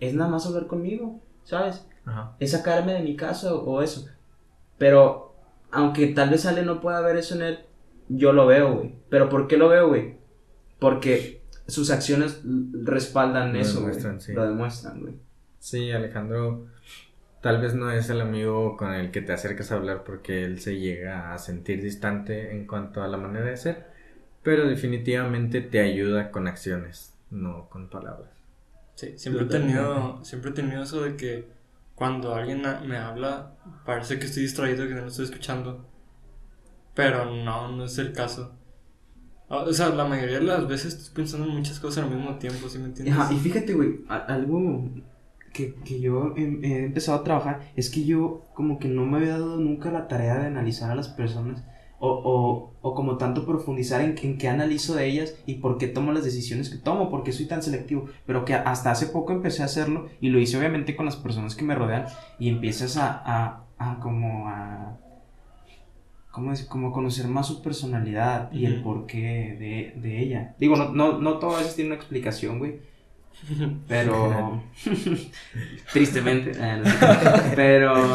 es 0.00 0.14
nada 0.14 0.30
más 0.30 0.46
hablar 0.46 0.66
conmigo, 0.66 1.20
¿sabes? 1.44 1.86
Ajá. 2.06 2.34
es 2.40 2.52
sacarme 2.52 2.94
de 2.94 3.02
mi 3.02 3.14
casa 3.14 3.54
o, 3.54 3.58
o 3.62 3.82
eso. 3.82 4.06
Pero, 4.78 5.34
aunque 5.70 6.06
tal 6.08 6.30
vez 6.30 6.46
Ale 6.46 6.64
no 6.64 6.80
pueda 6.80 7.00
ver 7.02 7.16
eso 7.16 7.34
en 7.34 7.42
él, 7.42 7.58
yo 8.08 8.32
lo 8.32 8.46
veo, 8.46 8.74
güey. 8.74 8.94
¿Pero 9.10 9.28
por 9.28 9.46
qué 9.46 9.56
lo 9.58 9.68
veo, 9.68 9.88
güey? 9.88 10.16
Porque 10.78 11.42
sus 11.66 11.90
acciones 11.90 12.40
respaldan 12.72 13.52
Lo 13.52 13.58
eso, 13.60 13.82
güey. 13.82 13.94
sí. 14.18 14.32
Lo 14.32 14.44
demuestran, 14.44 15.00
güey. 15.00 15.14
Sí, 15.60 15.92
Alejandro 15.92 16.66
tal 17.40 17.60
vez 17.60 17.74
no 17.74 17.90
es 17.90 18.10
el 18.10 18.20
amigo 18.20 18.76
con 18.76 18.92
el 18.92 19.10
que 19.10 19.22
te 19.22 19.32
acercas 19.32 19.70
a 19.70 19.76
hablar 19.76 20.04
porque 20.04 20.44
él 20.44 20.60
se 20.60 20.78
llega 20.78 21.32
a 21.32 21.38
sentir 21.38 21.82
distante 21.82 22.52
en 22.52 22.66
cuanto 22.66 23.02
a 23.02 23.08
la 23.08 23.16
manera 23.16 23.46
de 23.46 23.56
ser, 23.56 23.86
pero 24.42 24.66
definitivamente 24.68 25.60
te 25.60 25.80
ayuda 25.80 26.30
con 26.30 26.48
acciones, 26.48 27.14
no 27.30 27.68
con 27.68 27.88
palabras. 27.88 28.30
Sí, 28.94 29.14
siempre 29.16 29.44
he 29.44 29.48
tenido, 29.48 30.22
siempre 30.24 30.50
he 30.50 30.54
tenido 30.54 30.82
eso 30.82 31.02
de 31.02 31.16
que 31.16 31.48
cuando 31.94 32.34
alguien 32.34 32.62
me 32.86 32.96
habla, 32.96 33.52
parece 33.86 34.18
que 34.18 34.26
estoy 34.26 34.42
distraído, 34.42 34.88
que 34.88 34.94
no 34.94 35.02
lo 35.02 35.08
estoy 35.08 35.26
escuchando. 35.26 35.86
Pero 36.94 37.24
no, 37.24 37.72
no 37.72 37.84
es 37.84 37.96
el 37.98 38.12
caso. 38.12 38.52
O 39.48 39.72
sea, 39.72 39.88
la 39.90 40.04
mayoría 40.04 40.38
de 40.38 40.44
las 40.44 40.66
veces 40.68 40.94
estoy 40.94 41.14
pensando 41.14 41.46
en 41.46 41.56
muchas 41.56 41.80
cosas 41.80 42.04
al 42.04 42.10
mismo 42.10 42.38
tiempo, 42.38 42.68
¿sí 42.68 42.78
me 42.78 42.86
entiendes? 42.86 43.16
Ajá, 43.16 43.32
y 43.32 43.38
fíjate, 43.38 43.74
güey, 43.74 44.00
algo 44.08 44.90
que, 45.52 45.74
que 45.84 46.00
yo 46.00 46.34
he, 46.36 46.42
he 46.42 46.84
empezado 46.84 47.18
a 47.18 47.24
trabajar 47.24 47.72
es 47.76 47.90
que 47.90 48.04
yo 48.04 48.42
como 48.54 48.78
que 48.78 48.88
no 48.88 49.06
me 49.06 49.18
había 49.18 49.38
dado 49.38 49.56
nunca 49.56 49.90
la 49.90 50.08
tarea 50.08 50.38
de 50.38 50.46
analizar 50.46 50.90
a 50.90 50.94
las 50.94 51.08
personas 51.08 51.64
o, 51.98 52.08
o, 52.08 52.72
o 52.80 52.94
como 52.94 53.18
tanto 53.18 53.44
profundizar 53.44 54.00
en, 54.00 54.14
en 54.22 54.38
qué 54.38 54.48
analizo 54.48 54.94
de 54.94 55.06
ellas 55.06 55.36
y 55.46 55.56
por 55.56 55.76
qué 55.76 55.86
tomo 55.86 56.12
las 56.12 56.24
decisiones 56.24 56.70
que 56.70 56.78
tomo, 56.78 57.10
por 57.10 57.22
qué 57.22 57.32
soy 57.32 57.46
tan 57.46 57.62
selectivo, 57.62 58.06
pero 58.26 58.44
que 58.44 58.54
hasta 58.54 58.90
hace 58.90 59.06
poco 59.06 59.32
empecé 59.32 59.62
a 59.62 59.66
hacerlo 59.66 60.08
y 60.20 60.30
lo 60.30 60.38
hice 60.38 60.56
obviamente 60.58 60.96
con 60.96 61.04
las 61.04 61.16
personas 61.16 61.54
que 61.54 61.64
me 61.64 61.74
rodean 61.74 62.06
y 62.38 62.48
empiezas 62.48 62.96
a, 62.96 63.22
a, 63.24 63.64
a 63.78 64.00
como 64.00 64.48
a... 64.48 64.98
¿Cómo 66.32 66.52
decir? 66.52 66.68
Como 66.68 66.92
conocer 66.92 67.26
más 67.26 67.48
su 67.48 67.60
personalidad 67.60 68.52
y 68.52 68.64
el 68.64 68.82
porqué 68.84 69.56
de, 69.58 70.00
de 70.00 70.22
ella. 70.22 70.54
Digo, 70.60 70.76
no, 70.76 70.92
no, 70.92 71.18
no 71.18 71.38
todo 71.38 71.56
a 71.56 71.58
veces 71.58 71.74
tiene 71.74 71.88
una 71.88 71.96
explicación, 71.96 72.60
güey. 72.60 72.78
Pero. 73.88 74.62
Tristemente. 75.92 76.52
eh, 76.54 76.76
no 76.78 76.84
sé. 76.84 77.52
pero. 77.56 78.06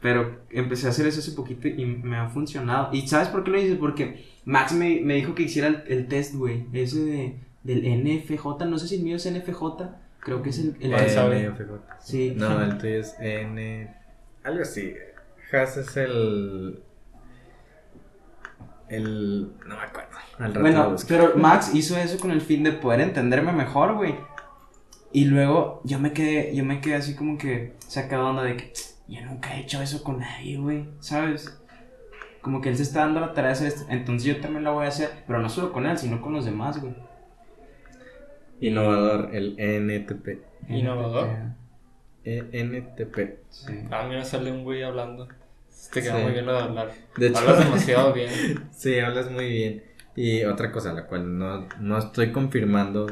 Pero 0.00 0.40
empecé 0.50 0.88
a 0.88 0.90
hacer 0.90 1.06
eso 1.06 1.20
hace 1.20 1.30
poquito 1.32 1.68
y 1.68 1.86
me 1.86 2.16
ha 2.16 2.28
funcionado. 2.28 2.88
¿Y 2.92 3.06
sabes 3.06 3.28
por 3.28 3.44
qué 3.44 3.52
lo 3.52 3.60
hice? 3.60 3.76
Porque 3.76 4.24
Max 4.44 4.72
me, 4.72 5.00
me 5.00 5.14
dijo 5.14 5.34
que 5.36 5.44
hiciera 5.44 5.68
el, 5.68 5.84
el 5.86 6.08
test, 6.08 6.34
güey. 6.34 6.66
Ese 6.72 7.04
de, 7.04 7.36
del 7.62 8.02
NFJ. 8.02 8.64
No 8.66 8.78
sé 8.78 8.88
si 8.88 8.96
el 8.96 9.02
mío 9.04 9.14
es 9.16 9.30
NFJ. 9.30 9.62
Creo 10.18 10.42
que 10.42 10.50
es 10.50 10.58
el. 10.58 10.76
el- 10.80 10.90
¿Cuál 10.90 11.08
sabe? 11.10 11.44
N, 11.44 11.54
FJ. 11.54 11.70
Sí. 12.00 12.32
No, 12.36 12.60
el 12.64 12.78
tuyo 12.78 12.98
es 12.98 13.14
N. 13.20 13.94
Algo 14.42 14.62
así. 14.62 14.92
Has 15.52 15.76
es 15.76 15.96
el. 15.96 16.80
El. 18.92 19.52
No 19.66 19.76
me 19.76 19.82
acuerdo. 19.82 20.10
Al 20.38 20.46
rato 20.46 20.54
lo 20.54 20.60
Bueno, 20.60 20.96
pero 21.08 21.36
Max 21.36 21.74
hizo 21.74 21.96
eso 21.96 22.18
con 22.18 22.30
el 22.30 22.40
fin 22.40 22.62
de 22.62 22.72
poder 22.72 23.00
entenderme 23.00 23.52
mejor, 23.52 23.94
güey. 23.94 24.14
Y 25.12 25.26
luego 25.26 25.80
yo 25.84 25.98
me 25.98 26.12
quedé, 26.12 26.54
yo 26.54 26.64
me 26.64 26.80
quedé 26.80 26.94
así 26.94 27.14
como 27.14 27.36
que 27.38 27.74
sacado 27.86 28.28
onda 28.28 28.42
de 28.42 28.56
que 28.56 28.72
yo 29.08 29.22
nunca 29.24 29.54
he 29.54 29.60
hecho 29.60 29.82
eso 29.82 30.02
con 30.02 30.20
nadie, 30.20 30.56
güey, 30.58 30.88
¿sabes? 31.00 31.62
como 32.42 32.60
que 32.60 32.68
él 32.68 32.76
se 32.76 32.82
está 32.82 33.00
dando 33.00 33.20
la 33.20 33.32
tarea 33.32 33.50
de 33.50 33.52
hacer 33.52 33.68
esto, 33.68 33.84
entonces 33.88 34.26
yo 34.26 34.40
también 34.40 34.64
la 34.64 34.72
voy 34.72 34.84
a 34.84 34.88
hacer, 34.88 35.10
pero 35.26 35.38
no 35.38 35.48
solo 35.48 35.72
con 35.72 35.86
él, 35.86 35.96
sino 35.96 36.20
con 36.20 36.32
los 36.32 36.44
demás, 36.44 36.80
güey. 36.80 36.92
Innovador, 38.60 39.30
el 39.32 39.54
NTP. 39.58 40.42
Innovador. 40.68 41.28
E 42.24 42.48
NTP. 42.52 43.38
Sí. 43.48 43.84
Ah, 43.90 44.04
mira, 44.08 44.24
sale 44.24 44.52
un 44.52 44.64
güey 44.64 44.82
hablando. 44.82 45.28
Te 45.90 46.02
queda 46.02 46.16
Sí. 46.16 46.22
muy 46.22 46.32
bien 46.32 46.46
lo 46.46 46.52
de 46.52 46.58
hablar. 46.58 46.92
De 47.16 47.26
hecho, 47.28 47.38
Hablas 47.38 47.58
demasiado 47.64 48.12
bien. 48.12 48.30
sí, 48.72 48.98
hablas 48.98 49.30
muy 49.30 49.48
bien. 49.48 49.82
Y 50.14 50.44
otra 50.44 50.70
cosa, 50.72 50.92
la 50.92 51.06
cual 51.06 51.38
no, 51.38 51.66
no 51.80 51.98
estoy 51.98 52.32
confirmando, 52.32 53.06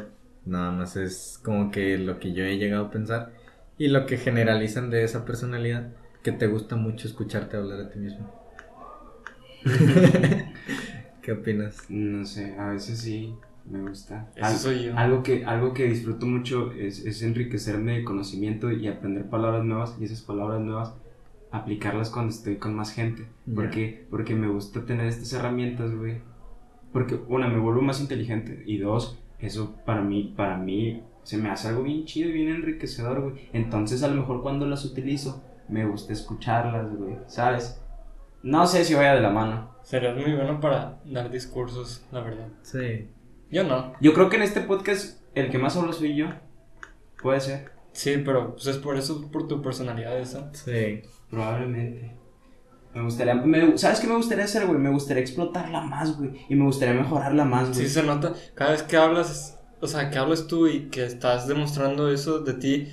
nada 0.44 0.70
más 0.70 0.97
es 0.97 1.40
como 1.42 1.70
que 1.70 1.97
lo 1.98 2.18
que 2.18 2.32
yo 2.34 2.44
he 2.44 2.59
llegado 2.59 2.86
a 2.86 2.90
pensar 2.90 3.32
y 3.78 3.88
lo 3.88 4.05
que 4.06 4.18
generalizan 4.18 4.90
de 4.90 5.05
esa 5.05 5.24
personalidad, 5.24 5.88
que 6.22 6.32
te 6.32 6.47
gusta 6.47 6.76
mucho 6.76 7.09
escucharte 7.09 7.56
hablar 7.56 7.80
a 7.80 7.90
ti 7.90 7.98
mismo. 7.98 8.30
¿Qué 11.22 11.32
opinas? 11.32 11.84
No 11.88 12.24
sé, 12.24 12.55
a 12.59 12.68
veces 12.70 13.01
sí 13.01 13.34
me 13.70 13.80
gusta. 13.88 14.28
Eso 14.36 14.44
Al- 14.47 14.56
soy 14.56 14.84
yo. 14.84 14.97
Algo 14.97 15.22
que, 15.22 15.44
algo 15.44 15.74
que 15.74 15.84
disfruto 15.84 16.26
mucho 16.26 16.72
es, 16.72 17.05
es 17.05 17.22
enriquecerme 17.22 17.98
de 17.98 18.05
conocimiento 18.05 18.70
y 18.70 18.88
aprender 18.88 19.28
palabras 19.28 19.64
nuevas 19.64 19.97
y 20.01 20.05
esas 20.05 20.22
palabras 20.22 20.60
nuevas 20.60 20.94
aplicarlas 21.51 22.10
cuando 22.10 22.31
estoy 22.31 22.56
con 22.56 22.74
más 22.74 22.93
gente. 22.93 23.27
Porque, 23.55 24.06
porque 24.10 24.35
me 24.35 24.48
gusta 24.48 24.85
tener 24.85 25.06
estas 25.06 25.32
herramientas, 25.32 25.94
güey. 25.94 26.18
Porque, 26.93 27.18
una, 27.28 27.48
me 27.48 27.59
vuelvo 27.59 27.82
más 27.82 28.01
inteligente 28.01 28.62
y 28.66 28.78
dos, 28.78 29.18
eso 29.39 29.77
para 29.85 30.02
mí, 30.02 30.35
para 30.36 30.56
mí 30.56 31.02
se 31.22 31.36
me 31.36 31.51
hace 31.51 31.68
algo 31.68 31.82
bien 31.82 32.05
chido 32.05 32.28
y 32.28 32.32
bien 32.32 32.48
enriquecedor, 32.48 33.20
güey. 33.22 33.48
Entonces 33.52 34.02
a 34.02 34.09
lo 34.09 34.16
mejor 34.16 34.43
cuando 34.43 34.66
las 34.66 34.85
utilizo 34.85 35.44
me 35.68 35.86
gusta 35.86 36.12
escucharlas, 36.12 36.94
güey, 36.97 37.16
¿sabes? 37.27 37.81
No 38.43 38.66
sé 38.66 38.85
si 38.85 38.94
vaya 38.94 39.14
de 39.14 39.20
la 39.20 39.31
mano. 39.31 39.70
Serías 39.82 40.16
muy 40.16 40.35
bueno 40.35 40.60
para 40.60 41.01
dar 41.05 41.31
discursos, 41.31 42.06
la 42.10 42.20
verdad. 42.20 42.48
Sí. 42.62 43.09
Yo 43.51 43.64
no. 43.64 43.93
Yo 44.01 44.12
creo 44.14 44.28
que 44.28 44.36
en 44.36 44.43
este 44.43 44.60
podcast 44.60 45.20
el 45.35 45.51
que 45.51 45.59
más 45.59 45.77
hablo 45.77 45.93
soy 45.93 46.16
yo. 46.16 46.27
Puede 47.22 47.40
ser. 47.40 47.70
Sí, 47.93 48.22
pero 48.24 48.52
pues 48.52 48.66
es 48.66 48.78
por 48.78 48.97
eso, 48.97 49.31
por 49.31 49.47
tu 49.47 49.62
personalidad 49.62 50.18
eso. 50.18 50.48
Sí. 50.52 51.02
Probablemente. 51.31 52.12
Me 52.94 53.02
gustaría. 53.02 53.35
me- 53.35 53.78
¿Sabes 53.78 54.01
qué 54.01 54.07
me 54.09 54.16
gustaría 54.16 54.44
hacer, 54.44 54.66
güey? 54.66 54.78
Me 54.78 54.90
gustaría 54.90 55.23
explotarla 55.23 55.81
más, 55.82 56.19
güey. 56.19 56.32
Y 56.48 56.55
me 56.57 56.65
gustaría 56.65 56.94
mejorarla 56.94 57.44
más, 57.44 57.69
güey. 57.69 57.86
Sí 57.86 57.89
se 57.89 58.02
nota, 58.02 58.35
cada 58.55 58.73
vez 58.73 58.82
que 58.82 58.97
hablas, 58.97 59.59
o 59.81 59.86
sea, 59.86 60.11
que 60.11 60.19
hablas 60.19 60.47
tú 60.48 60.66
y 60.66 60.89
que 60.90 61.05
estás 61.05 61.47
demostrando 61.47 62.11
eso 62.11 62.40
de 62.40 62.55
ti, 62.55 62.89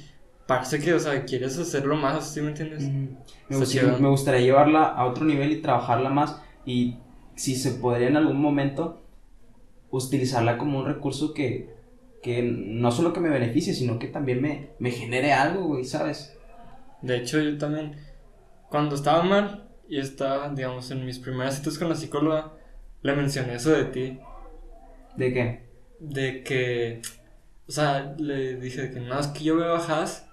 parece 0.46 0.80
que, 0.80 0.94
o 0.94 1.00
sea, 1.00 1.26
quieres 1.26 1.58
hacerlo 1.58 1.96
más, 1.96 2.32
¿sí 2.32 2.42
me 2.42 2.50
entiendes? 2.50 2.84
Ujú. 2.84 3.18
Me, 3.50 3.58
gustaría, 3.58 3.98
me 3.98 4.10
gustaría 4.10 4.42
llevarla 4.42 4.84
a 4.86 5.06
otro 5.06 5.26
nivel 5.26 5.52
y 5.52 5.62
trabajarla 5.62 6.10
más. 6.10 6.40
Y 6.66 6.98
si 7.36 7.56
se 7.56 7.72
podría 7.72 8.08
en 8.10 8.18
algún 8.18 8.40
momento 8.40 9.02
utilizarla 9.90 10.58
como 10.58 10.80
un 10.80 10.86
recurso 10.86 11.34
que, 11.34 11.74
que 12.22 12.44
no 12.44 12.92
solo 12.92 13.14
que 13.14 13.20
me 13.20 13.30
beneficie, 13.30 13.74
sino 13.74 13.98
que 14.00 14.08
también 14.08 14.42
me, 14.42 14.70
me 14.80 14.92
genere 14.92 15.34
algo, 15.34 15.64
güey, 15.66 15.86
¿sabes? 15.86 16.34
De 17.02 17.18
hecho, 17.18 17.40
yo 17.40 17.58
también, 17.58 17.96
cuando 18.69 18.95
estaba 18.95 19.23
mal 19.23 19.69
y 19.88 19.99
estaba, 19.99 20.49
digamos, 20.49 20.91
en 20.91 21.06
mis 21.06 21.19
primeras 21.19 21.57
citas 21.57 21.77
con 21.77 21.89
la 21.89 21.95
psicóloga, 21.95 22.53
le 23.02 23.15
mencioné 23.15 23.56
eso 23.56 23.72
de 23.72 23.85
ti, 23.85 24.19
¿De 25.15 25.34
qué? 25.34 25.68
de 25.99 26.44
que, 26.44 27.02
o 27.68 27.72
sea, 27.72 28.15
le 28.18 28.57
dije 28.57 28.91
que 28.91 28.99
no, 28.99 29.19
es 29.19 29.27
que 29.27 29.44
yo 29.44 29.56
veo 29.57 29.76
a 29.76 29.80
Haas 29.80 30.27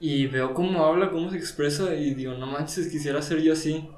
y 0.00 0.26
veo 0.26 0.54
cómo 0.54 0.84
habla, 0.84 1.10
cómo 1.10 1.30
se 1.30 1.36
expresa 1.36 1.94
y 1.94 2.14
digo, 2.14 2.34
no 2.34 2.46
manches, 2.46 2.88
quisiera 2.88 3.22
ser 3.22 3.42
yo 3.42 3.52
así. 3.52 3.88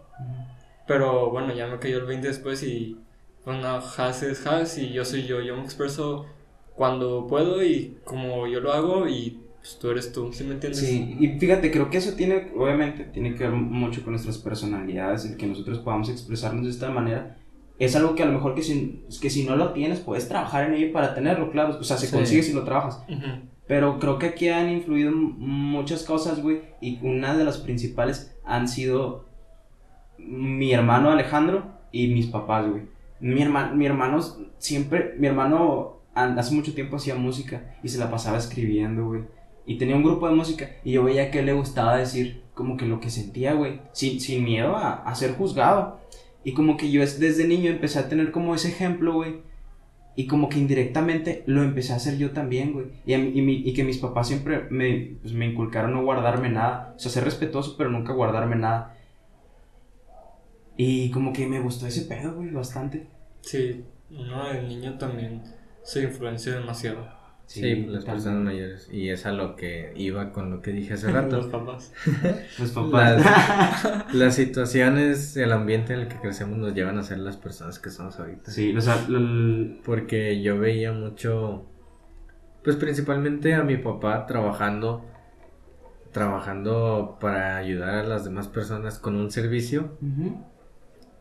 Pero 0.86 1.30
bueno, 1.30 1.54
ya 1.54 1.66
me 1.68 1.78
cayó 1.78 1.98
el 1.98 2.06
20 2.06 2.28
después 2.28 2.62
y 2.62 2.98
pues 3.44 3.58
no, 3.58 3.68
Haas 3.68 4.22
es 4.22 4.46
Haas 4.46 4.78
y 4.78 4.92
yo 4.92 5.04
soy 5.04 5.24
yo. 5.26 5.40
Yo 5.40 5.56
me 5.56 5.62
expreso 5.62 6.26
cuando 6.74 7.26
puedo 7.26 7.62
y 7.64 7.98
como 8.04 8.46
yo 8.46 8.60
lo 8.60 8.72
hago 8.72 9.08
y 9.08 9.40
pues 9.62 9.78
tú 9.78 9.90
eres 9.90 10.12
tú, 10.12 10.32
¿sí 10.32 10.42
me 10.44 10.54
entiendes? 10.54 10.80
Sí, 10.80 11.16
y 11.20 11.38
fíjate, 11.38 11.70
creo 11.70 11.88
que 11.88 11.98
eso 11.98 12.14
tiene, 12.14 12.50
obviamente, 12.56 13.04
tiene 13.04 13.34
que 13.36 13.44
ver 13.44 13.52
mucho 13.52 14.02
con 14.02 14.12
nuestras 14.12 14.36
personalidades, 14.38 15.24
el 15.24 15.36
que 15.36 15.46
nosotros 15.46 15.78
podamos 15.78 16.08
expresarnos 16.10 16.64
de 16.64 16.70
esta 16.72 16.90
manera. 16.90 17.36
Es 17.78 17.94
algo 17.96 18.14
que 18.16 18.22
a 18.24 18.26
lo 18.26 18.32
mejor 18.32 18.54
que 18.56 18.62
si, 18.62 19.04
que 19.20 19.30
si 19.30 19.44
no 19.46 19.54
lo 19.56 19.72
tienes, 19.72 20.00
puedes 20.00 20.28
trabajar 20.28 20.64
en 20.64 20.74
ello 20.74 20.92
para 20.92 21.14
tenerlo, 21.14 21.50
claro. 21.52 21.78
O 21.80 21.84
sea, 21.84 21.96
se 21.96 22.06
Sí. 22.08 22.12
consigue 22.14 22.42
si 22.42 22.52
lo 22.52 22.64
trabajas. 22.64 23.02
Ujú. 23.08 23.26
Pero 23.68 23.98
creo 24.00 24.18
que 24.18 24.26
aquí 24.26 24.48
han 24.48 24.68
influido 24.68 25.12
muchas 25.12 26.02
cosas, 26.02 26.42
güey. 26.42 26.62
Y 26.80 26.98
una 27.02 27.36
de 27.36 27.44
las 27.44 27.58
principales 27.58 28.36
han 28.44 28.66
sido 28.68 29.24
mi 30.18 30.72
hermano 30.72 31.10
Alejandro 31.10 31.64
y 31.90 32.08
mis 32.08 32.26
papás, 32.26 32.68
güey. 32.68 32.82
Mi, 33.20 33.40
hermano 33.42 33.74
mi 33.74 33.86
hermano 33.86 34.20
siempre, 34.58 35.14
mi 35.18 35.26
hermano 35.28 35.98
an- 36.14 36.38
hace 36.38 36.54
mucho 36.54 36.74
tiempo 36.74 36.96
hacía 36.96 37.14
música 37.14 37.76
y 37.82 37.88
se 37.88 37.98
la 37.98 38.10
pasaba 38.10 38.38
escribiendo, 38.38 39.06
güey. 39.06 39.22
Y 39.66 39.78
tenía 39.78 39.96
un 39.96 40.02
grupo 40.02 40.28
de 40.28 40.34
música 40.34 40.70
y 40.84 40.92
yo 40.92 41.04
veía 41.04 41.30
que 41.30 41.42
le 41.42 41.52
gustaba 41.52 41.96
decir 41.96 42.42
como 42.54 42.76
que 42.76 42.86
lo 42.86 43.00
que 43.00 43.10
sentía, 43.10 43.54
güey. 43.54 43.80
Sin, 43.92 44.20
sin 44.20 44.44
miedo 44.44 44.76
a, 44.76 44.94
a 45.04 45.14
ser 45.14 45.34
juzgado. 45.36 46.00
Y 46.44 46.52
como 46.54 46.76
que 46.76 46.90
yo 46.90 47.02
es- 47.02 47.20
desde 47.20 47.46
niño 47.46 47.70
empecé 47.70 47.98
a 48.00 48.08
tener 48.08 48.32
como 48.32 48.54
ese 48.54 48.68
ejemplo, 48.68 49.14
güey. 49.14 49.40
Y 50.14 50.26
como 50.26 50.48
que 50.50 50.58
indirectamente 50.58 51.42
lo 51.46 51.62
empecé 51.62 51.92
a 51.92 51.96
hacer 51.96 52.18
yo 52.18 52.32
también, 52.32 52.72
güey. 52.74 52.86
Y, 53.06 53.14
y, 53.14 53.62
y 53.70 53.72
que 53.72 53.84
mis 53.84 53.98
papás 53.98 54.28
siempre 54.28 54.66
me, 54.68 55.16
pues, 55.22 55.32
me 55.32 55.46
inculcaron 55.46 55.92
no 55.94 56.02
guardarme 56.02 56.50
nada. 56.50 56.92
O 56.96 56.98
sea, 56.98 57.10
ser 57.10 57.24
respetuoso, 57.24 57.76
pero 57.78 57.88
nunca 57.90 58.12
guardarme 58.12 58.56
nada. 58.56 58.96
Y 60.76 61.10
como 61.10 61.32
que 61.32 61.46
me 61.46 61.60
gustó 61.60 61.86
ese 61.86 62.02
pedo, 62.02 62.34
güey, 62.34 62.50
bastante. 62.50 63.06
Sí, 63.40 63.84
uno 64.10 64.48
de 64.48 64.62
niño 64.62 64.98
también 64.98 65.42
se 65.82 66.02
influencia 66.02 66.54
demasiado. 66.54 67.06
Sí, 67.46 67.74
pues, 67.76 67.92
las 67.94 68.04
personas 68.06 68.42
mayores. 68.44 68.88
Y 68.90 69.10
es 69.10 69.26
a 69.26 69.32
lo 69.32 69.56
que 69.56 69.92
iba 69.96 70.32
con 70.32 70.50
lo 70.50 70.62
que 70.62 70.70
dije 70.72 70.94
hace 70.94 71.06
Los 71.12 71.14
rato. 71.14 71.50
papás. 71.50 71.92
Los 72.58 72.70
papás. 72.70 73.22
Las, 73.24 74.14
las 74.14 74.34
situaciones, 74.34 75.36
el 75.36 75.52
ambiente 75.52 75.92
en 75.92 76.00
el 76.00 76.08
que 76.08 76.16
crecemos 76.16 76.56
nos 76.58 76.74
llevan 76.74 76.98
a 76.98 77.02
ser 77.02 77.18
las 77.18 77.36
personas 77.36 77.78
que 77.78 77.90
somos 77.90 78.18
ahorita. 78.18 78.50
sí, 78.50 78.74
o 78.76 78.80
sea, 78.80 78.96
Porque 79.84 80.40
yo 80.42 80.58
veía 80.58 80.92
mucho, 80.92 81.66
pues 82.64 82.76
principalmente 82.76 83.54
a 83.54 83.62
mi 83.64 83.76
papá 83.76 84.24
trabajando, 84.26 85.04
trabajando 86.12 87.18
para 87.20 87.56
ayudar 87.58 87.94
a 87.96 88.02
las 88.04 88.24
demás 88.24 88.48
personas 88.48 88.98
con 88.98 89.16
un 89.16 89.30
servicio. 89.30 89.98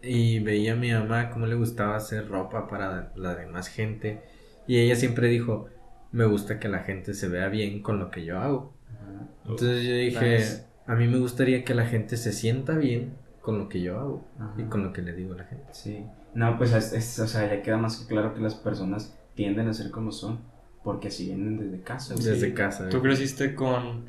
Y 0.03 0.39
veía 0.39 0.73
a 0.73 0.75
mi 0.75 0.91
mamá 0.91 1.29
cómo 1.29 1.45
le 1.45 1.55
gustaba 1.55 1.95
hacer 1.95 2.27
ropa 2.27 2.67
para 2.67 3.11
la 3.15 3.35
demás 3.35 3.67
gente. 3.67 4.21
Y 4.67 4.77
ella 4.79 4.95
siempre 4.95 5.27
dijo, 5.27 5.67
me 6.11 6.25
gusta 6.25 6.59
que 6.59 6.67
la 6.69 6.79
gente 6.79 7.13
se 7.13 7.27
vea 7.27 7.47
bien 7.49 7.81
con 7.81 7.99
lo 7.99 8.11
que 8.11 8.25
yo 8.25 8.39
hago. 8.39 8.73
Entonces 9.47 9.83
yo 9.83 9.93
dije, 9.95 10.37
Nice. 10.37 10.65
a 10.87 10.95
mí 10.95 11.07
me 11.07 11.17
gustaría 11.17 11.63
que 11.63 11.73
la 11.73 11.85
gente 11.85 12.17
se 12.17 12.31
sienta 12.31 12.77
bien 12.77 13.13
con 13.41 13.57
lo 13.57 13.69
que 13.69 13.81
yo 13.81 13.99
hago 13.99 14.25
Ajá. 14.39 14.53
y 14.57 14.63
con 14.65 14.83
lo 14.83 14.93
que 14.93 15.01
le 15.01 15.13
digo 15.13 15.33
a 15.33 15.37
la 15.37 15.43
gente. 15.45 15.65
Sí. 15.71 16.05
No, 16.35 16.57
pues 16.57 16.73
es, 16.73 16.93
es- 16.93 17.19
o 17.19 17.27
sea, 17.27 17.49
ya 17.49 17.61
queda 17.61 17.77
más 17.77 17.97
que 17.97 18.07
claro 18.07 18.33
que 18.33 18.39
las 18.41 18.55
personas 18.55 19.17
tienden 19.35 19.67
a 19.67 19.73
ser 19.73 19.91
como 19.91 20.11
son. 20.11 20.39
Porque 20.83 21.09
así 21.09 21.25
vienen 21.27 21.57
desde 21.59 21.83
casa. 21.83 22.15
güey. 22.15 22.25
Desde 22.25 22.53
casa. 22.55 22.89
Tú 22.89 23.01
creciste 23.03 23.53
con, 23.53 24.05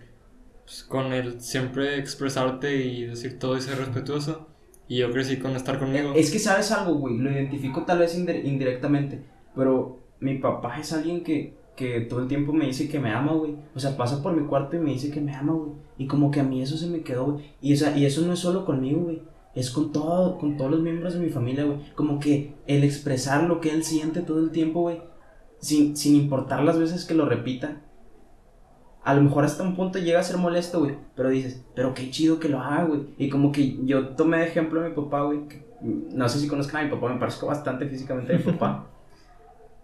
pues, 0.64 0.82
con 0.84 1.12
el 1.12 1.38
siempre 1.42 1.98
expresarte 1.98 2.76
y 2.76 3.04
decir 3.06 3.38
todo 3.38 3.58
y 3.58 3.60
ser 3.60 3.76
respetuoso. 3.76 4.48
Y 4.88 4.98
yo 4.98 5.10
crecí 5.12 5.36
con 5.38 5.54
estar 5.54 5.78
conmigo. 5.78 6.14
Es 6.16 6.30
que 6.30 6.38
sabes 6.38 6.70
algo, 6.72 6.94
güey, 6.94 7.18
lo 7.18 7.30
identifico 7.30 7.84
tal 7.84 7.98
vez 7.98 8.18
indi- 8.18 8.42
indirectamente, 8.44 9.22
pero 9.54 10.00
mi 10.20 10.38
papá 10.38 10.78
es 10.80 10.92
alguien 10.94 11.22
que, 11.24 11.54
que 11.76 12.02
todo 12.02 12.20
el 12.20 12.28
tiempo 12.28 12.52
me 12.52 12.66
dice 12.66 12.88
que 12.88 12.98
me 13.00 13.10
ama, 13.12 13.32
güey. 13.32 13.56
O 13.74 13.80
sea, 13.80 13.96
pasa 13.96 14.22
por 14.22 14.34
mi 14.34 14.46
cuarto 14.46 14.76
y 14.76 14.80
me 14.80 14.92
dice 14.92 15.10
que 15.10 15.20
me 15.20 15.34
ama, 15.34 15.52
güey. 15.54 15.72
Y 15.98 16.06
como 16.06 16.30
que 16.30 16.40
a 16.40 16.44
mí 16.44 16.60
eso 16.62 16.76
se 16.76 16.86
me 16.86 17.00
quedó, 17.02 17.32
güey. 17.32 17.44
Y, 17.60 17.72
esa- 17.72 17.96
y 17.96 18.04
eso 18.06 18.20
no 18.22 18.32
es 18.34 18.38
solo 18.40 18.64
conmigo, 18.64 19.00
güey. 19.02 19.22
Es 19.54 19.70
con 19.70 19.92
todo, 19.92 20.38
con 20.38 20.56
todos 20.56 20.70
los 20.70 20.80
miembros 20.80 21.14
de 21.14 21.20
mi 21.20 21.28
familia, 21.30 21.64
güey. 21.64 21.78
Como 21.94 22.18
que 22.20 22.54
el 22.66 22.84
expresar 22.84 23.44
lo 23.44 23.60
que 23.60 23.70
él 23.70 23.84
siente 23.84 24.20
todo 24.22 24.40
el 24.40 24.50
tiempo, 24.50 24.80
güey. 24.82 25.00
Sin, 25.58 25.96
sin 25.96 26.16
importar 26.16 26.62
las 26.64 26.78
veces 26.78 27.04
que 27.04 27.14
lo 27.14 27.26
repita. 27.26 27.82
A 29.04 29.14
lo 29.14 29.22
mejor 29.22 29.44
hasta 29.44 29.62
un 29.64 29.74
punto 29.74 29.98
llega 29.98 30.20
a 30.20 30.22
ser 30.22 30.36
molesto, 30.38 30.78
güey. 30.80 30.96
Pero 31.16 31.28
dices, 31.30 31.64
pero 31.74 31.92
qué 31.94 32.10
chido 32.10 32.38
que 32.38 32.48
lo 32.48 32.60
haga, 32.60 32.84
güey. 32.84 33.06
Y 33.18 33.28
como 33.28 33.50
que 33.50 33.78
yo 33.84 34.10
tomé 34.10 34.38
de 34.38 34.46
ejemplo 34.46 34.80
a 34.84 34.88
mi 34.88 34.94
papá, 34.94 35.22
güey. 35.22 35.40
No 35.82 36.28
sé 36.28 36.38
si 36.38 36.46
conozcan 36.48 36.82
a 36.82 36.84
mi 36.84 36.90
papá, 36.94 37.12
me 37.12 37.18
parezco 37.18 37.46
bastante 37.46 37.86
físicamente 37.88 38.34
a 38.34 38.38
mi 38.38 38.44
papá. 38.44 38.88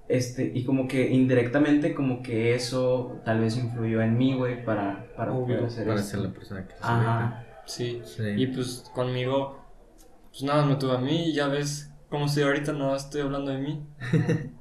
Este, 0.09 0.51
y 0.55 0.65
como 0.65 0.89
que 0.89 1.11
indirectamente, 1.11 1.95
como 1.95 2.23
que 2.23 2.55
eso 2.55 3.21
tal 3.25 3.41
vez 3.41 3.57
influyó 3.59 4.01
en 4.01 4.17
mí, 4.17 4.35
güey, 4.35 4.65
para, 4.65 5.07
para 5.17 5.33
Obvio, 5.33 5.57
poder 5.57 5.65
hacer 5.67 5.87
Para 5.87 6.01
esto. 6.01 6.11
ser 6.17 6.21
la 6.21 6.33
persona 6.33 6.67
que. 6.67 6.75
Ajá. 6.81 7.45
Sí. 7.67 8.01
Sí. 8.05 8.23
Y 8.37 8.47
pues 8.47 8.91
conmigo, 8.95 9.59
pues 10.31 10.43
nada, 10.45 10.65
me 10.65 10.77
tuvo 10.77 10.93
a 10.93 11.01
mí 11.01 11.29
y 11.31 11.35
ya 11.35 11.49
ves 11.49 11.93
cómo 12.09 12.25
estoy 12.27 12.45
ahorita, 12.45 12.73
no 12.73 12.97
estoy 12.97 13.21
hablando 13.21 13.51
de 13.53 13.59
mí. 13.59 13.87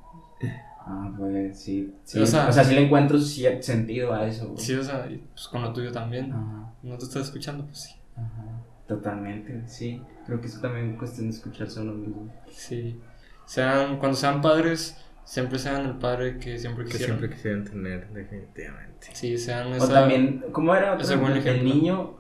Ah, 0.90 1.12
pues 1.18 1.60
sí. 1.60 1.94
sí. 2.06 2.18
O 2.20 2.24
O 2.24 2.26
sea- 2.26 2.50
sea, 2.50 2.64
sí 2.64 2.74
le 2.74 2.86
encuentro 2.86 3.20
sentido 3.20 4.14
a 4.14 4.26
eso, 4.26 4.48
güey. 4.52 4.58
Sí, 4.58 4.74
o 4.74 4.82
sea, 4.82 5.06
y, 5.10 5.18
pues 5.34 5.48
con 5.50 5.62
lo 5.62 5.74
tuyo 5.74 5.92
también. 5.92 6.32
Ajá, 6.32 6.72
No 6.82 6.98
te 6.98 7.04
estás 7.04 7.24
escuchando, 7.24 7.66
pues 7.66 7.80
sí. 7.80 7.96
ajá. 8.16 8.46
Totalmente, 8.88 9.68
sí. 9.68 10.02
Creo 10.26 10.40
que 10.40 10.48
eso 10.48 10.62
también 10.62 10.92
es 10.92 10.98
cuestión 10.98 11.28
de 11.30 11.36
escucharse 11.36 11.80
a 11.80 11.84
uno 11.84 11.92
mismo. 11.92 12.34
Sí. 12.52 13.02
Sean, 13.46 13.98
cuando 13.98 14.16
sean 14.18 14.42
padres, 14.42 14.96
siempre 15.28 15.60
sean 15.60 15.86
el 15.86 15.98
padre 15.98 16.38
que 16.40 16.58
siempre 16.58 16.86
Que 16.86 16.92
quisieron. 16.92 17.18
siempre 17.18 17.36
quisieran 17.38 17.66
tener, 17.66 18.10
definitivamente. 18.14 19.08
Sí, 19.14 19.38
sean 19.38 19.68
O 19.74 19.76
esa... 19.76 19.94
también, 19.94 20.46
¿cómo 20.54 20.74
era 20.74 20.94
otro 20.94 21.06
ese 21.06 21.18
buen 21.18 21.34
ejemplo? 21.34 21.52
El 21.52 21.66
niño, 21.66 22.16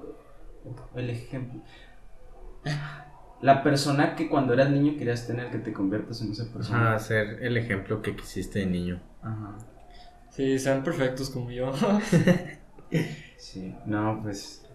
el 0.96 1.10
ejemplo. 1.10 1.62
La 3.42 3.64
persona 3.64 4.16
que 4.16 4.28
cuando 4.28 4.54
eras 4.54 4.70
niño 4.72 4.98
querías 4.98 5.26
tener, 5.28 5.50
que 5.52 5.60
te 5.60 5.72
conviertas 5.72 6.22
en 6.22 6.32
esa 6.32 6.52
persona. 6.52 6.90
Ajá, 6.90 7.00
ser 7.00 7.44
el 7.44 7.56
ejemplo 7.56 8.02
que 8.02 8.16
quisiste 8.16 8.60
de 8.60 8.66
niño. 8.66 9.02
Ajá. 9.22 9.58
Sí, 10.32 10.58
sean 10.60 10.84
perfectos 10.84 11.30
como 11.30 11.50
yo. 11.52 11.72
Sí, 13.38 13.76
no, 13.86 14.22
pues 14.24 14.66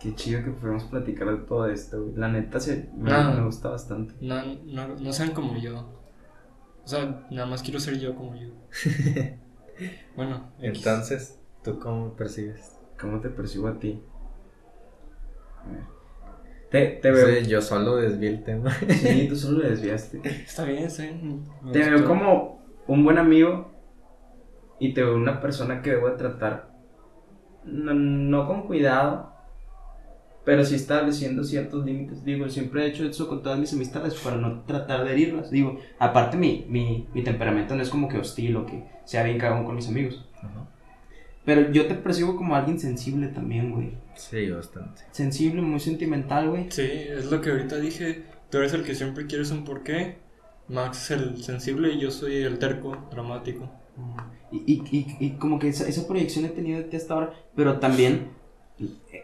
qué 0.00 0.14
chido 0.14 0.42
que 0.44 0.50
podemos 0.50 0.84
platicar 0.84 1.28
de 1.30 1.36
todo 1.46 1.66
esto, 1.68 2.02
güey. 2.02 2.16
La 2.16 2.28
neta 2.28 2.58
se, 2.60 2.90
me, 2.96 3.10
No. 3.10 3.32
me 3.34 3.44
gusta 3.44 3.70
bastante. 3.70 4.12
No, 4.20 4.42
no, 4.66 4.88
no 4.96 5.12
sean 5.12 5.30
como 5.30 5.56
yo. 5.56 5.99
O 6.84 6.88
sea, 6.88 7.26
nada 7.30 7.46
más 7.46 7.62
quiero 7.62 7.80
ser 7.80 7.98
yo 7.98 8.14
como 8.14 8.34
yo. 8.36 8.48
Bueno, 10.14 10.52
X. 10.60 10.76
Entonces, 10.76 11.40
¿tú 11.64 11.78
cómo 11.78 12.08
me 12.08 12.10
percibes? 12.10 12.78
¿Cómo 13.00 13.18
te 13.20 13.30
percibo 13.30 13.66
a 13.68 13.78
ti? 13.78 14.02
A 15.56 15.72
ver. 15.72 15.84
Te, 16.70 16.86
te 17.00 17.10
veo. 17.10 17.26
Sí, 17.26 17.48
yo 17.48 17.62
solo 17.62 17.96
desvié 17.96 18.28
el 18.28 18.44
tema. 18.44 18.70
Sí, 18.72 19.26
tú 19.26 19.36
solo 19.36 19.62
le 19.62 19.70
desviaste. 19.70 20.20
Está 20.22 20.64
bien, 20.64 20.84
está 20.84 21.04
bien. 21.04 21.46
Me 21.62 21.72
Te 21.72 21.78
veo 21.78 22.04
como 22.04 22.62
un 22.86 23.04
buen 23.04 23.16
amigo 23.16 23.72
y 24.78 24.92
te 24.92 25.02
veo 25.02 25.16
una 25.16 25.40
persona 25.40 25.80
que 25.80 25.92
debo 25.92 26.10
de 26.10 26.16
tratar 26.16 26.70
no, 27.64 27.94
no 27.94 28.46
con 28.46 28.66
cuidado, 28.66 29.29
pero 30.50 30.64
sí 30.64 30.74
estableciendo 30.74 31.44
ciertos 31.44 31.86
límites. 31.86 32.24
Digo, 32.24 32.48
siempre 32.48 32.82
he 32.82 32.88
hecho 32.88 33.04
eso 33.04 33.28
con 33.28 33.40
todas 33.40 33.56
mis 33.56 33.72
amistades 33.72 34.14
para 34.14 34.36
no 34.36 34.62
tratar 34.62 35.04
de 35.04 35.12
herirlas. 35.12 35.48
Digo, 35.48 35.78
aparte 35.96 36.36
mi, 36.36 36.66
mi, 36.68 37.06
mi 37.14 37.22
temperamento 37.22 37.76
no 37.76 37.82
es 37.84 37.88
como 37.88 38.08
que 38.08 38.18
hostil 38.18 38.56
o 38.56 38.66
que 38.66 38.82
sea 39.04 39.22
bien 39.22 39.38
cagón 39.38 39.64
con 39.64 39.76
mis 39.76 39.86
amigos. 39.86 40.26
Ajá. 40.38 40.66
Pero 41.44 41.70
yo 41.70 41.86
te 41.86 41.94
percibo 41.94 42.34
como 42.34 42.56
alguien 42.56 42.80
sensible 42.80 43.28
también, 43.28 43.70
güey. 43.70 43.92
Sí, 44.16 44.50
bastante. 44.50 45.02
Sensible, 45.12 45.62
muy 45.62 45.78
sentimental, 45.78 46.50
güey. 46.50 46.66
Sí, 46.68 46.82
es 46.82 47.30
lo 47.30 47.40
que 47.40 47.50
ahorita 47.50 47.76
dije. 47.76 48.24
Tú 48.50 48.58
eres 48.58 48.74
el 48.74 48.82
que 48.82 48.96
siempre 48.96 49.28
quieres 49.28 49.52
un 49.52 49.64
porqué. 49.64 50.16
Max 50.66 51.12
es 51.12 51.20
el 51.20 51.44
sensible 51.44 51.92
y 51.92 52.00
yo 52.00 52.10
soy 52.10 52.38
el 52.38 52.58
terco, 52.58 52.96
dramático. 53.12 53.70
Y, 54.50 54.64
y, 54.66 54.82
y, 54.90 55.16
y 55.26 55.30
como 55.34 55.60
que 55.60 55.68
esa, 55.68 55.86
esa 55.86 56.08
proyección 56.08 56.44
he 56.44 56.48
tenido 56.48 56.78
de 56.78 56.86
ti 56.86 56.96
hasta 56.96 57.14
ahora, 57.14 57.34
pero 57.54 57.78
también 57.78 58.39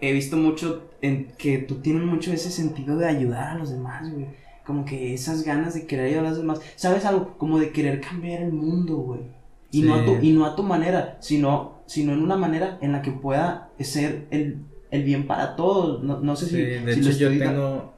he 0.00 0.12
visto 0.12 0.36
mucho 0.36 0.90
en 1.00 1.28
que 1.38 1.58
tú 1.58 1.76
tienes 1.76 2.02
mucho 2.04 2.32
ese 2.32 2.50
sentido 2.50 2.96
de 2.96 3.06
ayudar 3.06 3.48
a 3.50 3.58
los 3.58 3.70
demás, 3.70 4.10
güey. 4.12 4.26
Como 4.64 4.84
que 4.84 5.14
esas 5.14 5.42
ganas 5.44 5.74
de 5.74 5.86
querer 5.86 6.06
ayudar 6.06 6.26
a 6.26 6.28
los 6.30 6.38
demás. 6.38 6.60
¿Sabes 6.74 7.04
algo? 7.04 7.36
Como 7.38 7.58
de 7.58 7.70
querer 7.70 8.00
cambiar 8.00 8.42
el 8.42 8.52
mundo, 8.52 8.96
güey. 8.96 9.20
Y, 9.70 9.82
no 9.82 9.94
a 9.94 10.04
tu, 10.04 10.16
y 10.20 10.32
no 10.32 10.44
a 10.46 10.56
tu 10.56 10.62
manera, 10.62 11.16
sino, 11.20 11.82
sino 11.86 12.12
en 12.12 12.22
una 12.22 12.36
manera 12.36 12.78
en 12.80 12.92
la 12.92 13.02
que 13.02 13.12
pueda 13.12 13.70
ser 13.78 14.26
el, 14.30 14.58
el 14.90 15.02
bien 15.04 15.26
para 15.26 15.54
todos. 15.56 16.02
No, 16.02 16.18
no 16.20 16.34
sé 16.36 16.46
si... 16.46 16.50
Sí, 16.56 16.62
de 16.62 16.94
si 16.94 17.00
hecho 17.00 17.10
lo 17.10 17.16
yo 17.16 17.28
estoy- 17.30 17.38
tengo 17.38 17.94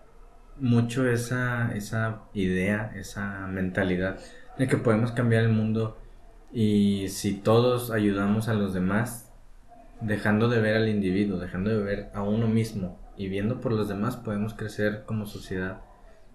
mucho 0.61 1.09
esa, 1.09 1.73
esa 1.75 2.23
idea, 2.35 2.93
esa 2.97 3.47
mentalidad 3.47 4.19
de 4.59 4.67
que 4.67 4.77
podemos 4.77 5.13
cambiar 5.13 5.45
el 5.45 5.51
mundo 5.51 5.97
y 6.53 7.09
si 7.09 7.35
todos 7.35 7.91
ayudamos 7.91 8.49
a 8.49 8.55
los 8.55 8.75
demás, 8.75 9.28
dejando 10.01 10.49
de 10.49 10.61
ver 10.61 10.77
al 10.77 10.89
individuo, 10.89 11.39
dejando 11.39 11.71
de 11.71 11.83
ver 11.83 12.11
a 12.15 12.23
uno 12.23 12.47
mismo 12.47 12.99
y 13.17 13.29
viendo 13.29 13.61
por 13.61 13.73
los 13.73 13.89
demás, 13.89 14.17
podemos 14.17 14.55
crecer 14.55 15.03
como 15.07 15.27
sociedad 15.27 15.81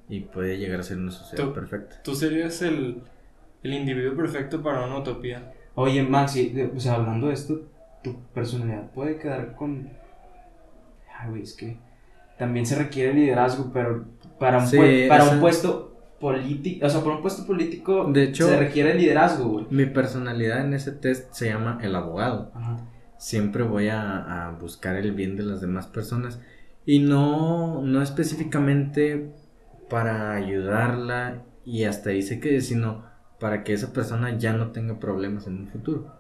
y 0.10 0.22
puede 0.22 0.57
llegar 0.57 0.80
a 0.81 0.84
ser 0.84 0.98
una 0.98 1.11
sociedad 1.11 1.45
Tú- 1.45 1.53
perfecta. 1.53 2.02
Tú 2.03 2.14
serías 2.15 2.61
el, 2.61 3.02
el 3.64 3.73
individuo 3.73 4.15
perfecto 4.15 4.61
para 4.61 4.85
una 4.85 4.98
utopía. 4.99 5.53
Oye, 5.76 6.03
Maxi, 6.03 6.53
o 6.76 6.80
sea, 6.80 6.95
hablando 6.95 7.27
de 7.27 7.34
esto, 7.34 7.61
tu 8.03 8.15
personalidad 8.34 8.91
puede 8.91 9.18
quedar 9.18 9.56
con. 9.56 9.90
Ay, 11.19 11.30
güey, 11.30 11.44
es 11.44 11.53
que 11.53 11.77
también 12.38 12.65
se 12.65 12.76
requiere 12.76 13.14
liderazgo, 13.14 13.72
pero 13.73 14.06
para 14.40 14.57
un, 14.60 14.68
Sí, 14.68 14.77
para 15.07 15.23
esa- 15.23 15.34
un 15.35 15.40
puesto 15.40 15.90
político, 16.19 16.85
o 16.85 16.90
sea, 16.90 17.02
para 17.02 17.15
un 17.15 17.22
puesto 17.22 17.45
político 17.45 18.06
De 18.11 18.23
hecho- 18.23 18.48
se 18.48 18.57
requiere 18.57 18.94
liderazgo, 18.95 19.48
güey. 19.49 19.65
Mi 19.69 19.85
personalidad 19.85 20.65
en 20.65 20.73
ese 20.73 20.91
test 20.91 21.31
se 21.34 21.48
llama 21.48 21.80
el 21.81 21.95
abogado. 21.95 22.52
Ajá. 22.53 22.77
Siempre 23.23 23.63
voy 23.63 23.87
a, 23.87 24.47
a 24.47 24.51
buscar 24.51 24.97
el 24.97 25.13
bien 25.13 25.37
de 25.37 25.43
las 25.43 25.61
demás 25.61 25.87
personas 25.87 26.41
y 26.85 26.99
no, 26.99 27.81
no 27.81 28.01
específicamente 28.01 29.31
para 29.89 30.33
ayudarla 30.33 31.43
y 31.63 31.85
hasta 31.85 32.09
ahí 32.09 32.21
se 32.21 32.41
quede, 32.41 32.59
sino 32.59 33.05
para 33.39 33.63
que 33.63 33.71
esa 33.71 33.93
persona 33.93 34.37
ya 34.37 34.51
no 34.51 34.71
tenga 34.71 34.99
problemas 34.99 35.47
en 35.47 35.53
un 35.61 35.67
futuro. 35.69 36.13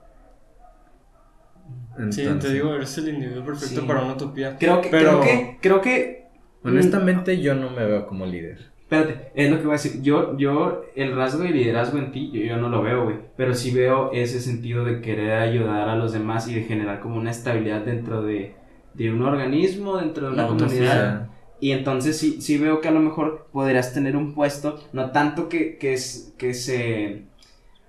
Sí, 2.09 2.25
te 2.39 2.53
digo, 2.53 2.73
eres 2.73 2.97
el 2.97 3.09
individuo 3.09 3.45
perfecto 3.45 3.81
Sí. 3.81 3.87
para 3.87 4.03
una 4.03 4.13
utopía. 4.13 4.57
Creo 4.57 4.81
que, 4.81 4.89
Pero- 4.89 5.19
creo 5.19 5.21
que, 5.21 5.57
creo 5.61 5.81
que. 5.81 6.27
honestamente 6.63 7.41
yo 7.41 7.53
no 7.55 7.69
me 7.69 7.85
veo 7.85 8.07
como 8.07 8.25
líder. 8.25 8.71
Espérate, 8.95 9.31
es 9.35 9.49
lo 9.49 9.57
que 9.57 9.63
voy 9.63 9.71
a 9.71 9.73
decir. 9.73 10.01
Yo, 10.01 10.37
yo, 10.37 10.83
el 10.95 11.15
rasgo 11.15 11.43
de 11.43 11.49
liderazgo 11.51 11.97
en 11.97 12.11
ti, 12.11 12.31
yo, 12.31 12.41
yo 12.41 12.57
no 12.57 12.69
lo 12.69 12.81
veo, 12.81 13.03
güey. 13.05 13.17
Pero 13.35 13.53
sí 13.55 13.71
veo 13.71 14.11
ese 14.11 14.39
sentido 14.39 14.83
de 14.85 15.01
querer 15.01 15.33
ayudar 15.33 15.89
a 15.89 15.95
los 15.95 16.11
demás 16.13 16.47
y 16.47 16.55
de 16.55 16.63
generar 16.63 16.99
como 16.99 17.17
una 17.17 17.31
estabilidad 17.31 17.81
dentro 17.81 18.21
de, 18.23 18.55
de 18.93 19.11
un 19.11 19.21
organismo, 19.23 19.97
dentro 19.97 20.27
de 20.27 20.33
una 20.33 20.43
No, 20.43 20.49
comunidad. 20.49 21.29
Y 21.59 21.71
entonces 21.71 22.17
sí, 22.17 22.41
sí 22.41 22.57
veo 22.57 22.81
que 22.81 22.89
a 22.89 22.91
lo 22.91 22.99
mejor 22.99 23.47
podrías 23.51 23.93
tener 23.93 24.15
un 24.17 24.33
puesto, 24.33 24.79
no 24.91 25.11
tanto 25.11 25.47
que, 25.49 25.77
que, 25.77 25.93
es, 25.93 26.33
que 26.37 26.53
se, 26.53 27.23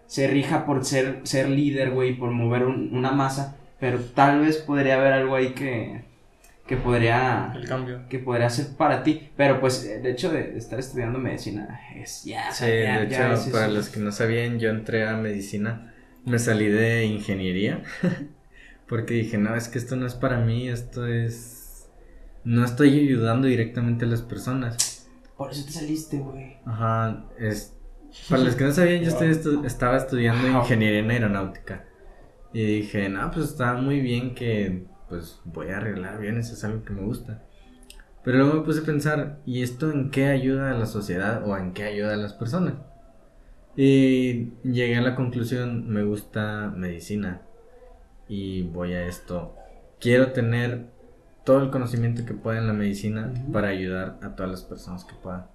se 0.07 0.29
rija 0.29 0.65
por 0.67 0.85
ser, 0.85 1.21
ser 1.25 1.49
líder, 1.49 1.91
güey, 1.91 2.15
por 2.17 2.31
mover 2.31 2.65
un- 2.67 2.91
una 2.97 3.13
masa, 3.13 3.57
pero 3.81 3.99
tal 4.01 4.41
vez 4.41 4.59
podría 4.59 4.97
haber 5.01 5.13
algo 5.15 5.35
ahí 5.37 5.51
que, 5.55 6.05
que 6.66 6.77
podría 6.77 7.53
El 7.55 7.66
cambio. 7.69 8.09
que 8.09 8.19
podría 8.19 8.49
ser 8.51 8.69
para 8.77 9.03
ti, 9.03 9.31
pero 9.36 9.61
pues 9.61 9.85
el 9.85 10.05
hecho 10.07 10.32
de 10.32 10.57
estar 10.57 10.78
estudiando 10.78 11.19
medicina 11.19 11.81
es 11.95 12.24
ya, 12.24 12.51
sí, 12.53 12.65
ya, 12.65 13.01
de 13.01 13.09
ya 13.11 13.32
hecho, 13.32 13.35
es 13.35 13.49
para 13.49 13.69
los 13.69 13.89
que 13.91 14.01
no 14.01 14.12
sabían, 14.12 14.59
yo 14.59 14.70
entré 14.70 15.07
a 15.07 15.16
medicina, 15.16 15.93
me 16.24 16.39
salí 16.39 16.66
de 16.69 17.05
ingeniería, 17.05 17.82
porque 18.89 19.15
dije, 19.15 19.36
no, 19.39 19.55
es 19.55 19.69
que 19.69 19.78
esto 19.78 19.97
no 19.97 20.07
es 20.07 20.15
para 20.15 20.39
mí, 20.41 20.69
esto 20.69 21.07
es... 21.07 21.89
No 22.45 22.65
estoy 22.65 22.99
ayudando 23.01 23.47
directamente 23.47 24.05
a 24.05 24.09
las 24.09 24.20
personas. 24.23 25.09
Por 25.36 25.51
eso 25.51 25.65
te 25.65 25.73
saliste, 25.73 26.19
güey. 26.19 26.59
Ajá, 26.66 27.24
es... 27.39 27.74
Para 28.28 28.43
los 28.45 28.55
que 28.55 28.65
no 28.65 28.73
sabían, 28.73 29.03
yo 29.03 29.09
estoy 29.09 29.28
estu- 29.28 29.65
estaba 29.66 29.97
estudiando 29.97 30.47
ingeniería 30.47 31.01
en 31.01 31.11
aeronáutica. 31.11 31.85
Y 32.53 32.65
dije, 32.65 33.09
no, 33.09 33.31
pues 33.32 33.47
está 33.47 33.74
muy 33.74 34.01
bien 34.01 34.35
que 34.35 34.85
pues 35.15 35.41
voy 35.45 35.69
a 35.69 35.77
arreglar 35.77 36.15
aviones, 36.15 36.51
es 36.51 36.65
algo 36.65 36.85
que 36.85 36.93
me 36.93 37.03
gusta. 37.03 37.43
Pero 38.24 38.39
luego 38.39 38.55
me 38.55 38.61
puse 38.62 38.81
a 38.81 38.85
pensar, 38.85 39.39
¿y 39.47 39.62
esto 39.62 39.93
en 39.93 40.11
qué 40.11 40.27
ayuda 40.27 40.70
a 40.70 40.74
la 40.74 40.86
sociedad 40.86 41.47
o 41.47 41.57
en 41.57 41.73
qué 41.73 41.85
ayuda 41.85 42.15
a 42.15 42.16
las 42.16 42.32
personas? 42.32 42.74
Y 43.77 44.55
llegué 44.65 44.97
a 44.97 45.03
la 45.03 45.15
conclusión, 45.15 45.89
me 45.89 46.03
gusta 46.03 46.73
medicina 46.74 47.43
y 48.28 48.62
voy 48.62 48.95
a 48.95 49.07
esto. 49.07 49.55
Quiero 50.01 50.32
tener 50.32 50.86
todo 51.45 51.62
el 51.62 51.70
conocimiento 51.70 52.24
que 52.24 52.35
pueda 52.35 52.59
en 52.59 52.66
la 52.66 52.73
medicina 52.73 53.32
para 53.53 53.69
ayudar 53.69 54.19
a 54.23 54.35
todas 54.35 54.51
las 54.51 54.62
personas 54.62 55.05
que 55.05 55.15
pueda. 55.15 55.49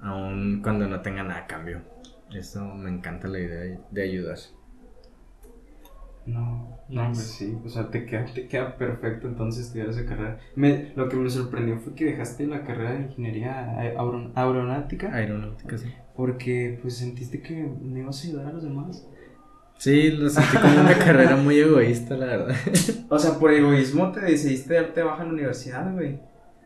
Aun 0.00 0.62
cuando 0.62 0.88
no 0.88 1.00
tenga 1.00 1.22
nada 1.22 1.40
a 1.40 1.46
cambio. 1.46 1.82
Eso 2.32 2.64
me 2.74 2.90
encanta 2.90 3.28
la 3.28 3.38
idea 3.38 3.80
de 3.90 4.02
ayudar. 4.02 4.38
No, 6.28 6.78
no, 6.88 7.02
hombre, 7.06 7.20
sí, 7.20 7.56
o 7.64 7.68
sea, 7.68 7.90
te 7.90 8.04
queda, 8.04 8.26
te 8.26 8.46
queda 8.48 8.76
perfecto 8.76 9.26
entonces 9.28 9.66
estudiar 9.66 9.88
esa 9.88 10.04
carrera. 10.04 10.38
Me, 10.56 10.92
lo 10.94 11.08
que 11.08 11.16
me 11.16 11.30
sorprendió 11.30 11.78
fue 11.78 11.94
que 11.94 12.04
dejaste 12.06 12.46
la 12.46 12.64
carrera 12.64 12.92
de 12.92 13.02
ingeniería 13.04 13.76
aeron- 13.78 14.32
aeronáutica 14.34 15.12
Aeronáutica, 15.14 15.78
sí. 15.78 15.88
porque 16.16 16.78
pues 16.82 16.96
sentiste 16.98 17.40
que 17.40 17.54
no 17.80 17.98
ibas 17.98 18.22
a 18.24 18.28
ayudar 18.28 18.46
a 18.48 18.52
los 18.52 18.62
demás. 18.62 19.06
Sí, 19.78 20.10
lo 20.10 20.28
sentí 20.28 20.56
como 20.56 20.80
una 20.80 20.98
carrera 20.98 21.36
muy 21.36 21.58
egoísta, 21.58 22.16
la 22.16 22.26
verdad. 22.26 22.56
O 23.10 23.18
sea, 23.18 23.38
por 23.38 23.52
egoísmo 23.52 24.10
te 24.12 24.20
decidiste 24.20 24.74
darte 24.74 25.02
baja 25.02 25.22
en 25.22 25.28
la 25.28 25.34
universidad, 25.34 25.92
güey. 25.94 26.18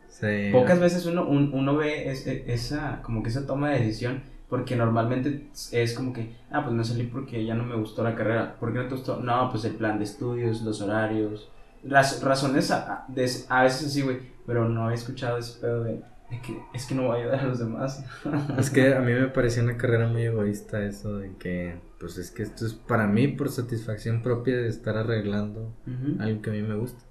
Sí. 0.09 0.49
Pocas 0.51 0.79
veces 0.79 1.05
uno, 1.05 1.27
un- 1.27 1.51
uno 1.53 1.75
ve 1.77 2.09
es- 2.11 2.27
e- 2.27 2.43
esa, 2.47 3.01
como 3.01 3.23
que 3.23 3.29
esa 3.29 3.45
toma 3.47 3.69
de 3.71 3.79
decisión, 3.79 4.23
porque 4.53 4.75
normalmente 4.75 5.47
es 5.71 5.93
como 5.95 6.13
que, 6.13 6.35
ah, 6.51 6.61
pues 6.63 6.75
me 6.75 6.83
salí 6.83 7.05
porque 7.05 7.43
ya 7.43 7.55
no 7.55 7.63
me 7.63 7.75
gustó 7.75 8.03
la 8.03 8.13
carrera. 8.13 8.55
¿Por 8.59 8.71
qué 8.71 8.77
no 8.77 8.87
te 8.87 8.93
gustó? 8.95 9.17
No, 9.19 9.49
pues 9.49 9.65
el 9.65 9.73
plan 9.73 9.97
de 9.97 10.03
estudios, 10.03 10.61
los 10.61 10.79
horarios, 10.79 11.49
raz- 11.83 12.21
razones 12.21 12.69
a, 12.69 13.03
de- 13.07 13.31
a 13.49 13.63
veces 13.63 13.87
así, 13.87 14.03
güey, 14.03 14.19
pero 14.45 14.69
no 14.69 14.91
he 14.91 14.93
escuchado 14.93 15.39
ese 15.39 15.59
pedo 15.59 15.83
de, 15.83 15.93
de 16.29 16.39
que 16.45 16.55
es 16.71 16.85
que 16.85 16.93
no 16.93 17.07
voy 17.07 17.17
a 17.17 17.21
ayudar 17.21 17.39
a 17.39 17.45
los 17.47 17.57
demás. 17.57 18.05
Es 18.59 18.69
que 18.69 18.93
a 18.93 18.99
mí 18.99 19.11
me 19.11 19.27
pareció 19.27 19.63
una 19.63 19.75
carrera 19.75 20.07
muy 20.07 20.21
egoísta 20.23 20.83
eso 20.85 21.17
de 21.17 21.35
que, 21.39 21.79
pues 21.99 22.19
es 22.19 22.29
que 22.29 22.43
esto 22.43 22.67
es 22.67 22.73
para 22.75 23.07
mí 23.07 23.27
por 23.29 23.49
satisfacción 23.49 24.21
propia 24.21 24.55
de 24.57 24.67
estar 24.67 24.95
arreglando 24.97 25.73
Ujú. 25.87 26.21
algo 26.21 26.41
que 26.43 26.51
a 26.51 26.53
mí 26.53 26.61
me 26.61 26.75
gusta. 26.75 27.03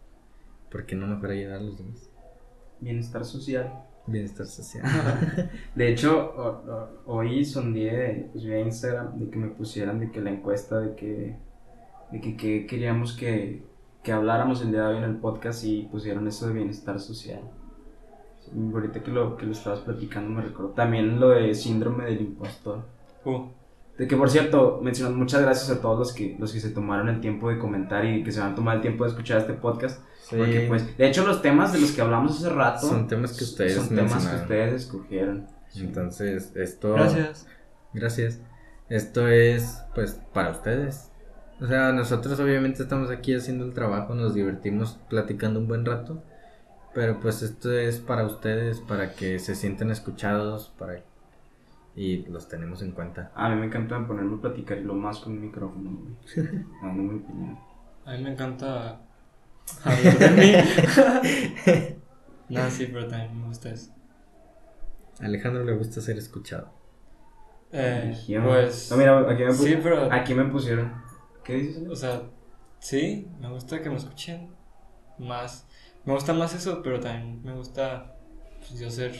Porque 0.70 0.94
no 0.94 1.08
mejor 1.08 1.30
ayudar 1.32 1.58
a 1.58 1.62
los 1.62 1.76
demás. 1.76 2.08
bienestar 2.80 3.24
social. 3.24 3.72
Bienestar 4.06 4.46
social. 4.46 4.84
De 5.76 5.88
hecho, 5.88 6.32
o- 6.36 6.70
o- 6.72 7.16
hoy 7.16 7.44
sondeé 7.44 8.28
pues, 8.32 8.44
vía 8.44 8.58
Instagram 8.60 9.18
de 9.18 9.30
que 9.30 9.38
me 9.38 9.48
pusieran 9.48 10.00
de 10.00 10.10
que 10.10 10.20
la 10.20 10.30
encuesta 10.30 10.80
de 10.80 10.94
que, 10.96 11.36
de 12.10 12.20
que, 12.20 12.36
que 12.36 12.66
queríamos 12.66 13.12
que, 13.16 13.62
que 14.02 14.10
habláramos 14.12 14.60
el 14.62 14.72
día 14.72 14.82
de 14.82 14.86
hoy 14.88 14.96
en 14.98 15.04
el 15.04 15.16
podcast 15.18 15.64
y 15.64 15.82
pusieron 15.84 16.26
eso 16.26 16.48
de 16.48 16.54
bienestar 16.54 16.98
social. 16.98 17.40
Ahorita 18.74 19.02
que 19.02 19.10
lo, 19.12 19.36
que 19.36 19.46
lo 19.46 19.52
estabas 19.52 19.80
platicando 19.80 20.30
me 20.30 20.42
recuerdo. 20.42 20.72
También 20.72 21.20
lo 21.20 21.28
de 21.30 21.54
síndrome 21.54 22.04
del 22.06 22.20
impostor. 22.22 22.84
Uh, 23.24 23.46
De 23.96 24.08
que 24.08 24.16
por 24.16 24.28
cierto, 24.28 24.80
mencionas 24.82 25.14
muchas 25.16 25.42
gracias 25.42 25.70
a 25.70 25.80
todos 25.80 25.98
los 25.98 26.12
que, 26.12 26.36
los 26.40 26.52
que 26.52 26.58
se 26.60 26.70
tomaron 26.70 27.08
el 27.08 27.20
tiempo 27.20 27.48
de 27.50 27.58
comentar 27.58 28.04
y 28.04 28.24
que 28.24 28.32
se 28.32 28.40
van 28.40 28.52
a 28.52 28.54
tomar 28.56 28.76
el 28.76 28.82
tiempo 28.82 29.04
de 29.04 29.10
escuchar 29.10 29.38
este 29.38 29.52
podcast. 29.54 30.02
Sí, 30.32 30.38
Porque 30.38 30.64
pues, 30.66 30.96
de 30.96 31.08
hecho 31.08 31.26
los 31.26 31.42
temas 31.42 31.72
de 31.72 31.80
los 31.80 31.92
que 31.92 32.00
hablamos 32.00 32.38
hace 32.38 32.48
rato 32.48 32.88
son 32.88 33.06
temas 33.06 33.36
que 33.36 33.44
ustedes 33.44 33.74
son 33.74 33.94
temas 33.94 34.26
que 34.26 34.36
ustedes 34.36 34.82
escogieron. 34.82 35.46
Entonces, 35.76 36.52
esto... 36.56 36.94
gracias. 36.94 37.46
Gracias. 37.92 38.40
Esto 38.88 39.28
es, 39.28 39.82
pues, 39.94 40.20
para 40.32 40.50
ustedes. 40.50 41.10
O 41.60 41.66
sea, 41.66 41.92
nosotros 41.92 42.40
obviamente 42.40 42.82
estamos 42.82 43.10
aquí 43.10 43.34
haciendo 43.34 43.64
el 43.64 43.72
trabajo, 43.72 44.14
nos 44.14 44.34
divertimos 44.34 44.98
platicando 45.08 45.60
un 45.60 45.68
buen 45.68 45.84
rato. 45.84 46.22
Pero 46.94 47.20
pues 47.20 47.42
esto 47.42 47.72
es 47.72 48.00
para 48.00 48.24
ustedes, 48.24 48.80
para 48.80 49.12
que 49.12 49.38
se 49.38 49.54
sientan 49.54 49.90
escuchados, 49.90 50.72
para... 50.78 51.02
Y 51.94 52.24
los 52.26 52.48
tenemos 52.48 52.82
en 52.82 52.92
cuenta. 52.92 53.32
A 53.34 53.50
mí 53.50 53.56
me 53.56 53.66
encanta 53.66 54.06
ponerme 54.06 54.36
a 54.36 54.40
platicar 54.40 54.78
y 54.78 54.84
lo 54.84 54.94
más 54.94 55.18
con 55.18 55.34
un 55.34 55.42
micrófono, 55.42 55.90
güey. 55.90 56.48
Dando 56.82 57.02
mi 57.02 57.18
opinión. 57.20 57.58
A 58.04 58.12
mí 58.12 58.24
me 58.24 58.32
encanta 58.32 59.00
de 59.84 60.30
mí. 60.30 61.96
no, 62.48 62.70
sí, 62.70 62.86
pero 62.92 63.08
también 63.08 63.40
me 63.40 63.46
gusta 63.48 63.70
eso. 63.70 63.92
A 65.20 65.26
Alejandro 65.26 65.64
le 65.64 65.74
gusta 65.74 66.00
ser 66.00 66.18
escuchado. 66.18 66.70
Eh, 67.72 68.14
pues. 68.44 68.90
No, 68.90 68.96
mira, 68.96 69.18
aquí 69.30 69.44
me, 69.44 69.52
sí, 69.52 69.58
pusieron, 69.58 69.82
pero. 69.82 70.12
aquí 70.12 70.34
me 70.34 70.44
pusieron. 70.44 70.92
¿Qué 71.44 71.54
dices? 71.54 71.88
O 71.88 71.96
sea, 71.96 72.22
sí, 72.78 73.28
me 73.40 73.48
gusta 73.50 73.80
que 73.82 73.88
me 73.90 73.96
escuchen 73.96 74.50
más. 75.18 75.66
Me 76.04 76.12
gusta 76.12 76.32
más 76.32 76.54
eso, 76.54 76.82
pero 76.82 77.00
también 77.00 77.42
me 77.42 77.54
gusta 77.54 78.14
pues, 78.58 78.78
yo 78.80 78.90
ser 78.90 79.14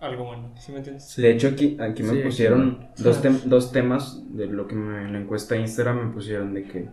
algo 0.00 0.24
bueno. 0.26 0.52
¿Sí 0.58 0.70
me 0.72 0.78
entiendes? 0.78 1.16
De 1.16 1.30
hecho, 1.32 1.48
aquí, 1.48 1.76
aquí 1.80 2.02
me 2.02 2.12
Sí, 2.14 2.20
pusieron 2.22 2.88
dos, 2.98 3.22
tem- 3.24 3.42
dos 3.44 3.72
temas 3.72 4.22
de 4.36 4.46
lo 4.46 4.68
que 4.68 4.74
me, 4.76 5.02
en 5.04 5.12
la 5.14 5.18
encuesta 5.20 5.54
de 5.54 5.62
Instagram 5.62 6.08
me 6.08 6.12
pusieron 6.14 6.52
de 6.54 6.64
que 6.64 6.88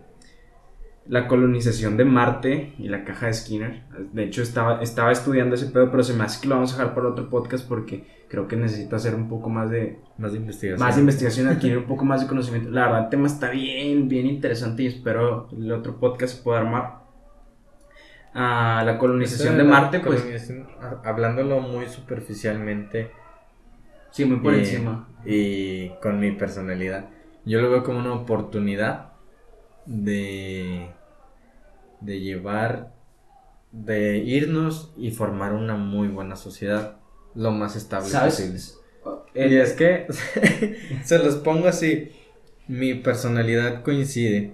la 1.06 1.28
colonización 1.28 1.96
de 1.96 2.04
Marte 2.06 2.72
y 2.78 2.88
la 2.88 3.04
caja 3.04 3.26
de 3.26 3.34
Skinner. 3.34 3.82
De 4.12 4.24
hecho, 4.24 4.42
estaba, 4.42 4.80
estaba 4.82 5.12
estudiando 5.12 5.54
ese 5.54 5.66
pedo, 5.66 5.90
pero 5.90 6.02
se 6.02 6.14
me 6.14 6.24
hace 6.24 6.40
que 6.40 6.48
lo 6.48 6.54
vamos 6.54 6.72
a 6.72 6.78
dejar 6.78 6.94
para 6.94 7.08
otro 7.08 7.28
podcast 7.28 7.68
porque 7.68 8.06
creo 8.28 8.48
que 8.48 8.56
necesito 8.56 8.96
hacer 8.96 9.14
un 9.14 9.28
poco 9.28 9.50
más 9.50 9.70
de, 9.70 10.00
Más 10.18 10.32
de 10.32 10.38
investigación. 10.38 10.80
más 10.86 10.94
de 10.96 11.00
investigación, 11.02 11.48
adquirir 11.48 11.78
un 11.78 11.84
poco 11.84 12.04
más 12.04 12.22
de 12.22 12.26
conocimiento. 12.26 12.70
La 12.70 12.86
verdad, 12.86 13.04
el 13.04 13.08
tema 13.10 13.26
está 13.26 13.50
bien, 13.50 14.08
bien 14.08 14.26
interesante 14.26 14.82
y 14.82 14.86
espero 14.86 15.48
el 15.52 15.70
otro 15.72 16.00
podcast 16.00 16.36
se 16.38 16.42
pueda 16.42 16.60
armar. 16.60 17.04
Ah, 18.32 18.82
la 18.84 18.98
colonización 18.98 19.56
de 19.56 19.64
Marte, 19.64 20.00
pues 20.00 20.24
Hablándolo 21.04 21.60
muy 21.60 21.86
superficialmente. 21.86 23.10
sí, 24.10 24.24
muy 24.24 24.38
por 24.38 24.54
y- 24.54 24.60
encima. 24.60 25.08
Y 25.24 25.88
con 26.02 26.18
mi 26.18 26.32
personalidad. 26.32 27.08
Yo 27.44 27.60
lo 27.60 27.70
veo 27.70 27.82
como 27.84 27.98
una 27.98 28.12
oportunidad 28.14 29.12
de, 29.86 30.88
de 32.00 32.20
llevar, 32.20 32.92
de 33.72 34.18
irnos 34.18 34.92
y 34.96 35.10
formar 35.10 35.52
una 35.52 35.76
muy 35.76 36.08
buena 36.08 36.36
sociedad 36.36 36.96
lo 37.34 37.50
más 37.50 37.76
estable 37.76 38.06
posible. 38.06 38.58
¿Sabes? 38.58 38.78
Y 39.34 39.56
es 39.56 39.72
que, 39.72 40.06
se 41.04 41.18
los 41.18 41.36
pongo 41.36 41.68
así, 41.68 42.12
mi 42.68 42.94
personalidad 42.94 43.82
coincide 43.82 44.52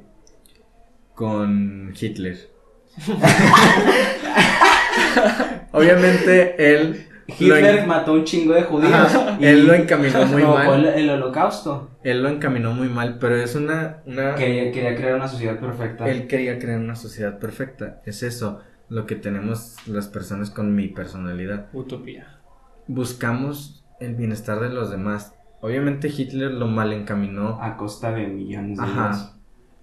con 1.15 1.95
Hitler. 1.99 2.51
Obviamente 5.73 6.75
él 6.75 7.07
Hitler 7.39 7.87
mató 7.87 8.13
un 8.15 8.25
chingo 8.25 8.55
de 8.55 8.63
judíos. 8.63 8.93
Ajá, 8.93 9.37
y 9.41 9.45
él 9.47 9.67
lo 9.67 9.75
encaminó 9.75 10.27
muy 10.27 10.43
mal. 10.43 10.85
El, 10.87 11.01
el 11.01 11.11
holocausto. 11.11 11.91
Él 12.03 12.23
lo 12.23 12.29
encaminó 12.29 12.73
muy 12.73 12.89
mal, 12.89 13.19
pero 13.19 13.37
es 13.37 13.55
una... 13.55 14.03
una 14.07 14.35
Quería, 14.35 14.73
quería 14.73 14.97
crear 14.97 15.15
una 15.15 15.29
sociedad 15.29 15.59
perfecta. 15.59 16.09
él 16.09 16.27
quería 16.27 16.59
crear 16.59 16.79
una 16.81 16.97
sociedad 16.97 17.39
perfecta. 17.39 18.01
Es 18.07 18.23
eso 18.23 18.61
lo 18.89 19.07
que 19.07 19.15
tenemos 19.17 19.77
las 19.87 20.09
personas 20.09 20.51
con 20.51 20.75
mi 20.75 20.89
personalidad. 20.89 21.69
Utopía. 21.73 22.41
Buscamos 22.87 23.85
el 24.01 24.15
bienestar 24.17 24.61
de 24.61 24.71
los 24.71 24.91
demás. 24.91 25.35
Obviamente 25.61 26.09
Hitler 26.09 26.51
lo 26.51 26.67
mal 26.67 26.93
encaminó. 26.93 27.61
A 27.63 27.77
costa 27.77 28.13
de 28.13 28.27
millones 28.27 28.79
de 28.79 28.85
Ajá. 28.85 29.37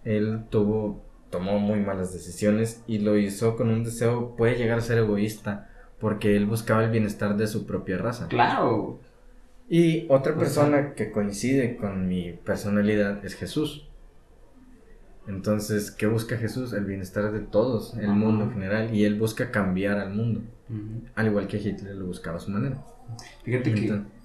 Él 0.03 0.45
tuvo, 0.49 1.06
tomó 1.30 1.60
muy 1.60 1.80
malas 1.80 2.14
decisiones 2.14 2.84
y 2.88 2.99
lo 2.99 3.18
hizo 3.18 3.56
con 3.56 3.69
un 3.69 3.84
deseo, 3.84 4.36
puede 4.36 4.56
llegar 4.56 4.80
a 4.80 4.82
ser 4.82 4.98
egoísta, 4.99 5.66
porque 5.99 6.36
él 6.36 6.45
buscaba 6.45 6.84
el 6.84 6.91
bienestar 6.91 7.38
de 7.38 7.48
su 7.48 7.65
propia 7.65 7.98
raza. 7.98 8.28
Claro. 8.28 8.99
Y 9.69 10.06
otra 10.10 10.36
persona 10.36 10.94
que 10.94 11.11
coincide 11.11 11.76
con 11.76 12.07
mi 12.07 12.34
personalidad 12.34 13.24
es 13.26 13.36
Jesús. 13.36 13.88
Entonces, 15.28 15.91
¿qué 15.91 16.07
busca 16.07 16.38
Jesús? 16.38 16.72
El 16.72 16.86
bienestar 16.86 17.32
de 17.34 17.41
todos, 17.41 17.95
el 17.95 18.06
Ajá. 18.06 18.14
mundo 18.14 18.45
en 18.45 18.53
general, 18.53 18.95
y 18.95 19.03
él 19.03 19.19
busca 19.19 19.52
cambiar 19.52 19.99
al 19.99 20.14
mundo, 20.14 20.41
al 21.15 21.28
igual 21.28 21.48
que 21.48 21.57
Hitler 21.57 21.95
lo 21.95 22.06
buscaba 22.06 22.38
a 22.38 22.40
su 22.40 22.49
manera. 22.49 22.82
Fíjate 23.44 23.69
Entonces, 23.72 24.02
que, 24.02 24.16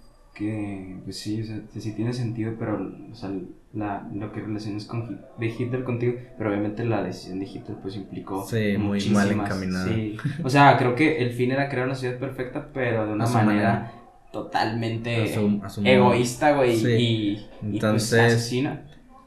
pues 1.04 1.18
sí, 1.18 1.42
o 1.42 1.44
sea, 1.44 1.60
que 1.72 1.80
sí 1.80 1.92
tiene 1.92 2.12
sentido, 2.12 2.54
pero, 2.58 2.90
o 3.10 3.14
sea, 3.14 3.30
la, 3.74 4.08
lo 4.14 4.32
que 4.32 4.40
relacionas 4.40 4.84
con 4.86 5.20
de 5.38 5.46
Hitler 5.46 5.84
contigo, 5.84 6.14
pero 6.38 6.50
obviamente 6.50 6.84
la 6.84 7.02
decisión 7.02 7.38
de 7.38 7.46
Hitler, 7.46 7.76
pues 7.82 7.96
implicó. 7.96 8.44
Sí, 8.46 8.76
muy 8.78 9.00
mal 9.10 9.30
encaminada. 9.30 9.86
Sí. 9.92 10.16
O 10.42 10.48
sea, 10.50 10.76
creo 10.78 10.94
que 10.94 11.18
el 11.18 11.32
fin 11.32 11.52
era 11.52 11.68
crear 11.68 11.86
una 11.86 11.94
ciudad 11.94 12.18
perfecta, 12.18 12.68
pero 12.72 13.06
de 13.06 13.12
una 13.12 13.26
manera, 13.26 13.44
manera. 13.44 13.92
totalmente 14.32 15.34
egoísta, 15.84 16.52
güey, 16.56 16.76
Sí. 16.76 16.86
y, 16.88 17.30
y, 17.32 17.34
pues, 17.60 17.72
Entonces- 17.74 18.20
asesina. 18.34 18.84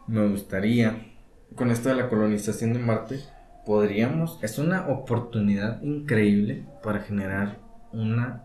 me 0.08 0.28
gustaría, 0.28 1.06
con 1.56 1.70
esto 1.72 1.90
de 1.90 1.96
la 1.96 2.10
colonización 2.10 2.74
de 2.74 2.80
Marte, 2.80 3.20
podríamos, 3.66 4.40
es 4.44 4.60
una 4.60 4.88
oportunidad 4.90 5.82
increíble 5.82 6.64
para 6.84 7.00
generar 7.00 7.58
una, 7.94 8.44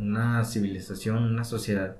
una 0.00 0.44
civilización, 0.44 1.22
una 1.24 1.44
sociedad 1.44 1.96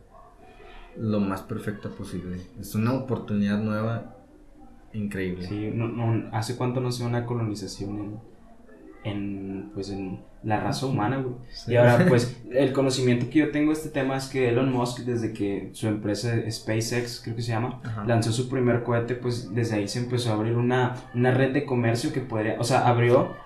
lo 0.97 1.21
más 1.21 1.43
perfecta 1.43 1.89
posible. 1.89 2.41
Es 2.59 2.75
una 2.75 2.93
oportunidad 2.95 3.59
nueva 3.59 4.17
increíble. 4.93 5.47
Sí, 5.47 5.71
no, 5.73 5.89
no, 5.89 6.29
¿hace 6.33 6.57
cuánto 6.57 6.81
no 6.81 6.91
se 6.91 7.05
una 7.05 7.27
colonización 7.27 8.21
en, 9.05 9.11
en, 9.13 9.71
pues, 9.73 9.91
en 9.91 10.21
la 10.43 10.61
raza 10.61 10.87
humana, 10.87 11.19
güey? 11.19 11.35
Sí. 11.51 11.73
Y 11.73 11.77
ahora, 11.77 12.05
pues, 12.09 12.43
el 12.51 12.73
conocimiento 12.73 13.31
que 13.31 13.41
yo 13.41 13.51
tengo 13.51 13.73
de 13.73 13.79
este 13.79 13.91
tema 13.91 14.17
es 14.17 14.27
que 14.27 14.49
Elon 14.49 14.73
Musk, 14.73 15.01
desde 15.01 15.33
que 15.33 15.71
su 15.73 15.87
empresa 15.87 16.35
SpaceX, 16.51 17.21
creo 17.23 17.37
que 17.37 17.43
se 17.43 17.53
llama, 17.53 17.81
Ajá. 17.85 18.05
lanzó 18.05 18.33
su 18.33 18.49
primer 18.49 18.83
cohete, 18.83 19.15
pues 19.15 19.55
desde 19.55 19.77
ahí 19.77 19.89
se 19.89 20.01
empezó 20.01 20.31
a 20.31 20.35
abrir 20.35 20.57
una, 20.57 20.97
una 21.15 21.31
red 21.31 21.53
de 21.53 21.65
comercio 21.65 22.13
que 22.13 22.21
podría, 22.21 22.59
o 22.59 22.65
sea, 22.65 22.89
abrió 22.89 23.37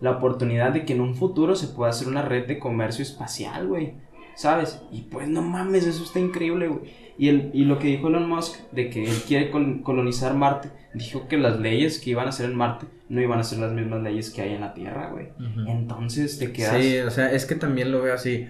la 0.00 0.12
oportunidad 0.12 0.72
de 0.72 0.84
que 0.84 0.92
en 0.94 1.00
un 1.00 1.14
futuro 1.14 1.56
se 1.56 1.68
pueda 1.68 1.90
hacer 1.90 2.08
una 2.08 2.22
red 2.22 2.46
de 2.46 2.58
comercio 2.58 3.02
espacial, 3.02 3.66
güey, 3.66 3.94
¿sabes? 4.36 4.80
Y 4.92 5.02
pues 5.02 5.28
no 5.28 5.42
mames, 5.42 5.86
eso 5.86 6.04
está 6.04 6.20
increíble, 6.20 6.68
güey. 6.68 7.08
Y, 7.18 7.28
el, 7.30 7.50
y 7.52 7.64
lo 7.64 7.80
que 7.80 7.88
dijo 7.88 8.06
Elon 8.08 8.28
Musk 8.28 8.60
de 8.70 8.90
que 8.90 9.04
él 9.04 9.16
quiere 9.26 9.50
col- 9.50 9.82
colonizar 9.82 10.34
Marte, 10.34 10.70
dijo 10.94 11.26
que 11.26 11.36
las 11.36 11.58
leyes 11.58 11.98
que 11.98 12.10
iban 12.10 12.26
a 12.26 12.28
hacer 12.28 12.48
en 12.48 12.56
Marte 12.56 12.86
no 13.08 13.20
iban 13.20 13.40
a 13.40 13.42
ser 13.44 13.58
las 13.58 13.72
mismas 13.72 14.02
leyes 14.02 14.30
que 14.30 14.42
hay 14.42 14.52
en 14.54 14.60
la 14.60 14.72
Tierra, 14.74 15.10
güey. 15.10 15.28
Entonces 15.66 16.38
te 16.38 16.52
quedas... 16.52 16.80
Sí, 16.80 16.98
o 16.98 17.10
sea, 17.10 17.32
es 17.32 17.44
que 17.46 17.56
también 17.56 17.90
lo 17.90 18.00
veo 18.00 18.14
así. 18.14 18.46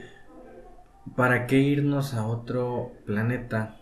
¿Para 1.16 1.46
qué 1.46 1.58
irnos 1.58 2.12
a 2.12 2.26
otro 2.26 2.92
planeta 3.06 3.76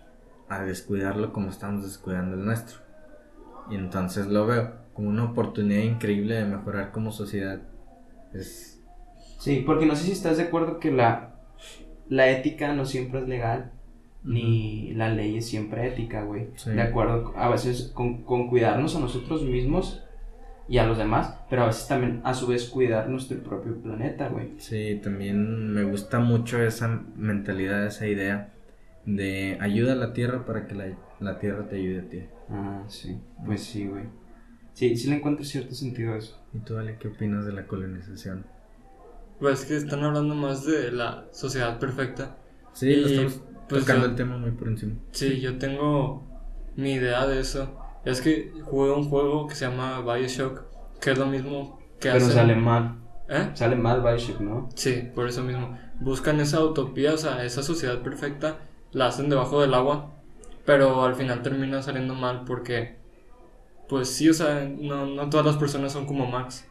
a 0.48 0.62
descuidarlo 0.62 1.32
como 1.32 1.51
estamos 1.51 1.82
descuidando 1.82 2.36
el 2.36 2.44
nuestro? 2.44 2.78
Y 3.68 3.74
entonces 3.74 4.26
lo 4.28 4.47
veo 4.47 4.74
como 4.97 5.09
una 5.10 5.24
oportunidad 5.24 5.82
increíble 5.82 6.35
de 6.35 6.44
mejorar 6.47 6.90
como 6.90 7.12
sociedad. 7.12 7.60
Es 8.35 8.77
Sí, 9.39 9.62
porque 9.64 9.86
no 9.86 9.94
sé 9.94 10.05
si 10.05 10.12
estás 10.12 10.39
de 10.39 10.44
acuerdo 10.44 10.81
que 10.81 10.90
la, 10.90 11.36
la 12.09 12.28
ética 12.31 12.73
no 12.73 12.85
siempre 12.85 13.20
es 13.20 13.28
legal, 13.28 13.70
ni 14.24 14.93
la 14.94 15.09
ley 15.09 15.36
es 15.36 15.47
siempre 15.47 15.86
ética, 15.86 16.24
güey. 16.24 16.48
Sí. 16.56 16.70
De 16.70 16.82
acuerdo, 16.82 17.32
a 17.36 17.48
veces 17.48 17.93
con, 17.94 18.23
con 18.24 18.48
cuidarnos 18.48 18.97
a 18.97 19.01
nosotros 19.01 19.44
mismos 19.44 20.02
y 20.68 20.78
a 20.78 20.86
los 20.86 20.98
demás, 20.98 21.39
pero 21.48 21.62
a 21.62 21.66
veces 21.66 21.86
también 21.86 22.20
a 22.24 22.35
su 22.35 22.48
vez 22.48 22.68
cuidar 22.68 23.09
nuestro 23.09 23.39
propio 23.43 23.81
planeta, 23.81 24.28
güey. 24.28 24.55
Sí, 24.59 25.01
también 25.01 25.73
me 25.73 25.85
gusta 25.85 26.18
mucho 26.18 26.60
esa 26.60 27.02
mentalidad, 27.14 27.86
esa 27.86 28.09
idea 28.09 28.52
de 29.05 29.59
ayuda 29.60 29.93
a 29.93 29.97
la 29.97 30.12
tierra 30.12 30.44
para 30.44 30.66
que 30.66 30.74
la, 30.74 30.86
la 31.20 31.39
tierra 31.39 31.68
te 31.68 31.77
ayude 31.77 32.01
a 32.01 32.10
ti. 32.10 32.23
Ah, 32.51 32.82
sí, 32.89 33.16
pues 33.44 33.62
sí, 33.62 33.86
güey. 33.86 34.05
Sí, 34.76 34.94
sí 34.94 35.08
le 35.08 35.16
encuentro 35.16 35.42
cierto 35.42 35.74
sentido 35.74 36.12
a 36.12 36.18
eso. 36.18 36.38
¿Y 36.52 36.58
tú, 36.58 36.76
Ale, 36.76 36.98
qué 36.98 37.08
opinas 37.08 37.46
de 37.46 37.52
la 37.54 37.66
colonización? 37.66 38.44
Pues 39.40 39.64
que 39.64 39.74
están 39.74 40.04
hablando 40.04 40.34
más 40.34 40.66
de 40.66 40.92
la 40.92 41.24
sociedad 41.32 41.78
perfecta. 41.78 42.36
Sí, 42.74 42.90
Y, 42.90 43.04
estamos 43.04 43.40
pues, 43.70 43.80
tocando 43.86 44.04
yo- 44.04 44.10
el 44.10 44.16
tema 44.16 44.36
muy 44.36 44.50
por 44.50 44.68
encima. 44.68 44.92
Sí, 45.12 45.40
yo 45.40 45.56
tengo 45.56 46.22
mi 46.76 46.92
idea 46.92 47.26
de 47.26 47.40
eso. 47.40 47.74
Es 48.04 48.20
que 48.20 48.52
jugué 48.64 48.90
un 48.92 49.08
juego 49.08 49.46
que 49.46 49.54
se 49.54 49.66
llama 49.66 50.02
Bioshock, 50.02 50.64
que 51.00 51.12
es 51.12 51.18
lo 51.18 51.24
mismo 51.24 51.80
que 51.98 52.10
Pero 52.10 52.26
sale 52.28 52.54
mal. 52.54 52.96
¿Eh? 53.30 53.52
Sale 53.54 53.76
mal 53.76 54.02
Bioshock, 54.02 54.40
¿no? 54.40 54.68
Sí, 54.74 55.08
por 55.14 55.26
eso 55.26 55.42
mismo. 55.42 55.74
Buscan 56.00 56.38
esa 56.38 56.62
utopía, 56.62 57.14
o 57.14 57.16
sea, 57.16 57.46
esa 57.46 57.62
sociedad 57.62 58.02
perfecta, 58.02 58.58
la 58.92 59.06
hacen 59.06 59.30
debajo 59.30 59.62
del 59.62 59.72
agua, 59.72 60.12
pero 60.66 61.02
al 61.02 61.14
final 61.14 61.40
termina 61.42 61.82
saliendo 61.82 62.14
mal 62.14 62.44
porque, 62.44 62.98
pues 63.88 64.08
sí, 64.08 64.28
o 64.28 64.34
sea, 64.34 64.68
no, 64.68 65.06
no 65.06 65.30
todas 65.30 65.46
las 65.46 65.56
personas 65.56 65.92
son 65.92 66.06
como 66.06 66.26
Max. 66.26 66.66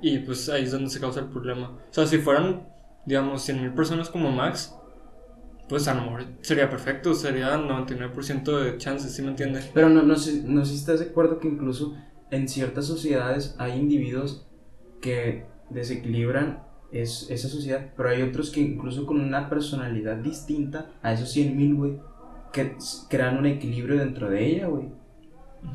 Y 0.00 0.18
pues 0.20 0.48
ahí 0.48 0.64
es 0.64 0.72
donde 0.72 0.90
se 0.90 1.00
causa 1.00 1.20
el 1.20 1.26
problema. 1.26 1.78
O 1.90 1.92
sea, 1.92 2.06
si 2.06 2.18
fueran, 2.18 2.66
digamos, 3.04 3.46
100.000 3.46 3.74
personas 3.74 4.08
como 4.08 4.30
Max, 4.30 4.74
pues 5.68 5.88
a 5.88 5.94
lo 5.94 6.02
mejor 6.02 6.24
sería 6.40 6.68
perfecto, 6.70 7.14
sería 7.14 7.56
99% 7.56 8.60
de 8.60 8.78
chances, 8.78 9.14
¿sí 9.14 9.22
me 9.22 9.28
entiendes? 9.28 9.70
Pero 9.72 9.88
no, 9.88 10.02
no, 10.02 10.16
sé, 10.16 10.42
no 10.44 10.64
sé 10.64 10.72
si 10.72 10.78
estás 10.78 11.00
de 11.00 11.06
acuerdo 11.06 11.38
que 11.38 11.48
incluso 11.48 11.96
en 12.30 12.48
ciertas 12.48 12.86
sociedades 12.86 13.54
hay 13.58 13.78
individuos 13.78 14.46
que 15.00 15.46
desequilibran 15.70 16.62
es, 16.92 17.30
esa 17.30 17.48
sociedad, 17.48 17.90
pero 17.96 18.10
hay 18.10 18.22
otros 18.22 18.50
que 18.50 18.60
incluso 18.60 19.06
con 19.06 19.20
una 19.20 19.48
personalidad 19.48 20.16
distinta 20.16 20.90
a 21.02 21.12
esos 21.12 21.30
100 21.32 21.56
mil, 21.56 21.74
güey, 21.74 21.98
que 22.52 22.76
crean 23.08 23.38
un 23.38 23.46
equilibrio 23.46 23.98
dentro 23.98 24.28
de 24.28 24.46
ella, 24.46 24.66
güey, 24.66 24.88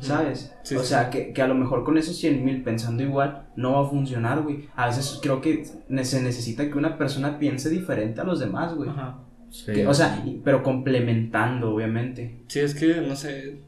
¿sabes? 0.00 0.52
Sí, 0.62 0.76
o 0.76 0.80
sí, 0.80 0.86
sea, 0.88 1.04
sí. 1.04 1.10
que, 1.10 1.32
que 1.32 1.42
a 1.42 1.48
lo 1.48 1.54
mejor 1.54 1.84
con 1.84 1.98
esos 1.98 2.16
100 2.16 2.44
mil 2.44 2.62
pensando 2.62 3.02
igual 3.02 3.46
no 3.56 3.72
va 3.72 3.86
a 3.86 3.90
funcionar, 3.90 4.42
güey. 4.42 4.68
A 4.76 4.86
veces 4.86 5.18
creo 5.22 5.40
que 5.40 5.64
se 5.64 6.22
necesita 6.22 6.68
que 6.70 6.78
una 6.78 6.96
persona 6.98 7.38
piense 7.38 7.68
diferente 7.70 8.20
a 8.20 8.24
los 8.24 8.38
demás, 8.40 8.74
güey. 8.74 8.90
Ajá. 8.90 9.18
Sí. 9.50 9.72
Que- 9.72 9.86
O 9.86 9.94
sea, 9.94 10.22
y- 10.26 10.40
pero 10.44 10.62
complementando, 10.62 11.74
obviamente. 11.74 12.42
Sí, 12.48 12.60
es 12.60 12.74
que, 12.74 13.00
no 13.00 13.16
sé, 13.16 13.60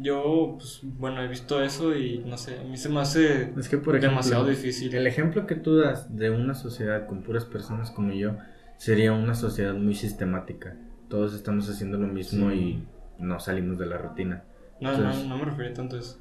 yo, 0.00 0.56
pues, 0.58 0.80
bueno, 0.82 1.22
he 1.22 1.28
visto 1.28 1.62
eso 1.62 1.96
y, 1.96 2.18
no 2.26 2.36
sé, 2.36 2.58
a 2.58 2.64
mí 2.64 2.76
se 2.76 2.88
me 2.88 3.00
hace 3.00 3.52
es 3.56 3.68
que 3.68 3.78
por 3.78 3.94
ejemplo, 3.94 4.10
demasiado 4.10 4.46
difícil. 4.46 4.92
el 4.94 5.06
ejemplo 5.06 5.46
que 5.46 5.54
tú 5.54 5.76
das 5.76 6.16
de 6.16 6.30
una 6.30 6.54
sociedad 6.54 7.06
con 7.06 7.22
puras 7.22 7.44
personas 7.44 7.92
como 7.92 8.12
yo 8.12 8.36
sería 8.76 9.12
una 9.12 9.34
sociedad 9.36 9.72
muy 9.74 9.94
sistemática. 9.94 10.76
Todos 11.08 11.32
estamos 11.32 11.70
haciendo 11.70 11.96
lo 11.96 12.08
mismo 12.08 12.50
Sí. 12.50 12.56
y 12.56 13.22
no 13.22 13.38
salimos 13.38 13.78
de 13.78 13.86
la 13.86 13.98
rutina. 13.98 14.42
No, 14.80 14.92
Entonces- 14.92 15.22
no, 15.24 15.28
no 15.30 15.38
me 15.38 15.44
refería 15.50 15.74
tanto 15.74 15.96
a 15.96 16.00
eso. 16.00 16.18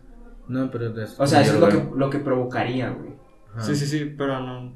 No, 0.48 0.70
pero 0.70 0.98
es 1.02 1.20
O 1.20 1.26
sea, 1.26 1.42
eso 1.42 1.54
es 1.56 1.60
lo 1.60 1.70
que, 1.70 1.98
lo 1.98 2.10
que 2.10 2.20
provocaría, 2.20 2.90
güey. 2.90 3.14
Ajá. 3.52 3.62
Sí, 3.62 3.76
sí, 3.76 3.86
sí, 3.86 4.14
pero 4.18 4.40
no, 4.40 4.74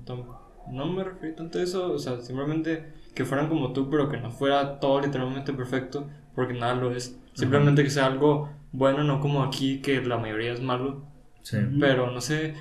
no 0.72 0.86
me 0.86 1.04
referí 1.04 1.36
tanto 1.36 1.60
a 1.60 1.62
eso, 1.64 1.92
o 1.94 2.00
sea, 2.00 2.20
simplemente 2.22 2.94
que 3.14 3.26
fueran 3.26 3.50
como 3.50 3.74
tú, 3.74 3.90
pero 3.90 4.08
que 4.10 4.18
no 4.18 4.30
fuera 4.32 4.80
todo 4.80 5.02
literalmente 5.02 5.52
perfecto, 5.54 6.08
porque 6.36 6.54
nada 6.54 6.76
lo 6.76 6.92
es. 6.92 7.20
Simplemente 7.34 7.84
que 7.84 7.90
sea 7.90 8.06
algo 8.06 8.50
bueno, 8.72 9.04
no 9.04 9.20
como 9.20 9.44
aquí, 9.44 9.82
que 9.82 10.02
la 10.02 10.18
mayoría 10.18 10.54
es 10.54 10.62
malo, 10.62 11.06
Sí. 11.42 11.58
pero 11.80 12.12
no 12.12 12.22
sé, 12.22 12.54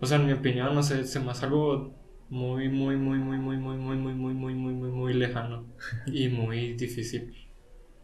o 0.00 0.06
sea, 0.06 0.18
en 0.18 0.26
mi 0.26 0.32
opinión, 0.32 0.74
no 0.74 0.82
sé, 0.82 1.04
se 1.04 1.18
me 1.20 1.30
hace 1.30 1.46
algo 1.46 1.94
muy, 2.28 2.68
muy, 2.68 2.96
muy, 2.96 3.18
muy, 3.18 3.38
muy, 3.38 3.56
muy, 3.58 3.76
muy, 3.76 3.96
muy, 3.96 4.14
muy, 4.14 4.34
muy, 4.34 4.54
muy, 4.54 4.74
muy, 4.74 4.90
muy 4.90 5.14
lejano 5.14 5.64
y 6.06 6.28
muy 6.28 6.74
difícil. 6.74 7.34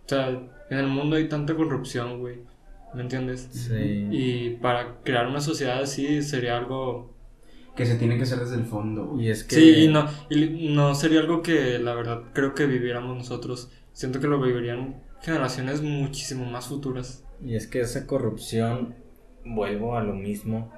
O 0.04 0.08
sea, 0.08 0.28
en 0.28 0.78
el 0.78 0.86
mundo 0.88 1.16
hay 1.16 1.28
tanta 1.28 1.54
corrupción, 1.54 2.18
güey, 2.20 2.40
¿me 2.94 3.02
entiendes? 3.02 3.48
Sí. 3.50 4.08
Y 4.10 4.50
para 4.56 5.00
crear 5.02 5.26
una 5.26 5.40
sociedad 5.40 5.82
así 5.82 6.22
sería 6.22 6.58
algo 6.58 7.14
Que 7.76 7.86
se 7.86 7.96
tiene 7.96 8.16
que 8.16 8.24
hacer 8.24 8.40
desde 8.40 8.56
el 8.56 8.64
fondo. 8.64 9.18
Y 9.18 9.30
es 9.30 9.44
que 9.44 9.56
Sí, 9.56 9.84
y 9.84 9.88
no, 9.88 10.06
y 10.30 10.74
no 10.74 10.94
sería 10.94 11.20
algo 11.20 11.42
que 11.42 11.78
la 11.78 11.94
verdad 11.94 12.22
creo 12.32 12.54
que 12.54 12.66
viviéramos 12.66 13.16
nosotros. 13.16 13.70
Siento 13.92 14.20
que 14.20 14.26
lo 14.26 14.40
vivirían 14.40 15.02
generaciones 15.20 15.82
muchísimo 15.82 16.44
más 16.44 16.66
futuras. 16.66 17.24
Y 17.40 17.54
es 17.54 17.66
que 17.66 17.80
esa 17.80 18.06
corrupción, 18.06 18.94
vuelvo 19.44 19.96
a 19.96 20.02
lo 20.02 20.14
mismo, 20.14 20.72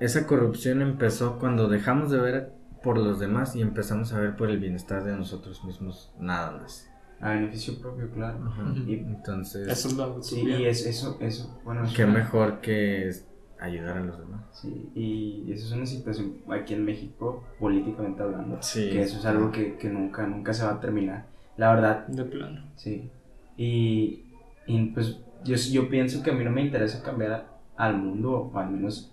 esa 0.00 0.26
corrupción 0.26 0.82
empezó 0.82 1.38
cuando 1.38 1.68
dejamos 1.68 2.10
de 2.10 2.18
ver 2.18 2.52
por 2.82 2.98
los 2.98 3.18
demás 3.18 3.56
y 3.56 3.62
empezamos 3.62 4.12
a 4.12 4.20
ver 4.20 4.36
por 4.36 4.50
el 4.50 4.58
bienestar 4.58 5.04
de 5.04 5.16
nosotros 5.16 5.64
mismos, 5.64 6.12
nada 6.18 6.52
más. 6.52 6.90
A 7.20 7.30
beneficio 7.30 7.78
propio, 7.80 8.10
claro. 8.10 8.38
Ajá. 8.46 8.62
Ujú. 8.62 8.82
Entonces, 8.88 9.66
Eso 9.68 9.88
es 9.88 9.96
la 9.96 10.22
Sí, 10.22 10.42
y 10.46 10.64
es, 10.66 10.84
eso, 10.86 11.16
eso, 11.20 11.58
bueno, 11.64 11.84
es 11.84 11.94
qué 11.94 12.04
una- 12.04 12.14
mejor 12.14 12.60
que 12.60 13.10
ayudar 13.58 13.96
a 13.96 14.00
los 14.04 14.18
demás. 14.18 14.42
Sí, 14.52 14.90
y 14.94 15.50
eso 15.50 15.66
es 15.66 15.72
una 15.72 15.86
situación 15.86 16.34
aquí 16.50 16.74
en 16.74 16.84
México, 16.84 17.42
políticamente 17.58 18.22
hablando, 18.22 18.58
Sí. 18.62 18.90
que 18.90 19.00
eso 19.00 19.18
es 19.18 19.24
algo 19.24 19.50
que, 19.50 19.76
que 19.76 19.88
nunca, 19.88 20.26
nunca 20.26 20.52
se 20.52 20.64
va 20.64 20.72
a 20.72 20.80
terminar. 20.80 21.26
La 21.56 21.74
verdad, 21.74 22.06
De 22.06 22.24
plano. 22.24 22.66
sí. 22.76 23.10
Y, 23.56 24.24
y, 24.66 24.86
pues 24.90 25.18
yo, 25.44 25.56
yo 25.56 25.88
pienso 25.88 26.22
que 26.22 26.30
a 26.30 26.34
mí 26.34 26.44
no 26.44 26.50
me 26.50 26.62
interesa 26.62 27.02
cambiar 27.02 27.46
al 27.76 27.96
mundo, 27.96 28.50
o 28.52 28.58
al 28.58 28.70
menos 28.70 29.10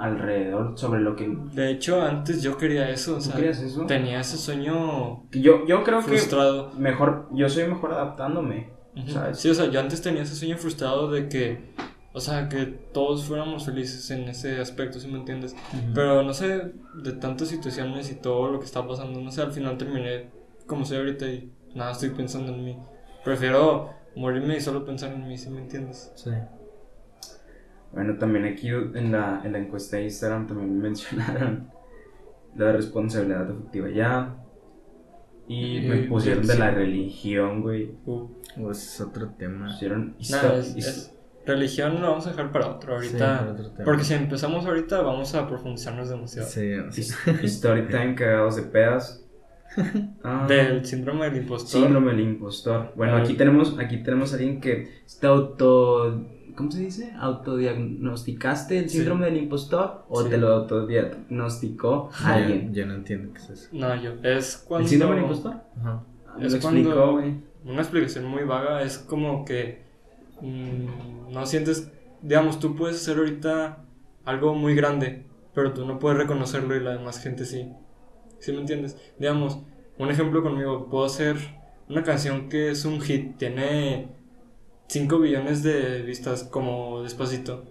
alrededor, 0.00 0.76
sobre 0.78 1.00
lo 1.00 1.14
que... 1.14 1.28
De 1.52 1.70
hecho, 1.70 2.00
antes 2.02 2.42
yo 2.42 2.56
quería 2.56 2.88
eso. 2.88 3.12
O 3.12 3.16
¿Tú 3.16 3.22
sea, 3.24 3.36
querías 3.36 3.60
eso? 3.60 3.84
tenía 3.86 4.20
ese 4.20 4.36
sueño 4.38 5.24
Yo, 5.30 5.66
yo 5.66 5.84
creo 5.84 6.00
frustrado. 6.02 6.72
que 6.72 6.78
mejor, 6.78 7.28
yo 7.32 7.48
soy 7.48 7.66
mejor 7.68 7.92
adaptándome, 7.92 8.70
Ujú. 8.96 9.10
¿sabes? 9.10 9.38
Sí, 9.38 9.50
o 9.50 9.54
sea, 9.54 9.66
yo 9.66 9.78
antes 9.78 10.00
tenía 10.02 10.22
ese 10.22 10.34
sueño 10.34 10.56
frustrado 10.56 11.10
de 11.10 11.28
que, 11.28 11.72
o 12.12 12.20
sea, 12.20 12.48
que 12.48 12.64
todos 12.66 13.24
fuéramos 13.24 13.66
felices 13.66 14.10
en 14.10 14.28
ese 14.28 14.58
aspecto, 14.58 14.98
si 14.98 15.06
me 15.08 15.18
entiendes? 15.18 15.54
Pero 15.94 16.22
no 16.22 16.32
sé, 16.32 16.72
de 16.94 17.12
tantas 17.12 17.48
situaciones 17.48 18.10
y 18.10 18.14
todo 18.16 18.50
lo 18.50 18.58
que 18.58 18.64
está 18.66 18.86
pasando, 18.86 19.20
no 19.20 19.30
sé, 19.30 19.42
al 19.42 19.52
final 19.52 19.76
terminé 19.76 20.30
como 20.66 20.84
soy 20.84 20.96
ahorita 20.98 21.26
y 21.26 21.52
nada, 21.74 21.92
estoy 21.92 22.08
pensando 22.10 22.52
en 22.54 22.64
mí. 22.64 22.78
Prefiero 23.24 23.90
morirme 24.16 24.56
y 24.56 24.60
solo 24.60 24.84
pensar 24.84 25.12
en 25.12 25.28
mí, 25.28 25.36
si 25.36 25.50
me 25.50 25.60
entiendes? 25.60 26.10
Sí. 26.16 26.30
Bueno, 27.92 28.16
también 28.18 28.44
aquí 28.44 28.68
en 28.68 29.12
la, 29.12 29.40
en 29.44 29.52
la 29.52 29.58
encuesta 29.58 29.96
de 29.96 30.04
Instagram 30.04 30.46
también 30.46 30.78
mencionaron 30.82 31.70
la 32.56 32.72
responsabilidad 32.72 33.50
afectiva 33.50 33.88
ya. 33.90 34.36
Y 35.48 35.78
Y- 35.78 35.88
me 35.88 35.96
pusieron 36.04 36.46
de 36.46 36.56
la 36.58 36.70
sí. 36.70 36.74
religión, 36.76 37.62
güey. 37.62 37.92
Uh, 38.06 38.28
O 38.62 38.70
ese 38.70 38.86
es 38.86 39.00
otro 39.00 39.30
tema. 39.36 39.66
Pusieron 39.66 40.14
es, 40.20 40.76
es- 40.76 41.16
religión 41.46 42.00
lo 42.00 42.10
vamos 42.10 42.26
a 42.26 42.30
dejar 42.30 42.52
para 42.52 42.68
otro 42.68 43.00
Sí, 43.00 43.06
ahorita. 43.08 43.38
para 43.40 43.52
otro 43.52 43.70
tema. 43.72 43.84
porque 43.84 44.04
si 44.04 44.14
empezamos 44.14 44.66
ahorita 44.66 45.00
vamos 45.02 45.34
a 45.34 45.48
profundizarnos 45.48 46.08
demasiado. 46.08 46.46
Sí, 46.48 46.74
sí. 46.92 47.12
Story 47.42 47.88
time 47.88 48.14
cagados 48.14 48.56
de 48.56 48.62
pedas. 48.62 49.24
Ah, 50.24 50.46
Del 50.48 50.84
síndrome 50.84 51.30
del 51.30 51.42
impostor. 51.42 51.80
síndrome 51.82 52.10
del 52.12 52.20
impostor. 52.20 52.92
Bueno, 52.96 53.16
aquí 53.16 53.34
tenemos, 53.34 53.78
aquí 53.78 54.02
tenemos 54.02 54.32
a 54.32 54.36
alguien 54.36 54.60
que 54.60 54.88
te 55.20 55.26
auto. 55.28 56.26
¿Cómo 56.60 56.70
se 56.72 56.80
dice? 56.80 57.12
¿Autodiagnosticaste 57.18 58.78
el 58.78 58.88
Sí. 58.88 58.98
síndrome 58.98 59.26
del 59.26 59.38
impostor? 59.38 60.04
¿O 60.08 60.22
Sí. 60.22 60.28
te 60.30 60.36
lo 60.38 60.48
autodiagnosticó 60.54 62.10
alguien? 62.24 62.72
ya 62.74 62.86
no 62.86 62.94
entiendo 62.94 63.32
qué 63.32 63.38
es 63.40 63.50
eso. 63.50 63.68
No, 63.72 63.94
yo. 63.96 64.12
Es 64.22 64.56
cuando. 64.68 64.84
¿El 64.84 64.90
síndrome 64.90 65.14
del 65.16 65.24
impostor? 65.24 65.54
Ajá. 65.80 66.02
Me 66.38 66.46
Es 66.46 66.54
lo 66.54 66.60
cuando- 66.60 66.80
explicó, 66.80 67.12
güey. 67.12 67.34
Una 67.64 67.80
explicación 67.82 68.24
muy 68.26 68.44
vaga 68.44 68.82
es 68.82 68.98
como 68.98 69.44
que 69.44 69.82
mm, 70.42 71.32
no 71.32 71.44
sientes, 71.44 71.90
digamos, 72.22 72.58
tú 72.60 72.74
puedes 72.74 72.96
hacer 72.96 73.18
ahorita 73.18 73.84
algo 74.24 74.54
muy 74.54 74.74
grande, 74.74 75.26
pero 75.54 75.74
tú 75.74 75.84
no 75.84 75.98
puedes 75.98 76.16
reconocerlo 76.18 76.74
y 76.76 76.80
la 76.80 76.92
demás 76.92 77.22
gente 77.22 77.44
sí. 77.44 77.70
¿Sí 78.38 78.52
me 78.52 78.60
entiendes? 78.60 78.96
Digamos, 79.18 79.58
un 79.98 80.08
ejemplo 80.10 80.42
conmigo, 80.42 80.88
puedo 80.88 81.04
hacer 81.04 81.36
una 81.90 82.02
canción 82.02 82.48
que 82.48 82.70
es 82.70 82.86
un 82.86 83.00
hit, 83.02 83.36
tiene 83.36 84.08
5 84.90 85.20
billones 85.20 85.62
de 85.62 86.02
vistas 86.02 86.42
como 86.42 87.02
despacito. 87.02 87.64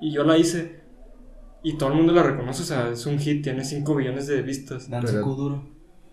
Y 0.00 0.12
yo 0.12 0.24
la 0.24 0.38
hice 0.38 0.80
y 1.62 1.76
todo 1.76 1.90
el 1.90 1.96
mundo 1.96 2.14
la 2.14 2.22
reconoce, 2.22 2.62
o 2.62 2.64
sea, 2.64 2.88
es 2.88 3.04
un 3.04 3.18
hit, 3.18 3.44
tiene 3.44 3.64
5 3.64 3.94
billones 3.94 4.26
de 4.28 4.40
vistas. 4.40 4.88
Danza 4.88 5.12
Pero- 5.12 5.24
Kuduro. 5.24 5.68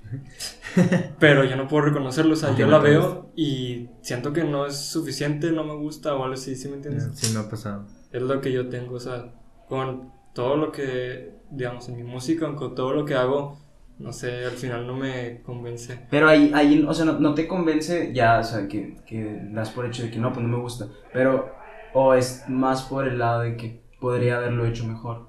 Pero 1.20 1.46
yo 1.46 1.56
no 1.56 1.68
puedo 1.70 1.86
reconocerlo, 1.86 2.34
o 2.34 2.36
sea, 2.36 2.56
yo 2.56 2.68
la 2.68 2.80
veo 2.80 3.32
y 3.36 3.90
siento 4.02 4.34
que 4.34 4.44
no 4.44 4.66
es 4.66 4.76
suficiente, 4.76 5.52
no 5.52 5.64
me 5.64 5.74
gusta 5.76 6.14
o 6.16 6.24
algo 6.24 6.34
así, 6.36 6.56
¿sí 6.56 6.68
me 6.68 6.76
entiendes? 6.76 7.10
Sí, 7.14 7.34
me 7.34 7.40
ha 7.40 7.50
pasado. 7.50 7.88
Es 8.12 8.22
lo 8.22 8.42
que 8.42 8.52
yo 8.52 8.68
tengo, 8.70 8.96
o 8.96 9.00
sea, 9.00 9.34
con 9.70 10.12
todo 10.34 10.58
lo 10.58 10.72
que, 10.72 11.34
digamos, 11.50 11.88
en 11.90 11.96
mi 11.96 12.04
música, 12.04 12.54
con 12.56 12.76
todo 12.76 12.94
lo 12.94 13.06
que 13.06 13.16
hago, 13.16 13.65
no 13.98 14.12
sé, 14.12 14.46
al 14.46 14.52
final 14.52 14.86
no 14.86 14.96
me 14.96 15.42
convence. 15.44 16.00
Pero 16.10 16.28
ahí, 16.28 16.52
ahí 16.54 16.84
o 16.88 16.94
sea, 16.94 17.06
no, 17.06 17.20
no 17.20 17.34
te 17.34 17.48
convence 17.48 18.12
ya, 18.14 18.40
o 18.40 18.44
sea, 18.44 18.68
que, 18.68 18.98
que 19.06 19.42
das 19.52 19.70
por 19.70 19.86
hecho 19.86 20.04
de 20.04 20.12
que 20.12 20.20
no, 20.20 20.34
pues 20.34 20.46
no 20.46 20.58
me 20.58 20.62
gusta. 20.62 20.88
Pero, 21.14 21.56
o 21.94 22.14
es 22.14 22.44
más 22.50 22.84
por 22.84 23.08
el 23.08 23.20
lado 23.20 23.42
de 23.42 23.56
que 23.56 23.80
podría 24.00 24.38
haberlo 24.38 24.66
hecho 24.66 24.86
mejor. 24.86 25.28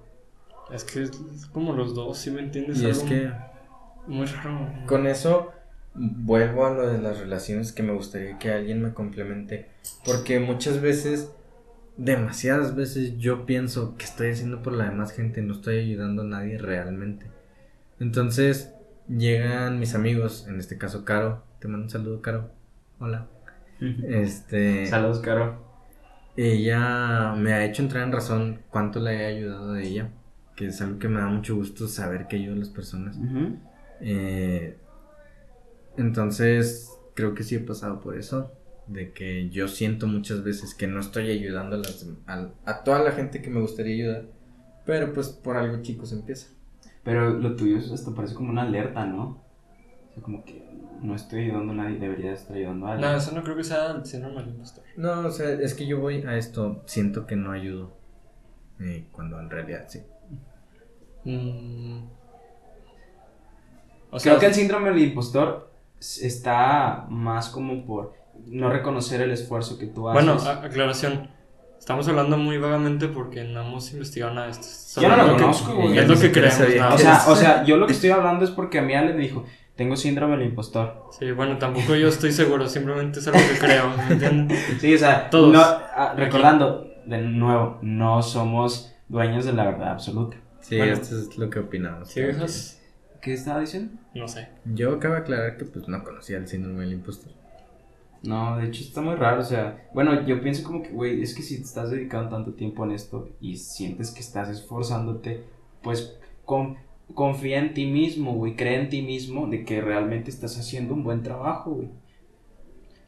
Es 0.73 0.83
que 0.85 1.03
es 1.03 1.13
como 1.53 1.75
los 1.75 1.95
dos, 1.95 2.19
¿sí 2.19 2.31
me 2.31 2.41
entiendes? 2.41 2.81
Y 2.81 2.89
es 2.89 2.99
Algo 2.99 3.09
que 3.09 3.33
Muy 4.09 4.27
raro. 4.27 4.69
con 4.87 5.07
eso 5.07 5.53
vuelvo 5.95 6.67
a 6.67 6.71
lo 6.71 6.89
de 6.89 6.99
las 6.99 7.19
relaciones 7.19 7.73
que 7.73 7.83
me 7.83 7.93
gustaría 7.93 8.39
que 8.39 8.51
alguien 8.51 8.83
me 8.83 8.93
complemente. 8.93 9.67
Porque 10.05 10.41
muchas 10.41 10.81
veces, 10.81 11.33
demasiadas 11.97 12.75
veces 12.75 13.17
yo 13.17 13.47
pienso 13.47 13.97
que 13.97 14.05
estoy 14.05 14.31
haciendo 14.33 14.63
por 14.63 14.73
la 14.73 14.91
demás 14.91 15.13
gente, 15.13 15.41
no 15.43 15.55
estoy 15.55 15.79
ayudando 15.79 16.23
a 16.23 16.27
nadie 16.27 16.59
realmente. 16.59 17.27
Entonces 17.99 18.75
llegan 19.09 19.79
mis 19.79 19.95
amigos, 19.95 20.47
en 20.49 20.59
este 20.59 20.79
caso 20.79 21.05
Caro. 21.05 21.45
Te 21.61 21.69
mando 21.69 21.85
un 21.85 21.91
saludo, 21.91 22.21
Caro. 22.21 22.51
Hola. 22.99 23.27
Este. 23.81 24.87
Saludos, 24.87 25.21
Caro. 25.21 25.65
Ella 26.37 27.35
me 27.35 27.53
ha 27.55 27.65
hecho 27.65 27.83
entrar 27.83 28.05
en 28.05 28.13
razón 28.13 28.61
cuánto 28.71 29.01
le 29.01 29.23
he 29.23 29.27
ayudado 29.27 29.73
a 29.73 29.83
ella. 29.83 30.11
Que 30.55 30.67
es 30.67 30.81
algo 30.81 30.99
que 30.99 31.09
me 31.09 31.21
da 31.21 31.27
mucho 31.27 31.57
gusto 31.57 31.89
saber 31.89 32.29
que 32.29 32.37
ayudo 32.37 32.55
a 32.55 32.59
las 32.59 32.69
personas. 32.69 33.19
Eh, 34.01 34.77
entonces, 35.97 36.91
creo 37.15 37.35
que 37.35 37.43
sí 37.43 37.55
he 37.55 37.61
pasado 37.61 38.01
por 38.01 38.17
eso. 38.17 38.53
De 38.87 39.13
que 39.13 39.49
yo 39.51 39.67
siento 39.69 40.07
muchas 40.07 40.45
veces 40.45 40.75
que 40.75 40.87
no 40.87 41.01
estoy 41.01 41.31
ayudando 41.31 41.77
a, 41.77 41.79
las, 41.79 42.07
a, 42.27 42.51
a 42.65 42.85
toda 42.85 43.03
la 43.03 43.13
gente 43.13 43.43
que 43.43 43.51
me 43.51 43.61
gustaría 43.61 43.95
ayudar. 43.95 44.27
Pero 44.85 45.13
pues 45.13 45.29
por 45.29 45.57
algo 45.57 45.83
chico 45.83 46.07
se 46.07 46.15
empieza. 46.15 46.49
Pero 47.07 47.31
lo 47.31 47.57
tuyo 47.57 47.79
es- 47.79 47.91
hasta 47.91 48.11
parece 48.15 48.35
como 48.35 48.51
una 48.51 48.63
alerta, 48.63 49.07
¿no? 49.07 49.43
O 50.11 50.13
sea, 50.15 50.23
como 50.23 50.45
que 50.45 50.63
no 51.01 51.15
estoy 51.15 51.45
ayudando 51.45 51.73
a 51.73 51.77
nadie, 51.77 51.99
debería 51.99 52.33
estar 52.33 52.57
ayudando 52.57 52.87
a 52.87 52.93
alguien. 52.93 53.11
No, 53.13 53.17
eso 53.17 53.33
no 53.33 53.43
creo 53.43 53.57
que 53.57 53.65
sea 53.65 53.93
el 53.93 54.05
síndrome 54.05 54.41
del 54.41 54.49
impostor. 54.49 54.85
No, 54.97 55.21
o 55.21 55.31
sea, 55.31 55.51
es 55.53 55.73
que 55.75 55.87
yo 55.87 56.01
voy 56.01 56.23
a 56.23 56.37
esto, 56.37 56.83
siento 56.87 57.27
que 57.27 57.37
no 57.37 57.53
ayudo. 57.53 57.95
eh, 58.79 59.07
cuando 59.11 59.41
en 59.41 59.49
realidad 59.49 59.87
sí. 59.89 60.01
Mm. 61.25 62.05
O 64.11 64.19
Creo 64.19 64.39
que 64.39 64.47
el 64.47 64.55
síndrome 64.55 64.91
del 64.91 64.99
impostor 64.99 65.71
s- 65.99 66.27
está 66.27 67.07
más 67.09 67.49
como 67.49 67.87
por 67.87 68.15
no 68.47 68.69
reconocer 68.71 69.21
el 69.23 69.31
esfuerzo 69.31 69.79
que 69.79 69.87
tú 69.87 70.09
haces. 70.11 70.25
Bueno, 70.27 70.41
aclaración. 70.63 71.29
Estamos 71.79 72.09
hablando 72.09 72.37
muy 72.37 72.59
vagamente 72.59 73.07
porque 73.09 73.45
no 73.45 73.61
hemos 73.63 73.93
investigado 73.93 74.35
nada 74.35 74.47
de 74.47 74.53
esto. 74.53 75.01
Yo 75.01 75.09
no 75.09 75.15
Es 75.17 75.27
lo 75.29 75.37
que- 75.37 75.43
conozco, 75.43 75.75
güey. 75.75 75.99
Es 75.99 76.09
lo 76.09 76.19
que 76.19 76.33
creemos. 76.33 76.59
nada 76.77 76.95
o 76.95 76.99
sea, 76.99 77.25
o 77.29 77.37
sea, 77.37 77.65
yo 77.65 77.77
lo 77.77 77.87
que 77.87 77.93
estoy 77.93 78.11
hablando 78.11 78.45
es 78.45 78.51
porque 78.51 78.79
a 78.79 78.83
mí 78.83 78.95
Ale 78.95 79.13
me 79.15 79.21
dijo, 79.23 79.45
tengo 79.77 79.95
síndrome 79.97 80.37
del 80.37 80.47
impostor. 80.47 81.05
Sí, 81.19 81.31
bueno, 81.33 81.59
tampoco 81.59 81.95
yo 81.95 82.09
estoy 82.09 82.33
seguro, 82.33 82.69
simplemente 82.69 83.21
es 83.21 83.27
algo 83.29 83.39
que 83.39 83.59
creo, 83.59 83.91
¿me 83.97 84.15
entiendes? 84.15 84.59
Sí, 84.81 84.95
o 84.95 84.99
sea, 84.99 85.31
Todos. 85.31 85.53
no, 85.53 85.61
ah, 85.61 86.15
recordando, 86.17 86.89
de 87.05 87.21
nuevo, 87.23 87.79
no 87.83 88.23
somos 88.23 88.95
dueños 89.09 89.45
de 89.45 89.53
la 89.53 89.65
verdad 89.67 89.91
absoluta. 89.93 90.39
Sí, 90.61 90.79
Bueno. 90.79 90.95
esto 90.95 91.17
es 91.19 91.37
lo 91.39 91.49
que 91.51 91.61
opinamos. 91.61 92.09
¿Sí? 92.09 92.23
¿Qué 93.23 93.35
estaba 93.35 93.61
diciendo? 93.61 93.93
No 94.15 94.27
sé. 94.29 94.49
Yo 94.65 94.95
acabo 94.95 95.15
de 95.15 95.21
aclarar 95.21 95.57
que 95.57 95.65
pues 95.65 95.87
no 95.89 96.03
conocía 96.03 96.39
el 96.39 96.49
síndrome 96.49 96.81
del 96.81 96.93
impostor. 96.95 97.33
No, 98.27 98.57
de 98.59 98.67
hecho 98.67 98.83
está 98.83 99.01
muy 99.03 99.15
raro, 99.15 99.41
o 99.41 99.45
sea, 99.45 99.89
bueno, 99.95 100.27
yo 100.27 100.41
pienso 100.41 100.65
como 100.65 100.83
que, 100.83 100.91
güey, 100.91 101.23
es 101.23 101.35
que 101.35 101.43
si 101.43 101.57
te 101.59 101.63
estás 101.65 101.91
dedicando 101.91 102.31
tanto 102.31 102.55
tiempo 102.55 102.85
en 102.85 102.91
esto 102.93 103.29
y 103.41 103.57
sientes 103.57 104.11
que 104.11 104.21
estás 104.21 104.49
esforzándote, 104.49 105.45
pues 105.83 106.19
con, 106.45 106.77
confía 107.15 107.59
en 107.59 107.73
ti 107.75 107.87
mismo, 107.87 108.35
güey, 108.35 108.57
cree 108.57 108.81
en 108.81 108.89
ti 108.89 109.03
mismo 109.03 109.47
de 109.47 109.65
que 109.65 109.81
realmente 109.81 110.31
estás 110.31 110.59
haciendo 110.59 110.95
un 110.95 111.05
buen 111.05 111.23
trabajo, 111.23 111.73
güey. 111.73 111.89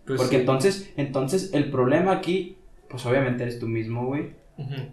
Pues 0.07 0.19
Porque 0.19 0.37
sí. 0.37 0.41
entonces, 0.41 0.93
entonces 0.97 1.51
el 1.53 1.71
problema 1.71 2.13
aquí, 2.13 2.57
pues 2.89 3.05
obviamente 3.07 3.43
eres 3.43 3.59
tú 3.59 3.69
mismo, 3.69 4.07
güey. 4.07 4.37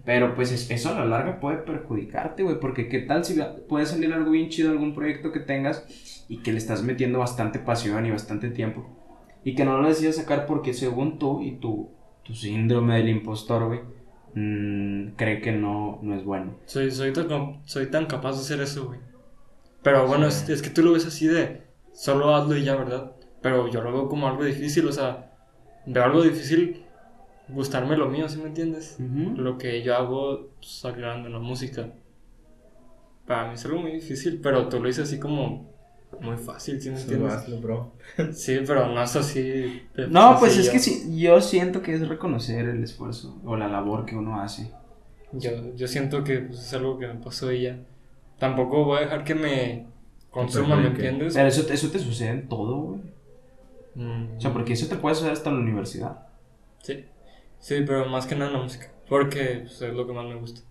Pero 0.05 0.35
pues 0.35 0.51
es- 0.51 0.69
eso 0.71 0.89
a 0.89 0.99
la 0.99 1.05
larga 1.05 1.39
puede 1.39 1.57
perjudicarte, 1.57 2.43
güey, 2.43 2.59
porque 2.59 2.89
qué 2.89 2.99
tal 2.99 3.25
si 3.25 3.39
puede 3.67 3.85
salir 3.87 4.13
algo 4.13 4.31
bien 4.31 4.49
chido, 4.49 4.71
algún 4.71 4.93
proyecto 4.93 5.31
que 5.31 5.39
tengas 5.39 5.85
y 6.29 6.37
que 6.43 6.51
le 6.51 6.59
estás 6.59 6.83
metiendo 6.83 7.19
bastante 7.19 7.59
pasión 7.59 8.05
y 8.05 8.11
bastante 8.11 8.49
tiempo 8.49 8.94
y 9.45 9.55
que 9.55 9.63
no 9.63 9.77
lo 9.81 9.87
decidas 9.87 10.17
sacar 10.17 10.45
porque 10.45 10.73
según 10.73 11.19
tú 11.19 11.41
y 11.41 11.53
tu, 11.59 11.91
tu 12.23 12.33
síndrome 12.33 12.97
del 12.97 13.07
impostor, 13.09 13.67
güey, 13.67 13.79
mm, 14.33 15.15
cree 15.15 15.39
que 15.41 15.53
no, 15.53 15.99
no 16.01 16.15
es 16.15 16.25
bueno. 16.25 16.57
Soy, 16.65 16.91
soy, 16.91 17.13
tan, 17.13 17.61
soy 17.65 17.89
tan 17.89 18.07
capaz 18.07 18.33
de 18.33 18.39
hacer 18.39 18.59
eso, 18.61 18.87
güey. 18.87 18.99
Pero 19.83 20.07
bueno, 20.07 20.29
Sí. 20.31 20.43
es, 20.45 20.49
es 20.49 20.61
que 20.61 20.69
tú 20.71 20.83
lo 20.83 20.91
ves 20.93 21.05
así 21.05 21.27
de 21.27 21.61
solo 21.93 22.35
hazlo 22.35 22.57
y 22.57 22.63
ya, 22.65 22.75
¿verdad? 22.75 23.13
Pero 23.41 23.69
yo 23.69 23.81
lo 23.81 23.93
veo 23.93 24.09
como 24.09 24.27
algo 24.27 24.43
difícil, 24.43 24.87
o 24.87 24.91
sea, 24.91 25.31
veo 25.85 26.03
algo 26.03 26.23
difícil 26.23 26.83
gustarme 27.47 27.95
lo 27.95 28.09
mío, 28.09 28.27
¿sí 28.27 28.39
me 28.39 28.47
entiendes? 28.47 28.97
Lo 28.99 29.57
que 29.59 29.83
yo 29.83 29.95
hago 29.95 30.49
pues, 30.57 30.83
en 30.85 31.31
la 31.31 31.39
música. 31.39 31.91
Para 33.27 33.47
mí 33.47 33.53
es 33.55 33.65
algo 33.65 33.79
muy 33.79 33.91
difícil, 33.91 34.39
pero 34.41 34.67
tú 34.69 34.79
lo 34.79 34.87
dices 34.87 35.07
así 35.07 35.19
como 35.19 35.74
muy 36.21 36.37
fácil, 36.37 36.81
¿sí 36.81 36.89
me 36.89 36.97
Solo 36.97 37.13
entiendes? 37.13 37.33
hazlo, 37.33 37.59
bro. 37.59 37.91
Sí, 38.33 38.59
pero 38.65 38.87
no 38.87 39.01
es 39.01 39.15
así. 39.15 39.83
No, 40.09 40.37
pues 40.39 40.57
es 40.57 40.69
que 40.69 40.79
sí, 40.79 41.17
yo 41.19 41.41
siento 41.41 41.81
que 41.81 41.93
es 41.95 42.07
reconocer 42.07 42.67
el 42.67 42.83
esfuerzo 42.83 43.39
o 43.45 43.55
la 43.55 43.67
labor 43.67 44.05
que 44.05 44.15
uno 44.15 44.39
hace. 44.41 44.71
Yo, 45.31 45.51
yo 45.75 45.87
siento 45.87 46.23
que 46.23 46.39
pues, 46.39 46.59
es 46.59 46.73
algo 46.73 46.97
que 46.97 47.07
me 47.07 47.15
pasó 47.15 47.51
y 47.51 47.63
ya. 47.63 47.79
Tampoco 48.39 48.85
voy 48.85 48.97
a 48.97 49.01
dejar 49.01 49.23
que 49.23 49.35
me 49.35 49.85
consuma, 50.29 50.75
¿me 50.75 50.87
entiendes? 50.87 51.33
Pero 51.33 51.47
eso, 51.47 51.67
eso 51.71 51.89
te 51.89 51.99
sucede 51.99 52.29
en 52.29 52.49
todo, 52.49 52.77
güey. 52.77 53.01
Mm, 53.95 54.37
O 54.37 54.41
sea, 54.41 54.51
porque 54.53 54.73
eso 54.73 54.87
te 54.87 54.95
puede 54.95 55.15
suceder 55.15 55.33
hasta 55.33 55.49
en 55.49 55.55
la 55.57 55.61
universidad. 55.61 56.27
Sí. 56.81 57.05
Sí, 57.59 57.83
pero 57.85 58.05
más 58.07 58.25
que 58.27 58.35
nada 58.35 58.51
en 58.51 58.57
la 58.57 58.63
música. 58.63 58.91
Porque 59.07 59.61
pues, 59.63 59.81
es 59.81 59.93
lo 59.93 60.05
que 60.05 60.13
más 60.13 60.25
me 60.25 60.35
gusta. 60.35 60.61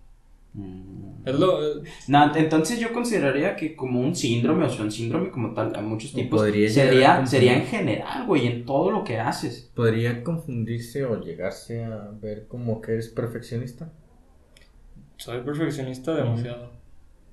Mm. 0.55 0.95
Es 1.25 1.39
lo. 1.39 1.59
No, 2.07 2.35
entonces 2.35 2.79
yo 2.79 2.93
consideraría 2.93 3.55
que 3.55 3.75
como 3.75 3.99
un 3.99 4.15
síndrome, 4.15 4.65
o 4.65 4.69
sea, 4.69 4.85
un 4.85 4.91
síndrome 4.91 5.31
como 5.31 5.53
tal, 5.53 5.75
a 5.75 5.81
muchos 5.81 6.13
tipos, 6.13 6.39
podría 6.39 6.69
llegar 6.69 6.87
a 6.87 6.91
sería, 6.91 7.25
sería 7.25 7.57
en 7.57 7.65
general, 7.65 8.27
güey, 8.27 8.45
en 8.45 8.65
todo 8.65 8.91
lo 8.91 9.03
que 9.03 9.19
haces. 9.19 9.71
¿Podría 9.73 10.23
confundirse 10.23 11.03
o 11.03 11.19
llegarse 11.19 11.83
a 11.83 12.11
ver 12.21 12.47
como 12.47 12.79
que 12.79 12.93
eres 12.93 13.09
perfeccionista? 13.09 13.91
soy 15.17 15.41
perfeccionista 15.41 16.13
demasiado. 16.13 16.71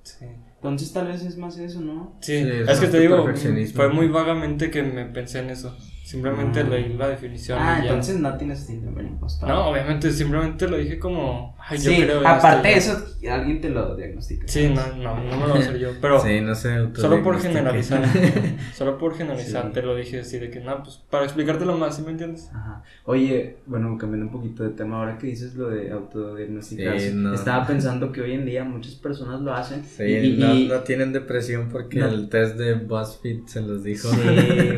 Sí. 0.03 0.25
Entonces 0.55 0.91
tal 0.91 1.07
vez 1.07 1.23
es 1.23 1.37
más 1.37 1.57
eso, 1.57 1.79
¿no? 1.81 2.15
Sí, 2.21 2.41
Sí, 2.41 2.47
es 2.47 2.69
es 2.69 2.79
que 2.79 2.87
te 2.87 2.99
digo, 2.99 3.25
fue 3.73 3.89
muy 3.89 4.07
vagamente 4.07 4.71
que 4.71 4.81
me 4.83 5.05
pensé 5.05 5.39
en 5.39 5.49
eso. 5.49 5.75
Simplemente 6.03 6.59
Ah. 6.59 6.63
leí 6.63 6.93
la 6.97 7.07
definición. 7.07 7.57
Ah, 7.61 7.77
y 7.79 7.83
ya. 7.85 7.89
entonces 7.91 8.19
no 8.19 8.37
tienes 8.37 8.59
síndrome 8.59 9.03
del 9.03 9.11
impostor. 9.13 9.47
No, 9.47 9.67
obviamente, 9.69 10.11
simplemente 10.11 10.67
lo 10.67 10.75
dije 10.77 10.99
como. 10.99 11.55
Ay, 11.65 11.77
yo 11.77 11.91
sí, 11.91 12.01
creo 12.03 12.19
en 12.19 12.27
aparte 12.27 12.67
de 12.67 12.73
ya. 12.73 12.77
eso, 12.77 13.05
alguien 13.31 13.61
te 13.61 13.69
lo 13.69 13.95
diagnostica. 13.95 14.45
Sí, 14.49 14.67
no, 14.75 14.81
no, 15.01 15.15
no 15.15 15.37
me 15.37 15.47
lo 15.47 15.47
voy 15.53 15.57
a 15.59 15.61
hacer 15.61 15.77
yo. 15.79 15.89
Pero 16.01 16.19
sí, 16.19 16.41
no 16.41 16.53
sé. 16.55 16.89
solo 16.95 17.23
por 17.23 17.39
generalizar. 17.39 18.03
solo 18.73 18.97
por 18.97 19.15
generalizar 19.15 19.67
Sí. 19.67 19.69
te 19.73 19.81
lo 19.81 19.95
dije 19.95 20.19
así 20.19 20.39
de 20.39 20.49
que, 20.49 20.59
no, 20.59 20.83
pues 20.83 20.97
para 21.09 21.23
explicártelo 21.23 21.77
más, 21.77 21.95
¿sí 21.95 22.01
me 22.01 22.11
entiendes? 22.11 22.49
Ajá. 22.53 22.83
Oye, 23.05 23.57
bueno, 23.65 23.97
cambiando 23.97 24.25
un 24.25 24.31
poquito 24.33 24.63
de 24.63 24.71
tema, 24.71 24.97
ahora 24.97 25.17
que 25.17 25.27
dices 25.27 25.55
lo 25.55 25.69
de 25.69 25.89
autodiagnosticarse, 25.91 27.11
Sí, 27.11 27.15
no. 27.15 27.33
estaba 27.33 27.65
pensando 27.65 28.11
que 28.11 28.19
hoy 28.21 28.33
en 28.33 28.45
día 28.45 28.65
muchas 28.65 28.95
personas 28.95 29.39
lo 29.39 29.53
hacen. 29.53 29.83
Sí, 29.85 30.03
y, 30.03 30.37
no, 30.37 30.53
y- 30.53 30.67
no 30.67 30.79
tienen 30.81 31.13
depresión 31.13 31.69
porque 31.71 31.99
No. 31.99 32.07
el 32.07 32.27
test 32.27 32.57
de 32.57 32.73
BuzzFeed 32.73 33.45
se 33.45 33.61
los 33.61 33.83
dijo. 33.83 34.09
Sí, 34.09 34.17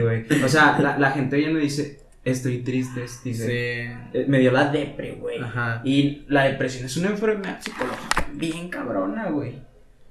güey. 0.04 0.26
O 0.44 0.48
sea, 0.48 0.78
la, 0.80 0.98
la 1.00 1.15
gente 1.16 1.36
hoy 1.38 1.52
no 1.54 1.60
dice, 1.60 2.00
estoy 2.24 2.60
triste, 2.60 3.02
dice, 3.24 3.46
Sí. 3.46 4.18
"Eh, 4.18 4.26
me 4.28 4.40
dio 4.40 4.52
la 4.52 4.70
depre, 4.72 5.14
güey. 5.14 5.40
Ajá. 5.42 5.82
Y 5.84 6.24
la 6.28 6.46
depresión 6.46 6.86
es 6.86 6.96
una 6.98 7.10
enfermedad 7.10 7.60
psicológica 7.62 8.28
bien 8.34 8.70
cabrona, 8.70 9.30
güey. 9.30 9.64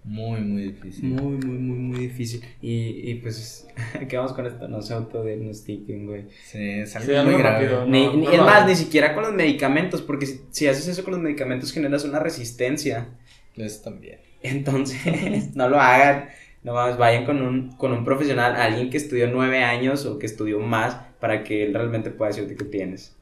Muy, 0.07 0.43
muy 0.43 0.63
difícil. 0.65 1.05
Muy, 1.07 1.39
muy, 1.39 1.57
muy, 1.59 1.79
muy 1.79 1.99
difícil. 2.01 2.43
Y, 2.61 3.11
y 3.11 3.15
pues, 3.23 3.67
¿qué 4.09 4.17
vamos 4.19 4.35
con 4.35 4.47
esto? 4.47 4.69
No 4.69 4.83
se 4.83 4.93
autodiagnostiquen, 4.93 6.07
güey. 6.07 6.27
Sí, 6.45 6.59
es 6.81 6.95
algo 6.97 7.09
Sí, 7.09 7.15
algo 7.15 7.31
muy 7.33 7.41
grave. 7.41 7.65
rápido. 7.67 7.87
Ni- 7.87 8.07
no 8.07 8.13
ni- 8.15 8.27
lo 8.27 8.33
es 8.33 8.41
más, 8.41 8.67
ni 8.67 8.75
siquiera 8.77 9.15
con 9.15 9.23
los 9.25 9.33
medicamentos, 9.33 10.03
porque 10.03 10.27
si, 10.27 10.41
si 10.51 10.67
haces 10.67 10.87
eso 10.89 11.05
con 11.05 11.13
los 11.15 11.23
medicamentos 11.23 11.73
generas 11.73 12.05
una 12.05 12.19
resistencia. 12.19 13.09
Eso 13.57 13.83
también. 13.83 14.19
Entonces, 14.43 15.01
no 15.57 15.69
lo 15.71 15.81
hagan. 15.81 16.29
No 16.65 16.73
más, 16.73 16.97
vayan 16.99 17.24
con 17.27 17.41
un, 17.43 17.73
con 17.77 17.93
un 17.93 18.05
profesional, 18.05 18.57
alguien 18.57 18.91
que 18.91 18.97
estudió 18.97 19.28
nueve 19.31 19.62
años 19.62 20.05
o 20.07 20.19
que 20.19 20.27
estudió 20.27 20.59
más, 20.61 20.97
para 21.20 21.45
que 21.45 21.62
él 21.65 21.74
realmente 21.74 22.11
pueda 22.11 22.31
decirte 22.31 22.57
qué 22.57 22.65
tienes. 22.65 23.15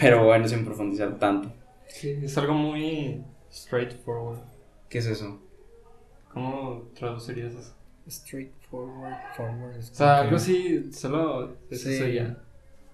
Pero 0.00 0.24
bueno, 0.24 0.48
sin 0.48 0.64
profundizar 0.64 1.18
tanto. 1.18 1.52
Sí, 1.86 2.18
es 2.22 2.36
algo 2.38 2.54
muy 2.54 3.22
straightforward. 3.52 4.38
¿Qué 4.88 4.98
es 4.98 5.06
eso? 5.06 5.40
¿Cómo 6.32 6.88
traducirías 6.94 7.52
eso? 7.54 7.74
Straightforward, 8.08 9.16
forward. 9.36 9.76
O 9.78 9.82
sea, 9.82 10.20
algo 10.20 10.36
así, 10.36 10.90
solo 10.92 11.56
es 11.70 11.82
Sí. 11.82 11.94
eso 11.94 12.06
ya. 12.06 12.38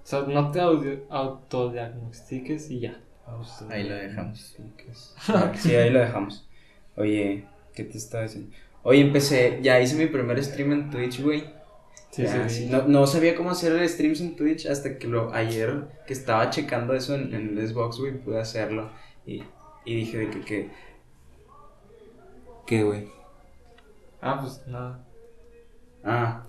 O 0.03 0.07
sea, 0.07 0.23
no 0.23 0.51
te 0.51 0.61
autodiagnostiques 0.61 2.71
y 2.71 2.81
ya. 2.81 2.99
Ahí 3.69 3.87
lo 3.89 3.95
dejamos. 3.95 4.57
Sí, 5.57 5.75
ahí 5.75 5.91
lo 5.91 5.99
dejamos. 6.01 6.49
Oye, 6.97 7.45
¿qué 7.75 7.85
te 7.85 7.99
estaba 7.99 8.23
diciendo? 8.25 8.51
Oye, 8.89 9.01
empecé, 9.01 9.59
ya 9.63 9.81
hice 9.81 9.97
mi 9.97 10.07
primer 10.07 10.43
stream 10.45 10.71
en 10.73 10.91
Twitch, 10.91 11.21
güey. 11.21 11.43
Sí, 12.11 12.23
Ya, 12.23 12.49
sí. 12.49 12.67
No, 12.71 12.87
no 12.87 13.07
sabía 13.09 13.35
cómo 13.35 13.51
hacer 13.51 13.87
streams 13.89 14.21
en 14.21 14.37
Twitch 14.37 14.67
hasta 14.67 14.97
que 14.97 15.09
lo 15.09 15.35
ayer 15.35 15.89
que 16.07 16.13
estaba 16.13 16.51
checando 16.51 16.95
eso 16.95 17.17
en, 17.17 17.35
en 17.35 17.59
el 17.59 17.69
Xbox, 17.69 17.99
güey, 17.99 18.13
pude 18.17 18.41
hacerlo. 18.41 18.91
Y, 19.27 19.43
y 19.85 19.97
dije 19.97 20.19
de 20.19 20.31
que, 20.31 20.41
que... 20.43 20.71
¿Qué, 22.65 22.85
güey? 22.85 23.09
Ah, 24.21 24.39
pues 24.41 24.63
nada. 24.69 25.05
Ah, 26.05 26.45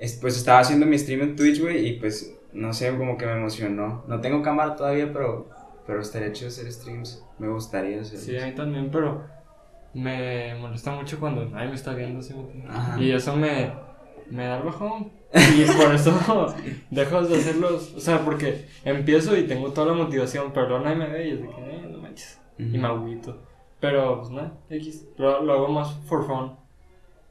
es- 0.00 0.16
pues 0.16 0.36
estaba 0.36 0.58
haciendo 0.60 0.84
mi 0.86 0.98
stream 0.98 1.22
en 1.22 1.36
Twitch, 1.36 1.60
güey, 1.60 1.86
y 1.86 1.92
pues, 2.00 2.34
no 2.52 2.72
sé, 2.72 2.96
como 2.96 3.16
que 3.16 3.26
me 3.26 3.32
emocionó. 3.32 4.04
No 4.08 4.20
tengo 4.20 4.42
cámara 4.42 4.74
todavía, 4.74 5.12
pero, 5.12 5.48
pero 5.86 6.00
estaría 6.00 6.32
chido 6.32 6.48
hacer 6.48 6.70
streams. 6.72 7.24
Me 7.38 7.48
gustaría 7.48 8.00
hacer. 8.00 8.18
Sí, 8.18 8.36
a 8.36 8.46
mí 8.46 8.52
también, 8.54 8.90
pero 8.90 9.24
me 9.94 10.54
molesta 10.56 10.92
mucho 10.92 11.18
cuando 11.20 11.44
nadie 11.46 11.68
me 11.68 11.74
está 11.74 11.92
viendo. 11.94 12.20
Y 12.98 13.10
eso 13.10 13.36
me, 13.36 13.72
me 14.30 14.44
da 14.46 14.58
el 14.58 14.62
bajón. 14.64 15.10
Y 15.34 15.64
por 15.64 15.94
eso 15.94 16.12
dejo 16.90 17.22
de 17.22 17.36
hacerlos. 17.36 17.94
O 17.96 18.00
sea, 18.00 18.24
porque 18.24 18.66
empiezo 18.84 19.36
y 19.36 19.44
tengo 19.46 19.70
toda 19.72 19.88
la 19.88 19.92
motivación, 20.04 20.52
pero 20.52 20.68
luego 20.68 20.84
nadie 20.84 20.96
me 20.96 21.08
ve 21.08 21.28
y 21.28 21.30
es 21.32 21.40
de 21.42 21.48
que, 21.48 21.54
eh, 21.76 21.88
no 21.90 21.98
manches. 21.98 22.38
Y 22.58 22.64
me 22.78 22.86
agüito. 22.86 23.40
Pero, 23.80 24.18
pues 24.20 24.30
nada, 24.30 24.52
X. 24.70 25.06
Lo, 25.16 25.42
lo 25.42 25.52
hago 25.54 25.68
más 25.68 25.94
for 26.06 26.26
fun. 26.26 26.52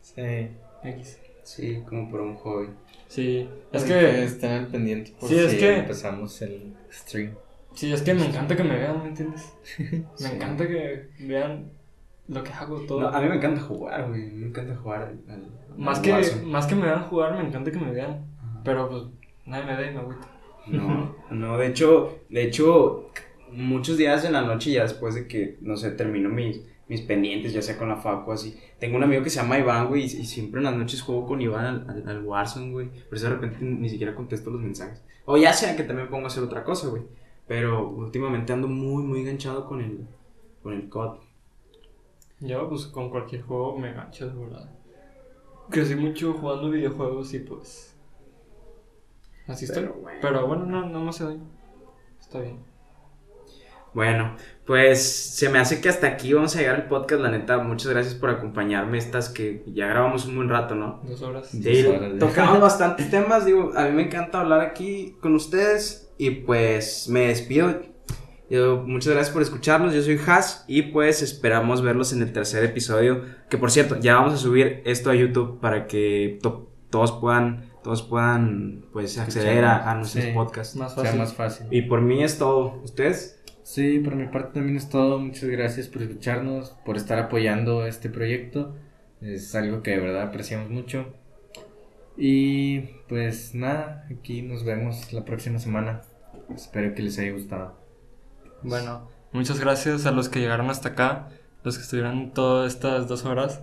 Sí. 0.01 0.49
X. 0.83 1.19
Sí, 1.43 1.81
como 1.87 2.09
por 2.09 2.21
un 2.21 2.35
hobby. 2.35 2.69
Sí, 3.07 3.47
es 3.71 3.83
que. 3.83 3.89
que 3.93 4.23
estén 4.23 4.51
al 4.51 4.67
pendiente 4.67 5.13
por 5.19 5.29
Sí, 5.29 5.37
es 5.37 5.53
que- 5.55 5.77
empezamos 5.79 6.41
el 6.41 6.73
stream. 6.91 7.33
Sí, 7.73 7.91
es 7.93 8.01
que 8.01 8.13
me 8.13 8.25
encanta 8.25 8.55
que 8.55 8.63
me 8.63 8.75
vean, 8.77 9.01
¿me 9.01 9.09
entiendes? 9.09 9.53
Me 9.79 10.03
Sí. 10.15 10.25
encanta 10.33 10.67
que 10.67 11.07
vean 11.19 11.71
lo 12.31 12.43
que 12.43 12.51
hago 12.51 12.79
todo. 12.81 13.01
No, 13.01 13.07
a 13.09 13.21
mí 13.21 13.27
me 13.29 13.35
encanta 13.35 13.61
jugar, 13.61 14.07
güey. 14.09 14.31
Me 14.31 14.47
encanta 14.47 14.75
jugar 14.75 15.01
al, 15.03 15.33
al- 15.33 15.47
más, 15.77 15.99
que, 15.99 16.11
Warzone. 16.11 16.43
más 16.45 16.65
que 16.67 16.75
me 16.75 16.83
vean 16.87 17.03
jugar, 17.03 17.33
me 17.35 17.47
encanta 17.47 17.71
que 17.71 17.79
me 17.79 17.91
vean. 17.91 18.25
Ajá. 18.39 18.61
Pero 18.63 18.89
pues 18.89 19.03
nadie 19.45 19.65
me 19.65 19.75
ve 19.77 19.91
y 19.91 19.93
me 19.93 19.99
agüito. 19.99 20.27
No, 20.67 21.15
no, 21.31 21.57
de 21.57 21.67
hecho, 21.67 22.19
de 22.29 22.43
hecho, 22.43 23.09
muchos 23.51 23.97
días 23.97 24.23
en 24.25 24.33
la 24.33 24.41
noche 24.43 24.71
ya 24.71 24.83
después 24.83 25.15
de 25.15 25.27
que, 25.27 25.57
no 25.61 25.75
sé, 25.75 25.91
termino 25.91 26.29
mis, 26.29 26.61
mis 26.87 27.01
pendientes, 27.01 27.51
ya 27.53 27.61
sea 27.61 27.77
con 27.77 27.89
la 27.89 27.95
facu 27.97 28.31
así. 28.31 28.57
Tengo 28.79 28.97
un 28.97 29.03
amigo 29.03 29.23
que 29.23 29.29
se 29.29 29.41
llama 29.41 29.57
Iván, 29.59 29.87
güey, 29.87 30.01
y, 30.03 30.05
y 30.05 30.25
siempre 30.25 30.59
en 30.59 30.65
las 30.65 30.75
noches 30.75 31.01
juego 31.01 31.25
con 31.25 31.41
Iván 31.41 31.65
al, 31.65 31.89
al, 31.89 32.07
al 32.07 32.23
Warzone, 32.25 32.71
güey. 32.71 32.89
Por 33.09 33.15
eso 33.17 33.25
de 33.27 33.35
repente 33.35 33.57
ni 33.61 33.89
siquiera 33.89 34.13
contesto 34.15 34.49
los 34.51 34.61
mensajes. 34.61 35.01
O 35.25 35.35
ya 35.37 35.51
sea 35.53 35.75
que 35.75 35.83
también 35.83 36.09
pongo 36.09 36.25
a 36.25 36.27
hacer 36.27 36.43
otra 36.43 36.63
cosa, 36.63 36.87
güey. 36.89 37.03
Pero 37.47 37.89
últimamente 37.89 38.53
ando 38.53 38.67
muy, 38.67 39.03
muy 39.03 39.21
enganchado 39.21 39.65
con 39.67 39.81
el, 39.81 40.05
con 40.63 40.73
el 40.73 40.87
COD. 40.89 41.17
Yo 42.41 42.67
pues 42.67 42.87
con 42.87 43.09
cualquier 43.09 43.43
juego 43.43 43.77
me 43.77 43.91
engancho 43.91 44.29
de 44.29 44.35
verdad. 44.35 44.69
Crecí 45.69 45.95
mucho 45.95 46.33
jugando 46.33 46.69
videojuegos 46.69 47.33
y 47.33 47.39
pues... 47.39 47.95
Así 49.47 49.65
estoy. 49.65 49.83
Pero 49.83 49.95
bueno. 49.95 50.19
Pero 50.21 50.47
bueno, 50.47 50.65
no, 50.65 50.85
no 50.87 50.99
me 51.01 51.09
hace 51.09 51.23
daño. 51.23 51.45
Está 52.19 52.39
bien. 52.39 52.71
Bueno, 53.93 54.37
pues 54.65 55.03
se 55.03 55.49
me 55.49 55.59
hace 55.59 55.81
que 55.81 55.89
hasta 55.89 56.07
aquí 56.07 56.33
vamos 56.33 56.55
a 56.55 56.59
llegar 56.59 56.75
al 56.75 56.87
podcast, 56.87 57.21
la 57.21 57.29
neta. 57.29 57.57
Muchas 57.57 57.91
gracias 57.91 58.15
por 58.15 58.29
acompañarme. 58.29 58.97
Estas 58.97 59.29
que 59.29 59.63
ya 59.67 59.87
grabamos 59.87 60.25
un 60.25 60.37
buen 60.37 60.49
rato, 60.49 60.75
¿no? 60.75 61.01
Dos 61.03 61.21
horas. 61.21 61.49
Sí, 61.49 61.83
Dos 61.83 61.95
horas, 61.95 62.11
tocamos 62.19 62.61
bastantes 62.61 63.11
temas, 63.11 63.45
digo, 63.45 63.71
a 63.75 63.85
mí 63.85 63.91
me 63.91 64.03
encanta 64.03 64.39
hablar 64.39 64.61
aquí 64.61 65.17
con 65.21 65.35
ustedes 65.35 66.13
y 66.17 66.31
pues 66.31 67.09
me 67.09 67.27
despido. 67.27 67.90
Yo, 68.51 68.83
muchas 68.85 69.13
gracias 69.13 69.31
por 69.33 69.41
escucharnos, 69.41 69.93
yo 69.93 70.01
soy 70.01 70.19
Has 70.27 70.65
y 70.67 70.81
pues 70.81 71.21
esperamos 71.21 71.81
verlos 71.81 72.11
en 72.11 72.21
el 72.21 72.33
tercer 72.33 72.65
episodio, 72.65 73.23
que 73.49 73.57
por 73.57 73.71
cierto, 73.71 73.97
ya 73.97 74.15
vamos 74.15 74.33
a 74.33 74.37
subir 74.37 74.81
esto 74.83 75.09
a 75.09 75.15
YouTube 75.15 75.61
para 75.61 75.87
que 75.87 76.37
to- 76.41 76.69
todos 76.89 77.13
puedan, 77.13 77.69
todos 77.81 78.01
puedan 78.03 78.83
pues 78.91 79.17
acceder 79.17 79.63
a, 79.63 79.89
a 79.89 79.95
nuestros 79.95 80.25
Sí. 80.25 80.31
podcasts. 80.33 80.75
Más 80.75 80.93
Sea 80.95 81.15
más 81.15 81.33
fácil. 81.33 81.65
Y 81.71 81.83
por 81.83 82.01
mí 82.01 82.21
es 82.25 82.37
todo, 82.37 82.81
¿ustedes? 82.83 83.41
Sí, 83.63 83.99
por 83.99 84.17
mi 84.17 84.27
parte 84.27 84.55
también 84.55 84.75
es 84.75 84.89
todo. 84.89 85.17
Muchas 85.17 85.47
gracias 85.47 85.87
por 85.87 86.01
escucharnos, 86.01 86.71
por 86.85 86.97
estar 86.97 87.19
apoyando 87.19 87.85
este 87.87 88.09
proyecto. 88.09 88.75
Es 89.21 89.55
algo 89.55 89.81
que 89.81 89.91
de 89.91 89.99
verdad 89.99 90.23
apreciamos 90.23 90.69
mucho. 90.69 91.05
Y 92.17 92.79
pues 93.07 93.55
nada, 93.55 94.05
aquí 94.11 94.41
nos 94.41 94.65
vemos 94.65 95.13
la 95.13 95.23
próxima 95.23 95.57
semana. 95.57 96.01
Espero 96.53 96.93
que 96.93 97.01
les 97.03 97.17
haya 97.17 97.31
gustado. 97.31 97.79
Bueno, 98.63 99.09
muchas 99.31 99.59
gracias 99.59 100.05
a 100.05 100.11
los 100.11 100.29
que 100.29 100.39
llegaron 100.39 100.69
hasta 100.69 100.89
acá, 100.89 101.29
los 101.63 101.77
que 101.77 101.83
estuvieron 101.83 102.31
todas 102.31 102.73
estas 102.73 103.07
dos 103.07 103.25
horas. 103.25 103.61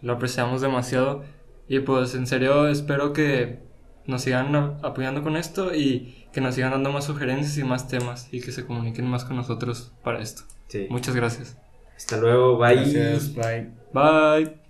Lo 0.00 0.14
apreciamos 0.14 0.60
demasiado. 0.60 1.24
Y 1.68 1.80
pues 1.80 2.14
en 2.14 2.26
serio 2.26 2.68
espero 2.68 3.12
que 3.12 3.60
nos 4.06 4.22
sigan 4.22 4.54
apoyando 4.82 5.22
con 5.22 5.36
esto 5.36 5.74
y 5.74 6.26
que 6.32 6.40
nos 6.40 6.54
sigan 6.54 6.72
dando 6.72 6.92
más 6.92 7.04
sugerencias 7.04 7.56
y 7.58 7.64
más 7.64 7.88
temas 7.88 8.28
y 8.32 8.40
que 8.40 8.52
se 8.52 8.66
comuniquen 8.66 9.06
más 9.06 9.24
con 9.24 9.36
nosotros 9.36 9.92
para 10.02 10.20
esto. 10.20 10.42
Sí. 10.68 10.86
Muchas 10.90 11.14
gracias. 11.14 11.56
Hasta 11.96 12.16
luego, 12.16 12.58
bye. 12.58 12.74
Gracias, 12.74 13.34
bye. 13.34 13.70
Bye. 13.92 14.61